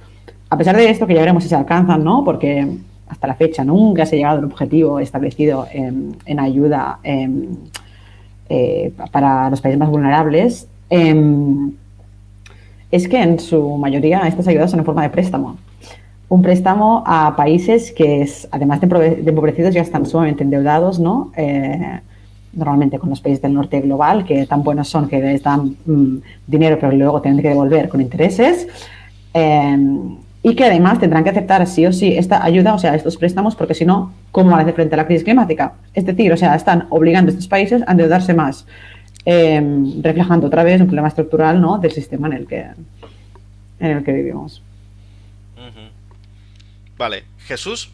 a 0.49 0.57
pesar 0.57 0.77
de 0.77 0.89
esto, 0.89 1.05
que 1.05 1.13
ya 1.13 1.19
veremos 1.19 1.43
si 1.43 1.49
se 1.49 1.55
alcanzan, 1.55 2.05
¿no? 2.05 2.23
Porque 2.23 2.65
hasta 3.07 3.27
la 3.27 3.35
fecha 3.35 3.63
nunca 3.63 4.05
se 4.05 4.15
ha 4.15 4.17
llegado 4.17 4.39
al 4.39 4.45
objetivo 4.45 4.99
establecido 4.99 5.67
en, 5.71 6.39
ayuda 6.39 6.99
em, 7.03 7.47
eh, 8.49 8.93
para 9.11 9.49
los 9.49 9.61
países 9.61 9.79
más 9.79 9.89
vulnerables, 9.89 10.67
em, 10.89 11.71
es 12.91 13.07
que 13.07 13.21
en 13.21 13.39
su 13.39 13.77
mayoría 13.77 14.27
estas 14.27 14.47
ayudas 14.47 14.71
son 14.71 14.79
en 14.79 14.85
forma 14.85 15.03
de 15.03 15.09
préstamo. 15.09 15.57
Un 16.29 16.41
préstamo 16.41 17.03
a 17.05 17.35
países 17.35 17.91
que, 17.91 18.29
además 18.51 18.81
de, 18.81 19.23
empobrecidos, 19.25 19.73
ya 19.73 19.81
están 19.81 20.05
sumamente 20.05 20.43
endeudados, 20.43 20.99
¿no? 20.99 21.31
Eh, 21.37 21.99
normalmente 22.53 22.99
con 22.99 23.09
los 23.09 23.21
países 23.21 23.41
del 23.41 23.53
norte 23.53 23.79
global, 23.81 24.25
que 24.25 24.45
tan 24.45 24.63
buenos 24.63 24.89
son 24.89 25.07
que 25.07 25.21
les 25.21 25.43
dan 25.43 25.77
mm, 25.85 26.17
dinero, 26.47 26.77
pero 26.79 26.91
luego 26.91 27.21
tienen 27.21 27.41
que 27.41 27.49
devolver 27.49 27.87
con 27.87 28.01
intereses. 28.01 28.67
Em, 29.33 30.17
y 30.43 30.55
que 30.55 30.65
además 30.65 30.99
tendrán 30.99 31.23
que 31.23 31.31
aceptar 31.31 31.65
sí 31.67 31.85
o 31.85 31.93
sí 31.93 32.15
esta 32.17 32.43
ayuda, 32.43 32.73
o 32.73 32.79
sea, 32.79 32.95
estos 32.95 33.17
préstamos, 33.17 33.55
porque 33.55 33.73
si 33.73 33.85
no, 33.85 34.13
¿cómo 34.31 34.51
van 34.51 34.59
a 34.59 34.61
hacer 34.63 34.75
frente 34.75 34.95
a 34.95 34.97
la 34.97 35.07
crisis 35.07 35.23
climática? 35.23 35.73
Es 35.93 36.05
decir, 36.05 36.31
o 36.31 36.37
sea, 36.37 36.55
están 36.55 36.87
obligando 36.89 37.29
a 37.29 37.33
estos 37.33 37.47
países 37.47 37.83
a 37.87 37.91
endeudarse 37.91 38.33
más, 38.33 38.65
em, 39.25 40.01
reflejando 40.01 40.47
otra 40.47 40.63
vez 40.63 40.79
un 40.79 40.87
problema 40.87 41.07
estructural 41.07 41.59
¿no? 41.59 41.79
del 41.79 41.91
sistema 41.91 42.27
en 42.27 42.33
el 42.33 42.47
que, 42.47 42.65
en 43.79 43.97
el 43.97 44.03
que 44.03 44.11
vivimos. 44.13 44.61
Vale, 46.97 47.25
Jesús. 47.39 47.91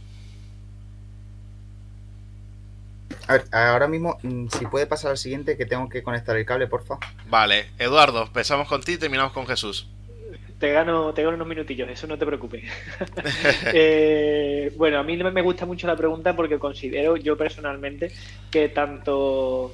A 3.28 3.34
ver, 3.34 3.44
ahora 3.52 3.88
mismo, 3.88 4.18
mm, 4.24 4.48
si 4.48 4.66
puede 4.68 4.86
pasar 4.86 5.12
al 5.12 5.18
siguiente, 5.18 5.58
que 5.58 5.66
tengo 5.66 5.90
que 5.90 6.04
conectar 6.04 6.38
el 6.38 6.46
cable, 6.46 6.68
por 6.68 6.86
favor. 6.86 7.04
Vale, 7.30 7.66
Eduardo, 7.78 8.24
empezamos 8.24 8.68
con 8.68 8.82
ti 8.82 8.94
y 8.94 8.98
terminamos 8.98 9.34
con 9.34 9.46
Jesús 9.46 9.90
te 10.64 10.72
gano, 10.72 11.14
te 11.14 11.22
gano 11.22 11.36
unos 11.36 11.48
minutillos, 11.50 11.90
eso 11.90 12.08
no 12.08 12.18
te 12.18 12.26
preocupes. 12.26 12.64
Eh, 13.74 14.72
bueno, 14.78 15.00
a 15.00 15.04
mí 15.04 15.18
me 15.18 15.42
gusta 15.42 15.66
mucho 15.66 15.88
la 15.88 15.96
pregunta 15.98 16.34
porque 16.34 16.58
considero 16.58 17.18
yo 17.18 17.36
personalmente 17.36 18.12
que 18.50 18.70
tanto 18.70 19.74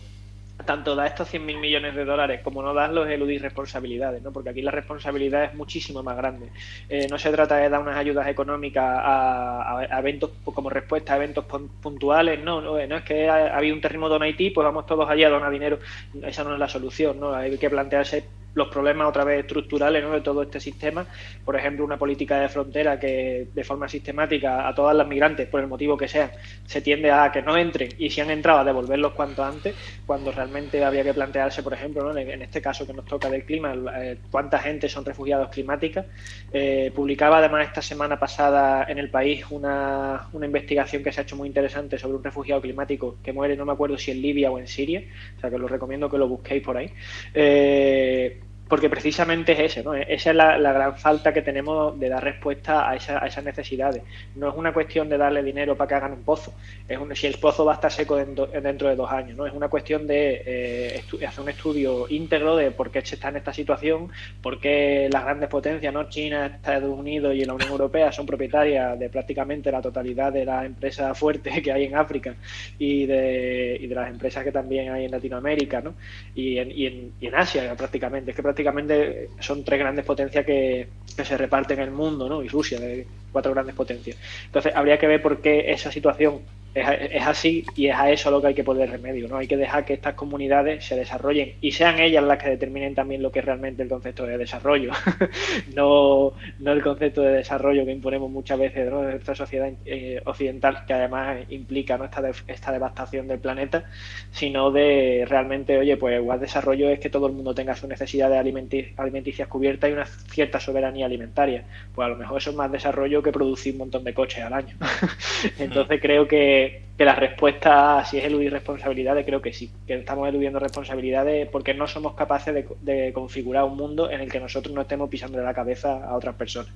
tanto 0.65 0.95
da 0.95 1.05
estos 1.05 1.31
100.000 1.31 1.59
millones 1.59 1.95
de 1.95 2.05
dólares 2.05 2.41
como 2.43 2.61
no 2.63 2.73
darlos 2.73 3.07
es 3.07 3.13
eludir 3.13 3.41
responsabilidades, 3.41 4.21
¿no? 4.21 4.31
porque 4.31 4.49
aquí 4.49 4.61
la 4.61 4.71
responsabilidad 4.71 5.43
es 5.45 5.53
muchísimo 5.53 6.01
más 6.01 6.17
grande. 6.17 6.49
Eh, 6.89 7.07
no 7.09 7.17
se 7.17 7.31
trata 7.31 7.57
de 7.57 7.69
dar 7.69 7.81
unas 7.81 7.95
ayudas 7.95 8.27
económicas 8.27 8.83
a, 8.83 9.87
eventos 9.99 10.31
como 10.43 10.69
respuesta 10.69 11.13
a 11.13 11.17
eventos 11.17 11.45
puntuales, 11.45 12.43
no, 12.43 12.61
no, 12.61 12.85
no 12.87 12.95
es 12.97 13.03
que 13.03 13.29
ha, 13.29 13.55
habido 13.55 13.75
un 13.75 13.81
terremoto 13.81 14.15
en 14.15 14.23
Haití, 14.23 14.49
pues 14.49 14.65
vamos 14.65 14.85
todos 14.85 15.07
allá 15.09 15.27
a 15.27 15.31
donar 15.31 15.51
dinero, 15.51 15.79
esa 16.23 16.43
no 16.43 16.53
es 16.53 16.59
la 16.59 16.67
solución, 16.67 17.19
¿no? 17.19 17.33
hay 17.33 17.57
que 17.57 17.69
plantearse 17.69 18.25
los 18.59 18.67
problemas 18.67 19.09
otra 19.09 19.23
vez 19.23 19.39
estructurales 19.39 20.09
de 20.11 20.21
todo 20.21 20.43
este 20.43 20.59
sistema. 20.59 21.05
Por 21.43 21.55
ejemplo, 21.55 21.83
una 21.83 21.97
política 21.97 22.39
de 22.39 22.49
frontera 22.49 22.99
que 22.99 23.47
de 23.53 23.63
forma 23.63 23.87
sistemática 23.89 24.67
a 24.67 24.75
todas 24.75 24.95
las 24.95 25.07
migrantes, 25.07 25.47
por 25.47 25.61
el 25.61 25.67
motivo 25.67 25.97
que 25.97 26.07
sea, 26.07 26.31
se 26.65 26.81
tiende 26.81 27.09
a 27.11 27.31
que 27.31 27.41
no 27.41 27.57
entren 27.57 27.89
y 27.97 28.09
si 28.09 28.21
han 28.21 28.29
entrado 28.29 28.59
a 28.59 28.63
devolverlos 28.63 29.13
cuanto 29.13 29.43
antes, 29.43 29.73
cuando 30.05 30.31
realmente 30.31 30.83
había 30.83 31.03
que 31.03 31.13
plantearse, 31.13 31.63
por 31.63 31.73
ejemplo, 31.73 32.15
en 32.15 32.41
este 32.41 32.61
caso 32.61 32.85
que 32.85 32.93
nos 32.93 33.05
toca 33.05 33.29
del 33.29 33.45
clima, 33.45 33.73
eh, 33.97 34.17
cuánta 34.29 34.59
gente 34.59 34.89
son 34.89 35.05
refugiados 35.05 35.49
climáticos. 35.49 36.05
Eh, 36.51 36.91
publicaba 36.93 37.37
además 37.37 37.67
esta 37.67 37.81
semana 37.81 38.19
pasada 38.19 38.85
en 38.87 38.97
el 38.97 39.09
país 39.09 39.45
una, 39.49 40.27
una 40.33 40.45
investigación 40.45 41.01
que 41.03 41.11
se 41.11 41.21
ha 41.21 41.23
hecho 41.23 41.35
muy 41.35 41.47
interesante 41.47 41.97
sobre 41.97 42.17
un 42.17 42.23
refugiado 42.23 42.61
climático 42.61 43.17
que 43.23 43.33
muere, 43.33 43.55
no 43.55 43.65
me 43.65 43.71
acuerdo 43.71 43.97
si 43.97 44.11
en 44.11 44.21
Libia 44.21 44.51
o 44.51 44.59
en 44.59 44.67
Siria, 44.67 45.03
o 45.37 45.39
sea 45.39 45.49
que 45.49 45.55
os 45.55 45.71
recomiendo 45.71 46.09
que 46.09 46.17
lo 46.17 46.27
busquéis 46.27 46.63
por 46.63 46.77
ahí. 46.77 46.91
Eh, 47.33 48.41
porque 48.69 48.87
precisamente 48.87 49.53
es 49.53 49.59
ese, 49.71 49.83
¿no? 49.83 49.95
Esa 49.95 50.29
es 50.29 50.35
la, 50.35 50.57
gran 50.71 50.95
falta 50.95 51.33
que 51.33 51.41
tenemos 51.41 51.99
de 51.99 52.07
dar 52.07 52.23
respuesta 52.23 52.87
a, 52.87 52.95
esas 52.95 53.43
necesidades. 53.43 54.03
No 54.35 54.47
es 54.47 54.55
una 54.55 54.71
cuestión 54.71 55.09
de 55.09 55.17
darle 55.17 55.41
dinero 55.41 55.75
para 55.75 55.87
que 55.87 55.95
hagan 55.95 56.13
un 56.13 56.23
pozo, 56.23 56.53
es 56.87 56.99
si 57.19 57.25
el 57.25 57.39
pozo 57.39 57.65
va 57.65 57.71
a 57.73 57.75
estar 57.75 57.91
seco 57.91 58.15
dentro, 58.15 58.45
de 58.45 58.95
dos 58.95 59.11
años, 59.11 59.35
¿no? 59.35 59.47
Es 59.47 59.53
una 59.53 59.69
cuestión 59.69 60.05
de 60.05 60.43
eh, 60.45 61.03
hacer 61.27 61.43
un 61.43 61.49
estudio 61.49 62.05
íntegro 62.09 62.55
de 62.55 62.69
por 62.69 62.91
qué 62.91 63.01
se 63.01 63.15
está 63.15 63.29
en 63.29 63.37
esta 63.37 63.51
situación, 63.51 64.11
por 64.39 64.59
qué 64.59 65.09
las 65.11 65.23
grandes 65.23 65.49
potencias, 65.49 65.91
¿no? 65.91 66.07
China, 66.07 66.45
Estados 66.45 66.95
Unidos 66.95 67.33
y 67.33 67.45
la 67.45 67.55
Unión 67.55 67.71
Europea 67.71 68.11
son 68.11 68.27
propietarias 68.27 68.99
de 68.99 69.09
prácticamente 69.09 69.71
la 69.71 69.81
totalidad 69.81 70.31
de 70.31 70.45
las 70.45 70.65
empresas 70.65 71.17
fuertes 71.17 71.59
que 71.63 71.71
hay 71.71 71.85
en 71.85 71.95
África 71.95 72.35
y 72.77 73.07
de, 73.07 73.87
las 73.89 74.11
empresas 74.11 74.43
que 74.43 74.51
también 74.51 74.91
hay 74.91 75.05
en 75.05 75.11
Latinoamérica, 75.11 75.81
¿no? 75.81 75.95
Y 76.35 76.59
en, 76.59 76.71
y 76.71 76.85
en, 76.85 77.13
y 77.19 77.25
en 77.25 77.33
Asia 77.33 77.75
prácticamente 77.75 78.31
prácticamente 78.59 79.29
son 79.39 79.63
tres 79.63 79.79
grandes 79.79 80.03
potencias 80.03 80.45
que, 80.45 80.87
que 81.15 81.23
se 81.23 81.37
reparten 81.37 81.79
el 81.79 81.91
mundo, 81.91 82.27
¿no? 82.27 82.43
Y 82.43 82.49
Rusia, 82.49 82.77
de 82.77 83.07
cuatro 83.31 83.53
grandes 83.53 83.73
potencias. 83.73 84.17
Entonces, 84.47 84.73
habría 84.75 84.99
que 84.99 85.07
ver 85.07 85.21
por 85.21 85.39
qué 85.39 85.71
esa 85.71 85.91
situación 85.91 86.41
es, 86.73 87.25
así 87.25 87.65
y 87.75 87.87
es 87.87 87.95
a 87.95 88.11
eso 88.11 88.31
lo 88.31 88.41
que 88.41 88.47
hay 88.47 88.53
que 88.53 88.63
poner 88.63 88.89
remedio. 88.89 89.27
¿no? 89.27 89.37
Hay 89.37 89.47
que 89.47 89.57
dejar 89.57 89.85
que 89.85 89.93
estas 89.93 90.13
comunidades 90.13 90.85
se 90.85 90.95
desarrollen 90.95 91.53
y 91.61 91.71
sean 91.71 91.99
ellas 91.99 92.23
las 92.23 92.37
que 92.37 92.49
determinen 92.49 92.95
también 92.95 93.21
lo 93.21 93.31
que 93.31 93.39
es 93.39 93.45
realmente 93.45 93.83
el 93.83 93.89
concepto 93.89 94.25
de 94.25 94.37
desarrollo, 94.37 94.91
no, 95.75 96.33
no 96.59 96.71
el 96.71 96.81
concepto 96.81 97.21
de 97.21 97.33
desarrollo 97.33 97.85
que 97.85 97.91
imponemos 97.91 98.29
muchas 98.29 98.59
veces 98.59 98.87
en 98.87 98.89
nuestra 98.89 99.35
sociedad 99.35 99.71
eh, 99.85 100.21
occidental, 100.25 100.85
que 100.85 100.93
además 100.93 101.37
implica 101.49 101.97
¿no? 101.97 102.05
esta, 102.05 102.23
esta 102.47 102.71
devastación 102.71 103.27
del 103.27 103.39
planeta, 103.39 103.85
sino 104.31 104.71
de 104.71 105.25
realmente, 105.27 105.77
oye, 105.77 105.97
pues 105.97 106.19
igual 106.19 106.39
desarrollo 106.39 106.89
es 106.89 106.99
que 106.99 107.09
todo 107.09 107.27
el 107.27 107.33
mundo 107.33 107.53
tenga 107.53 107.75
su 107.75 107.87
necesidad 107.87 108.29
de 108.29 108.37
alimenticias 108.37 109.47
cubiertas 109.47 109.89
y 109.89 109.93
una 109.93 110.05
cierta 110.05 110.59
soberanía 110.59 111.05
alimentaria. 111.05 111.63
Pues 111.93 112.05
a 112.05 112.09
lo 112.09 112.15
mejor 112.15 112.37
eso 112.37 112.51
es 112.51 112.55
más 112.55 112.71
desarrollo 112.71 113.23
que 113.23 113.31
producir 113.31 113.73
un 113.73 113.79
montón 113.79 114.03
de 114.03 114.13
coches 114.13 114.43
al 114.43 114.53
año. 114.53 114.75
Entonces 115.59 115.99
creo 116.01 116.27
que 116.27 116.58
que, 116.97 117.05
la 117.05 117.15
respuesta, 117.15 118.03
si 118.05 118.17
es 118.17 118.25
eludir 118.25 118.51
responsabilidades, 118.51 119.25
creo 119.25 119.41
que 119.41 119.53
sí, 119.53 119.71
que 119.87 119.95
estamos 119.95 120.27
eludiendo 120.27 120.59
responsabilidades 120.59 121.47
porque 121.49 121.73
no 121.73 121.87
somos 121.87 122.13
capaces 122.13 122.65
de, 122.81 123.13
configurar 123.13 123.63
un 123.63 123.77
mundo 123.77 124.11
en 124.11 124.19
el 124.19 124.29
que 124.29 124.39
nosotros 124.39 124.75
no 124.75 124.81
estemos 124.81 125.09
pisando 125.09 125.41
la 125.41 125.53
cabeza 125.53 126.03
a 126.05 126.15
otras 126.15 126.35
personas. 126.35 126.71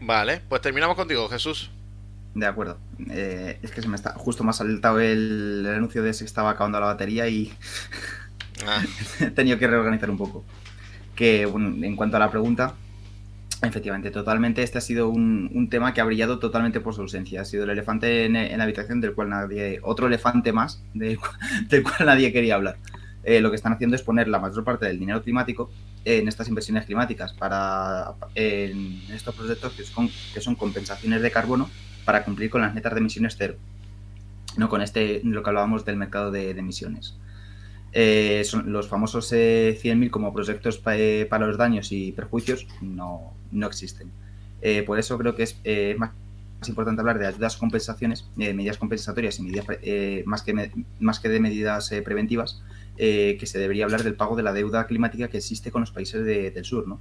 Vale, 0.00 0.40
pues 0.48 0.60
terminamos 0.60 0.96
contigo, 0.96 1.28
Jesús. 1.28 1.70
De 2.34 2.46
acuerdo. 2.46 2.78
Eh, 3.10 3.58
es 3.62 3.70
que 3.70 3.80
se 3.80 3.88
me 3.88 3.96
está. 3.96 4.12
Justo 4.12 4.44
me 4.44 4.50
ha 4.50 4.52
saltado 4.52 5.00
el, 5.00 5.66
anuncio 5.66 6.02
de 6.02 6.10
que 6.10 6.24
estaba 6.24 6.50
acabando 6.50 6.78
la 6.80 6.86
batería 6.86 7.28
y. 7.28 7.52
Ah. 8.66 8.82
he 9.20 9.30
tenido 9.30 9.58
que 9.58 9.66
reorganizar 9.66 10.10
un 10.10 10.18
poco. 10.18 10.44
Que, 11.14 11.46
bueno, 11.46 11.82
en 11.82 11.96
cuanto 11.96 12.16
a 12.18 12.20
la 12.20 12.30
pregunta, 12.30 12.74
Efectivamente, 13.62 14.10
totalmente. 14.10 14.62
Este 14.62 14.78
ha 14.78 14.82
sido 14.82 15.08
un, 15.08 15.68
tema 15.70 15.94
que 15.94 16.00
ha 16.00 16.04
brillado 16.04 16.38
totalmente 16.38 16.80
por 16.80 16.94
su 16.94 17.02
ausencia. 17.02 17.40
Ha 17.40 17.44
sido 17.44 17.64
el 17.64 17.70
elefante 17.70 18.26
en, 18.26 18.34
la 18.34 18.64
habitación 18.64 19.00
del 19.00 19.14
cual 19.14 19.30
nadie, 19.30 19.80
otro 19.82 20.06
elefante 20.06 20.52
más 20.52 20.82
del 20.94 21.18
cual 21.18 22.06
nadie 22.06 22.32
quería 22.32 22.56
hablar. 22.56 22.76
Eh, 23.24 23.40
lo 23.40 23.50
que 23.50 23.56
están 23.56 23.72
haciendo 23.72 23.96
es 23.96 24.02
poner 24.02 24.28
la 24.28 24.38
mayor 24.38 24.62
parte 24.62 24.86
del 24.86 25.00
dinero 25.00 25.20
climático 25.22 25.70
en 26.04 26.28
estas 26.28 26.48
inversiones 26.48 26.86
climáticas 26.86 27.32
para 27.32 28.14
en 28.36 29.02
estos 29.12 29.34
proyectos 29.34 29.72
que 29.72 29.82
son, 29.82 30.08
que 30.32 30.40
son 30.40 30.54
compensaciones 30.54 31.20
de 31.20 31.30
carbono 31.32 31.68
para 32.04 32.24
cumplir 32.24 32.50
con 32.50 32.60
las 32.60 32.72
metas 32.72 32.94
de 32.94 33.00
emisiones 33.00 33.34
cero. 33.36 33.56
No 34.56 34.68
con 34.68 34.80
este 34.80 35.20
lo 35.24 35.42
que 35.42 35.50
hablábamos 35.50 35.84
del 35.84 35.96
mercado 35.96 36.30
de 36.30 36.50
emisiones. 36.50 37.16
Eh, 37.92 38.42
son 38.44 38.72
los 38.72 38.88
famosos 38.88 39.32
100.000 39.32 40.06
eh, 40.06 40.10
como 40.10 40.32
proyectos 40.32 40.82
eh, 40.86 41.26
para 41.30 41.46
los 41.46 41.56
daños 41.56 41.92
y 41.92 42.12
perjuicios 42.12 42.66
no, 42.82 43.32
no 43.52 43.66
existen. 43.66 44.10
por 44.84 44.98
eso 44.98 45.16
creo 45.16 45.34
que 45.34 45.44
es 45.44 45.56
más, 45.96 46.10
importante 46.68 47.00
hablar 47.00 47.18
de 47.18 47.26
ayudas 47.26 47.56
compensaciones, 47.56 48.26
medidas 48.36 48.76
compensatorias 48.76 49.38
y 49.38 49.42
medidas 49.42 49.66
más, 50.26 50.42
que, 50.42 50.70
más 50.98 51.20
que 51.20 51.28
de 51.28 51.40
medidas 51.40 51.90
preventivas, 52.04 52.60
que 52.96 53.42
se 53.44 53.58
debería 53.58 53.84
hablar 53.84 54.02
del 54.02 54.14
pago 54.14 54.36
de 54.36 54.42
la 54.42 54.52
deuda 54.52 54.86
climática 54.86 55.28
que 55.28 55.38
existe 55.38 55.70
con 55.70 55.80
los 55.82 55.92
países 55.92 56.24
del 56.24 56.64
sur, 56.64 56.88
¿no? 56.88 56.98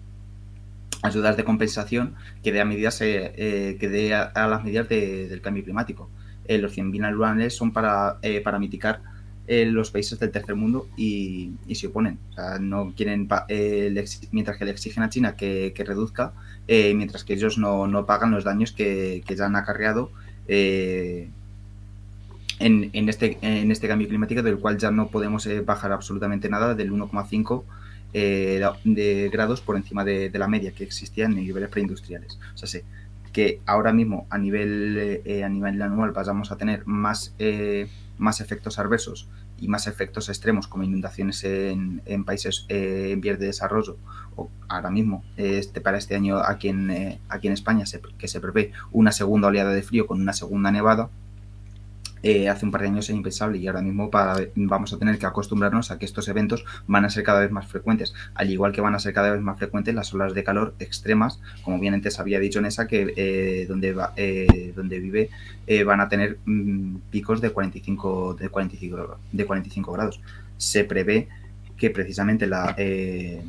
Ayudas 1.01 1.35
de 1.35 1.43
compensación 1.43 2.15
que 2.43 2.51
dé 2.51 2.61
a 2.61 2.65
medidas 2.65 2.99
que 2.99 3.77
dé 3.79 4.13
a, 4.13 4.47
las 4.47 4.63
medidas 4.63 4.87
del 4.87 5.41
cambio 5.41 5.63
climático. 5.63 6.09
los 6.47 6.77
100.000 6.77 7.05
anuales 7.05 7.55
son 7.55 7.73
para, 7.73 8.19
para 8.43 8.59
mitigar 8.59 9.14
los 9.47 9.91
países 9.91 10.19
del 10.19 10.31
tercer 10.31 10.55
mundo 10.55 10.87
y, 10.97 11.53
se 11.73 11.87
oponen. 11.87 12.19
O 12.31 12.33
sea, 12.33 12.59
no 12.59 12.93
quieren, 12.95 13.27
eh, 13.47 14.05
mientras 14.31 14.57
que 14.57 14.65
le 14.65 14.71
exigen 14.71 15.03
a 15.03 15.09
China 15.09 15.35
que, 15.35 15.73
reduzca, 15.85 16.33
eh, 16.67 16.93
mientras 16.93 17.23
que 17.23 17.33
ellos 17.33 17.57
no, 17.57 18.05
pagan 18.05 18.31
los 18.31 18.43
daños 18.43 18.71
que, 18.71 19.23
ya 19.27 19.45
han 19.45 19.55
acarreado 19.55 20.11
eh, 20.47 21.29
en, 22.59 23.09
este, 23.09 23.37
en 23.41 23.71
este 23.71 23.87
cambio 23.87 24.07
climático, 24.07 24.41
del 24.41 24.57
cual 24.57 24.77
ya 24.77 24.91
no 24.91 25.07
podemos 25.07 25.47
bajar 25.65 25.91
absolutamente 25.91 26.49
nada 26.49 26.73
del 26.73 26.91
1,5 26.91 27.63
de 28.13 29.29
grados 29.31 29.61
por 29.61 29.75
encima 29.75 30.05
de, 30.05 30.31
la 30.33 30.47
media 30.47 30.71
que 30.71 30.83
existía 30.83 31.25
en 31.25 31.35
niveles 31.35 31.69
preindustriales. 31.69 32.39
O 32.53 32.57
sea, 32.57 32.67
sé 32.67 32.83
que 33.31 33.59
ahora 33.65 33.91
mismo 33.91 34.27
a 34.29 34.37
nivel, 34.37 35.21
a 35.43 35.49
nivel 35.49 35.81
anual 35.81 36.13
vamos 36.13 36.53
a 36.53 36.55
tener 36.55 36.87
más 36.87 37.35
más 38.17 38.41
efectos 38.41 38.79
adversos 38.79 39.29
y 39.57 39.67
más 39.67 39.87
efectos 39.87 40.29
extremos 40.29 40.67
como 40.67 40.83
inundaciones 40.83 41.43
en, 41.43 42.01
países 42.25 42.65
eh, 42.69 43.11
en 43.11 43.21
vías 43.21 43.39
de 43.39 43.47
desarrollo 43.47 43.97
o 44.35 44.49
ahora 44.67 44.89
mismo 44.89 45.23
este 45.37 45.81
para 45.81 45.97
este 45.97 46.15
año 46.15 46.37
aquí 46.37 46.69
en 46.69 46.89
eh, 46.91 47.19
aquí 47.29 47.47
en 47.47 47.53
España 47.53 47.85
que 48.17 48.27
se 48.27 48.39
prevé 48.39 48.71
una 48.91 49.11
segunda 49.11 49.47
oleada 49.47 49.71
de 49.71 49.81
frío 49.81 50.07
con 50.07 50.21
una 50.21 50.33
segunda 50.33 50.71
nevada 50.71 51.09
eh, 52.27 52.49
hace 52.49 52.65
un 52.65 52.71
par 52.71 52.81
de 52.81 52.87
años 52.87 53.07
era 53.07 53.15
impensable 53.15 53.59
y 53.59 53.67
ahora 53.67 53.83
mismo 53.83 54.09
vamos 54.55 54.91
a 54.91 54.97
tener 54.97 55.19
que 55.19 55.27
acostumbrarnos 55.27 55.91
a 55.91 55.99
que 55.99 56.05
estos 56.05 56.27
eventos 56.27 56.65
van 56.87 57.05
a 57.05 57.11
ser 57.11 57.23
cada 57.23 57.41
vez 57.41 57.51
más 57.51 57.67
frecuentes, 57.67 58.15
al 58.33 58.49
igual 58.49 58.71
que 58.71 58.81
van 58.81 58.95
a 58.95 58.99
ser 58.99 59.13
cada 59.13 59.29
vez 59.29 59.41
más 59.41 59.59
frecuentes 59.59 59.93
las 59.93 60.11
olas 60.11 60.33
de 60.33 60.43
calor 60.43 60.73
extremas, 60.79 61.39
como 61.61 61.77
bien 61.77 61.93
antes 61.93 62.19
había 62.19 62.39
dicho 62.39 62.59
Nessa, 62.61 62.87
que 62.87 63.13
eh, 63.15 63.67
donde, 63.67 63.93
va, 63.93 64.13
eh, 64.15 64.73
donde 64.75 64.99
vive 64.99 65.29
van 65.85 66.01
a 66.01 66.09
tener 66.09 66.39
mm, 66.45 66.95
picos 67.11 67.41
de 67.41 67.51
45, 67.51 68.37
de, 68.39 68.49
45, 68.49 69.19
de 69.31 69.45
45 69.45 69.91
grados. 69.91 70.19
Se 70.57 70.83
prevé 70.83 71.27
que 71.77 71.91
precisamente 71.91 72.47
la, 72.47 72.73
el, 72.75 73.43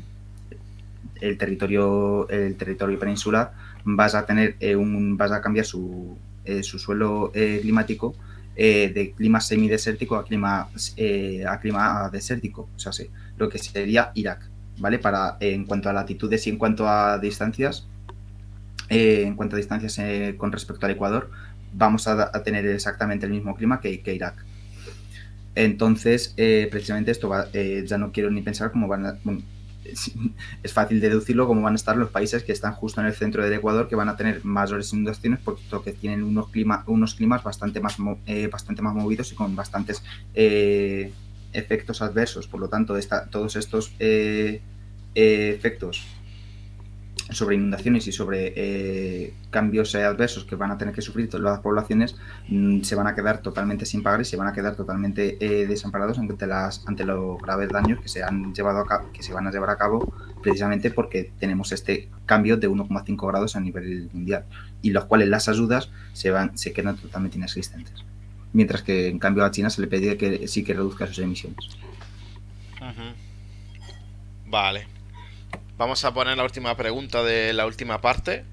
territorio, 1.39 2.29
el 2.29 2.57
territorio 2.57 2.99
peninsular 2.99 3.53
vas 3.87 4.15
a 4.15 4.27
tener 4.27 4.57
un, 4.77 5.17
vas 5.17 5.33
a 5.33 5.41
cambiar 5.41 5.65
su, 5.65 6.19
su 6.61 6.79
suelo 6.79 7.33
climático 7.33 8.15
eh, 8.59 8.91
de 8.95 9.13
clima 9.13 9.41
semidesértico 9.41 10.17
a 10.17 10.25
clima, 10.25 10.69
eh, 10.97 11.45
a 11.47 11.61
clima 11.61 12.09
desértico, 12.11 12.71
o 12.75 12.79
sea, 12.79 12.91
sí, 12.91 13.11
lo 13.37 13.51
que 13.51 13.59
sería 13.59 14.13
Irak, 14.15 14.49
¿vale? 14.79 14.99
Para, 14.99 15.37
en 15.41 15.67
cuanto 15.67 15.91
a 15.91 15.93
latitudes 15.93 16.47
y 16.47 16.51
en 16.51 16.57
cuanto 16.57 16.89
a 16.89 17.19
distancias, 17.19 17.87
eh, 18.89 19.25
en 19.27 19.35
cuanto 19.35 19.57
a 19.57 19.59
distancias 19.59 20.01
con 20.39 20.53
respecto 20.53 20.87
al 20.87 20.93
Ecuador, 20.93 21.31
vamos 21.75 22.09
a, 22.09 22.33
tener 22.45 22.65
exactamente 22.67 23.27
el 23.27 23.33
mismo 23.33 23.55
clima 23.55 23.81
que, 23.81 24.01
Irak. 24.07 24.43
Entonces, 25.55 26.35
precisamente 26.71 27.11
esto 27.11 27.31
ya 27.85 27.99
no 27.99 28.11
quiero 28.11 28.31
ni 28.31 28.41
pensar 28.41 28.73
cómo 28.73 28.89
van 28.89 29.07
a, 29.07 29.19
es 30.63 30.73
fácil 30.73 31.01
deducirlo 31.01 31.47
cómo 31.47 31.63
van 31.63 31.75
a 31.75 31.77
estar 31.77 31.97
los 31.97 32.11
países 32.11 32.43
que 32.43 32.53
están 32.53 32.73
justo 32.73 33.01
en 33.01 33.07
el 33.07 33.15
centro 33.15 33.43
del 33.43 33.53
Ecuador, 33.53 33.89
que 33.89 33.97
van 33.97 34.09
a 34.09 34.17
tener 34.17 34.45
mayores 34.45 34.93
inundaciones, 34.93 35.41
porque 35.41 35.93
tienen 35.93 36.23
unos, 36.23 36.49
clima, 36.49 36.85
unos 36.87 37.15
climas 37.15 37.43
bastante 37.43 37.81
más, 37.81 37.97
eh, 38.27 38.49
bastante 38.49 38.83
más 38.83 38.95
movidos 38.95 39.33
y 39.33 39.35
con 39.35 39.55
bastantes 39.55 40.03
eh, 40.35 41.13
efectos 41.53 42.03
adversos. 42.03 42.47
Por 42.49 42.61
lo 42.61 42.69
tanto, 42.69 42.95
todos 43.31 43.57
estos 43.57 43.93
eh, 43.99 44.61
efectos 45.15 46.05
sobre 47.31 47.57
inundaciones 47.57 48.07
y 48.07 48.13
sobre 48.13 48.53
eh, 48.57 49.35
cambios 49.51 49.95
adversos 49.95 50.45
que 50.45 50.55
van 50.55 50.71
a 50.71 50.79
tener 50.79 50.95
que 50.95 51.03
sufrir 51.03 51.29
todas 51.29 51.43
las 51.43 51.61
poblaciones 51.61 52.17
mm, 52.49 52.83
se 52.83 52.95
van 52.95 53.07
a 53.07 53.15
quedar 53.15 53.43
totalmente 53.43 53.85
sin 53.85 54.03
pagar 54.03 54.21
y 54.21 54.25
se 54.25 54.37
van 54.37 54.49
a 54.49 54.53
quedar 54.53 54.77
totalmente 54.77 55.37
eh, 55.41 55.67
desamparados 55.67 56.19
ante 56.19 56.47
las 56.47 56.87
ante 56.87 57.05
los 57.05 57.41
graves 57.41 57.69
daños 57.71 58.01
que 58.01 58.09
se 58.09 58.23
han 58.23 58.55
llevado 58.55 58.81
a 58.81 58.87
cabo, 58.87 59.13
que 59.13 59.23
se 59.23 59.33
van 59.33 59.47
a 59.47 59.51
llevar 59.51 59.71
a 59.71 59.77
cabo 59.77 60.13
precisamente 60.43 60.91
porque 60.91 61.33
tenemos 61.39 61.73
este 61.73 62.09
cambio 62.27 62.57
de 62.57 62.69
1,5 62.69 63.29
grados 63.29 63.57
a 63.57 63.61
nivel 63.61 64.09
mundial 64.13 64.45
y 64.83 64.91
los 64.91 65.07
cuales 65.07 65.29
las 65.29 65.49
ayudas 65.49 65.91
se 66.13 66.31
van 66.31 66.57
se 66.57 66.73
quedan 66.73 66.97
totalmente 66.97 67.39
inexistentes. 67.39 68.05
Mientras 68.53 68.83
que 68.83 69.09
en 69.09 69.19
cambio 69.19 69.45
a 69.45 69.51
China 69.51 69.69
se 69.69 69.81
le 69.81 69.89
pide 69.89 70.17
que 70.17 70.47
sí 70.49 70.63
que 70.63 70.75
reduzca 70.75 71.07
sus 71.07 71.19
emisiones. 71.19 71.77
Vale 74.47 74.96
Vamos 75.79 76.07
a 76.07 76.15
poner 76.15 76.39
la 76.39 76.45
última 76.45 76.75
pregunta 76.75 77.23
de 77.23 77.53
la 77.53 77.67
última 77.67 78.01
parte, 78.01 78.45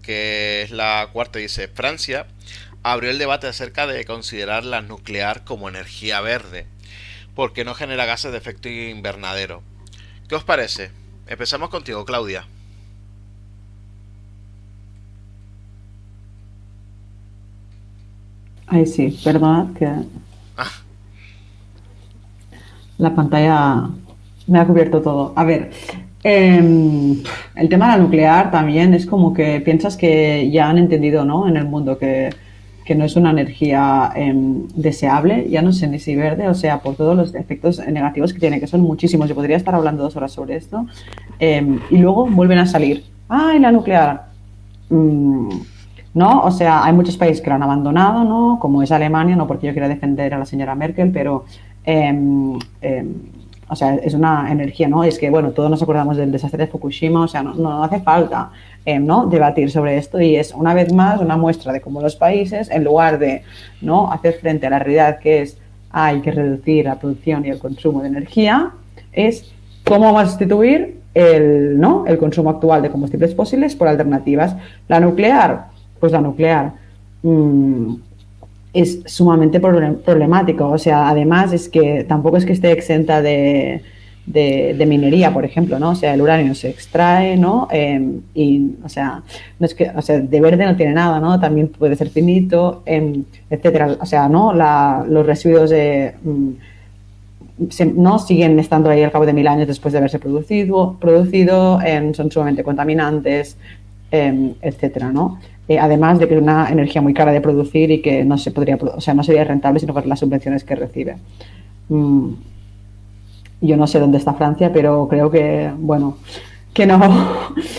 que 0.00 0.62
es 0.62 0.70
la 0.70 1.08
cuarta. 1.12 1.40
Dice, 1.40 1.66
Francia 1.66 2.28
abrió 2.84 3.10
el 3.10 3.18
debate 3.18 3.48
acerca 3.48 3.88
de 3.88 4.04
considerar 4.04 4.64
la 4.64 4.80
nuclear 4.80 5.44
como 5.44 5.68
energía 5.68 6.20
verde, 6.20 6.66
porque 7.34 7.64
no 7.64 7.74
genera 7.74 8.06
gases 8.06 8.30
de 8.30 8.38
efecto 8.38 8.68
invernadero. 8.68 9.62
¿Qué 10.28 10.36
os 10.36 10.44
parece? 10.44 10.92
Empezamos 11.26 11.68
contigo, 11.68 12.04
Claudia. 12.04 12.46
Ay, 18.68 18.86
sí, 18.86 19.18
perdona 19.24 19.72
que... 19.76 19.86
Ah. 20.56 20.70
La 22.98 23.14
pantalla 23.16 23.88
me 24.46 24.60
ha 24.60 24.66
cubierto 24.66 25.02
todo. 25.02 25.32
A 25.36 25.44
ver, 25.44 25.72
Em, 26.24 27.22
el 27.54 27.68
tema 27.68 27.86
de 27.86 27.96
la 27.96 28.02
nuclear 28.02 28.50
también 28.50 28.92
es 28.92 29.06
como 29.06 29.32
que 29.32 29.60
piensas 29.60 29.96
que 29.96 30.50
ya 30.50 30.68
han 30.68 30.78
entendido 30.78 31.24
¿no? 31.24 31.46
en 31.46 31.56
el 31.56 31.64
mundo 31.64 31.96
que, 31.98 32.30
no 32.96 33.04
es 33.04 33.16
una 33.16 33.30
energía 33.30 34.12
em, 34.16 34.66
deseable, 34.68 35.46
ya 35.50 35.60
no 35.60 35.72
sé 35.72 35.86
ni 35.88 35.98
si 35.98 36.16
verde, 36.16 36.48
o 36.48 36.54
sea, 36.54 36.80
por 36.80 36.96
todos 36.96 37.14
los 37.14 37.34
efectos 37.34 37.80
negativos 37.86 38.32
que 38.32 38.40
tiene, 38.40 38.60
que 38.60 38.66
son 38.66 38.80
muchísimos. 38.80 39.28
Yo 39.28 39.34
podría 39.34 39.58
estar 39.58 39.74
hablando 39.74 40.02
dos 40.02 40.16
horas 40.16 40.32
sobre 40.32 40.56
esto. 40.56 40.86
Em, 41.38 41.80
y 41.90 41.98
luego 41.98 42.26
vuelven 42.26 42.58
a 42.58 42.66
salir. 42.66 43.04
¡Ay, 43.28 43.58
la 43.58 43.72
nuclear! 43.72 44.28
Mm, 44.88 45.50
¿no? 46.14 46.42
O 46.44 46.50
sea, 46.50 46.82
hay 46.82 46.94
muchos 46.94 47.18
países 47.18 47.42
que 47.42 47.50
lo 47.50 47.56
han 47.56 47.62
abandonado, 47.62 48.24
¿no? 48.24 48.58
Como 48.58 48.82
es 48.82 48.90
Alemania, 48.90 49.36
no 49.36 49.46
porque 49.46 49.66
yo 49.66 49.72
quiera 49.74 49.86
defender 49.88 50.32
a 50.32 50.38
la 50.38 50.46
señora 50.46 50.74
Merkel, 50.74 51.10
pero 51.12 51.44
o 53.68 53.76
sea, 53.76 53.94
es 53.96 54.14
una 54.14 54.50
energía, 54.50 54.88
¿no? 54.88 55.04
Es 55.04 55.18
que, 55.18 55.30
bueno, 55.30 55.50
todos 55.50 55.70
nos 55.70 55.82
acordamos 55.82 56.16
del 56.16 56.32
desastre 56.32 56.64
de 56.64 56.70
Fukushima, 56.70 57.22
o 57.22 57.28
sea, 57.28 57.42
no, 57.42 57.84
hace 57.84 58.00
falta, 58.00 58.50
eh, 58.84 58.98
¿no? 58.98 59.26
Debatir 59.26 59.70
sobre 59.70 59.98
esto 59.98 60.20
y 60.20 60.36
es, 60.36 60.54
una 60.54 60.74
vez 60.74 60.92
más, 60.92 61.20
una 61.20 61.36
muestra 61.36 61.72
de 61.72 61.80
cómo 61.80 62.00
los 62.00 62.16
países, 62.16 62.70
en 62.70 62.84
lugar 62.84 63.18
de, 63.18 63.42
¿no? 63.80 64.10
Hacer 64.10 64.34
frente 64.34 64.66
a 64.66 64.70
la 64.70 64.78
realidad 64.78 65.18
que 65.18 65.42
es 65.42 65.58
hay 65.90 66.20
que 66.20 66.30
reducir 66.30 66.84
la 66.84 66.98
producción 66.98 67.44
y 67.44 67.48
el 67.48 67.58
consumo 67.58 68.02
de 68.02 68.08
energía, 68.08 68.72
es 69.12 69.50
cómo 69.84 70.06
vamos 70.06 70.22
a 70.22 70.26
sustituir 70.26 71.00
el, 71.14 71.80
¿no? 71.80 72.04
el 72.06 72.18
consumo 72.18 72.50
actual 72.50 72.82
de 72.82 72.90
combustibles 72.90 73.34
fósiles 73.34 73.74
por 73.74 73.88
alternativas. 73.88 74.54
La 74.86 75.00
nuclear, 75.00 75.68
pues 75.98 76.12
la 76.12 76.20
nuclear. 76.20 76.72
Mmm, 77.22 77.94
es 78.80 79.00
sumamente 79.06 79.60
problemático. 79.60 80.68
O 80.68 80.78
sea, 80.78 81.08
además 81.08 81.52
es 81.52 81.68
que 81.68 82.04
tampoco 82.04 82.36
es 82.36 82.44
que 82.44 82.52
esté 82.52 82.72
exenta 82.72 83.22
de, 83.22 83.82
de, 84.28 84.86
minería, 84.86 85.32
por 85.32 85.44
ejemplo, 85.44 85.78
¿no? 85.78 85.90
O 85.90 85.94
sea, 85.94 86.14
el 86.14 86.20
uranio 86.20 86.54
se 86.54 86.68
extrae, 86.68 87.36
¿no? 87.36 87.68
Em, 87.70 88.20
y, 88.34 88.76
o 88.84 88.88
sea, 88.88 89.22
no 89.58 89.66
es 89.66 89.74
que, 89.74 89.90
o 89.94 90.02
sea, 90.02 90.20
de 90.20 90.40
verde 90.40 90.66
no 90.66 90.76
tiene 90.76 90.92
nada, 90.92 91.18
¿no? 91.20 91.40
También 91.40 91.68
puede 91.68 91.96
ser 91.96 92.10
finito, 92.10 92.82
em, 92.86 93.24
etcétera. 93.50 93.96
O 94.00 94.06
sea, 94.06 94.28
¿no? 94.28 94.52
La, 94.52 95.04
los 95.08 95.24
residuos 95.24 95.72
mm, 96.22 96.50
no 97.96 98.18
siguen 98.18 98.58
estando 98.58 98.90
ahí 98.90 99.02
al 99.02 99.10
cabo 99.10 99.26
de 99.26 99.32
mil 99.32 99.48
años 99.48 99.66
después 99.66 99.92
de 99.92 99.98
haberse 99.98 100.18
producido, 100.18 100.96
producido 101.00 101.80
em, 101.82 102.12
son 102.14 102.30
sumamente 102.30 102.62
contaminantes, 102.62 103.56
etcétera, 104.10 105.12
¿no? 105.12 105.38
Eh, 105.68 105.78
además 105.78 106.18
de 106.18 106.26
que 106.26 106.34
es 106.34 106.40
una 106.40 106.70
energía 106.70 107.02
muy 107.02 107.12
cara 107.12 107.30
de 107.30 107.42
producir 107.42 107.90
y 107.90 108.00
que 108.00 108.24
no 108.24 108.38
se 108.38 108.50
podría, 108.50 108.76
o 108.76 109.00
sea, 109.00 109.12
no 109.12 109.22
sería 109.22 109.44
rentable 109.44 109.80
sino 109.80 109.92
por 109.92 110.06
las 110.06 110.18
subvenciones 110.20 110.64
que 110.64 110.74
recibe. 110.74 111.18
Mm, 111.88 112.32
yo 113.60 113.76
no 113.76 113.86
sé 113.86 114.00
dónde 114.00 114.18
está 114.18 114.34
Francia, 114.34 114.72
pero 114.72 115.08
creo 115.08 115.30
que, 115.30 115.70
bueno, 115.76 116.16
que 116.72 116.86
no, 116.86 116.98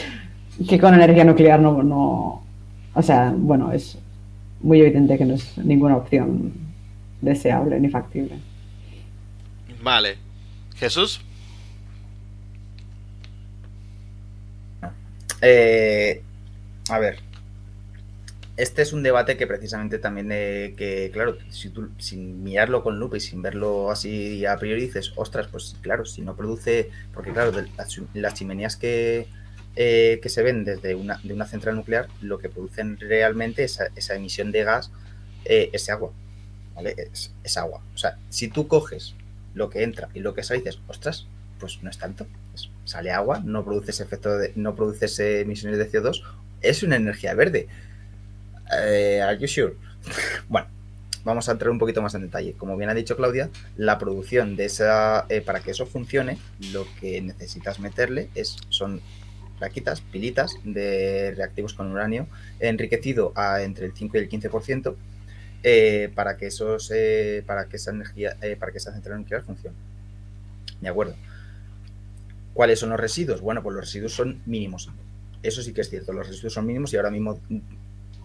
que 0.70 0.80
con 0.80 0.94
energía 0.94 1.24
nuclear 1.24 1.60
no, 1.60 1.82
no, 1.82 2.44
o 2.94 3.02
sea, 3.02 3.34
bueno, 3.36 3.72
es 3.72 3.98
muy 4.62 4.82
evidente 4.82 5.18
que 5.18 5.26
no 5.26 5.36
es 5.36 5.58
ninguna 5.58 5.98
opción 5.98 6.54
deseable 7.22 7.80
ni 7.80 7.90
factible. 7.90 8.38
Vale. 9.82 10.18
Jesús. 10.76 11.22
Eh, 15.42 16.22
a 16.90 17.00
ver, 17.00 17.20
este 18.60 18.82
es 18.82 18.92
un 18.92 19.04
debate 19.04 19.38
que 19.38 19.48
precisamente 19.48 20.00
también, 20.00 20.30
eh, 20.34 20.74
que 20.76 21.10
claro, 21.14 21.38
si 21.50 21.70
tú, 21.70 21.92
sin 21.98 22.44
mirarlo 22.44 22.84
con 22.84 23.00
lupa 23.00 23.16
y 23.16 23.22
sin 23.22 23.42
verlo 23.42 23.90
así 23.90 24.46
a 24.46 24.58
priori 24.58 24.82
dices, 24.82 25.14
ostras, 25.16 25.48
pues 25.48 25.78
claro, 25.82 26.06
si 26.06 26.22
no 26.22 26.36
produce, 26.36 26.90
porque 27.14 27.32
claro, 27.32 27.54
las, 28.14 28.34
chimeneas 28.34 28.76
que, 28.76 29.28
eh, 29.78 30.20
que 30.22 30.28
se 30.28 30.44
ven 30.44 30.66
desde 30.66 30.94
una, 30.94 31.22
de 31.24 31.34
una 31.34 31.46
central 31.46 31.78
nuclear, 31.78 32.10
lo 32.22 32.38
que 32.40 32.50
producen 32.50 33.00
realmente 33.00 33.64
esa, 33.64 33.88
esa 33.96 34.16
emisión 34.16 34.52
de 34.52 34.66
gas 34.66 34.92
eh, 35.46 35.70
es 35.72 35.90
agua, 35.90 36.12
¿vale? 36.76 36.96
Es, 37.14 37.58
agua. 37.58 37.82
O 37.96 37.98
sea, 37.98 38.18
si 38.28 38.50
tú 38.50 38.68
coges 38.68 39.16
lo 39.54 39.70
que 39.70 39.84
entra 39.84 40.10
y 40.14 40.20
lo 40.20 40.34
que 40.34 40.44
sale 40.44 40.60
dices, 40.60 40.82
ostras, 40.88 41.28
pues 41.60 41.82
no 41.82 41.90
es 41.90 41.98
tanto. 41.98 42.28
sale 42.84 43.12
agua, 43.12 43.42
no 43.42 43.64
produces 43.64 44.02
efecto 44.02 44.38
de, 44.38 44.52
no 44.58 44.76
produces 44.76 45.18
emisiones 45.20 45.80
de 45.80 45.90
CO2, 45.90 46.24
es 46.62 46.84
una 46.84 46.98
energía 46.98 47.34
verde 47.36 47.70
eh, 48.72 49.22
¿Are 49.22 49.38
bueno, 50.50 50.68
vamos 51.24 51.50
a 51.50 51.52
entrar 51.54 51.70
un 51.70 51.80
poquito 51.80 52.02
más 52.02 52.16
en 52.16 52.22
detalle. 52.22 52.54
Como 52.54 52.78
bien 52.78 52.90
ha 52.90 52.94
dicho 52.94 53.16
Claudia, 53.16 53.50
la 53.78 53.98
producción 53.98 54.56
de 54.56 54.66
esa, 54.66 55.26
eh, 55.30 55.42
para 55.42 55.62
que 55.62 55.72
eso 55.72 55.86
funcione, 55.86 56.38
lo 56.72 56.86
que 57.00 57.22
necesitas 57.22 57.80
meterle 57.80 58.30
es, 58.36 58.58
son 58.70 59.02
plaquitas, 59.58 60.02
pilitas 60.02 60.56
de 60.64 61.34
reactivos 61.36 61.74
con 61.74 61.92
uranio 61.92 62.28
enriquecido 62.60 63.34
a 63.36 63.62
entre 63.62 63.88
el 63.88 63.94
5 63.94 64.16
y 64.16 64.20
el 64.22 64.30
15% 64.30 64.96
eh, 65.64 66.10
para 66.16 66.38
que 66.38 66.48
esos, 66.48 66.90
eh, 66.96 67.44
para 67.46 67.66
que 67.66 67.76
esa 67.76 67.92
energía, 67.92 68.38
para 68.58 68.72
que 68.72 68.78
esa 68.78 68.94
central 68.94 69.20
nuclear 69.20 69.44
funcione. 69.44 69.76
De 70.80 70.88
acuerdo. 70.88 71.16
¿Cuáles 72.54 72.80
son 72.80 72.90
los 72.90 73.00
residuos? 73.00 73.42
Bueno, 73.42 73.62
pues 73.62 73.76
los 73.76 73.86
residuos 73.86 74.14
son 74.14 74.42
mínimos. 74.46 74.90
Eso 75.44 75.62
sí 75.62 75.74
que 75.74 75.82
es 75.82 75.90
cierto, 75.90 76.12
los 76.12 76.28
residuos 76.28 76.54
son 76.54 76.66
mínimos 76.66 76.92
y 76.94 76.98
ahora 76.98 77.12
mismo 77.12 77.40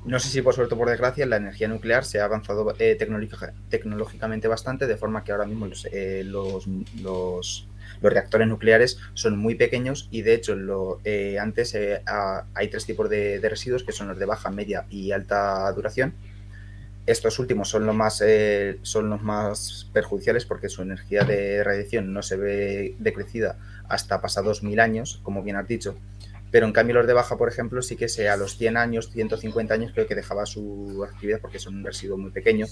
no 0.05 0.21
sé 0.21 0.29
si 0.29 0.43
por 0.43 0.55
suerte 0.55 0.75
o 0.75 0.79
por 0.79 0.91
desgracia, 0.91 1.25
la 1.25 1.37
energía 1.37 1.67
nuclear 1.67 2.05
se 2.05 2.21
ha 2.21 2.25
avanzado 2.25 2.75
eh, 2.79 2.97
tecnológicamente 2.97 4.49
bastante, 4.49 4.87
de 4.87 4.97
forma 4.97 5.25
que 5.25 5.33
ahora 5.33 5.47
mismo 5.47 5.67
los, 5.67 5.87
eh, 5.91 6.23
los, 6.25 7.69
reactores 8.03 8.47
nucleares 8.47 8.99
son 9.15 9.39
muy 9.39 9.55
pequeños 9.55 10.09
y 10.11 10.21
de 10.21 10.35
hecho 10.35 11.01
eh, 11.05 11.39
antes 11.39 11.75
hay 11.75 12.69
tres 12.69 12.85
tipos 12.85 13.09
de, 13.09 13.41
residuos 13.43 13.83
que 13.83 13.93
son 13.93 14.09
los 14.09 14.19
de 14.19 14.27
baja, 14.27 14.51
media 14.51 14.85
y 14.91 15.13
alta 15.13 15.73
duración. 15.73 16.15
Estos 17.07 17.39
últimos 17.39 17.69
son 17.69 17.87
los 17.87 17.95
más, 17.95 18.23
son 18.83 19.11
los 19.11 19.23
más 19.23 19.89
perjudiciales 19.93 20.45
porque 20.45 20.69
su 20.69 20.83
energía 20.83 21.25
de 21.25 21.65
radiación 21.65 22.13
no 22.13 22.23
se 22.23 22.37
ve 22.37 22.95
decrecida 22.99 23.59
hasta 23.89 24.21
pasados 24.21 24.63
mil 24.63 24.81
años, 24.81 25.21
como 25.23 25.43
bien 25.43 25.57
has 25.57 25.69
dicho 25.69 25.97
pero 26.55 26.67
en 26.67 26.73
cambio 26.73 26.95
los 26.95 27.07
de 27.09 27.15
baja, 27.15 27.37
por 27.37 27.49
ejemplo, 27.49 27.83
sí 27.83 27.97
que 27.97 28.09
sea 28.09 28.35
a 28.35 28.37
los 28.37 28.57
100 28.57 28.77
años, 28.77 29.11
150 29.11 29.75
años 29.75 29.91
creo 29.93 30.07
que 30.07 30.15
dejaba 30.15 30.47
su 30.47 31.05
actividad 31.05 31.41
porque 31.41 31.59
son 31.59 31.75
un 31.75 31.85
residuo 31.85 32.17
muy 32.17 32.31
pequeño. 32.31 32.67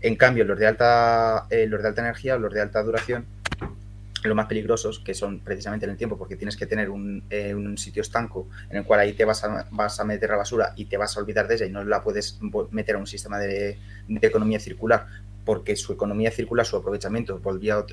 En 0.00 0.16
cambio, 0.16 0.44
los 0.44 0.58
de 0.58 0.66
alta, 0.66 1.46
eh, 1.50 1.68
los 1.68 1.80
de 1.82 1.86
alta 1.86 2.00
energía 2.00 2.36
los 2.36 2.52
de 2.52 2.60
alta 2.60 2.82
duración, 2.82 3.24
los 4.24 4.34
más 4.34 4.46
peligrosos, 4.46 4.98
que 4.98 5.14
son 5.14 5.38
precisamente 5.38 5.86
en 5.86 5.92
el 5.92 5.96
tiempo, 5.96 6.18
porque 6.18 6.34
tienes 6.34 6.56
que 6.56 6.66
tener 6.66 6.90
un, 6.90 7.22
eh, 7.30 7.54
un 7.54 7.78
sitio 7.78 8.02
estanco 8.02 8.48
en 8.70 8.78
el 8.78 8.84
cual 8.84 8.98
ahí 8.98 9.12
te 9.12 9.24
vas 9.24 9.44
a, 9.44 9.68
vas 9.70 10.00
a, 10.00 10.04
meter 10.04 10.30
la 10.30 10.38
basura 10.38 10.72
y 10.74 10.86
te 10.86 10.96
vas 10.96 11.16
a 11.16 11.20
olvidar 11.20 11.46
de 11.46 11.54
ella 11.54 11.66
y 11.66 11.70
no 11.70 11.84
la 11.84 12.02
puedes 12.02 12.40
meter 12.72 12.96
a 12.96 12.98
un 12.98 13.06
sistema 13.06 13.38
de 13.38 13.78
economía 14.20 14.58
circular, 14.58 15.06
porque 15.46 15.76
su 15.76 15.92
economía 15.92 16.32
circular, 16.32 16.66
su 16.66 16.76
aprovechamiento, 16.76 17.38
volvía, 17.38 17.86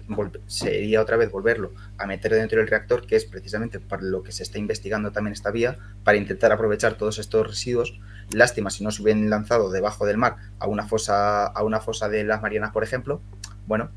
sería 0.48 1.00
otra 1.00 1.18
vez 1.18 1.32
volverlo 1.32 1.72
a 2.00 2.08
meter 2.08 2.34
dentro 2.34 2.58
del 2.58 2.68
reactor, 2.68 3.06
que 3.06 3.16
es 3.16 3.26
precisamente 3.26 3.80
para 3.80 4.02
lo 4.02 4.24
que 4.24 4.32
se 4.32 4.42
está 4.42 4.58
investigando 4.58 5.12
también 5.12 5.34
esta 5.34 5.52
vía, 5.52 5.78
para 6.04 6.18
intentar 6.18 6.52
aprovechar 6.52 6.98
todos 6.98 7.20
estos 7.20 7.48
residuos. 7.48 8.00
Lástima 8.32 8.72
si 8.72 8.84
no 8.84 8.90
se 8.90 9.04
hubieran 9.04 9.30
lanzado 9.30 9.70
debajo 9.70 10.08
del 10.08 10.18
mar 10.18 10.38
a 10.58 10.68
una 10.68 10.88
fosa, 10.88 11.46
a 11.46 11.64
una 11.64 11.80
fosa 11.80 12.10
de 12.10 12.24
las 12.24 12.42
Marianas, 12.42 12.72
por 12.72 12.84
ejemplo. 12.84 13.22
Bueno, 13.68 13.92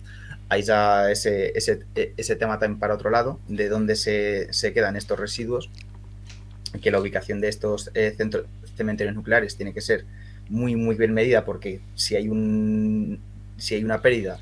Hay 0.51 0.63
ya 0.63 1.11
ese, 1.11 1.57
ese, 1.57 1.87
ese 1.95 2.37
tema 2.37 2.59
también 2.59 2.79
para 2.79 2.95
otro 2.95 3.09
lado, 3.09 3.41
de 3.49 3.71
dónde 3.71 3.97
se, 3.97 4.53
se 4.53 4.75
quedan 4.75 4.97
estos 4.97 5.19
residuos, 5.19 5.71
que 6.83 6.91
la 6.91 7.01
ubicación 7.01 7.41
de 7.41 7.49
estos 7.49 7.91
eh, 7.95 8.15
cementerios 8.77 9.17
nucleares 9.17 9.57
tiene 9.57 9.73
que 9.73 9.81
ser 9.81 10.05
muy, 10.51 10.77
muy 10.77 10.95
bien 10.95 11.15
medida 11.15 11.45
porque 11.47 11.81
si 11.95 12.17
hay, 12.17 12.29
un, 12.29 13.19
si 13.59 13.75
hay 13.75 13.85
una 13.85 14.03
pérdida, 14.03 14.39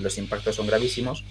los 0.00 0.18
impactos 0.18 0.56
son 0.56 0.66
gravísimos. 0.66 1.24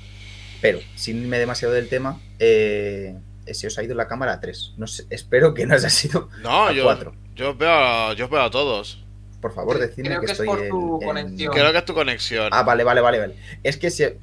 Pero, 0.61 0.79
sin 0.95 1.21
irme 1.23 1.39
demasiado 1.39 1.73
del 1.73 1.89
tema, 1.89 2.19
eh, 2.37 3.15
se 3.51 3.65
os 3.67 3.77
ha 3.79 3.83
ido 3.83 3.95
la 3.95 4.07
cámara 4.07 4.33
a 4.33 4.39
3. 4.39 4.73
No 4.77 4.85
sé, 4.87 5.05
espero 5.09 5.53
que 5.55 5.65
no 5.65 5.73
haya 5.75 5.89
sido 5.89 6.29
No, 6.43 6.67
a 6.67 6.71
yo, 6.71 6.83
4. 6.83 7.15
yo, 7.35 7.55
veo, 7.55 8.13
yo 8.13 8.29
veo 8.29 8.41
a 8.41 8.51
todos. 8.51 9.03
Por 9.41 9.55
favor, 9.55 9.79
decidme 9.79 10.09
Creo 10.09 10.21
que, 10.21 10.25
que 10.27 10.31
es 10.33 10.39
estoy 10.39 10.47
por 10.47 10.61
en- 10.63 10.69
tu 10.69 11.01
en- 11.01 11.07
conexión. 11.07 11.53
Creo 11.53 11.71
que 11.71 11.77
es 11.79 11.85
tu 11.85 11.93
conexión. 11.95 12.49
Ah, 12.51 12.61
vale, 12.61 12.83
vale, 12.83 13.01
vale, 13.01 13.17
vale. 13.19 13.35
Es 13.63 13.77
que 13.77 13.89
se. 13.89 14.19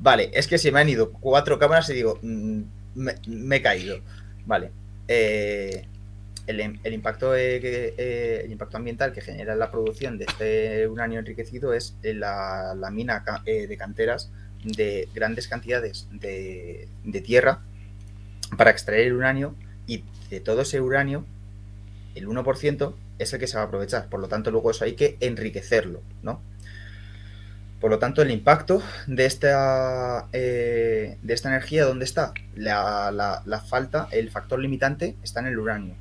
Vale, 0.00 0.30
es 0.34 0.48
que 0.48 0.58
se 0.58 0.72
me 0.72 0.80
han 0.80 0.88
ido 0.88 1.12
cuatro 1.12 1.58
cámaras 1.60 1.88
y 1.90 1.94
digo, 1.94 2.18
mm, 2.20 2.62
me, 2.96 3.14
me 3.28 3.56
he 3.56 3.62
caído. 3.62 4.00
Vale. 4.44 4.72
Eh, 5.06 5.86
el, 6.52 6.60
im- 6.60 6.80
el 6.84 6.92
impacto, 6.94 7.34
eh, 7.36 7.60
eh, 7.62 8.42
el 8.44 8.52
impacto 8.52 8.76
ambiental 8.76 9.12
que 9.12 9.20
genera 9.20 9.54
la 9.56 9.70
producción 9.70 10.18
de 10.18 10.24
este 10.26 10.86
uranio 10.88 11.18
enriquecido 11.20 11.74
es 11.74 11.96
eh, 12.02 12.14
la, 12.14 12.74
la 12.76 12.90
mina 12.90 13.24
eh, 13.46 13.66
de 13.66 13.76
canteras 13.76 14.30
de 14.64 15.08
grandes 15.14 15.48
cantidades 15.48 16.08
de, 16.12 16.88
tierra 17.22 17.62
para 18.56 18.70
extraer 18.70 19.06
el 19.08 19.14
uranio 19.14 19.54
y 19.86 20.04
de 20.30 20.40
todo 20.40 20.62
ese 20.62 20.80
uranio, 20.80 21.24
el 22.14 22.28
1% 22.28 22.94
es 23.18 23.32
el 23.32 23.40
que 23.40 23.46
se 23.46 23.56
va 23.56 23.62
a 23.64 23.66
aprovechar. 23.66 24.08
Por 24.08 24.20
lo 24.20 24.28
tanto, 24.28 24.50
luego 24.50 24.70
eso 24.70 24.84
hay 24.84 24.94
que 24.94 25.16
enriquecerlo, 25.20 26.02
¿no? 26.22 26.40
Por 27.80 27.90
lo 27.90 27.98
tanto, 27.98 28.22
el 28.22 28.30
impacto 28.30 28.80
de 29.08 29.26
esta, 29.26 30.28
de 30.32 31.18
esta 31.34 31.48
energía, 31.48 31.84
¿dónde 31.84 32.04
está? 32.04 32.32
La, 32.54 33.10
la- 33.10 33.42
la 33.44 33.60
falta, 33.60 34.08
el 34.12 34.30
factor 34.30 34.60
limitante 34.60 35.16
está 35.24 35.40
en 35.40 35.46
el 35.46 35.58
uranio. 35.58 35.96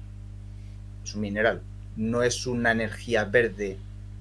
Es 1.04 1.16
un 1.16 1.22
mineral. 1.22 1.62
No 1.96 2.24
es 2.24 2.48
una 2.48 2.72
energía 2.72 3.26
verde, 3.26 3.78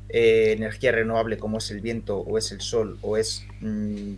eh, 0.09 0.52
energía 0.57 0.93
renovable 0.93 1.39
como 1.39 1.59
es 1.59 1.70
el 1.70 1.81
viento 1.81 2.19
o 2.19 2.36
es 2.39 2.51
el 2.52 2.61
sol 2.61 2.98
o 3.02 3.16
es 3.16 3.44
mm, 3.61 4.15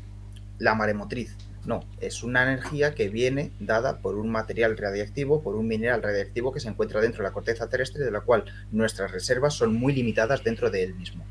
la 0.59 0.74
maremotriz. 0.74 1.34
No, 1.64 1.84
es 2.01 2.24
una 2.24 2.43
energía 2.43 2.93
que 2.94 3.09
viene 3.09 3.52
dada 3.60 3.98
por 3.98 4.16
un 4.16 4.30
material 4.30 4.76
radiactivo, 4.76 5.43
por 5.43 5.55
un 5.55 5.68
mineral 5.68 6.02
radiactivo 6.02 6.52
que 6.52 6.59
se 6.59 6.68
encuentra 6.68 7.01
dentro 7.01 7.22
de 7.22 7.28
la 7.28 7.32
corteza 7.32 7.68
terrestre, 7.68 8.05
de 8.05 8.10
la 8.10 8.20
cual 8.22 8.44
nuestras 8.72 9.12
reservas 9.12 9.55
son 9.55 9.74
muy 9.74 9.93
limitadas 9.93 10.43
dentro 10.43 10.70
de 10.70 10.82
él 10.82 10.94
mismo. 10.97 11.24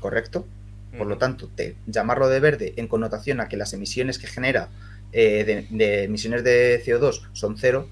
¿Correcto? 0.00 0.46
Por 0.98 1.06
lo 1.06 1.16
tanto, 1.16 1.48
te- 1.54 1.76
llamarlo 1.86 2.28
de 2.28 2.40
verde 2.40 2.74
en 2.76 2.88
connotación 2.88 3.40
a 3.40 3.48
que 3.48 3.56
las 3.56 3.72
emisiones 3.72 4.18
que 4.18 4.26
genera 4.26 4.68
eh, 5.12 5.44
de, 5.44 5.66
de 5.76 6.04
emisiones 6.04 6.44
de 6.44 6.82
CO2 6.84 7.28
son 7.32 7.56
cero, 7.56 7.88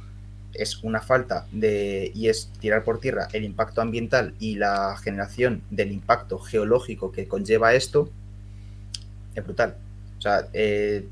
es 0.55 0.83
una 0.83 1.01
falta 1.01 1.47
de 1.53 2.11
y 2.15 2.29
es 2.29 2.51
tirar 2.61 2.85
por 2.85 3.01
tierra 3.01 3.29
el 3.33 3.45
impacto 3.45 3.81
ambiental 3.81 4.35
y 4.39 4.57
la 4.57 4.97
generación 5.03 5.63
del 5.71 5.93
impacto 5.93 6.39
geológico 6.39 7.13
que 7.13 7.29
conlleva 7.29 7.75
esto, 7.75 8.11
es 9.35 9.45
brutal. 9.45 9.77
O 10.19 10.21
sea, 10.21 10.49
eh, 10.53 11.07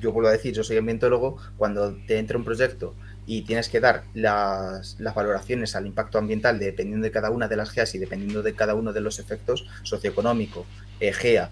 yo 0.00 0.12
vuelvo 0.12 0.28
a 0.28 0.32
decir, 0.32 0.52
yo 0.52 0.62
soy 0.62 0.76
ambientólogo, 0.76 1.38
cuando 1.56 1.96
te 2.06 2.18
entra 2.18 2.36
un 2.36 2.44
proyecto 2.44 2.94
y 3.26 3.42
tienes 3.42 3.68
que 3.68 3.80
dar 3.80 4.04
las, 4.12 4.96
las 5.00 5.14
valoraciones 5.14 5.74
al 5.76 5.86
impacto 5.86 6.18
ambiental 6.18 6.58
dependiendo 6.58 7.04
de 7.04 7.10
cada 7.10 7.30
una 7.30 7.48
de 7.48 7.56
las 7.56 7.70
GEAs 7.70 7.94
y 7.94 7.98
dependiendo 7.98 8.42
de 8.42 8.54
cada 8.54 8.74
uno 8.74 8.92
de 8.92 9.00
los 9.00 9.18
efectos 9.18 9.66
socioeconómico, 9.82 10.66
eh, 11.00 11.12
GEA, 11.12 11.50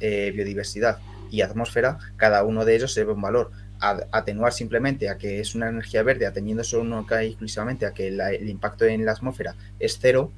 eh, 0.00 0.32
biodiversidad 0.34 0.98
y 1.30 1.40
atmósfera, 1.40 1.98
cada 2.16 2.42
uno 2.42 2.64
de 2.64 2.76
ellos 2.76 2.92
se 2.92 3.04
ve 3.04 3.12
un 3.12 3.22
valor. 3.22 3.50
Atenuar 3.80 4.52
simplemente 4.52 5.08
a 5.08 5.18
que 5.18 5.40
es 5.40 5.54
una 5.54 5.68
energía 5.68 6.02
verde, 6.02 6.26
ateniendo 6.26 6.64
solo 6.64 6.96
única 6.96 7.22
y 7.22 7.28
exclusivamente 7.28 7.86
a 7.86 7.92
que 7.92 8.08
el 8.08 8.48
impacto 8.48 8.84
en 8.84 9.04
la 9.04 9.12
atmósfera 9.12 9.54
es 9.78 9.98
cero, 10.00 10.32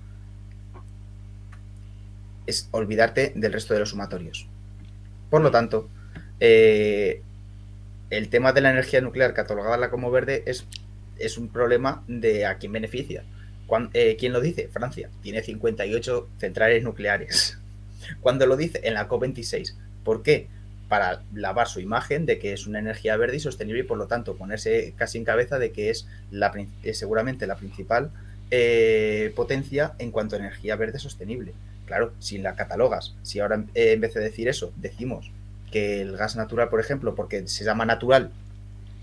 es 2.46 2.68
olvidarte 2.72 3.32
del 3.34 3.52
resto 3.52 3.74
de 3.74 3.80
los 3.80 3.90
sumatorios. 3.90 4.46
Por 5.30 5.40
lo 5.40 5.50
tanto, 5.50 5.88
eh, 6.40 7.22
el 8.10 8.28
tema 8.28 8.52
de 8.52 8.60
la 8.60 8.70
energía 8.70 9.00
nuclear 9.00 9.32
catalogada 9.32 9.90
como 9.90 10.10
verde 10.10 10.42
es, 10.46 10.66
es 11.18 11.38
un 11.38 11.48
problema 11.48 12.04
de 12.08 12.44
a 12.44 12.58
quién 12.58 12.72
beneficia. 12.72 13.24
Eh, 13.92 14.16
¿Quién 14.18 14.32
lo 14.32 14.40
dice? 14.40 14.68
Francia. 14.68 15.10
Tiene 15.22 15.42
58 15.42 16.28
centrales 16.38 16.82
nucleares. 16.82 17.58
Cuando 18.20 18.46
lo 18.46 18.56
dice 18.56 18.80
en 18.82 18.94
la 18.94 19.08
COP26. 19.08 19.74
¿Por 20.04 20.22
qué? 20.22 20.48
Para 20.90 21.22
lavar 21.32 21.68
su 21.68 21.80
imagen 21.80 22.26
de 22.26 22.38
que 22.38 22.52
es 22.52 22.66
una 22.66 22.78
energía 22.78 23.16
verde 23.16 23.38
y 23.38 23.40
sostenible 23.40 23.80
y 23.80 23.84
por 23.84 23.96
lo 23.96 24.08
tanto 24.08 24.36
ponerse 24.36 24.92
casi 24.94 25.16
en 25.16 25.24
cabeza 25.24 25.58
de 25.58 25.72
que 25.72 25.88
es 25.88 26.06
la, 26.30 26.52
eh, 26.82 26.92
seguramente 26.92 27.46
la 27.46 27.56
principal 27.56 28.10
eh, 28.50 29.32
potencia 29.34 29.94
en 29.98 30.10
cuanto 30.10 30.36
a 30.36 30.40
energía 30.40 30.76
verde 30.76 30.98
sostenible. 30.98 31.54
Claro, 31.86 32.12
si 32.18 32.36
la 32.36 32.54
catalogas, 32.54 33.14
si 33.22 33.40
ahora 33.40 33.64
eh, 33.74 33.92
en 33.92 34.00
vez 34.02 34.12
de 34.12 34.20
decir 34.20 34.48
eso, 34.48 34.72
decimos 34.76 35.30
que 35.72 36.02
el 36.02 36.16
gas 36.16 36.36
natural, 36.36 36.68
por 36.68 36.80
ejemplo, 36.80 37.14
porque 37.14 37.46
se 37.48 37.64
llama 37.64 37.86
natural, 37.86 38.30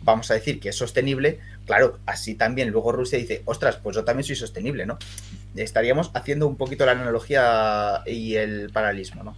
vamos 0.04 0.30
a 0.32 0.36
decir 0.36 0.60
que 0.60 0.70
es 0.70 0.76
sostenible, 0.76 1.40
claro, 1.66 2.00
así 2.06 2.36
también 2.36 2.70
luego 2.70 2.92
Rusia 2.92 3.18
dice, 3.18 3.42
ostras, 3.46 3.78
pues 3.78 3.96
yo 3.96 4.04
también 4.04 4.26
soy 4.26 4.36
sostenible, 4.36 4.86
¿no? 4.86 4.98
Estaríamos 5.56 6.12
haciendo 6.14 6.48
un 6.48 6.56
poquito 6.56 6.86
la 6.86 6.94
analogía 6.94 8.04
y 8.06 8.36
el 8.36 8.70
paralelismo, 8.72 9.24
¿no? 9.24 9.36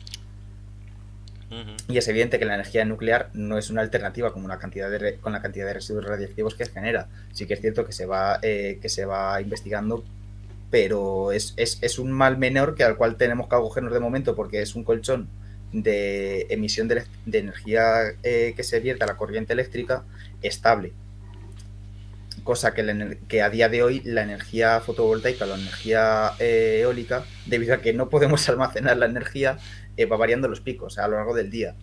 Y 1.88 1.98
es 1.98 2.08
evidente 2.08 2.38
que 2.38 2.46
la 2.46 2.54
energía 2.54 2.86
nuclear 2.86 3.30
no 3.34 3.58
es 3.58 3.70
una 3.72 3.82
alternativa 3.82 4.32
con, 4.32 4.48
la 4.48 4.60
cantidad 4.60 4.90
de 4.90 5.74
residuos 5.74 6.06
radiactivos 6.06 6.56
que 6.56 6.66
genera. 6.66 7.08
Sí 7.34 7.48
que 7.48 7.56
es 7.56 7.62
cierto 7.62 7.86
que 7.86 7.92
se 7.92 8.06
va, 8.06 8.40
eh, 8.44 8.78
que 8.82 8.90
se 8.90 9.06
va 9.06 9.42
investigando, 9.42 10.04
pero 10.70 11.32
es, 11.32 11.54
es- 11.58 12.00
un 12.00 12.12
mal 12.12 12.38
menor 12.38 12.76
que 12.76 12.84
al 12.84 12.98
cual 12.98 13.18
tenemos 13.18 13.48
que 13.50 13.56
acogernos 13.56 13.94
de 13.94 14.00
momento 14.00 14.36
porque 14.36 14.62
es 14.62 14.76
un 14.76 14.84
colchón 14.84 15.28
de 15.74 16.48
emisión 16.50 16.88
de, 16.88 17.04
energía 17.32 18.14
eh, 18.24 18.54
que 18.56 18.64
se 18.64 18.80
vierte 18.80 19.04
a 19.04 19.08
la 19.08 19.18
corriente 19.18 19.54
eléctrica 19.54 20.04
estable. 20.42 20.94
Cosa 22.44 22.74
que 22.74 23.42
a 23.42 23.50
día 23.50 23.70
de 23.70 23.84
hoy 23.84 24.02
la 24.06 24.24
energía 24.24 24.80
fotovoltaica, 24.80 25.46
la 25.46 25.56
energía 25.56 26.32
eh, 26.40 26.80
eólica, 26.82 27.26
debido 27.46 27.74
a 27.76 27.82
que 27.82 27.94
no 27.94 28.10
podemos 28.10 28.48
almacenar 28.50 28.98
la 28.98 29.06
energía, 29.08 29.58
eh, 30.00 30.06
va 30.06 30.16
variando 30.16 30.48
los 30.48 30.62
picos 30.62 30.98
a 30.98 31.10
lo 31.10 31.18
largo 31.18 31.36
del 31.36 31.50
día. 31.50 31.76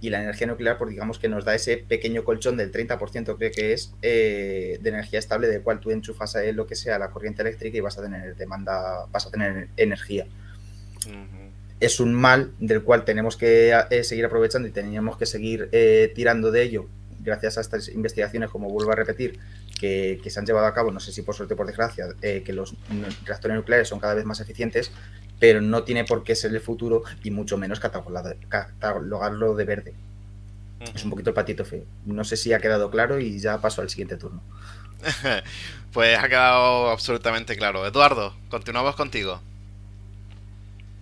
Y 0.00 0.10
la 0.10 0.22
energía 0.22 0.46
nuclear, 0.46 0.76
pues 0.76 0.90
digamos 0.90 1.18
que 1.18 1.28
nos 1.30 1.44
da 1.46 1.54
ese 1.54 1.78
pequeño 1.78 2.22
colchón 2.22 2.58
del 2.58 2.70
30%, 2.70 3.36
creo 3.38 3.50
que 3.50 3.72
es, 3.72 3.94
eh, 4.02 4.78
de 4.82 4.90
energía 4.90 5.18
estable, 5.18 5.48
del 5.48 5.62
cual 5.62 5.80
tú 5.80 5.90
enchufas 5.90 6.36
a 6.36 6.44
él 6.44 6.56
lo 6.56 6.66
que 6.66 6.74
sea, 6.74 6.98
la 6.98 7.10
corriente 7.10 7.40
eléctrica, 7.40 7.78
y 7.78 7.80
vas 7.80 7.96
a 7.98 8.02
tener 8.02 8.36
demanda, 8.36 9.06
vas 9.10 9.26
a 9.26 9.30
tener 9.30 9.68
energía. 9.78 10.26
Es 11.80 11.98
un 11.98 12.12
mal 12.12 12.52
del 12.58 12.82
cual 12.82 13.06
tenemos 13.06 13.38
que 13.38 13.72
eh, 13.90 14.04
seguir 14.04 14.26
aprovechando 14.26 14.68
y 14.68 14.70
teníamos 14.70 15.16
que 15.16 15.24
seguir 15.24 15.70
tirando 16.14 16.50
de 16.50 16.62
ello, 16.62 16.88
gracias 17.22 17.56
a 17.56 17.60
estas 17.60 17.88
investigaciones, 17.88 18.50
como 18.50 18.68
vuelvo 18.68 18.92
a 18.92 18.96
repetir, 18.96 19.38
que, 19.80 20.20
que 20.22 20.30
se 20.30 20.38
han 20.38 20.46
llevado 20.46 20.66
a 20.66 20.74
cabo, 20.74 20.90
no 20.90 21.00
sé 21.00 21.12
si 21.12 21.22
por 21.22 21.34
suerte 21.34 21.54
o 21.54 21.56
por 21.56 21.66
desgracia, 21.66 22.06
eh, 22.20 22.42
que 22.44 22.52
los 22.52 22.76
reactores 23.24 23.56
nucleares 23.56 23.88
son 23.88 24.00
cada 24.00 24.14
vez 24.14 24.24
más 24.24 24.40
eficientes, 24.40 24.92
pero 25.42 25.60
no 25.60 25.82
tiene 25.82 26.04
por 26.04 26.22
qué 26.22 26.36
ser 26.36 26.54
el 26.54 26.60
futuro 26.60 27.02
y 27.24 27.32
mucho 27.32 27.58
menos 27.58 27.80
catalogarlo 27.80 29.56
de 29.56 29.64
verde. 29.64 29.94
Es 30.94 31.02
un 31.02 31.10
poquito 31.10 31.30
el 31.30 31.34
patito 31.34 31.64
feo. 31.64 31.82
No 32.06 32.22
sé 32.22 32.36
si 32.36 32.52
ha 32.52 32.60
quedado 32.60 32.92
claro 32.92 33.18
y 33.18 33.40
ya 33.40 33.60
paso 33.60 33.82
al 33.82 33.90
siguiente 33.90 34.16
turno. 34.16 34.40
Pues 35.92 36.16
ha 36.16 36.26
quedado 36.26 36.88
absolutamente 36.90 37.54
claro. 37.54 37.84
Eduardo, 37.86 38.34
continuamos 38.48 38.94
contigo. 38.94 39.42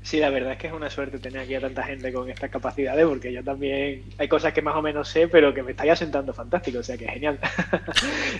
Sí, 0.02 0.18
la 0.18 0.30
verdad 0.30 0.52
es 0.52 0.58
que 0.58 0.66
es 0.66 0.72
una 0.72 0.88
suerte 0.88 1.18
tener 1.18 1.42
aquí 1.42 1.54
a 1.54 1.60
tanta 1.60 1.82
gente 1.82 2.10
con 2.10 2.30
estas 2.30 2.50
capacidades, 2.50 3.04
porque 3.06 3.32
yo 3.32 3.44
también 3.44 4.02
hay 4.16 4.28
cosas 4.28 4.54
que 4.54 4.62
más 4.62 4.74
o 4.74 4.80
menos 4.80 5.08
sé, 5.08 5.28
pero 5.28 5.52
que 5.52 5.62
me 5.62 5.72
estáis 5.72 5.92
asentando 5.92 6.32
fantástico, 6.32 6.78
o 6.78 6.82
sea 6.82 6.96
que 6.96 7.06
genial. 7.06 7.38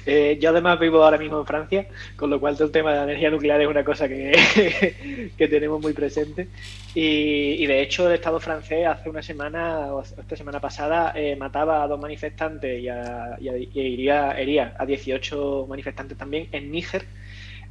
Eh, 0.07 0.39
yo 0.41 0.51
además 0.51 0.81
vivo 0.81 1.05
ahora 1.05 1.19
mismo 1.19 1.39
en 1.39 1.47
Francia, 1.47 1.87
con 2.17 2.31
lo 2.31 2.41
cual 2.41 2.55
todo 2.55 2.67
el 2.67 2.73
tema 2.73 2.91
de 2.93 2.97
la 2.97 3.05
energía 3.05 3.31
nuclear 3.31 3.61
es 3.61 3.69
una 3.69 3.85
cosa 3.85 4.09
que, 4.09 5.33
que 5.37 5.49
tenemos 5.49 5.81
muy 5.81 5.93
presente. 5.93 6.49
Y, 6.95 7.63
y, 7.63 7.67
de 7.67 7.83
hecho 7.83 8.09
el 8.09 8.15
Estado 8.15 8.41
francés 8.41 8.87
hace 8.87 9.11
una 9.11 9.23
semana, 9.23 9.93
o 9.95 10.03
esta 10.03 10.37
semana 10.37 10.61
pasada, 10.61 11.13
eh, 11.15 11.37
mataba 11.37 11.83
a 11.83 11.87
dos 11.89 12.01
manifestantes 12.01 12.81
y, 12.81 12.89
a, 12.89 13.37
y, 13.41 13.49
a, 13.49 13.57
y 13.59 13.69
iría, 13.75 14.33
hería 14.41 14.75
a 14.79 14.87
18 14.87 15.67
manifestantes 15.69 16.17
también 16.17 16.49
en 16.53 16.71
Níger 16.73 17.05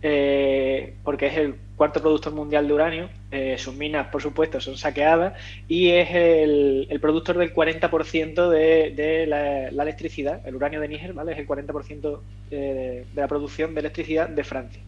eh, 0.01 0.95
porque 1.03 1.27
es 1.27 1.37
el 1.37 1.55
cuarto 1.75 2.01
productor 2.01 2.33
mundial 2.33 2.67
de 2.67 2.73
uranio. 2.73 3.09
Eh, 3.31 3.57
sus 3.57 3.75
minas, 3.75 4.07
por 4.07 4.21
supuesto, 4.21 4.59
son 4.59 4.77
saqueadas 4.77 5.33
y 5.67 5.89
es 5.89 6.09
el, 6.11 6.99
productor 7.01 7.37
del 7.37 7.53
40% 7.53 8.49
de, 8.49 8.91
de 8.95 9.27
la, 9.27 9.67
electricidad. 9.67 10.45
El 10.45 10.55
uranio 10.55 10.81
de 10.81 10.87
Níger 10.87 11.13
¿vale? 11.13 11.33
es 11.33 11.37
el 11.37 11.47
40% 11.47 12.19
de, 12.49 12.57
de, 12.57 13.05
la 13.15 13.27
producción 13.27 13.73
de 13.73 13.81
electricidad 13.81 14.29
de 14.29 14.43
Francia. 14.43 14.81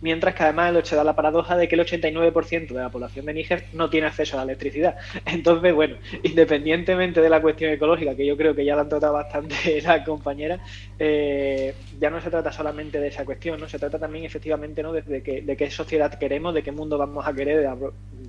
Mientras 0.00 0.34
que 0.34 0.42
además 0.42 0.74
se 0.84 0.96
da 0.96 1.04
la 1.04 1.16
paradoja 1.16 1.56
de 1.56 1.68
que 1.68 1.74
el 1.74 1.82
89% 1.82 2.68
de 2.68 2.74
la 2.74 2.90
población 2.90 3.26
de 3.26 3.34
Níger 3.34 3.64
no 3.72 3.90
tiene 3.90 4.06
acceso 4.06 4.34
a 4.34 4.38
la 4.38 4.44
electricidad. 4.44 4.96
Entonces, 5.26 5.74
bueno, 5.74 5.96
independientemente 6.22 7.20
de 7.20 7.28
la 7.28 7.40
cuestión 7.40 7.72
ecológica, 7.72 8.14
que 8.14 8.26
yo 8.26 8.36
creo 8.36 8.54
que 8.54 8.64
ya 8.64 8.74
la 8.74 8.82
han 8.82 8.88
tratado 8.88 9.14
bastante 9.14 9.80
la 9.84 10.04
compañera, 10.04 10.58
eh, 10.98 11.74
ya 11.98 12.10
no 12.10 12.20
se 12.20 12.30
trata 12.30 12.52
solamente 12.52 13.00
de 13.00 13.08
esa 13.08 13.24
cuestión, 13.24 13.60
¿no? 13.60 13.68
Se 13.68 13.78
trata 13.78 13.98
también 13.98 14.24
efectivamente 14.24 14.82
¿no? 14.82 14.92
de, 14.92 15.02
de 15.02 15.56
qué 15.56 15.70
sociedad 15.70 16.12
queremos, 16.18 16.54
de 16.54 16.62
qué 16.62 16.72
mundo 16.72 16.98
vamos 16.98 17.26
a 17.26 17.32
querer, 17.32 17.68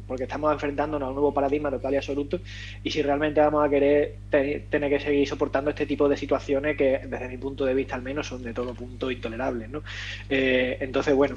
porque 0.07 0.23
estamos 0.23 0.51
enfrentándonos 0.53 1.05
a 1.05 1.09
un 1.09 1.15
nuevo 1.15 1.33
paradigma 1.33 1.69
total 1.69 1.93
y 1.93 1.97
absoluto, 1.97 2.39
y 2.83 2.91
si 2.91 3.01
realmente 3.01 3.41
vamos 3.41 3.65
a 3.65 3.69
querer 3.69 4.15
tener 4.29 4.89
que 4.89 4.99
seguir 4.99 5.27
soportando 5.27 5.69
este 5.69 5.85
tipo 5.85 6.07
de 6.07 6.17
situaciones 6.17 6.77
que, 6.77 7.01
desde 7.05 7.27
mi 7.27 7.37
punto 7.37 7.65
de 7.65 7.73
vista 7.73 7.95
al 7.95 8.01
menos, 8.01 8.27
son 8.27 8.43
de 8.43 8.53
todo 8.53 8.73
punto 8.73 9.11
intolerables, 9.11 9.69
¿no? 9.69 9.83
Eh, 10.29 10.77
entonces, 10.79 11.13
bueno, 11.13 11.35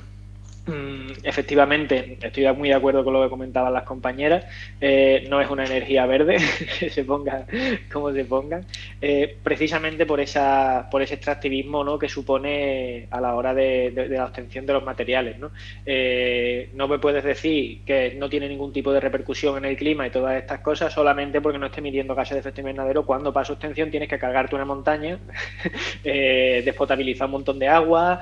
efectivamente, 1.23 2.19
estoy 2.21 2.53
muy 2.53 2.69
de 2.69 2.75
acuerdo 2.75 3.03
con 3.03 3.15
lo 3.15 3.23
que 3.23 3.31
comentaban 3.31 3.73
las 3.73 3.85
compañeras. 3.85 4.45
Eh, 4.81 5.27
no 5.29 5.41
es 5.41 5.51
una 5.51 5.65
energía 5.65 6.07
verde, 6.07 6.39
se 6.91 7.05
ponga 7.05 7.47
como 7.93 8.13
se 8.13 8.25
ponga, 8.25 8.61
eh, 9.01 9.37
precisamente 9.43 10.07
por 10.07 10.21
esa, 10.21 10.89
por 10.91 11.03
ese 11.03 11.15
extractivismo 11.15 11.83
¿no? 11.83 11.99
que 11.99 12.09
supone 12.09 13.07
a 13.11 13.21
la 13.21 13.35
hora 13.35 13.55
de, 13.55 14.09
la 14.11 14.27
obtención 14.27 14.67
de 14.67 14.73
los 14.73 14.85
materiales. 14.85 15.39
¿no? 15.39 15.51
Eh, 15.87 16.71
no 16.75 16.89
me 16.89 16.99
puedes 16.99 17.25
decir 17.25 17.81
que 17.85 18.15
no 18.19 18.29
tiene 18.29 18.49
ningún 18.49 18.73
tipo 18.73 18.93
de 18.93 19.01
repercusión 19.01 19.59
en 19.59 19.65
el 19.65 19.77
clima 19.77 20.07
y 20.07 20.11
todas 20.11 20.37
estas 20.37 20.61
cosas 20.61 20.93
solamente 20.93 21.41
porque 21.41 21.59
no 21.59 21.67
esté 21.67 21.81
midiendo 21.81 22.15
gases 22.15 22.35
de 22.35 22.41
efecto 22.41 22.61
invernadero. 22.61 23.05
Cuando 23.07 23.33
para 23.33 23.45
su 23.45 23.55
obtención 23.55 23.91
tienes 23.91 24.09
que 24.09 24.19
cargarte 24.19 24.55
una 24.55 24.65
montaña, 24.65 25.19
despotabilizar 26.05 27.27
un 27.27 27.33
montón 27.33 27.59
de 27.59 27.69
agua, 27.69 28.21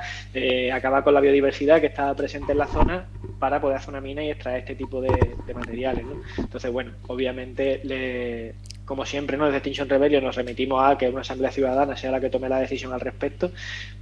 acabar 0.73 1.03
con 1.03 1.15
la 1.15 1.21
biodiversidad 1.21 1.81
que 1.81 1.87
está 1.87 2.15
presente 2.15 2.28
en 2.35 2.59
la 2.59 2.67
zona 2.67 3.07
para 3.39 3.61
poder 3.61 3.77
hacer 3.77 3.91
una 3.91 4.01
mina 4.01 4.23
y 4.23 4.31
extraer 4.31 4.61
este 4.61 4.75
tipo 4.75 5.01
de, 5.01 5.35
materiales. 5.55 6.05
Entonces, 6.37 6.71
bueno, 6.71 6.93
obviamente, 7.07 7.81
le, 7.85 8.55
como 8.85 9.05
siempre, 9.05 9.37
¿no? 9.37 9.45
desde 9.47 9.59
Extinction 9.59 9.89
Rebellion 9.89 10.25
nos 10.25 10.37
remitimos 10.37 10.83
a 10.85 10.97
que 10.97 11.09
una 11.09 11.21
asamblea 11.21 11.51
ciudadana 11.51 11.97
sea 11.97 12.11
la 12.11 12.21
que 12.21 12.31
tome 12.31 12.49
la 12.49 12.61
decisión 12.61 12.93
al 12.93 13.01
respecto, 13.01 13.53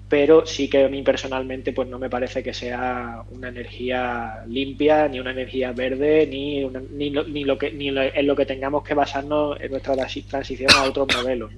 pero 0.09 0.47
sí 0.47 0.69
que 0.69 0.85
a 0.85 0.89
mí 0.89 1.03
personalmente 1.03 1.73
pues 1.73 1.89
no 1.89 1.99
me 1.99 2.09
parece 2.09 2.43
que 2.43 2.55
sea 2.55 3.23
una 3.31 3.49
energía 3.49 4.45
limpia, 4.47 5.09
ni 5.09 5.19
una 5.19 5.33
energía 5.33 5.73
verde, 5.73 6.27
ni, 6.27 6.65
ni, 6.65 7.45
lo 7.45 7.59
que, 7.59 7.73
ni 7.73 7.89
en 7.89 8.27
lo 8.27 8.37
que 8.37 8.47
tengamos 8.47 8.85
que 8.85 8.95
basarnos 8.95 9.61
en 9.61 9.71
nuestra 9.73 9.97
transición 9.97 10.71
a 10.77 10.85
otros 10.85 11.09
modelos. 11.17 11.51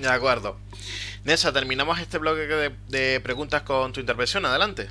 De 0.00 0.08
acuerdo. 0.08 0.56
Nessa, 1.22 1.52
terminamos 1.52 2.00
este 2.00 2.16
bloque 2.16 2.72
de, 2.88 3.20
preguntas 3.20 3.62
con 3.62 3.92
tu 3.92 4.00
intervención. 4.00 4.46
Adelante. 4.46 4.88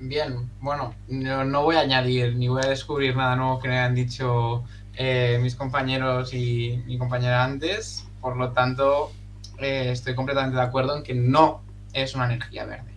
Bien, 0.00 0.50
bueno, 0.60 0.94
no, 1.08 1.62
voy 1.62 1.76
a 1.76 1.80
añadir 1.80 2.34
ni 2.34 2.48
voy 2.48 2.62
a 2.64 2.68
descubrir 2.68 3.14
nada 3.14 3.36
nuevo 3.36 3.60
que 3.60 3.68
me 3.68 3.78
han 3.78 3.94
dicho 3.94 4.64
eh, 4.96 5.38
mis 5.40 5.54
compañeros 5.54 6.34
y 6.34 6.82
mi 6.86 6.98
compañera 6.98 7.44
antes. 7.44 8.04
Por 8.20 8.36
lo 8.36 8.50
tanto, 8.50 9.12
eh, 9.58 9.90
estoy 9.92 10.16
completamente 10.16 10.56
de 10.56 10.62
acuerdo 10.62 10.96
en 10.96 11.04
que 11.04 11.14
no 11.14 11.62
es 11.92 12.16
una 12.16 12.24
energía 12.24 12.64
verde. 12.64 12.90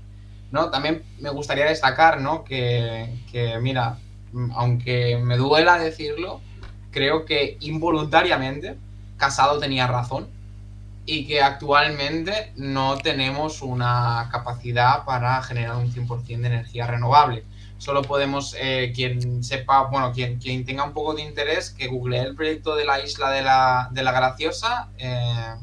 ¿no? 0.51 0.71
También 0.71 1.03
me 1.19 1.29
gustaría 1.29 1.65
destacar 1.65 2.21
¿no? 2.21 2.43
que, 2.43 3.21
que, 3.31 3.59
mira, 3.59 3.99
aunque 4.55 5.19
me 5.21 5.37
duela 5.37 5.77
decirlo, 5.77 6.41
creo 6.89 7.25
que 7.25 7.57
involuntariamente 7.59 8.77
Casado 9.17 9.59
tenía 9.59 9.85
razón 9.85 10.27
y 11.05 11.27
que 11.27 11.41
actualmente 11.41 12.53
no 12.55 12.97
tenemos 12.97 13.61
una 13.61 14.29
capacidad 14.31 15.03
para 15.03 15.41
generar 15.43 15.75
un 15.75 15.91
100% 15.91 16.41
de 16.41 16.47
energía 16.47 16.87
renovable. 16.87 17.43
Solo 17.77 18.01
podemos, 18.01 18.55
eh, 18.57 18.93
quien 18.95 19.43
sepa, 19.43 19.83
bueno, 19.83 20.13
quien, 20.13 20.39
quien 20.39 20.63
tenga 20.63 20.85
un 20.85 20.93
poco 20.93 21.15
de 21.15 21.23
interés, 21.23 21.69
que 21.71 21.87
googlee 21.87 22.19
el 22.19 22.35
proyecto 22.35 22.75
de 22.75 22.85
la 22.85 23.03
isla 23.03 23.29
de 23.31 23.41
la, 23.41 23.89
de 23.91 24.03
la 24.03 24.13
Graciosa 24.13 24.89
eh, 24.97 25.55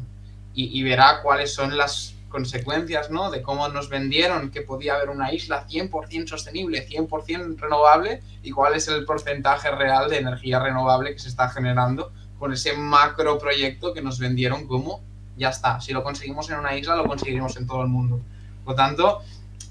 y, 0.53 0.83
verá 0.83 1.23
cuáles 1.23 1.55
son 1.55 1.79
las 1.79 2.15
consecuencias, 2.29 3.11
¿no? 3.11 3.31
De 3.31 3.41
cómo 3.41 3.67
nos 3.69 3.89
vendieron 3.89 4.51
que 4.51 4.61
podía 4.61 4.97
haber 4.97 5.09
una 5.09 5.33
isla 5.33 5.67
100% 5.67 6.29
sostenible, 6.29 6.87
100% 6.87 7.59
renovable 7.59 8.23
y 8.43 8.51
cuál 8.51 8.75
es 8.75 8.87
el 8.89 9.07
porcentaje 9.07 9.71
real 9.71 10.11
de 10.11 10.19
energía 10.19 10.59
renovable 10.59 11.15
que 11.15 11.19
se 11.19 11.29
está 11.29 11.49
generando 11.49 12.13
con 12.39 12.53
ese 12.53 12.75
macro 12.75 13.39
proyecto 13.39 13.95
que 13.95 14.03
nos 14.03 14.19
vendieron 14.19 14.67
como 14.67 15.01
ya 15.41 15.49
está. 15.49 15.81
Si 15.81 15.93
lo 15.93 16.05
conseguimos 16.05 16.49
en 16.51 16.59
una 16.59 16.77
isla, 16.77 16.95
lo 16.95 17.05
conseguiremos 17.05 17.57
en 17.57 17.67
todo 17.67 17.83
el 17.83 17.89
mundo. 17.89 18.21
Por 18.65 18.75
lo 18.75 18.77
tanto, 18.77 19.23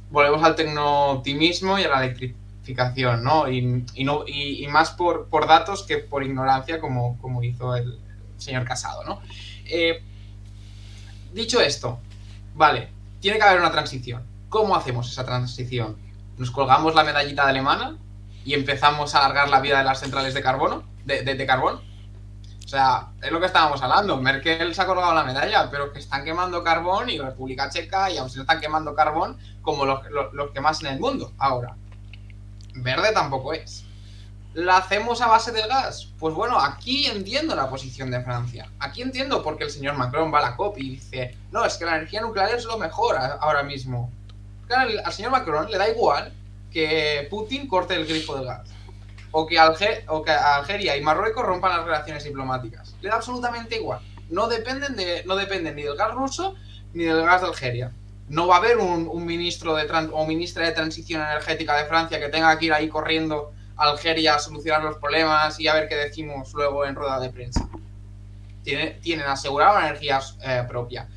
volvemos 0.10 0.44
al 0.44 0.56
tecno-optimismo 0.56 1.78
y 1.80 1.84
a 1.84 1.90
la 1.90 2.04
electrificación, 2.04 3.24
¿no? 3.24 3.50
Y, 3.50 3.62
no, 4.04 4.24
y, 4.28 4.68
más 4.68 4.90
por, 4.92 5.28
por, 5.28 5.48
datos 5.48 5.84
que 5.84 6.00
por 6.00 6.24
ignorancia, 6.24 6.82
como, 6.82 7.18
como 7.22 7.44
hizo 7.44 7.76
el 7.76 8.00
señor 8.38 8.66
Casado, 8.66 9.04
¿no? 9.04 9.22
Eh, 9.66 10.04
dicho 11.34 11.62
esto, 11.62 12.00
vale, 12.56 12.90
tiene 13.20 13.38
que 13.38 13.44
haber 13.44 13.60
una 13.60 13.72
transición. 13.72 14.24
¿Cómo 14.50 14.76
hacemos 14.76 15.12
esa 15.12 15.24
transición? 15.24 15.98
¿Nos 16.38 16.50
colgamos 16.50 16.96
la 16.96 17.04
medallita 17.04 17.48
alemana 17.48 17.98
y 18.44 18.56
empezamos 18.56 19.14
a 19.14 19.20
alargar 19.20 19.50
la 19.50 19.60
vida 19.60 19.78
de 19.78 19.84
las 19.84 20.00
centrales 20.00 20.34
de 20.34 20.42
carbono? 20.42 20.84
de, 21.06 21.24
de 21.24 21.46
carbón? 21.46 21.82
O 22.70 22.72
sea, 22.72 23.08
es 23.20 23.32
lo 23.32 23.40
que 23.40 23.48
estábamos 23.48 23.82
hablando. 23.82 24.16
Merkel 24.18 24.76
se 24.76 24.82
ha 24.84 24.86
colgado 24.86 25.12
la 25.16 25.24
medalla, 25.24 25.72
pero 25.72 25.92
que 25.92 25.98
están 25.98 26.24
quemando 26.24 26.64
carbón 26.64 27.10
y 27.10 27.18
República 27.18 27.68
Checa, 27.68 28.12
y 28.12 28.18
si 28.30 28.40
están 28.40 28.62
quemando 28.62 28.94
carbón, 28.94 29.40
como 29.64 29.88
los, 29.88 30.02
que 30.54 30.62
más 30.62 30.80
en 30.82 30.90
el 30.94 31.00
mundo 31.00 31.34
ahora. 31.40 31.76
Verde 32.76 33.12
tampoco 33.12 33.54
es. 33.54 33.86
¿La 34.54 34.78
hacemos 34.78 35.20
a 35.20 35.26
base 35.26 35.52
del 35.52 35.68
gas? 35.68 36.10
Pues 36.20 36.36
bueno, 36.36 36.60
aquí 36.60 37.08
entiendo 37.08 37.56
la 37.56 37.72
posición 37.72 38.12
de 38.12 38.22
Francia. 38.22 38.70
Aquí 38.78 39.02
entiendo 39.02 39.42
por 39.42 39.58
qué 39.58 39.64
el 39.64 39.72
señor 39.72 39.98
Macron 39.98 40.32
va 40.32 40.38
a 40.38 40.52
la 40.52 40.56
COP 40.56 40.78
y 40.78 40.92
dice, 40.92 41.36
no, 41.52 41.66
es 41.66 41.76
que 41.76 41.86
la 41.86 41.96
energía 41.96 42.22
nuclear 42.22 42.54
es 42.54 42.66
lo 42.66 42.78
mejor 42.78 43.18
ahora 43.18 43.64
mismo. 43.64 44.12
Claro, 44.68 44.92
al 45.04 45.12
señor 45.12 45.32
Macron 45.32 45.72
le 45.72 45.78
da 45.80 45.90
igual 45.90 46.32
que 46.72 47.26
Putin 47.32 47.68
corte 47.68 47.96
el 47.96 48.06
grifo 48.06 48.36
del 48.36 48.46
gas 48.46 48.70
o 49.32 49.46
que, 49.46 49.60
Algeria 49.60 50.98
y 50.98 51.02
Marruecos 51.02 51.46
rompan 51.46 51.78
las 51.78 51.86
relaciones 51.86 52.24
diplomáticas. 52.24 52.96
Le 53.02 53.10
da 53.10 53.16
absolutamente 53.16 53.76
igual. 53.76 54.00
No 54.30 54.48
dependen, 54.48 54.96
de, 54.96 55.24
no 55.26 55.36
dependen 55.36 55.76
ni 55.76 55.84
del 55.84 55.96
gas 55.96 56.14
ruso 56.14 56.56
ni 56.94 57.04
del 57.04 57.22
gas 57.24 57.42
de 57.42 57.48
Algeria. 57.48 57.92
No 58.28 58.48
va 58.48 58.56
a 58.56 58.58
haber 58.60 58.78
un, 58.78 59.26
ministro 59.26 59.76
de 59.76 59.88
o 60.12 60.26
ministra 60.26 60.66
de 60.66 60.72
transición 60.72 61.22
energética 61.22 61.76
de 61.78 61.86
Francia 61.86 62.20
que 62.20 62.30
tenga 62.30 62.58
que 62.58 62.66
ir 62.66 62.74
ahí 62.74 62.88
corriendo 62.88 63.52
a 63.76 63.90
Algeria 63.90 64.36
a 64.36 64.40
solucionar 64.40 64.84
los 64.84 64.98
problemas 64.98 65.60
y 65.60 65.68
a 65.68 65.74
ver 65.74 65.88
qué 65.88 65.96
decimos 65.96 66.54
luego 66.54 66.86
en 66.86 66.96
rueda 66.96 67.20
de 67.20 67.30
prensa. 67.30 67.68
tienen 68.64 69.26
asegurada 69.26 69.78
una 69.78 69.88
energía 69.88 70.20
eh, 70.44 70.64
propia. 70.68 71.08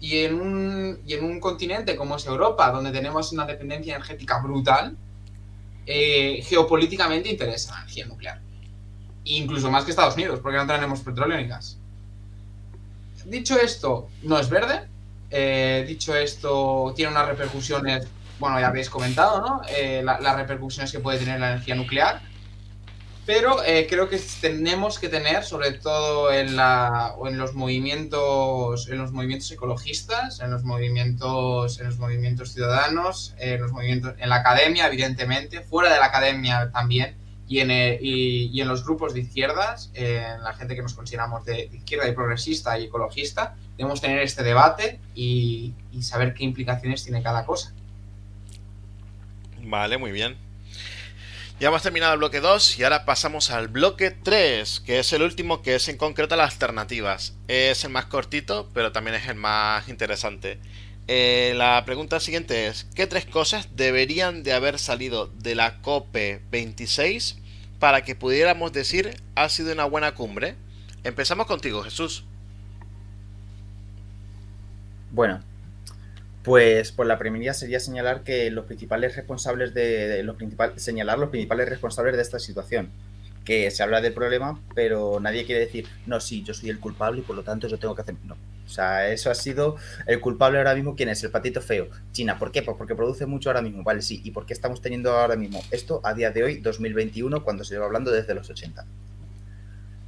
Y 0.00 0.24
en, 0.24 0.40
un, 0.40 1.00
y 1.06 1.14
en 1.14 1.24
un 1.24 1.40
continente 1.40 1.94
como 1.94 2.16
es 2.16 2.26
Europa, 2.26 2.70
donde 2.70 2.90
tenemos 2.90 3.32
una 3.32 3.44
dependencia 3.44 3.94
energética 3.94 4.40
brutal, 4.40 4.96
eh, 5.86 6.42
geopolíticamente 6.46 7.28
interesa 7.28 7.72
la 7.72 7.80
energía 7.80 8.06
nuclear. 8.06 8.40
Incluso 9.24 9.70
más 9.70 9.84
que 9.84 9.90
Estados 9.90 10.14
Unidos, 10.14 10.40
porque 10.40 10.58
no 10.58 10.66
tenemos 10.66 11.00
petróleo 11.00 11.36
ni 11.36 11.46
gas. 11.46 11.78
Dicho 13.24 13.58
esto, 13.58 14.08
no 14.22 14.38
es 14.38 14.48
verde. 14.48 14.88
Eh, 15.30 15.84
dicho 15.86 16.14
esto, 16.14 16.92
tiene 16.94 17.12
unas 17.12 17.26
repercusiones, 17.26 18.06
bueno, 18.38 18.60
ya 18.60 18.68
habéis 18.68 18.90
comentado, 18.90 19.40
¿no? 19.40 19.62
Eh, 19.68 20.02
las 20.04 20.36
repercusiones 20.36 20.92
que 20.92 20.98
puede 20.98 21.18
tener 21.18 21.40
la 21.40 21.52
energía 21.52 21.74
nuclear. 21.74 22.20
Pero 23.24 23.62
eh, 23.62 23.86
creo 23.88 24.08
que 24.08 24.20
tenemos 24.40 24.98
que 24.98 25.08
tener, 25.08 25.44
sobre 25.44 25.72
todo 25.72 26.32
en, 26.32 26.56
la, 26.56 27.14
en 27.24 27.38
los 27.38 27.54
movimientos, 27.54 28.88
en 28.88 28.98
los 28.98 29.12
movimientos 29.12 29.50
ecologistas, 29.52 30.40
en 30.40 30.50
los 30.50 30.64
movimientos, 30.64 31.78
en 31.78 31.86
los 31.86 31.98
movimientos 31.98 32.52
ciudadanos, 32.52 33.34
en 33.38 33.60
los 33.60 33.70
movimientos, 33.70 34.14
en 34.18 34.28
la 34.28 34.36
academia, 34.36 34.88
evidentemente, 34.88 35.60
fuera 35.60 35.92
de 35.92 36.00
la 36.00 36.06
academia 36.06 36.70
también, 36.72 37.16
y 37.46 37.60
en, 37.60 37.70
eh, 37.70 37.98
y, 38.00 38.60
en 38.60 38.66
los 38.66 38.84
grupos 38.84 39.14
de 39.14 39.20
izquierdas, 39.20 39.92
en 39.94 40.42
la 40.42 40.54
gente 40.54 40.74
que 40.74 40.82
nos 40.82 40.94
consideramos 40.94 41.44
de, 41.44 41.70
izquierda 41.72 42.08
y 42.08 42.12
progresista 42.12 42.76
y 42.76 42.84
ecologista, 42.84 43.54
debemos 43.76 44.00
tener 44.00 44.18
este 44.18 44.42
debate 44.42 44.98
y 45.14 45.74
saber 46.00 46.34
qué 46.34 46.42
implicaciones 46.42 47.04
tiene 47.04 47.22
cada 47.22 47.46
cosa. 47.46 47.72
Vale, 49.62 49.96
muy 49.96 50.10
bien. 50.10 50.36
Ya 51.62 51.68
hemos 51.68 51.84
terminado 51.84 52.14
el 52.14 52.18
bloque 52.18 52.40
2 52.40 52.80
y 52.80 52.82
ahora 52.82 53.04
pasamos 53.04 53.52
al 53.52 53.68
bloque 53.68 54.10
3, 54.10 54.80
que 54.80 54.98
es 54.98 55.12
el 55.12 55.22
último, 55.22 55.62
que 55.62 55.76
es 55.76 55.86
en 55.86 55.96
concreto 55.96 56.34
las 56.34 56.54
alternativas. 56.54 57.36
Es 57.46 57.84
el 57.84 57.90
más 57.90 58.06
cortito, 58.06 58.68
pero 58.74 58.90
también 58.90 59.14
es 59.14 59.28
el 59.28 59.36
más 59.36 59.88
interesante. 59.88 60.58
Eh, 61.06 61.54
la 61.54 61.84
pregunta 61.84 62.18
siguiente 62.18 62.66
es, 62.66 62.88
¿qué 62.96 63.06
tres 63.06 63.26
cosas 63.26 63.68
deberían 63.76 64.42
de 64.42 64.54
haber 64.54 64.80
salido 64.80 65.28
de 65.38 65.54
la 65.54 65.80
COPE 65.82 66.42
26 66.50 67.38
para 67.78 68.02
que 68.02 68.16
pudiéramos 68.16 68.72
decir 68.72 69.22
ha 69.36 69.48
sido 69.48 69.72
una 69.72 69.84
buena 69.84 70.16
cumbre? 70.16 70.56
Empezamos 71.04 71.46
contigo, 71.46 71.84
Jesús. 71.84 72.24
Bueno, 75.12 75.44
Pues, 76.42 76.90
pues 76.90 77.06
la 77.06 77.18
primera 77.18 77.54
sería 77.54 77.78
señalar 77.78 78.24
que 78.24 78.50
los 78.50 78.64
principales 78.64 79.14
responsables 79.14 79.74
de, 79.74 80.22
los 80.24 80.36
principales, 80.36 80.82
señalar 80.82 81.18
los 81.18 81.30
principales 81.30 81.68
responsables 81.68 82.16
de 82.16 82.22
esta 82.22 82.38
situación. 82.38 82.90
Que 83.44 83.70
se 83.70 83.82
habla 83.82 84.00
del 84.00 84.12
problema, 84.12 84.60
pero 84.74 85.18
nadie 85.20 85.44
quiere 85.44 85.62
decir, 85.62 85.86
no, 86.06 86.20
sí, 86.20 86.44
yo 86.44 86.54
soy 86.54 86.70
el 86.70 86.78
culpable 86.78 87.20
y 87.20 87.22
por 87.22 87.34
lo 87.34 87.42
tanto 87.42 87.66
yo 87.68 87.78
tengo 87.78 87.94
que 87.94 88.02
hacer. 88.02 88.14
No. 88.24 88.36
O 88.64 88.68
sea, 88.68 89.08
eso 89.08 89.30
ha 89.30 89.34
sido 89.34 89.76
el 90.06 90.20
culpable 90.20 90.58
ahora 90.58 90.74
mismo. 90.74 90.94
¿Quién 90.94 91.08
es? 91.08 91.22
El 91.24 91.30
patito 91.30 91.60
feo. 91.60 91.88
China. 92.12 92.38
¿Por 92.38 92.52
qué? 92.52 92.62
Pues 92.62 92.76
porque 92.76 92.94
produce 92.94 93.26
mucho 93.26 93.50
ahora 93.50 93.60
mismo. 93.60 93.82
Vale, 93.82 94.00
sí. 94.00 94.20
¿Y 94.24 94.30
por 94.30 94.46
qué 94.46 94.52
estamos 94.52 94.80
teniendo 94.80 95.10
ahora 95.12 95.36
mismo 95.36 95.60
esto 95.70 96.00
a 96.04 96.14
día 96.14 96.30
de 96.30 96.44
hoy, 96.44 96.58
2021, 96.58 97.42
cuando 97.42 97.64
se 97.64 97.74
lleva 97.74 97.86
hablando 97.86 98.10
desde 98.10 98.34
los 98.34 98.48
80? 98.48 98.86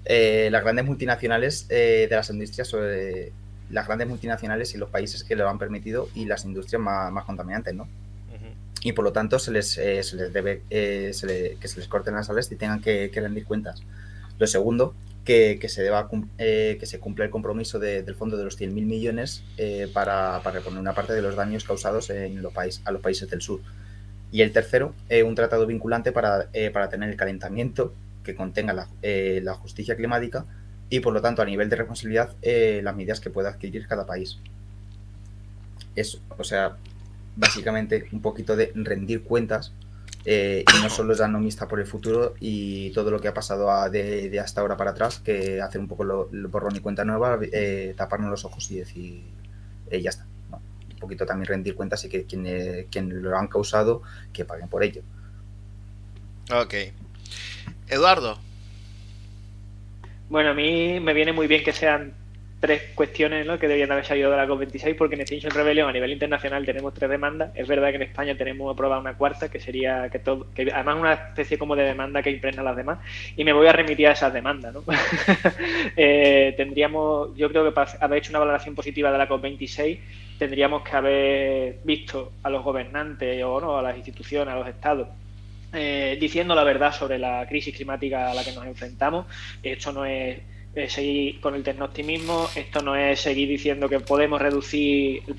Eh, 0.06 0.48
las 0.50 0.62
grandes 0.62 0.84
multinacionales 0.84 1.66
eh, 1.70 2.06
de 2.08 2.16
las 2.16 2.30
industrias 2.30 2.68
sobre 2.68 3.32
las 3.74 3.88
grandes 3.88 4.06
multinacionales 4.06 4.72
y 4.74 4.78
los 4.78 4.88
países 4.88 5.24
que 5.24 5.34
lo 5.34 5.48
han 5.48 5.58
permitido 5.58 6.08
y 6.14 6.26
las 6.26 6.44
industrias 6.44 6.80
más, 6.80 7.24
contaminantes, 7.24 7.74
¿no? 7.74 7.88
Y 8.82 8.92
por 8.92 9.04
lo 9.04 9.12
tanto 9.12 9.38
se 9.38 9.50
les, 9.50 9.78
eh, 9.78 10.02
se 10.02 10.16
les 10.16 10.32
debe 10.32 10.62
eh, 10.68 11.10
que 11.58 11.68
se 11.68 11.78
les 11.78 11.88
corten 11.88 12.14
las 12.14 12.28
alas 12.28 12.52
y 12.52 12.56
tengan 12.56 12.80
que, 12.80 13.10
rendir 13.14 13.44
cuentas. 13.44 13.82
Lo 14.38 14.46
segundo, 14.46 14.94
que, 15.24 15.58
se 15.68 15.82
deba 15.82 16.08
eh, 16.38 16.76
que 16.78 16.86
se 16.86 17.00
cumpla 17.00 17.24
el 17.24 17.30
compromiso 17.30 17.78
del 17.78 18.14
fondo 18.14 18.36
de 18.36 18.44
los 18.44 18.60
100.000 18.60 18.84
millones 18.84 19.42
para, 19.92 20.40
para, 20.44 20.58
reponer 20.58 20.78
una 20.78 20.94
parte 20.94 21.14
de 21.14 21.22
los 21.22 21.34
daños 21.34 21.64
causados 21.64 22.10
en 22.10 22.42
los 22.42 22.52
países, 22.52 22.82
a 22.84 22.92
los 22.92 23.00
países 23.00 23.28
del 23.28 23.40
sur. 23.40 23.60
Y 24.30 24.42
el 24.42 24.52
tercero, 24.52 24.94
un 25.24 25.34
tratado 25.34 25.66
vinculante 25.66 26.12
para, 26.12 26.50
para 26.72 26.88
tener 26.90 27.08
el 27.08 27.16
calentamiento 27.16 27.94
que 28.22 28.36
contenga 28.36 28.72
la, 28.74 28.88
la 29.02 29.54
justicia 29.54 29.96
climática 29.96 30.44
y 30.94 31.00
por 31.00 31.12
lo 31.12 31.20
tanto 31.20 31.42
a 31.42 31.44
nivel 31.44 31.68
de 31.68 31.74
responsabilidad 31.74 32.36
eh, 32.40 32.80
las 32.84 32.94
medidas 32.94 33.18
que 33.18 33.28
pueda 33.28 33.48
adquirir 33.48 33.88
cada 33.88 34.06
país. 34.06 34.38
Eso, 35.96 36.20
o 36.38 36.44
sea, 36.44 36.76
básicamente 37.34 38.06
un 38.12 38.22
poquito 38.22 38.54
de 38.54 38.70
rendir 38.76 39.24
cuentas 39.24 39.72
eh, 40.24 40.64
y 40.72 40.82
no 40.82 40.88
solo 40.88 41.12
ya 41.14 41.26
no 41.26 41.40
por 41.68 41.80
el 41.80 41.86
futuro 41.88 42.34
y 42.38 42.92
todo 42.92 43.10
lo 43.10 43.20
que 43.20 43.26
ha 43.26 43.34
pasado 43.34 43.90
de, 43.90 44.38
hasta 44.38 44.60
ahora 44.60 44.76
para 44.76 44.92
atrás, 44.92 45.18
que 45.18 45.60
hacer 45.60 45.80
un 45.80 45.88
poco 45.88 46.04
lo, 46.04 46.28
borrón 46.48 46.76
y 46.76 46.78
cuenta 46.78 47.04
nueva, 47.04 47.40
eh, 47.42 47.94
taparnos 47.96 48.30
los 48.30 48.44
ojos 48.44 48.70
y 48.70 48.76
decir, 48.76 49.24
ya 49.90 50.10
está. 50.10 50.24
un 50.52 50.98
poquito 51.00 51.26
también 51.26 51.48
rendir 51.48 51.74
cuentas 51.74 52.04
y 52.04 52.08
que 52.08 52.24
quienes 52.24 52.86
quien 52.86 53.20
lo 53.20 53.36
han 53.36 53.48
causado, 53.48 54.02
que 54.32 54.44
paguen 54.44 54.68
por 54.68 54.84
ello. 54.84 55.02
Ok. 56.52 56.74
Eduardo, 57.88 58.38
bueno, 60.28 60.50
a 60.50 60.54
mí 60.54 61.00
me 61.00 61.12
viene 61.12 61.32
muy 61.32 61.46
bien 61.46 61.62
que 61.62 61.72
sean 61.72 62.14
tres 62.64 62.92
cuestiones 62.94 63.44
¿no? 63.44 63.58
que 63.58 63.68
deberían 63.68 63.92
haber 63.92 64.06
salido 64.06 64.30
de 64.30 64.38
la 64.38 64.46
COP26 64.46 64.96
porque 64.96 65.16
en 65.16 65.20
Extinction 65.20 65.52
Rebellion 65.52 65.86
a 65.86 65.92
nivel 65.92 66.12
internacional 66.12 66.64
tenemos 66.64 66.94
tres 66.94 67.10
demandas. 67.10 67.50
Es 67.54 67.68
verdad 67.68 67.90
que 67.90 67.96
en 67.96 68.02
España 68.02 68.34
tenemos 68.34 68.72
aprobada 68.72 69.02
una 69.02 69.18
cuarta 69.18 69.50
que 69.50 69.60
sería 69.60 70.08
que 70.08 70.18
todo, 70.18 70.46
que 70.54 70.72
además 70.72 70.96
una 70.98 71.12
especie 71.12 71.58
como 71.58 71.76
de 71.76 71.82
demanda 71.82 72.22
que 72.22 72.30
impregna 72.30 72.62
las 72.62 72.74
demás 72.74 73.00
y 73.36 73.44
me 73.44 73.52
voy 73.52 73.66
a 73.66 73.72
remitir 73.72 74.08
a 74.08 74.12
esas 74.12 74.32
demandas. 74.32 74.72
¿no? 74.72 74.82
eh, 75.96 76.54
tendríamos, 76.56 77.36
yo 77.36 77.50
creo 77.50 77.66
que 77.66 77.72
para 77.72 77.90
haber 78.00 78.20
hecho 78.20 78.30
una 78.30 78.38
valoración 78.38 78.74
positiva 78.74 79.12
de 79.12 79.18
la 79.18 79.28
COP26 79.28 79.98
tendríamos 80.38 80.82
que 80.82 80.96
haber 80.96 81.78
visto 81.84 82.32
a 82.42 82.48
los 82.48 82.64
gobernantes 82.64 83.44
o 83.44 83.60
no 83.60 83.78
a 83.78 83.82
las 83.82 83.94
instituciones, 83.94 84.54
a 84.54 84.58
los 84.58 84.68
estados 84.68 85.08
eh, 85.74 86.16
diciendo 86.20 86.54
la 86.54 86.64
verdad 86.64 86.92
sobre 86.92 87.18
la 87.18 87.46
crisis 87.48 87.74
climática 87.74 88.30
a 88.30 88.34
la 88.34 88.44
que 88.44 88.52
nos 88.52 88.66
enfrentamos. 88.66 89.26
Esto 89.62 89.92
no 89.92 90.04
es 90.04 90.38
seguir 90.88 91.40
con 91.40 91.54
el 91.54 91.62
tecnooptimismo, 91.62 92.48
esto 92.56 92.82
no 92.82 92.96
es 92.96 93.20
seguir 93.20 93.48
diciendo 93.48 93.88
que 93.88 94.00
podemos 94.00 94.40
reducir 94.40 95.22
el, 95.26 95.34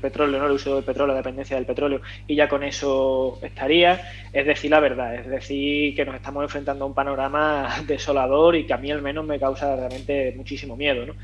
petróleo, 0.00 0.40
¿no? 0.40 0.46
el 0.46 0.52
uso 0.52 0.74
del 0.74 0.84
petróleo, 0.84 1.14
la 1.14 1.20
dependencia 1.20 1.56
del 1.56 1.66
petróleo, 1.66 2.02
y 2.26 2.34
ya 2.34 2.48
con 2.48 2.62
eso 2.62 3.38
estaría, 3.42 4.28
es 4.32 4.46
decir 4.46 4.70
la 4.70 4.80
verdad, 4.80 5.14
es 5.14 5.26
decir 5.26 5.94
que 5.94 6.04
nos 6.04 6.14
estamos 6.14 6.42
enfrentando 6.42 6.84
a 6.84 6.88
un 6.88 6.94
panorama 6.94 7.82
desolador 7.86 8.56
y 8.56 8.66
que 8.66 8.74
a 8.74 8.78
mí 8.78 8.90
al 8.90 9.02
menos 9.02 9.24
me 9.24 9.38
causa 9.38 9.74
realmente 9.74 10.34
muchísimo 10.36 10.76
miedo. 10.76 11.06
¿no? 11.06 11.14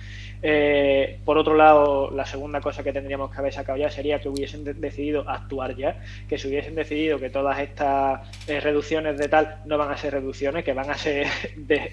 Eh, 0.42 1.18
por 1.24 1.36
otro 1.36 1.54
lado, 1.54 2.10
la 2.10 2.24
segunda 2.24 2.60
cosa 2.60 2.82
que 2.82 2.92
tendríamos 2.92 3.30
que 3.30 3.38
haber 3.38 3.52
sacado 3.52 3.78
ya 3.78 3.90
sería 3.90 4.20
que 4.20 4.28
hubiesen 4.28 4.64
decidido 4.80 5.28
actuar 5.28 5.76
ya, 5.76 6.00
que 6.28 6.38
se 6.38 6.48
hubiesen 6.48 6.74
decidido 6.74 7.18
que 7.18 7.30
todas 7.30 7.58
estas 7.58 8.48
eh, 8.48 8.60
reducciones 8.60 9.18
de 9.18 9.28
tal 9.28 9.62
no 9.66 9.76
van 9.78 9.90
a 9.90 9.96
ser 9.96 10.14
reducciones, 10.14 10.64
que 10.64 10.72
van 10.72 10.90
a 10.90 10.94
ser 10.94 11.26
de, 11.56 11.92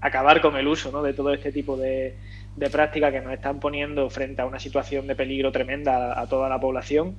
acabar 0.00 0.40
con 0.40 0.56
el 0.56 0.66
uso 0.66 0.90
¿no? 0.90 1.02
de 1.02 1.12
todo 1.12 1.32
este 1.32 1.52
tipo 1.52 1.76
de, 1.76 2.14
de 2.56 2.68
prácticas 2.68 3.12
que 3.12 3.20
nos 3.20 3.32
están 3.32 3.60
poniendo 3.60 4.10
frente 4.10 4.42
a 4.42 4.46
una 4.46 4.58
situación 4.58 5.06
de 5.06 5.14
peligro 5.14 5.52
tremenda 5.52 6.20
a, 6.20 6.26
toda 6.26 6.48
la 6.48 6.60
población. 6.60 7.14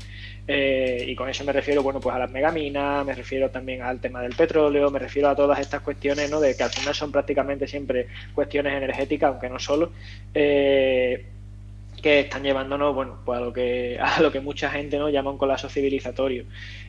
Eh, 0.48 1.06
y 1.08 1.16
con 1.16 1.30
eso 1.30 1.44
me 1.44 1.54
refiero, 1.54 1.84
bueno, 1.84 2.00
pues 2.00 2.16
a 2.16 2.20
las 2.20 2.30
megaminas, 2.30 3.06
me 3.06 3.14
refiero 3.14 3.50
también 3.50 3.82
al 3.82 4.00
tema 4.00 4.22
del 4.22 4.36
petróleo, 4.36 4.92
me 4.92 5.00
refiero 5.00 5.30
a 5.30 5.36
todas 5.36 5.60
estas 5.60 5.82
cuestiones, 5.82 6.30
¿no? 6.30 6.40
De 6.40 6.56
que 6.56 6.64
al 6.64 6.70
final 6.70 6.94
son 6.94 7.12
prácticamente 7.12 7.68
siempre 7.68 8.08
cuestiones 8.36 8.74
energéticas, 8.74 9.32
aunque 9.32 9.50
no 9.50 9.60
solo. 9.60 9.92
Eh, 10.34 11.26
que 12.02 12.22
están 12.22 12.42
llevándonos 12.42 12.96
bueno 12.96 13.20
pues 13.24 13.38
a 13.38 13.42
lo 13.42 13.54
que 13.54 14.00
a 14.02 14.22
lo 14.22 14.32
que 14.32 14.40
mucha 14.40 14.72
gente 14.72 14.98
no 14.98 15.10
llama 15.10 15.30
un 15.30 15.38
colapso 15.38 15.70
civilizatorio 15.70 16.46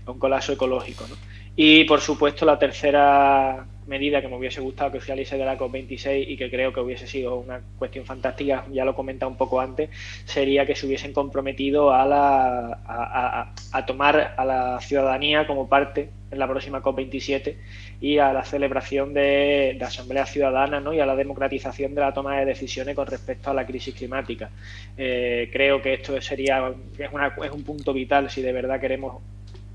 un 0.07 0.19
colapso 0.19 0.55
ecológico 0.55 1.07
¿no? 1.07 1.17
y 1.55 1.85
por 1.85 2.01
supuesto 2.01 2.47
la 2.47 2.59
tercera 2.59 3.67
medida 3.87 4.21
que 4.21 4.29
me 4.29 4.37
hubiese 4.37 4.61
gustado 4.61 4.93
que 4.93 5.01
finalice 5.01 5.37
de 5.37 5.45
la 5.45 5.59
COP26 5.59 6.25
y 6.29 6.37
que 6.37 6.51
creo 6.51 6.73
que 6.73 6.81
hubiese 6.81 7.07
sido 7.07 7.37
una 7.37 7.61
cuestión 7.79 8.05
fantástica, 8.05 8.65
ya 8.73 8.85
lo 8.85 8.93
he 8.93 8.95
comentado 8.95 9.31
un 9.31 9.37
poco 9.37 9.61
antes, 9.61 9.91
sería 10.25 10.67
que 10.67 10.77
se 10.77 10.87
hubiesen 10.87 11.13
comprometido 11.13 11.93
a, 11.93 12.07
la, 12.07 13.53
a, 13.73 13.87
tomar 13.87 14.35
a 14.37 14.45
la 14.45 14.81
ciudadanía 14.81 15.47
como 15.47 15.69
parte 15.69 16.11
en 16.31 16.39
la 16.39 16.49
próxima 16.49 16.83
COP27 16.83 17.57
y 18.01 18.19
a 18.19 18.33
la 18.33 18.45
celebración 18.45 19.13
de, 19.13 19.77
de 19.79 19.85
asambleas 19.85 20.31
ciudadanas 20.31 20.83
¿no? 20.83 20.95
y 20.95 21.01
a 21.01 21.07
la 21.07 21.15
democratización 21.15 21.95
de 21.95 22.01
la 22.01 22.15
toma 22.15 22.39
de 22.39 22.47
decisiones 22.47 22.97
con 22.97 23.07
respecto 23.07 23.51
a 23.51 23.55
la 23.55 23.67
crisis 23.67 23.95
climática. 23.95 24.51
Eh, 24.97 25.51
creo 25.53 25.83
que 25.83 25.95
esto 25.95 26.19
sería 26.21 26.73
es, 26.99 27.13
una, 27.13 27.35
es 27.43 27.51
un 27.51 27.63
punto 27.65 27.93
vital 27.93 28.31
si 28.31 28.43
de 28.43 28.53
verdad 28.53 28.81
queremos 28.81 29.23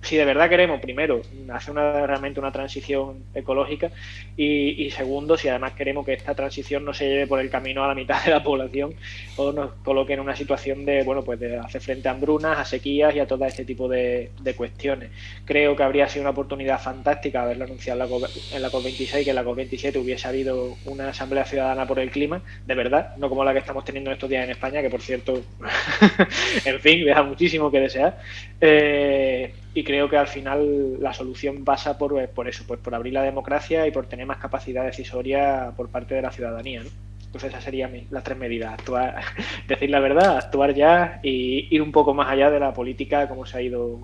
si 0.01 0.15
de 0.15 0.25
verdad 0.25 0.49
queremos, 0.49 0.79
primero, 0.79 1.21
hacer 1.51 1.71
una, 1.71 2.05
realmente 2.05 2.39
una 2.39 2.51
transición 2.51 3.23
ecológica 3.33 3.91
y, 4.35 4.89
segundo, 4.91 5.37
si 5.37 5.49
además 5.49 5.73
queremos 5.73 6.05
que 6.05 6.13
esta 6.13 6.35
transición 6.35 6.85
no 6.85 6.93
se 6.93 7.09
lleve 7.09 7.27
por 7.27 7.39
el 7.39 7.49
camino 7.49 7.83
a 7.83 7.87
la 7.87 7.95
mitad 7.95 8.23
de 8.23 8.31
la 8.31 8.43
población 8.43 8.93
o 9.35 9.51
nos 9.51 9.73
coloque 9.83 10.13
en 10.13 10.19
una 10.19 10.35
situación 10.35 10.85
de, 10.85 11.03
bueno, 11.03 11.23
pues 11.23 11.39
de 11.39 11.57
hacer 11.57 11.81
frente 11.81 12.07
a 12.07 12.11
hambrunas, 12.11 12.57
a 12.57 12.65
sequías 12.65 13.15
y 13.15 13.19
a 13.19 13.27
todo 13.27 13.45
este 13.45 13.65
tipo 13.65 13.87
de, 13.87 14.31
cuestiones. 14.55 15.09
Creo 15.45 15.75
que 15.75 15.83
habría 15.83 16.07
sido 16.07 16.23
una 16.23 16.31
oportunidad 16.31 16.81
fantástica 16.81 17.43
haberlo 17.43 17.65
anunciado 17.65 18.03
en 18.03 18.21
la, 18.21 18.27
en 18.53 18.61
la 18.61 18.69
COP26, 18.69 19.23
que 19.23 19.29
en 19.29 19.35
la 19.35 19.43
COP27 19.43 20.01
hubiese 20.01 20.27
habido 20.27 20.75
una 20.85 21.09
asamblea 21.09 21.45
ciudadana 21.45 21.85
por 21.85 21.99
el 21.99 22.11
clima, 22.11 22.41
de 22.65 22.75
verdad, 22.75 23.15
no 23.17 23.29
como 23.29 23.43
la 23.43 23.53
que 23.53 23.59
estamos 23.59 23.83
teniendo 23.83 24.11
estos 24.11 24.29
días 24.29 24.45
en 24.45 24.51
España, 24.51 24.81
que 24.81 24.89
por 24.89 25.01
cierto, 25.01 25.41
en 26.65 26.79
fin, 26.79 27.05
deja 27.05 27.23
muchísimo 27.23 27.69
que 27.69 27.79
desear. 27.79 28.17
Eh, 28.61 29.53
y 29.73 29.83
creo 29.83 30.09
que 30.09 30.17
al 30.17 30.27
final 30.27 31.01
la 31.01 31.13
solución 31.13 31.63
pasa 31.63 31.97
por, 31.97 32.19
eh, 32.19 32.27
por 32.27 32.47
eso, 32.47 32.63
pues 32.67 32.79
por 32.79 32.95
abrir 32.95 33.13
la 33.13 33.23
democracia 33.23 33.85
y 33.87 33.91
por 33.91 34.07
tener 34.07 34.25
más 34.25 34.37
capacidad 34.37 34.85
decisoria 34.85 35.71
por 35.75 35.89
parte 35.89 36.15
de 36.15 36.21
la 36.21 36.31
ciudadanía. 36.31 36.81
Entonces 37.25 37.49
esas 37.49 37.63
serían 37.63 38.07
las 38.09 38.23
tres 38.23 38.37
medidas, 38.37 38.73
actuar, 38.73 39.21
decir 39.67 39.89
la 39.89 39.99
verdad, 39.99 40.37
actuar 40.37 40.73
ya 40.73 41.19
y 41.21 41.67
ir 41.69 41.81
un 41.81 41.91
poco 41.91 42.13
más 42.13 42.29
allá 42.29 42.49
de 42.49 42.59
la 42.59 42.73
política 42.73 43.27
como 43.27 43.45
se 43.45 43.57
ha 43.57 43.61
ido 43.61 43.99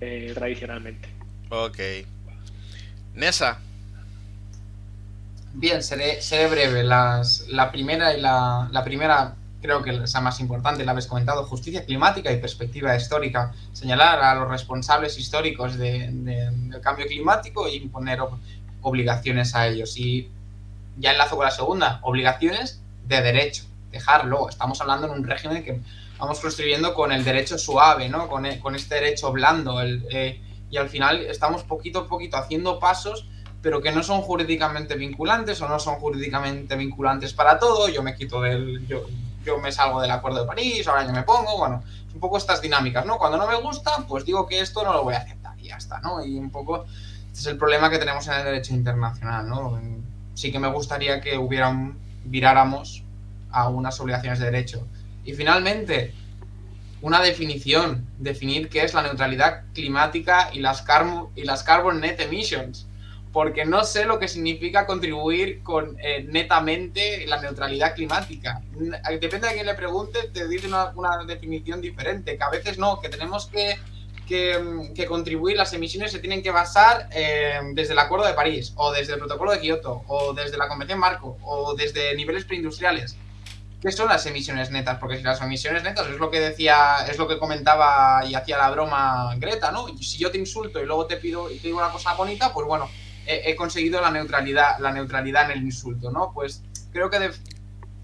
eh, 0.00 0.32
tradicionalmente. 0.34 1.08
Ok. 1.48 1.78
Nessa. 3.14 3.60
Bien, 5.52 5.82
seré, 5.82 6.22
seré 6.22 6.48
breve. 6.48 6.84
Las, 6.84 7.48
la 7.48 7.72
primera 7.72 8.14
y 8.16 8.20
la, 8.20 8.68
la 8.70 8.84
primera 8.84 9.34
creo 9.60 9.82
que 9.82 9.90
es 9.90 10.14
la 10.14 10.20
más 10.20 10.40
importante, 10.40 10.84
la 10.84 10.92
habéis 10.92 11.06
comentado, 11.06 11.44
justicia 11.44 11.84
climática 11.84 12.32
y 12.32 12.38
perspectiva 12.38 12.96
histórica, 12.96 13.52
señalar 13.72 14.20
a 14.22 14.34
los 14.34 14.48
responsables 14.48 15.18
históricos 15.18 15.76
del 15.76 16.80
cambio 16.82 17.06
climático 17.06 17.66
e 17.66 17.76
imponer 17.76 18.20
obligaciones 18.82 19.54
a 19.54 19.66
ellos. 19.68 19.96
Y 19.96 20.30
ya 20.98 21.12
enlazo 21.12 21.36
con 21.36 21.44
la 21.44 21.50
segunda, 21.50 22.00
obligaciones 22.02 22.80
de 23.06 23.22
derecho, 23.22 23.64
dejarlo. 23.90 24.48
Estamos 24.48 24.80
hablando 24.80 25.06
en 25.06 25.12
un 25.12 25.24
régimen 25.24 25.62
que 25.62 25.80
vamos 26.18 26.40
construyendo 26.40 26.94
con 26.94 27.12
el 27.12 27.24
derecho 27.24 27.58
suave, 27.58 28.08
¿no? 28.08 28.28
con, 28.28 28.46
e, 28.46 28.60
con 28.60 28.74
este 28.74 28.96
derecho 28.96 29.32
blando. 29.32 29.82
Eh, 29.82 30.40
y 30.70 30.76
al 30.76 30.88
final 30.88 31.26
estamos 31.26 31.64
poquito 31.64 32.00
a 32.00 32.08
poquito 32.08 32.36
haciendo 32.36 32.78
pasos 32.78 33.26
pero 33.62 33.82
que 33.82 33.92
no 33.92 34.02
son 34.02 34.22
jurídicamente 34.22 34.94
vinculantes 34.94 35.60
o 35.60 35.68
no 35.68 35.78
son 35.78 35.96
jurídicamente 35.96 36.76
vinculantes 36.76 37.34
para 37.34 37.58
todo. 37.58 37.88
Yo 37.88 38.02
me 38.02 38.14
quito 38.14 38.40
del, 38.40 38.86
yo, 38.86 39.04
yo 39.44 39.58
me 39.58 39.72
salgo 39.72 40.00
del 40.00 40.10
Acuerdo 40.10 40.42
de 40.42 40.46
París, 40.46 40.86
ahora 40.86 41.06
yo 41.06 41.12
me 41.12 41.22
pongo, 41.22 41.58
bueno, 41.58 41.82
un 42.12 42.20
poco 42.20 42.36
estas 42.36 42.60
dinámicas, 42.60 43.06
¿no? 43.06 43.18
Cuando 43.18 43.38
no 43.38 43.46
me 43.46 43.56
gusta, 43.56 44.04
pues 44.08 44.24
digo 44.24 44.46
que 44.46 44.60
esto 44.60 44.84
no 44.84 44.92
lo 44.92 45.04
voy 45.04 45.14
a 45.14 45.18
aceptar 45.18 45.58
y 45.58 45.68
ya 45.68 45.76
está, 45.76 46.00
¿no? 46.00 46.24
Y 46.24 46.36
un 46.38 46.50
poco 46.50 46.86
este 47.30 47.40
es 47.40 47.46
el 47.46 47.58
problema 47.58 47.90
que 47.90 47.98
tenemos 47.98 48.26
en 48.26 48.34
el 48.34 48.44
derecho 48.44 48.74
internacional, 48.74 49.48
¿no? 49.48 49.80
Sí 50.34 50.50
que 50.50 50.58
me 50.58 50.68
gustaría 50.68 51.20
que 51.20 51.38
hubieran, 51.38 51.96
viráramos 52.24 53.04
a 53.50 53.68
unas 53.68 54.00
obligaciones 54.00 54.40
de 54.40 54.46
derecho. 54.46 54.86
Y 55.24 55.34
finalmente, 55.34 56.12
una 57.02 57.20
definición, 57.20 58.06
definir 58.18 58.68
qué 58.68 58.82
es 58.84 58.94
la 58.94 59.02
neutralidad 59.02 59.62
climática 59.74 60.50
y 60.52 60.58
las, 60.58 60.84
y 61.36 61.44
las 61.44 61.62
carbon 61.62 62.00
net 62.00 62.20
emissions, 62.20 62.86
porque 63.32 63.64
no 63.64 63.84
sé 63.84 64.04
lo 64.04 64.18
que 64.18 64.28
significa 64.28 64.86
contribuir 64.86 65.62
con 65.62 65.96
eh, 66.00 66.26
netamente 66.28 67.26
la 67.26 67.40
neutralidad 67.40 67.94
climática. 67.94 68.60
Depende 69.20 69.48
de 69.48 69.54
quién 69.54 69.66
le 69.66 69.74
pregunte, 69.74 70.28
te 70.32 70.48
dice 70.48 70.66
una, 70.66 71.24
definición 71.26 71.80
diferente, 71.80 72.36
que 72.36 72.42
a 72.42 72.50
veces 72.50 72.78
no, 72.78 73.00
que 73.00 73.08
tenemos 73.08 73.46
que, 73.46 73.78
que, 74.26 75.06
contribuir, 75.06 75.56
las 75.56 75.72
emisiones 75.72 76.10
se 76.10 76.18
tienen 76.18 76.42
que 76.42 76.50
basar 76.50 77.08
eh, 77.12 77.60
desde 77.72 77.92
el 77.92 78.00
Acuerdo 78.00 78.26
de 78.26 78.34
París, 78.34 78.72
o 78.74 78.90
desde 78.90 79.12
el 79.12 79.20
Protocolo 79.20 79.52
de 79.52 79.60
Kioto, 79.60 80.02
o 80.08 80.32
desde 80.32 80.56
la 80.56 80.66
Convención 80.66 80.98
Marco, 80.98 81.38
o 81.42 81.74
desde 81.74 82.14
niveles 82.16 82.44
preindustriales. 82.44 83.16
¿Qué 83.80 83.92
son 83.92 84.08
las 84.08 84.26
emisiones 84.26 84.70
netas? 84.70 84.98
Porque 84.98 85.16
si 85.16 85.22
las 85.22 85.40
emisiones 85.40 85.82
netas 85.82 86.06
es 86.06 86.18
lo 86.18 86.30
que 86.30 86.38
decía, 86.38 87.06
es 87.08 87.16
lo 87.16 87.26
que 87.26 87.38
comentaba 87.38 88.22
y 88.26 88.34
hacía 88.34 88.58
la 88.58 88.70
broma 88.70 89.34
Greta, 89.38 89.70
¿no? 89.70 89.86
Si 89.98 90.18
yo 90.18 90.30
te 90.30 90.36
insulto 90.36 90.82
y 90.82 90.84
luego 90.84 91.06
te 91.06 91.16
pido 91.16 91.50
y 91.50 91.56
te 91.56 91.68
digo 91.68 91.78
una 91.78 91.90
cosa 91.90 92.12
bonita, 92.12 92.52
pues 92.52 92.66
bueno, 92.66 92.90
he, 93.26 93.54
conseguido 93.56 94.00
la 94.00 94.10
neutralidad, 94.10 94.78
la 94.78 94.92
neutralidad 94.92 95.50
en 95.50 95.58
el 95.58 95.64
insulto, 95.64 96.10
¿no? 96.10 96.32
Pues 96.32 96.62
creo 96.92 97.10
que 97.10 97.30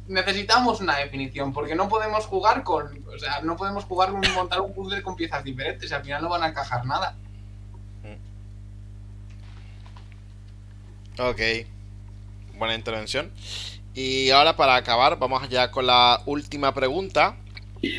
necesitamos 0.09 0.80
una 0.80 0.97
definición, 0.97 1.52
porque 1.52 1.74
no 1.74 1.88
podemos 1.88 2.26
jugar 2.26 2.62
con, 2.62 3.05
o 3.06 3.18
sea, 3.18 3.40
no 3.43 3.56
podemos 3.56 3.84
jugar 3.84 4.10
con 4.10 4.22
montar 4.34 4.60
un 4.60 4.72
puzzle 4.72 5.02
con 5.02 5.16
piezas 5.16 5.43
diferentes, 5.43 5.90
y 5.90 5.94
al 5.94 6.02
final 6.02 6.22
no 6.22 6.28
van 6.28 6.44
a 6.44 6.48
encajar 6.48 6.84
nada. 6.84 7.16
Ok, 11.18 11.40
buena 12.59 12.74
intervención. 12.74 13.30
Y 13.94 14.28
ahora 14.30 14.55
para 14.55 14.76
acabar, 14.76 15.18
vamos 15.18 15.48
ya 15.48 15.70
con 15.70 15.86
la 15.86 16.20
última 16.26 16.74
pregunta. 16.74 17.36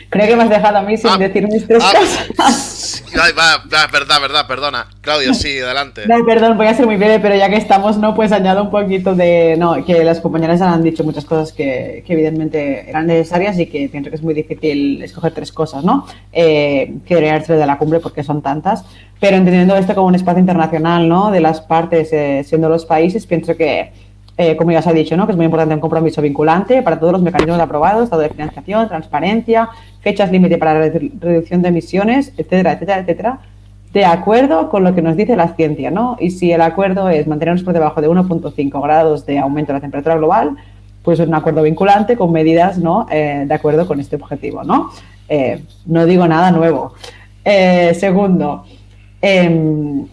Creo 0.10 0.28
que 0.28 0.36
me 0.36 0.44
has 0.44 0.50
dejado 0.50 0.78
a 0.78 0.82
mí 0.84 0.98
sin 0.98 1.10
ah, 1.10 1.18
decir 1.18 1.48
mis 1.48 1.68
tres 1.68 1.84
ah, 1.84 1.94
cosas. 1.98 2.77
Verdad, 3.14 4.22
verdad, 4.22 4.48
perdona. 4.48 4.88
Claudio, 5.02 5.34
sí, 5.34 5.60
adelante. 5.60 6.04
No, 6.08 6.26
perdón, 6.26 6.58
voy 6.58 6.68
a 6.68 6.74
ser 6.74 6.86
muy 6.86 6.98
breve, 6.98 7.20
pero 7.20 7.36
ya 7.36 7.50
que 7.50 7.58
estamos, 7.58 7.98
¿no? 7.98 8.16
Pues 8.16 8.32
añado 8.32 8.64
un 8.64 8.72
poquito 8.72 9.16
de. 9.16 9.56
No, 9.58 9.84
que 9.86 10.04
las 10.04 10.20
compañeras 10.20 10.62
han 10.62 10.84
dicho 10.84 11.04
muchas 11.04 11.26
cosas 11.26 11.54
que, 11.54 12.04
evidentemente 12.08 12.90
eran 12.90 13.08
necesarias 13.08 13.60
y 13.60 13.68
que 13.68 13.90
pienso 13.90 14.10
que 14.10 14.16
es 14.16 14.24
muy 14.24 14.34
difícil 14.34 15.02
escoger 15.04 15.34
tres 15.34 15.52
cosas, 15.52 15.84
¿no? 15.84 16.08
Eh, 16.32 16.94
que 17.06 17.16
deberían 17.16 17.44
ser 17.44 17.58
de 17.58 17.66
la 17.66 17.78
cumbre 17.78 18.00
porque 18.00 18.24
son 18.24 18.42
tantas. 18.42 18.84
Pero 19.20 19.38
entendiendo 19.38 19.76
esto 19.76 19.96
como 19.96 20.08
un 20.08 20.16
espacio 20.16 20.40
internacional, 20.40 21.10
¿no? 21.10 21.32
De 21.32 21.40
las 21.40 21.62
partes 21.62 22.12
eh, 22.14 22.44
siendo 22.46 22.70
los 22.70 22.86
países, 22.86 23.26
pienso 23.26 23.56
que 23.56 23.92
eh, 24.40 24.56
como 24.56 24.72
ya 24.72 24.80
os 24.80 24.88
ha 24.88 24.94
dicho, 24.94 25.18
¿no? 25.18 25.26
que 25.26 25.32
es 25.32 25.36
muy 25.36 25.46
importante 25.46 25.74
un 25.74 25.82
compromiso 25.82 26.22
vinculante 26.22 26.84
para 26.84 27.00
todos 27.00 27.12
los 27.12 27.24
mecanismos 27.24 27.60
aprobados, 27.60 28.04
estado 28.04 28.22
de 28.22 28.30
financiación, 28.30 28.88
transparencia, 28.88 29.68
fechas 30.02 30.32
límite 30.32 30.60
para 30.60 30.76
la 30.76 30.90
reducción 30.90 31.64
de 31.64 31.70
emisiones, 31.70 32.34
etcétera, 32.38 32.74
etcétera, 32.74 33.00
etcétera, 33.00 33.40
de 33.94 34.06
acuerdo 34.06 34.70
con 34.70 34.84
lo 34.84 34.94
que 34.94 35.02
nos 35.02 35.18
dice 35.18 35.36
la 35.36 35.56
ciencia. 35.56 35.90
¿no? 35.90 36.18
Y 36.20 36.30
si 36.30 36.52
el 36.52 36.62
acuerdo 36.62 37.10
es 37.10 37.26
mantenernos 37.26 37.64
por 37.64 37.74
debajo 37.74 38.00
de 38.00 38.10
1.5 38.10 38.84
grados 38.84 39.26
de 39.26 39.40
aumento 39.40 39.74
de 39.74 39.78
la 39.78 39.82
temperatura 39.82 40.18
global, 40.18 40.56
pues 41.02 41.20
es 41.20 41.28
un 41.28 41.34
acuerdo 41.34 41.64
vinculante 41.64 42.16
con 42.16 42.32
medidas 42.32 42.78
¿no? 42.78 43.08
Eh, 43.10 43.46
de 43.48 43.54
acuerdo 43.56 43.88
con 43.88 44.00
este 44.00 44.18
objetivo. 44.18 44.64
No, 44.64 44.92
eh, 45.28 45.64
no 45.88 46.06
digo 46.06 46.28
nada 46.28 46.52
nuevo. 46.52 46.94
segundo, 47.44 48.66
em, 49.20 50.06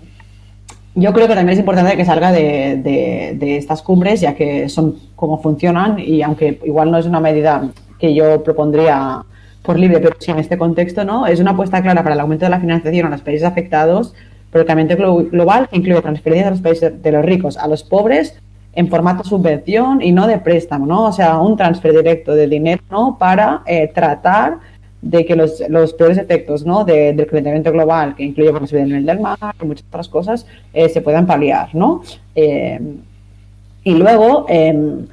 yo 0.94 1.12
creo 1.12 1.26
que 1.26 1.34
también 1.34 1.54
es 1.54 1.58
importante 1.58 1.96
que 1.96 2.04
salga 2.04 2.30
de, 2.30 3.36
estas 3.40 3.82
cumbres, 3.82 4.20
ya 4.20 4.34
que 4.34 4.68
son 4.68 4.96
como 5.16 5.40
funcionan 5.40 5.98
y 5.98 6.22
aunque 6.22 6.60
igual 6.64 6.90
no 6.90 6.98
es 6.98 7.06
una 7.06 7.20
medida 7.20 7.68
que 7.98 8.14
yo 8.14 8.42
propondría 8.42 9.24
por 9.62 9.78
libre, 9.78 9.98
pero 9.98 10.16
sí 10.18 10.30
en 10.30 10.38
este 10.38 10.58
contexto, 10.58 11.04
¿no? 11.04 11.26
Es 11.26 11.40
una 11.40 11.52
apuesta 11.52 11.82
clara 11.82 12.02
para 12.02 12.14
el 12.14 12.20
aumento 12.20 12.44
de 12.44 12.50
la 12.50 12.60
financiación 12.60 13.06
a 13.06 13.10
los 13.10 13.22
países 13.22 13.44
afectados 13.44 14.14
por 14.52 14.60
el 14.60 14.66
cambio 14.66 15.24
global 15.30 15.68
que 15.68 15.78
incluye 15.78 16.00
transferencias 16.00 16.46
de 16.46 16.50
los 16.50 16.60
países 16.60 17.02
de 17.02 17.12
los 17.12 17.24
ricos 17.24 17.56
a 17.56 17.66
los 17.66 17.82
pobres 17.82 18.38
en 18.74 18.88
formato 18.88 19.24
subvención 19.24 20.02
y 20.02 20.12
no 20.12 20.26
de 20.26 20.38
préstamo, 20.38 20.86
¿no? 20.86 21.04
O 21.06 21.12
sea, 21.12 21.38
un 21.38 21.56
transfer 21.56 21.92
directo 21.92 22.34
de 22.34 22.46
dinero, 22.46 22.82
¿no? 22.90 23.16
Para 23.18 23.62
eh, 23.66 23.90
tratar 23.92 24.58
de 25.04 25.26
que 25.26 25.36
los, 25.36 25.62
los 25.68 25.92
peores 25.92 26.16
efectos 26.16 26.64
¿no? 26.64 26.84
del 26.84 27.26
calentamiento 27.26 27.70
global, 27.70 28.14
que 28.16 28.24
incluye 28.24 28.50
por 28.50 28.62
el 28.62 28.88
nivel 28.88 29.04
del 29.04 29.20
mar 29.20 29.38
y 29.60 29.66
muchas 29.66 29.84
otras 29.86 30.08
cosas, 30.08 30.46
eh, 30.72 30.88
se 30.88 31.02
puedan 31.02 31.26
paliar. 31.26 31.74
¿no? 31.74 32.02
Eh, 32.34 32.80
y 33.84 33.94
luego, 33.94 34.46
em, 34.48 35.06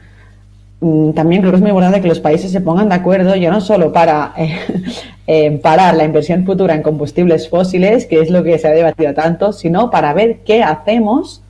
mm, 0.80 1.11
también 1.11 1.41
creo 1.41 1.51
que 1.51 1.57
es 1.57 1.61
muy 1.61 1.72
importante 1.72 2.01
que 2.01 2.07
los 2.07 2.22
países 2.22 2.51
se 2.51 2.61
pongan 2.61 2.88
de 2.88 2.95
acuerdo 2.95 3.35
ya 3.35 3.51
no 3.51 3.59
solo 3.59 3.91
para 3.91 4.34
eh, 5.27 5.59
parar 5.61 5.95
la 5.95 6.05
inversión 6.05 6.45
futura 6.45 6.73
en 6.73 6.84
combustibles 6.84 7.49
fósiles, 7.49 8.05
que 8.05 8.22
es 8.22 8.30
lo 8.30 8.43
que 8.43 8.57
se 8.59 8.69
ha 8.69 8.72
debatido 8.72 9.13
tanto, 9.13 9.51
sino 9.51 9.91
para 9.91 10.13
ver 10.13 10.39
qué 10.45 10.63
hacemos 10.63 11.41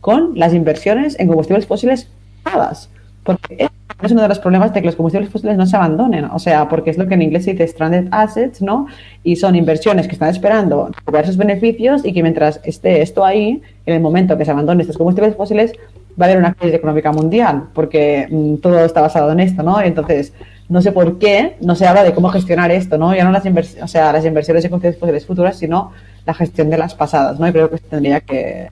con 0.00 0.32
las 0.34 0.54
inversiones 0.54 1.18
en 1.20 1.28
combustibles 1.28 1.66
fósiles 1.66 2.08
pagas. 2.42 2.90
Porque 3.22 3.68
es 4.02 4.12
uno 4.12 4.22
de 4.22 4.28
los 4.28 4.38
problemas 4.38 4.74
de 4.74 4.80
que 4.80 4.86
los 4.86 4.96
combustibles 4.96 5.30
fósiles 5.30 5.56
no 5.56 5.66
se 5.66 5.76
abandonen, 5.76 6.26
o 6.26 6.38
sea, 6.38 6.68
porque 6.68 6.90
es 6.90 6.98
lo 6.98 7.06
que 7.06 7.14
en 7.14 7.22
inglés 7.22 7.44
se 7.44 7.52
dice 7.52 7.66
stranded 7.66 8.08
assets, 8.10 8.60
¿no? 8.60 8.86
Y 9.22 9.36
son 9.36 9.56
inversiones 9.56 10.06
que 10.06 10.12
están 10.12 10.28
esperando 10.28 10.90
diversos 11.06 11.36
beneficios 11.38 12.04
y 12.04 12.12
que 12.12 12.22
mientras 12.22 12.60
esté 12.64 13.00
esto 13.00 13.24
ahí, 13.24 13.62
en 13.86 13.94
el 13.94 14.00
momento 14.00 14.36
que 14.36 14.44
se 14.44 14.50
abandonen 14.50 14.82
estos 14.82 14.98
combustibles 14.98 15.34
fósiles, 15.34 15.72
va 16.20 16.26
a 16.26 16.28
haber 16.28 16.38
una 16.38 16.52
crisis 16.52 16.74
económica 16.74 17.10
mundial, 17.10 17.68
porque 17.72 18.28
mm, 18.30 18.56
todo 18.56 18.84
está 18.84 19.00
basado 19.00 19.32
en 19.32 19.40
esto, 19.40 19.62
¿no? 19.62 19.80
Entonces, 19.80 20.34
no 20.68 20.82
sé 20.82 20.92
por 20.92 21.18
qué 21.18 21.56
no 21.62 21.74
se 21.74 21.86
habla 21.86 22.04
de 22.04 22.12
cómo 22.12 22.28
gestionar 22.28 22.70
esto, 22.70 22.98
¿no? 22.98 23.14
Ya 23.14 23.24
no 23.24 23.32
las 23.32 23.46
inversiones, 23.46 23.82
o 23.82 23.88
sea, 23.88 24.12
las 24.12 24.26
inversiones 24.26 24.62
en 24.64 24.70
combustibles 24.70 24.98
fósiles 25.00 25.26
futuras, 25.26 25.58
sino 25.58 25.92
la 26.26 26.34
gestión 26.34 26.68
de 26.68 26.76
las 26.76 26.94
pasadas, 26.94 27.40
¿no? 27.40 27.48
Y 27.48 27.52
creo 27.52 27.70
que 27.70 27.78
tendría 27.78 28.20
que 28.20 28.68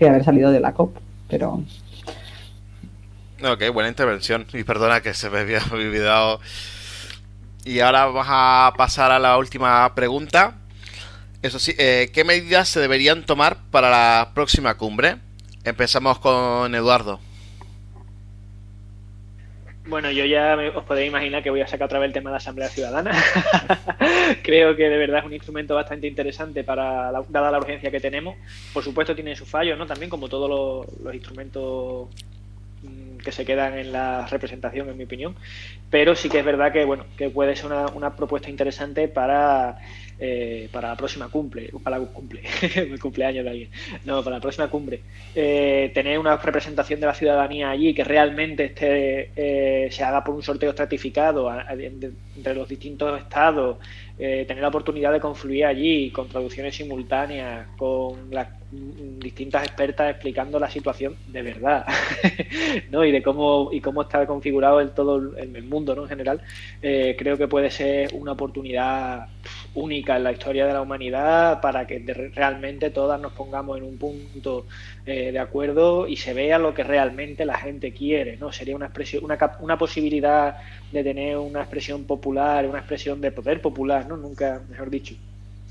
haber 0.00 0.24
salido 0.24 0.50
de 0.50 0.58
la 0.58 0.72
COP, 0.72 0.96
pero 1.28 1.62
Ok, 3.44 3.62
buena 3.74 3.90
intervención. 3.90 4.46
Y 4.54 4.64
perdona 4.64 5.02
que 5.02 5.12
se 5.12 5.28
me 5.28 5.40
había 5.40 5.60
olvidado. 5.70 6.40
Y 7.64 7.80
ahora 7.80 8.06
vamos 8.06 8.26
a 8.28 8.72
pasar 8.76 9.12
a 9.12 9.18
la 9.18 9.36
última 9.36 9.94
pregunta. 9.94 10.54
Eso 11.42 11.58
sí, 11.58 11.74
eh, 11.76 12.10
¿qué 12.14 12.24
medidas 12.24 12.70
se 12.70 12.80
deberían 12.80 13.26
tomar 13.26 13.58
para 13.70 13.90
la 13.90 14.30
próxima 14.34 14.76
cumbre? 14.76 15.16
Empezamos 15.62 16.18
con 16.20 16.74
Eduardo. 16.74 17.20
Bueno, 19.86 20.10
yo 20.10 20.24
ya 20.24 20.56
os 20.74 20.84
podéis 20.84 21.08
imaginar 21.08 21.42
que 21.42 21.50
voy 21.50 21.60
a 21.60 21.66
sacar 21.66 21.84
otra 21.84 21.98
vez 21.98 22.06
el 22.06 22.14
tema 22.14 22.30
de 22.30 22.34
la 22.34 22.38
Asamblea 22.38 22.68
Ciudadana. 22.70 23.12
Creo 24.42 24.74
que 24.74 24.88
de 24.88 24.96
verdad 24.96 25.20
es 25.20 25.26
un 25.26 25.34
instrumento 25.34 25.74
bastante 25.74 26.06
interesante 26.06 26.64
para 26.64 27.12
dada 27.28 27.50
la 27.50 27.58
urgencia 27.58 27.90
que 27.90 28.00
tenemos. 28.00 28.36
Por 28.72 28.82
supuesto 28.82 29.14
tiene 29.14 29.36
sus 29.36 29.48
fallos, 29.48 29.78
¿no? 29.78 29.86
También 29.86 30.08
como 30.08 30.30
todos 30.30 30.88
los 31.02 31.14
instrumentos 31.14 32.08
que 33.24 33.32
se 33.32 33.44
quedan 33.44 33.78
en 33.78 33.92
la 33.92 34.26
representación, 34.26 34.88
en 34.88 34.96
mi 34.96 35.04
opinión. 35.04 35.34
Pero 35.90 36.14
sí 36.14 36.28
que 36.28 36.38
es 36.40 36.44
verdad 36.44 36.72
que 36.72 36.84
bueno, 36.84 37.04
que 37.16 37.30
puede 37.30 37.56
ser 37.56 37.66
una, 37.66 37.86
una 37.86 38.14
propuesta 38.14 38.50
interesante 38.50 39.08
para, 39.08 39.78
eh, 40.18 40.68
para 40.70 40.90
la 40.90 40.96
próxima 40.96 41.28
cumple, 41.28 41.70
para 41.82 41.98
la 41.98 42.06
cumple, 42.06 42.42
mi 42.90 42.98
cumpleaños 42.98 43.44
de 43.44 43.50
alguien. 43.50 43.70
No, 44.04 44.22
para 44.22 44.36
la 44.36 44.40
próxima 44.40 44.68
cumbre. 44.68 45.00
Eh, 45.34 45.90
tener 45.92 46.18
una 46.18 46.36
representación 46.36 47.00
de 47.00 47.06
la 47.06 47.14
ciudadanía 47.14 47.70
allí 47.70 47.92
que 47.94 48.04
realmente 48.04 48.66
esté, 48.66 49.30
eh, 49.34 49.88
se 49.90 50.04
haga 50.04 50.22
por 50.22 50.34
un 50.34 50.42
sorteo 50.42 50.70
estratificado 50.70 51.50
entre 51.68 52.54
los 52.54 52.68
distintos 52.68 53.20
estados, 53.20 53.78
tener 54.16 54.58
la 54.58 54.68
oportunidad 54.68 55.12
de 55.12 55.20
confluir 55.20 55.66
allí 55.66 56.10
con 56.10 56.28
traducciones 56.28 56.76
simultáneas, 56.76 57.66
con 57.76 58.30
las 58.30 58.48
distintas 59.18 59.64
expertas 59.64 60.10
explicando 60.10 60.58
la 60.58 60.70
situación 60.70 61.16
de 61.28 61.42
verdad, 61.42 61.86
¿no? 62.90 63.04
Y 63.04 63.12
de 63.12 63.22
cómo 63.22 63.70
y 63.72 63.80
cómo 63.80 64.02
está 64.02 64.26
configurado 64.26 64.80
el 64.80 64.90
todo 64.90 65.36
el, 65.36 65.62
mundo, 65.64 65.94
¿no? 65.94 66.02
En 66.02 66.08
general, 66.08 66.40
eh, 66.82 67.14
creo 67.18 67.36
que 67.36 67.48
puede 67.48 67.70
ser 67.70 68.10
una 68.14 68.32
oportunidad 68.32 69.28
única 69.74 70.16
en 70.16 70.24
la 70.24 70.32
historia 70.32 70.66
de 70.66 70.72
la 70.72 70.82
humanidad 70.82 71.60
para 71.60 71.86
que 71.86 71.98
realmente 72.34 72.90
todas 72.90 73.20
nos 73.20 73.32
pongamos 73.32 73.78
en 73.78 73.84
un 73.84 73.98
punto 73.98 74.66
eh, 75.06 75.32
de 75.32 75.38
acuerdo 75.38 76.06
y 76.06 76.16
se 76.16 76.34
vea 76.34 76.58
lo 76.58 76.74
que 76.74 76.84
realmente 76.84 77.44
la 77.44 77.58
gente 77.58 77.92
quiere, 77.92 78.36
¿no? 78.36 78.52
Sería 78.52 78.76
una 78.76 78.86
expresión, 78.86 79.24
una, 79.24 79.38
una 79.60 79.78
posibilidad 79.78 80.56
de 80.92 81.02
tener 81.02 81.36
una 81.36 81.60
expresión 81.60 82.04
popular, 82.04 82.66
una 82.66 82.78
expresión 82.78 83.20
de 83.20 83.32
poder 83.32 83.60
popular, 83.60 84.03
¿no? 84.04 84.16
Nunca, 84.16 84.62
mejor 84.68 84.90
dicho 84.90 85.14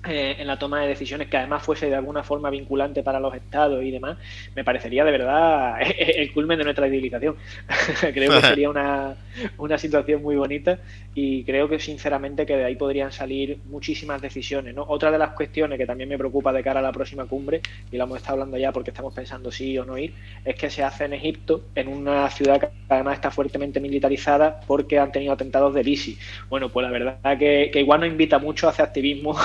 eh, 0.05 0.35
en 0.38 0.47
la 0.47 0.59
toma 0.59 0.81
de 0.81 0.89
decisiones 0.89 1.30
que 1.30 1.38
además 1.38 1.63
fuese 1.63 1.88
de 1.88 1.95
alguna 1.95 2.23
forma 2.23 2.49
vinculante 2.49 3.03
para 3.03 3.21
los 3.21 3.34
estados 3.34 3.81
y 3.84 3.89
demás, 3.89 4.17
me 4.53 4.65
parecería 4.65 5.05
de 5.05 5.11
verdad 5.11 5.77
el 5.97 6.34
culmen 6.34 6.57
de 6.57 6.65
nuestra 6.65 6.88
civilización. 6.88 7.38
creo 8.13 8.31
que 8.31 8.41
sería 8.47 8.69
una, 8.69 9.15
una, 9.57 9.77
situación 9.77 10.21
muy 10.21 10.35
bonita 10.35 10.80
y 11.15 11.45
creo 11.45 11.69
que 11.69 11.80
sinceramente 11.80 12.45
que 12.45 12.57
de 12.57 12.65
ahí 12.65 12.75
podrían 12.75 13.13
salir 13.13 13.59
muchísimas 13.69 14.21
decisiones. 14.21 14.75
¿no? 14.75 14.84
Otra 14.84 15.09
de 15.09 15.17
las 15.17 15.30
cuestiones 15.31 15.77
que 15.77 15.85
también 15.85 16.09
me 16.09 16.17
preocupa 16.17 16.51
de 16.51 16.63
cara 16.63 16.81
a 16.81 16.84
la 16.84 16.91
próxima 16.91 17.25
cumbre, 17.25 17.61
y 17.89 17.95
lo 17.95 18.03
hemos 18.03 18.17
estado 18.17 18.34
hablando 18.34 18.57
ya 18.57 18.73
porque 18.73 18.89
estamos 18.89 19.13
pensando 19.13 19.51
sí 19.53 19.77
o 19.77 19.85
no 19.85 19.97
ir, 19.97 20.13
es 20.43 20.55
que 20.55 20.69
se 20.69 20.84
hace 20.84 21.05
en 21.05 21.13
Egipto, 21.13 21.63
en 21.75 21.88
una 21.88 22.30
ciudad 22.30 22.59
que 22.59 22.67
además 22.89 23.15
está 23.15 23.31
fuertemente 23.31 23.80
militarizada 23.80 24.59
porque 24.67 24.99
han 24.99 25.13
tenido 25.13 25.31
atentados 25.31 25.73
de 25.73 25.84
bici. 25.84 26.17
Bueno, 26.49 26.67
pues 26.67 26.85
la 26.85 26.91
verdad 26.91 27.38
que, 27.38 27.69
que 27.71 27.80
igual 27.80 28.01
no 28.01 28.05
invita 28.05 28.38
mucho 28.38 28.67
a 28.67 28.71
hacer 28.71 28.84
activismo 28.85 29.38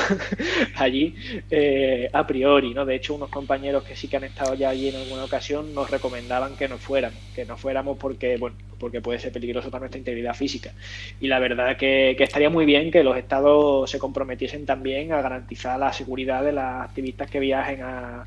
allí 0.77 1.15
eh, 1.51 2.09
a 2.13 2.27
priori, 2.27 2.75
¿no? 2.75 2.85
De 2.85 2.95
hecho, 2.95 3.15
unos 3.15 3.31
compañeros 3.31 3.85
que 3.85 3.97
sí 3.97 4.09
que 4.09 4.17
han 4.17 4.25
estado 4.25 4.55
ya 4.55 4.71
allí 4.71 4.89
en 4.89 4.97
alguna 4.97 5.25
ocasión 5.25 5.75
nos 5.75 5.91
recomendaban 5.91 6.57
que 6.57 6.69
no 6.69 6.79
fuéramos, 6.79 7.19
que 7.35 7.45
no 7.45 7.57
fuéramos 7.57 7.99
porque, 7.99 8.37
bueno, 8.37 8.57
porque 8.79 9.01
puede 9.01 9.19
ser 9.19 9.33
peligroso 9.33 9.71
para 9.71 9.81
nuestra 9.81 9.99
integridad 9.99 10.35
física. 10.35 10.73
Y 11.21 11.29
la 11.29 11.39
verdad 11.39 11.77
que, 11.77 12.15
que 12.17 12.25
estaría 12.25 12.51
muy 12.51 12.65
bien 12.65 12.91
que 12.91 13.03
los 13.03 13.17
estados 13.17 13.91
se 13.91 13.99
comprometiesen 13.99 14.67
también 14.67 15.13
a 15.13 15.21
garantizar 15.21 15.79
la 15.79 15.93
seguridad 15.93 16.45
de 16.45 16.53
las 16.53 16.85
activistas 16.85 17.31
que 17.31 17.41
viajen 17.41 17.83
a, 17.83 18.27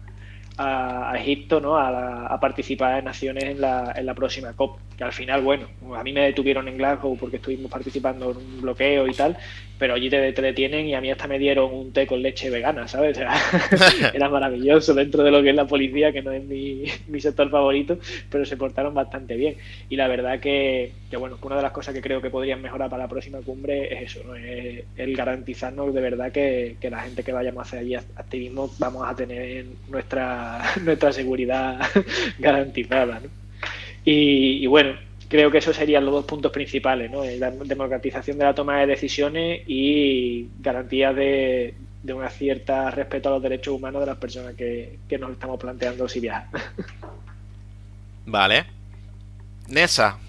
a, 0.57 1.13
Egipto 1.17 1.59
¿no? 1.59 1.77
A, 1.77 2.39
participar 2.39 2.99
en 2.99 3.05
naciones 3.05 3.43
en 3.43 3.61
la, 3.61 3.93
en 3.95 4.05
la 4.05 4.13
próxima 4.13 4.53
COP. 4.53 4.79
Que 4.97 5.03
al 5.03 5.13
final, 5.13 5.41
bueno, 5.41 5.67
a 5.95 6.03
mí 6.03 6.11
me 6.13 6.21
detuvieron 6.21 6.67
en 6.67 6.77
Glasgow 6.77 7.17
porque 7.17 7.37
estuvimos 7.37 7.71
participando 7.71 8.31
en 8.31 8.37
un 8.37 8.61
bloqueo 8.61 9.07
y 9.07 9.13
tal, 9.13 9.37
pero 9.81 9.95
allí 9.95 10.11
te, 10.11 10.31
detienen 10.31 10.85
y 10.85 10.93
a 10.93 11.01
mí 11.01 11.09
hasta 11.09 11.27
me 11.27 11.39
dieron 11.39 11.73
un 11.73 11.91
té 11.91 12.05
con 12.05 12.21
leche 12.21 12.51
vegana, 12.51 12.87
¿sabes? 12.87 13.17
era 14.13 14.29
maravilloso 14.29 14.93
dentro 14.93 15.23
de 15.23 15.31
lo 15.31 15.41
que 15.41 15.49
es 15.49 15.55
la 15.55 15.65
policía, 15.65 16.11
que 16.11 16.21
no 16.21 16.31
es 16.31 16.43
mi, 16.43 16.83
mi 17.07 17.19
sector 17.19 17.49
favorito, 17.49 17.97
pero 18.29 18.45
se 18.45 18.57
portaron 18.57 18.93
bastante 18.93 19.35
bien. 19.35 19.55
Y 19.89 19.95
la 19.95 20.07
verdad 20.07 20.39
que, 20.39 20.91
que, 21.09 21.17
bueno, 21.17 21.39
una 21.41 21.55
de 21.55 21.63
las 21.63 21.71
cosas 21.71 21.95
que 21.95 22.01
creo 22.01 22.21
que 22.21 22.29
podrían 22.29 22.61
mejorar 22.61 22.91
para 22.91 23.05
la 23.05 23.09
próxima 23.09 23.39
cumbre 23.39 23.91
es 23.91 24.15
eso, 24.15 24.23
¿no? 24.23 24.35
Es 24.35 24.83
el 24.97 25.15
garantizarnos 25.15 25.91
de 25.95 26.01
verdad 26.01 26.31
que, 26.31 26.75
que 26.79 26.91
la 26.91 26.99
gente 26.99 27.23
que 27.23 27.31
vayamos 27.31 27.61
a 27.61 27.63
hacer 27.63 27.79
allí 27.79 27.95
activismo 27.95 28.69
vamos 28.77 29.09
a 29.09 29.15
tener 29.15 29.65
nuestra, 29.89 30.61
nuestra 30.83 31.11
seguridad 31.11 31.79
garantizada, 32.37 33.19
¿no? 33.19 33.29
y 34.03 34.67
bueno, 34.67 34.93
creo 35.31 35.49
que 35.49 35.59
esos 35.59 35.77
serían 35.77 36.03
los 36.03 36.13
dos 36.13 36.25
puntos 36.25 36.51
principales, 36.51 37.09
¿no? 37.09 37.23
La 37.23 37.51
democratización 37.51 38.37
de 38.37 38.43
la 38.43 38.53
toma 38.53 38.81
de 38.81 38.87
decisiones 38.87 39.61
y 39.65 40.49
garantía 40.59 41.13
de, 41.13 41.73
de 42.03 42.13
una 42.13 42.29
cierta 42.29 42.91
respeto 42.91 43.29
a 43.29 43.31
los 43.31 43.41
derechos 43.41 43.73
humanos 43.73 44.01
de 44.01 44.07
las 44.07 44.17
personas 44.17 44.55
que, 44.55 44.99
nos 45.17 45.31
estamos 45.31 45.57
planteando 45.57 46.09
si 46.09 46.19
viajan. 46.19 46.49
Vale. 48.25 48.65
Nessa. 49.69 50.19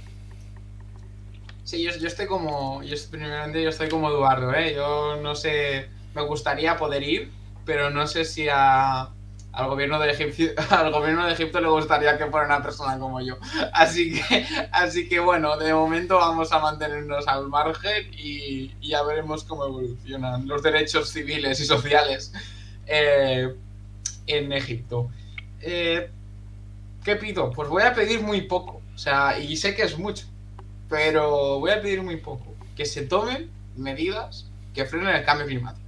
Sí, 1.65 1.83
yo, 1.83 1.91
yo 1.99 2.07
estoy 2.07 2.27
como. 2.27 2.81
Yo, 2.85 2.97
primeramente, 3.11 3.61
yo 3.61 3.71
estoy 3.71 3.89
como 3.89 4.09
Eduardo, 4.09 4.55
¿eh? 4.55 4.73
Yo 4.73 5.17
no 5.21 5.35
sé. 5.35 5.89
Me 6.15 6.23
gustaría 6.23 6.77
poder 6.77 7.03
ir, 7.03 7.33
pero 7.65 7.91
no 7.91 8.07
sé 8.07 8.25
si 8.25 8.47
a 8.49 9.09
al 9.53 9.69
gobierno 9.69 10.01
de 10.01 10.11
Egipto, 10.11 10.63
al 10.71 10.91
gobierno 10.91 11.27
de 11.27 11.35
Egipto 11.35 11.61
le 11.61 11.69
gustaría 11.69 12.17
que 12.17 12.27
fuera 12.27 12.47
una 12.47 12.63
persona 12.63 12.99
como 12.99 13.21
yo. 13.21 13.37
Así 13.73 14.15
que, 14.15 14.47
así 14.73 15.09
que 15.09 15.21
bueno, 15.21 15.57
de 15.59 15.75
momento 15.75 16.17
vamos 16.17 16.53
a 16.53 16.59
mantenernos 16.59 17.29
al 17.29 17.49
margen 17.49 18.11
y, 18.13 18.73
ya 18.81 19.03
veremos 19.03 19.45
cómo 19.45 19.67
evolucionan 19.67 20.47
los 20.49 20.63
derechos 20.63 21.11
civiles 21.11 21.61
y 21.61 21.65
sociales 21.65 22.33
eh, 22.87 23.55
en 24.27 24.53
Egipto. 24.53 25.11
Eh, 25.61 26.11
¿Qué 27.05 27.17
pido? 27.17 27.51
Pues 27.51 27.69
voy 27.69 27.83
a 27.83 27.95
pedir 27.95 28.23
muy 28.23 28.43
poco. 28.43 28.81
O 28.95 28.99
sea, 28.99 29.39
y 29.39 29.57
sé 29.57 29.75
que 29.75 29.83
es 29.83 29.99
mucho, 29.99 30.27
pero 30.89 31.59
voy 31.59 31.73
a 31.73 31.83
pedir 31.83 32.03
muy 32.03 32.17
poco. 32.17 32.55
Que 32.77 32.87
se 32.87 33.03
tomen 33.03 33.51
medidas 33.77 34.47
que 34.75 34.85
frenen 34.85 35.15
el 35.15 35.25
cambio 35.25 35.47
climático. 35.47 35.87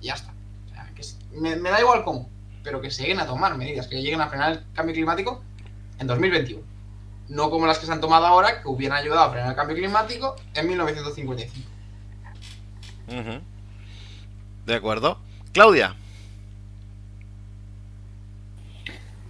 Y 0.00 0.06
ya 0.06 0.14
está. 0.14 0.32
O 0.66 0.74
sea, 0.74 0.90
que 0.94 1.56
me 1.56 1.70
da 1.70 1.80
igual 1.80 2.04
cómo 2.04 2.33
pero 2.64 2.80
que 2.80 2.90
se 2.90 3.02
lleguen 3.02 3.20
a 3.20 3.26
tomar 3.26 3.56
medidas, 3.56 3.86
que 3.86 4.02
lleguen 4.02 4.22
a 4.22 4.28
frenar 4.28 4.52
el 4.52 4.60
cambio 4.72 4.94
climático 4.94 5.42
en 6.00 6.06
2021. 6.06 6.62
No 7.28 7.50
como 7.50 7.66
las 7.66 7.78
que 7.78 7.86
se 7.86 7.92
han 7.92 8.00
tomado 8.00 8.26
ahora, 8.26 8.62
que 8.62 8.68
hubieran 8.68 8.98
ayudado 8.98 9.20
a 9.20 9.30
frenar 9.30 9.50
el 9.50 9.56
cambio 9.56 9.76
climático 9.76 10.34
en 10.54 10.68
1955. 10.68 11.68
De 14.66 14.74
acuerdo. 14.74 15.18
Claudia. 15.52 15.94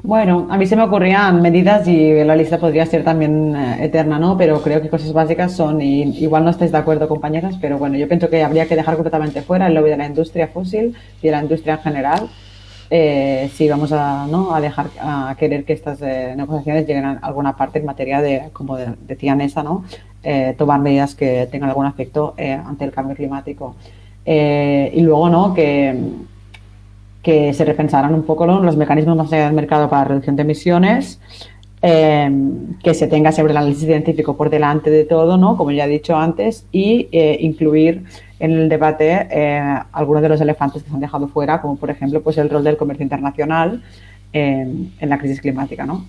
Bueno, 0.02 0.48
a 0.51 0.59
mí 0.59 0.66
se 0.66 0.77
me 0.77 0.82
ocurrían 0.82 1.40
medidas 1.40 1.89
y 1.89 2.23
la 2.24 2.36
lista 2.36 2.59
podría 2.59 2.85
ser 2.85 3.05
también 3.05 3.56
eh, 3.56 3.86
eterna, 3.86 4.19
¿no? 4.19 4.36
Pero 4.36 4.61
creo 4.62 4.82
que 4.82 4.90
cosas 4.90 5.15
básicas 5.15 5.56
son, 5.56 5.81
y 5.81 6.02
igual 6.23 6.44
no 6.44 6.51
estáis 6.51 6.73
de 6.73 6.78
acuerdo, 6.78 7.09
compañeras, 7.09 7.56
pero 7.59 7.78
bueno, 7.78 7.97
yo 7.97 8.06
pienso 8.06 8.28
que 8.28 8.44
habría 8.44 8.69
que 8.69 8.77
dejar 8.77 8.97
completamente 8.97 9.40
fuera 9.40 9.66
el 9.66 9.73
lobby 9.73 9.89
de 9.89 9.97
la 9.97 10.06
industria 10.06 10.48
fósil 10.48 10.94
y 11.23 11.27
de 11.27 11.32
la 11.32 11.43
industria 11.43 11.77
en 11.77 11.81
general 11.81 12.28
eh, 12.97 13.51
si 13.53 13.69
vamos 13.69 13.91
a, 13.91 14.29
¿no? 14.29 14.55
a 14.55 14.61
dejar 14.61 14.87
a 15.01 15.35
querer 15.37 15.65
que 15.65 15.73
estas 15.73 16.01
eh, 16.01 16.33
negociaciones 16.37 16.87
lleguen 16.87 17.05
a 17.05 17.19
alguna 17.23 17.57
parte 17.57 17.81
en 17.81 17.87
materia 17.87 18.21
de, 18.23 18.51
como 18.53 18.77
decía 18.77 19.35
Nessa, 19.35 19.65
¿no? 19.65 19.83
Eh, 20.23 20.55
tomar 20.57 20.79
medidas 20.79 21.16
que 21.16 21.49
tengan 21.51 21.71
algún 21.71 21.87
efecto 21.87 22.37
ante 22.39 22.85
el 22.85 22.93
cambio 22.93 23.16
climático. 23.16 23.75
y 24.25 25.01
luego 25.01 25.29
¿no? 25.29 25.55
que, 25.55 25.99
que 27.21 27.53
se 27.53 27.65
repensaran 27.65 28.15
un 28.15 28.23
poco 28.23 28.47
los 28.47 28.77
mecanismos 28.77 29.16
más 29.16 29.33
allá 29.33 29.47
del 29.47 29.55
mercado 29.55 29.91
para 29.91 30.05
reducción 30.05 30.37
de 30.37 30.43
emisiones. 30.43 31.19
Que 31.85 32.94
se 32.94 33.06
tenga 33.09 33.31
siempre 33.31 33.52
el 33.52 33.59
análisis 33.59 33.85
científico 33.85 34.36
por 34.36 34.48
delante 34.48 34.90
de 34.90 35.05
todo, 35.05 35.36
¿no? 35.36 35.56
como 35.59 35.70
ya 35.70 35.85
he 35.85 35.89
dicho 35.89 36.16
antes, 36.16 36.65
y 36.73 37.09
incluir 37.40 38.05
en 38.39 38.52
el 38.52 38.69
debate 38.69 39.28
eh, 39.31 39.78
algunos 39.93 40.23
de 40.23 40.31
los 40.31 40.40
elefantes 40.40 40.82
que 40.82 40.89
se 40.89 40.94
han 40.94 41.01
dejado 41.01 41.28
fuera, 41.28 41.61
como 41.61 41.77
por 41.77 41.90
ejemplo 41.90 42.23
pues 42.23 42.39
el 42.39 42.48
rol 42.48 42.65
del 42.65 42.77
comercio 42.77 43.02
internacional 43.02 43.82
en 44.32 44.93
la 45.01 45.19
crisis 45.19 45.40
climática, 45.40 45.85
¿no? 45.85 46.05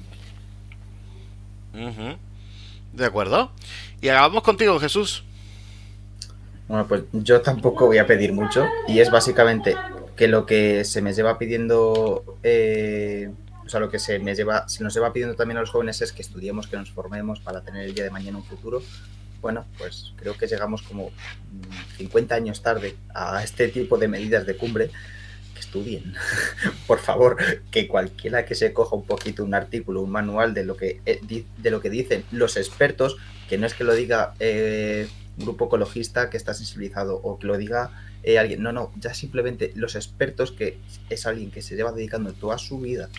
De 2.94 3.06
acuerdo. 3.06 3.52
Y 4.02 4.08
acabamos 4.08 4.44
contigo, 4.44 4.80
Jesús. 4.80 5.24
Bueno, 6.68 6.88
pues 6.88 7.04
yo 7.12 7.42
tampoco 7.42 7.86
voy 7.86 8.00
a 8.00 8.08
pedir 8.08 8.34
mucho 8.34 8.66
y 8.88 9.00
es 9.00 9.12
básicamente 9.12 9.76
que 10.16 10.28
lo 10.28 10.46
que 10.46 10.84
se 10.84 11.02
me 11.02 11.14
lleva 11.14 11.38
pidiendo, 11.38 12.24
eh, 12.42 13.30
o 13.66 13.70
sea, 13.70 13.80
lo 13.80 13.90
que 13.90 14.00
se 14.00 14.20
me 14.20 14.36
lleva, 14.36 14.68
se 14.68 14.84
nos 14.84 14.94
lleva 14.94 15.12
pidiendo 15.12 15.36
también 15.36 15.58
a 15.58 15.62
los 15.62 15.72
jóvenes 15.72 16.02
es 16.02 16.12
que 16.12 16.22
estudiemos, 16.22 16.68
que 16.68 16.78
nos 16.78 16.92
formemos 16.92 17.40
para 17.40 17.62
tener 17.62 17.86
el 17.86 17.96
día 17.96 18.04
de 18.04 18.12
mañana 18.12 18.38
un 18.38 18.44
futuro 18.44 18.82
bueno, 19.46 19.64
pues 19.78 20.12
creo 20.16 20.36
que 20.36 20.48
llegamos 20.48 20.82
como 20.82 21.12
50 21.98 22.34
años 22.34 22.64
tarde 22.64 22.96
a 23.14 23.44
este 23.44 23.68
tipo 23.68 23.96
de 24.00 24.08
medidas 24.08 24.48
de 24.48 24.58
cumbre. 24.58 24.90
Que 25.54 25.60
estudien, 25.60 26.16
por 26.88 26.98
favor, 26.98 27.38
que 27.70 27.88
cualquiera 27.88 28.44
que 28.44 28.56
se 28.56 28.74
coja 28.74 28.96
un 28.96 29.06
poquito 29.06 29.44
un 29.44 29.54
artículo, 29.54 30.02
un 30.02 30.10
manual 30.10 30.56
de 30.56 30.66
lo 30.66 30.76
que, 30.76 31.00
eh, 31.06 31.22
de 31.58 31.70
lo 31.70 31.80
que 31.80 31.92
dicen 31.92 32.26
los 32.32 32.58
expertos, 32.58 33.18
que 33.48 33.60
no 33.60 33.68
es 33.68 33.76
que 33.76 33.84
lo 33.84 33.94
diga 33.94 34.34
eh, 34.40 35.08
un 35.38 35.46
grupo 35.46 35.68
ecologista 35.68 36.32
que 36.32 36.38
está 36.38 36.56
sensibilizado 36.56 37.16
o 37.16 37.38
que 37.38 37.46
lo 37.46 37.56
diga 37.56 37.92
eh, 38.24 38.40
alguien, 38.40 38.64
no, 38.64 38.72
no, 38.72 38.92
ya 39.00 39.14
simplemente 39.14 39.72
los 39.76 39.96
expertos 39.96 40.52
que 40.52 40.80
es 41.12 41.28
alguien 41.28 41.52
que 41.52 41.62
se 41.62 41.76
lleva 41.76 41.92
dedicando 41.92 42.34
toda 42.34 42.58
su 42.58 42.80
vida 42.80 43.10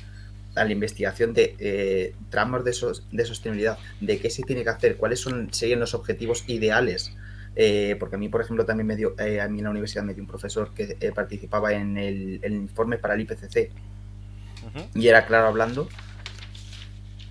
a 0.57 0.65
la 0.65 0.73
investigación 0.73 1.35
de 1.35 1.55
eh, 1.59 2.15
tramos 2.31 2.65
de, 2.65 2.71
de 3.13 3.25
sostenibilidad, 3.25 3.79
de 4.01 4.19
qué 4.19 4.31
se 4.31 4.43
tiene 4.43 4.65
que 4.65 4.71
hacer, 4.71 4.97
cuáles 4.97 5.21
son, 5.21 5.53
serían 5.53 5.81
los 5.81 5.95
objetivos 5.95 6.45
ideales. 6.49 7.13
Eh, 7.55 7.97
porque 7.99 8.17
a 8.17 8.19
mí, 8.19 8.29
por 8.29 8.43
ejemplo, 8.43 8.67
también 8.67 8.87
me 8.87 8.97
dio, 8.97 9.15
eh, 9.19 9.41
a 9.41 9.49
mí 9.49 9.59
en 9.59 9.65
la 9.65 9.71
universidad 9.71 10.03
me 10.03 10.13
dio 10.13 10.23
un 10.23 10.29
profesor 10.29 10.73
que 10.75 11.13
participaba 11.15 11.73
en 11.73 11.97
el, 11.97 12.41
informe 12.45 12.99
para 12.99 13.15
el 13.15 13.23
IPCC 13.23 13.71
y 14.95 15.09
era 15.09 15.27
claro 15.27 15.47
hablando. 15.47 15.89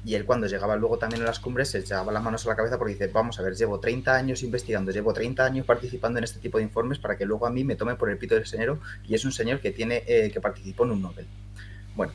Y 0.04 0.14
él 0.14 0.26
cuando 0.26 0.46
llegaba 0.46 0.76
luego 0.76 1.00
también 1.00 1.24
a 1.24 1.26
las 1.26 1.40
cumbres 1.40 1.70
se 1.70 1.80
echaba 1.80 2.12
las 2.12 2.24
manos 2.24 2.46
a 2.46 2.50
la 2.50 2.56
cabeza 2.56 2.78
porque 2.78 2.94
dice, 2.94 3.08
vamos 3.08 3.40
a 3.40 3.44
ver, 3.44 3.56
llevo 3.56 3.80
30 3.80 4.16
años 4.16 4.44
investigando, 4.44 4.92
llevo 4.92 5.14
30 5.14 5.44
años 5.44 5.66
participando 5.66 6.20
en 6.20 6.24
este 6.24 6.40
tipo 6.40 6.60
de 6.60 6.64
informes 6.64 7.00
para 7.00 7.18
que 7.18 7.26
luego 7.26 7.48
a 7.48 7.50
mí 7.50 7.64
me 7.64 7.76
tome 7.76 7.96
por 7.96 8.12
el 8.12 8.18
pito 8.18 8.36
del 8.36 8.46
señor 8.46 8.80
y 9.08 9.16
es 9.16 9.26
un 9.26 9.32
señor 9.32 9.60
que 9.62 9.72
tiene 9.72 10.04
que 10.06 10.40
participó 10.42 10.86
en 10.86 10.92
un 10.92 11.02
Nobel. 11.02 11.26
Bueno, 11.96 12.14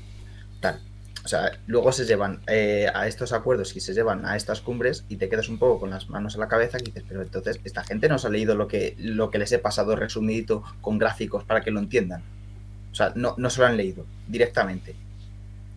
tal. 0.60 0.80
O 1.22 1.28
sea, 1.28 1.52
luego 1.66 1.92
se 1.92 2.06
llevan 2.06 2.40
eh, 2.46 2.88
a 2.94 3.06
estos 3.06 3.32
acuerdos 3.32 3.76
y 3.76 3.80
se 3.80 3.92
llevan 3.92 4.24
a 4.24 4.36
estas 4.36 4.60
cumbres 4.62 5.04
y 5.08 5.16
te 5.16 5.28
quedas 5.28 5.48
un 5.48 5.58
poco 5.58 5.80
con 5.80 5.90
las 5.90 6.08
manos 6.08 6.34
a 6.34 6.38
la 6.38 6.48
cabeza 6.48 6.78
y 6.80 6.84
dices, 6.84 7.04
pero 7.06 7.22
entonces 7.22 7.60
esta 7.62 7.84
gente 7.84 8.08
no 8.08 8.18
se 8.18 8.26
ha 8.26 8.30
leído 8.30 8.54
lo 8.54 8.68
que, 8.68 8.94
lo 8.98 9.30
que 9.30 9.38
les 9.38 9.52
he 9.52 9.58
pasado 9.58 9.96
resumidito 9.96 10.62
con 10.80 10.98
gráficos 10.98 11.44
para 11.44 11.60
que 11.60 11.70
lo 11.70 11.78
entiendan. 11.78 12.22
O 12.90 12.94
sea, 12.94 13.12
no, 13.14 13.34
no 13.36 13.50
se 13.50 13.60
lo 13.60 13.66
han 13.66 13.76
leído 13.76 14.06
directamente. 14.28 14.94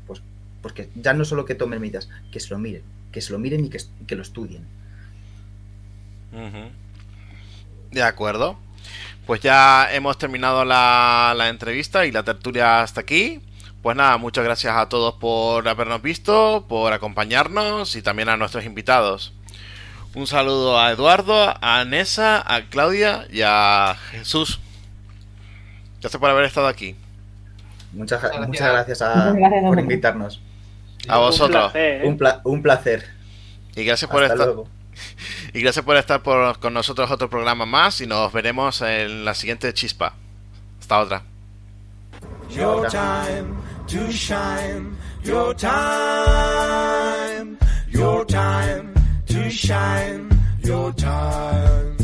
Pues 0.07 0.22
porque 0.61 0.90
ya 0.95 1.14
no 1.14 1.26
solo 1.26 1.44
que 1.45 1.56
tomen 1.56 1.82
medidas, 1.82 2.10
que 2.32 2.40
se 2.40 2.49
lo 2.49 2.57
miren, 2.57 2.84
que 3.11 3.22
se 3.22 3.34
lo 3.34 3.40
miren 3.40 3.65
y 3.65 3.70
que, 3.70 3.80
que 4.07 4.15
lo 4.15 4.22
estudien. 4.22 4.65
De 7.91 8.02
acuerdo. 8.02 8.57
Pues 9.28 9.40
ya 9.41 9.88
hemos 9.94 10.18
terminado 10.18 10.65
la, 10.65 11.34
la 11.38 11.48
entrevista 11.48 12.06
y 12.06 12.11
la 12.11 12.24
tertulia 12.24 12.82
hasta 12.82 13.02
aquí. 13.02 13.41
Pues 13.84 13.95
nada, 13.97 14.18
muchas 14.18 14.43
gracias 14.45 14.76
a 14.76 14.88
todos 14.89 15.15
por 15.15 15.68
habernos 15.68 16.01
visto, 16.01 16.65
por 16.68 16.93
acompañarnos 16.93 17.95
y 17.95 18.01
también 18.01 18.30
a 18.30 18.38
nuestros 18.38 18.65
invitados. 18.65 19.34
Un 20.15 20.26
saludo 20.26 20.80
a 20.80 20.91
Eduardo, 20.91 21.53
a 21.61 21.84
Nessa, 21.85 22.41
a 22.45 22.61
Claudia 22.69 23.27
y 23.30 23.41
a 23.43 23.95
Jesús. 24.11 24.60
Gracias 25.99 26.19
por 26.19 26.30
haber 26.30 26.45
estado 26.45 26.68
aquí. 26.68 26.95
Muchas, 27.91 28.22
Gracias. 28.22 28.47
muchas 28.47 28.72
gracias, 28.72 29.01
a- 29.01 29.15
Muchas 29.15 29.35
gracias 29.35 29.64
a 29.64 29.68
por 29.68 29.80
invitarnos. 29.80 30.41
A 31.10 31.18
vosotros. 31.18 31.65
Un 31.65 31.72
placer, 31.72 32.01
¿eh? 32.03 32.07
Un, 32.07 32.18
pla- 32.18 32.41
un 32.45 32.61
placer. 32.64 33.10
Y 33.76 33.84
gracias 33.84 34.10
por 34.10 34.23
Hasta 34.23 34.34
estar 34.35 34.47
luego. 34.47 34.68
y 35.53 35.61
gracias 35.61 35.84
por 35.84 35.97
estar 35.97 36.23
por- 36.23 36.57
con 36.60 36.73
nosotros 36.73 37.11
otro 37.11 37.30
programa 37.30 37.65
más 37.65 37.99
y 37.99 38.07
nos 38.07 38.31
veremos 38.31 38.81
en 38.81 39.26
la 39.26 39.34
siguiente 39.34 39.73
chispa. 39.73 40.14
Hasta 40.80 40.99
otra. 40.99 41.23
Your 42.49 42.88
time 42.88 43.62
to 43.88 44.11
shine. 44.11 44.97
Your 45.23 45.53
time. 45.53 47.57
Your 47.89 48.26
time 48.26 48.93
to 49.27 49.49
shine. 49.49 50.30
Your 50.64 50.91
time. 50.93 52.02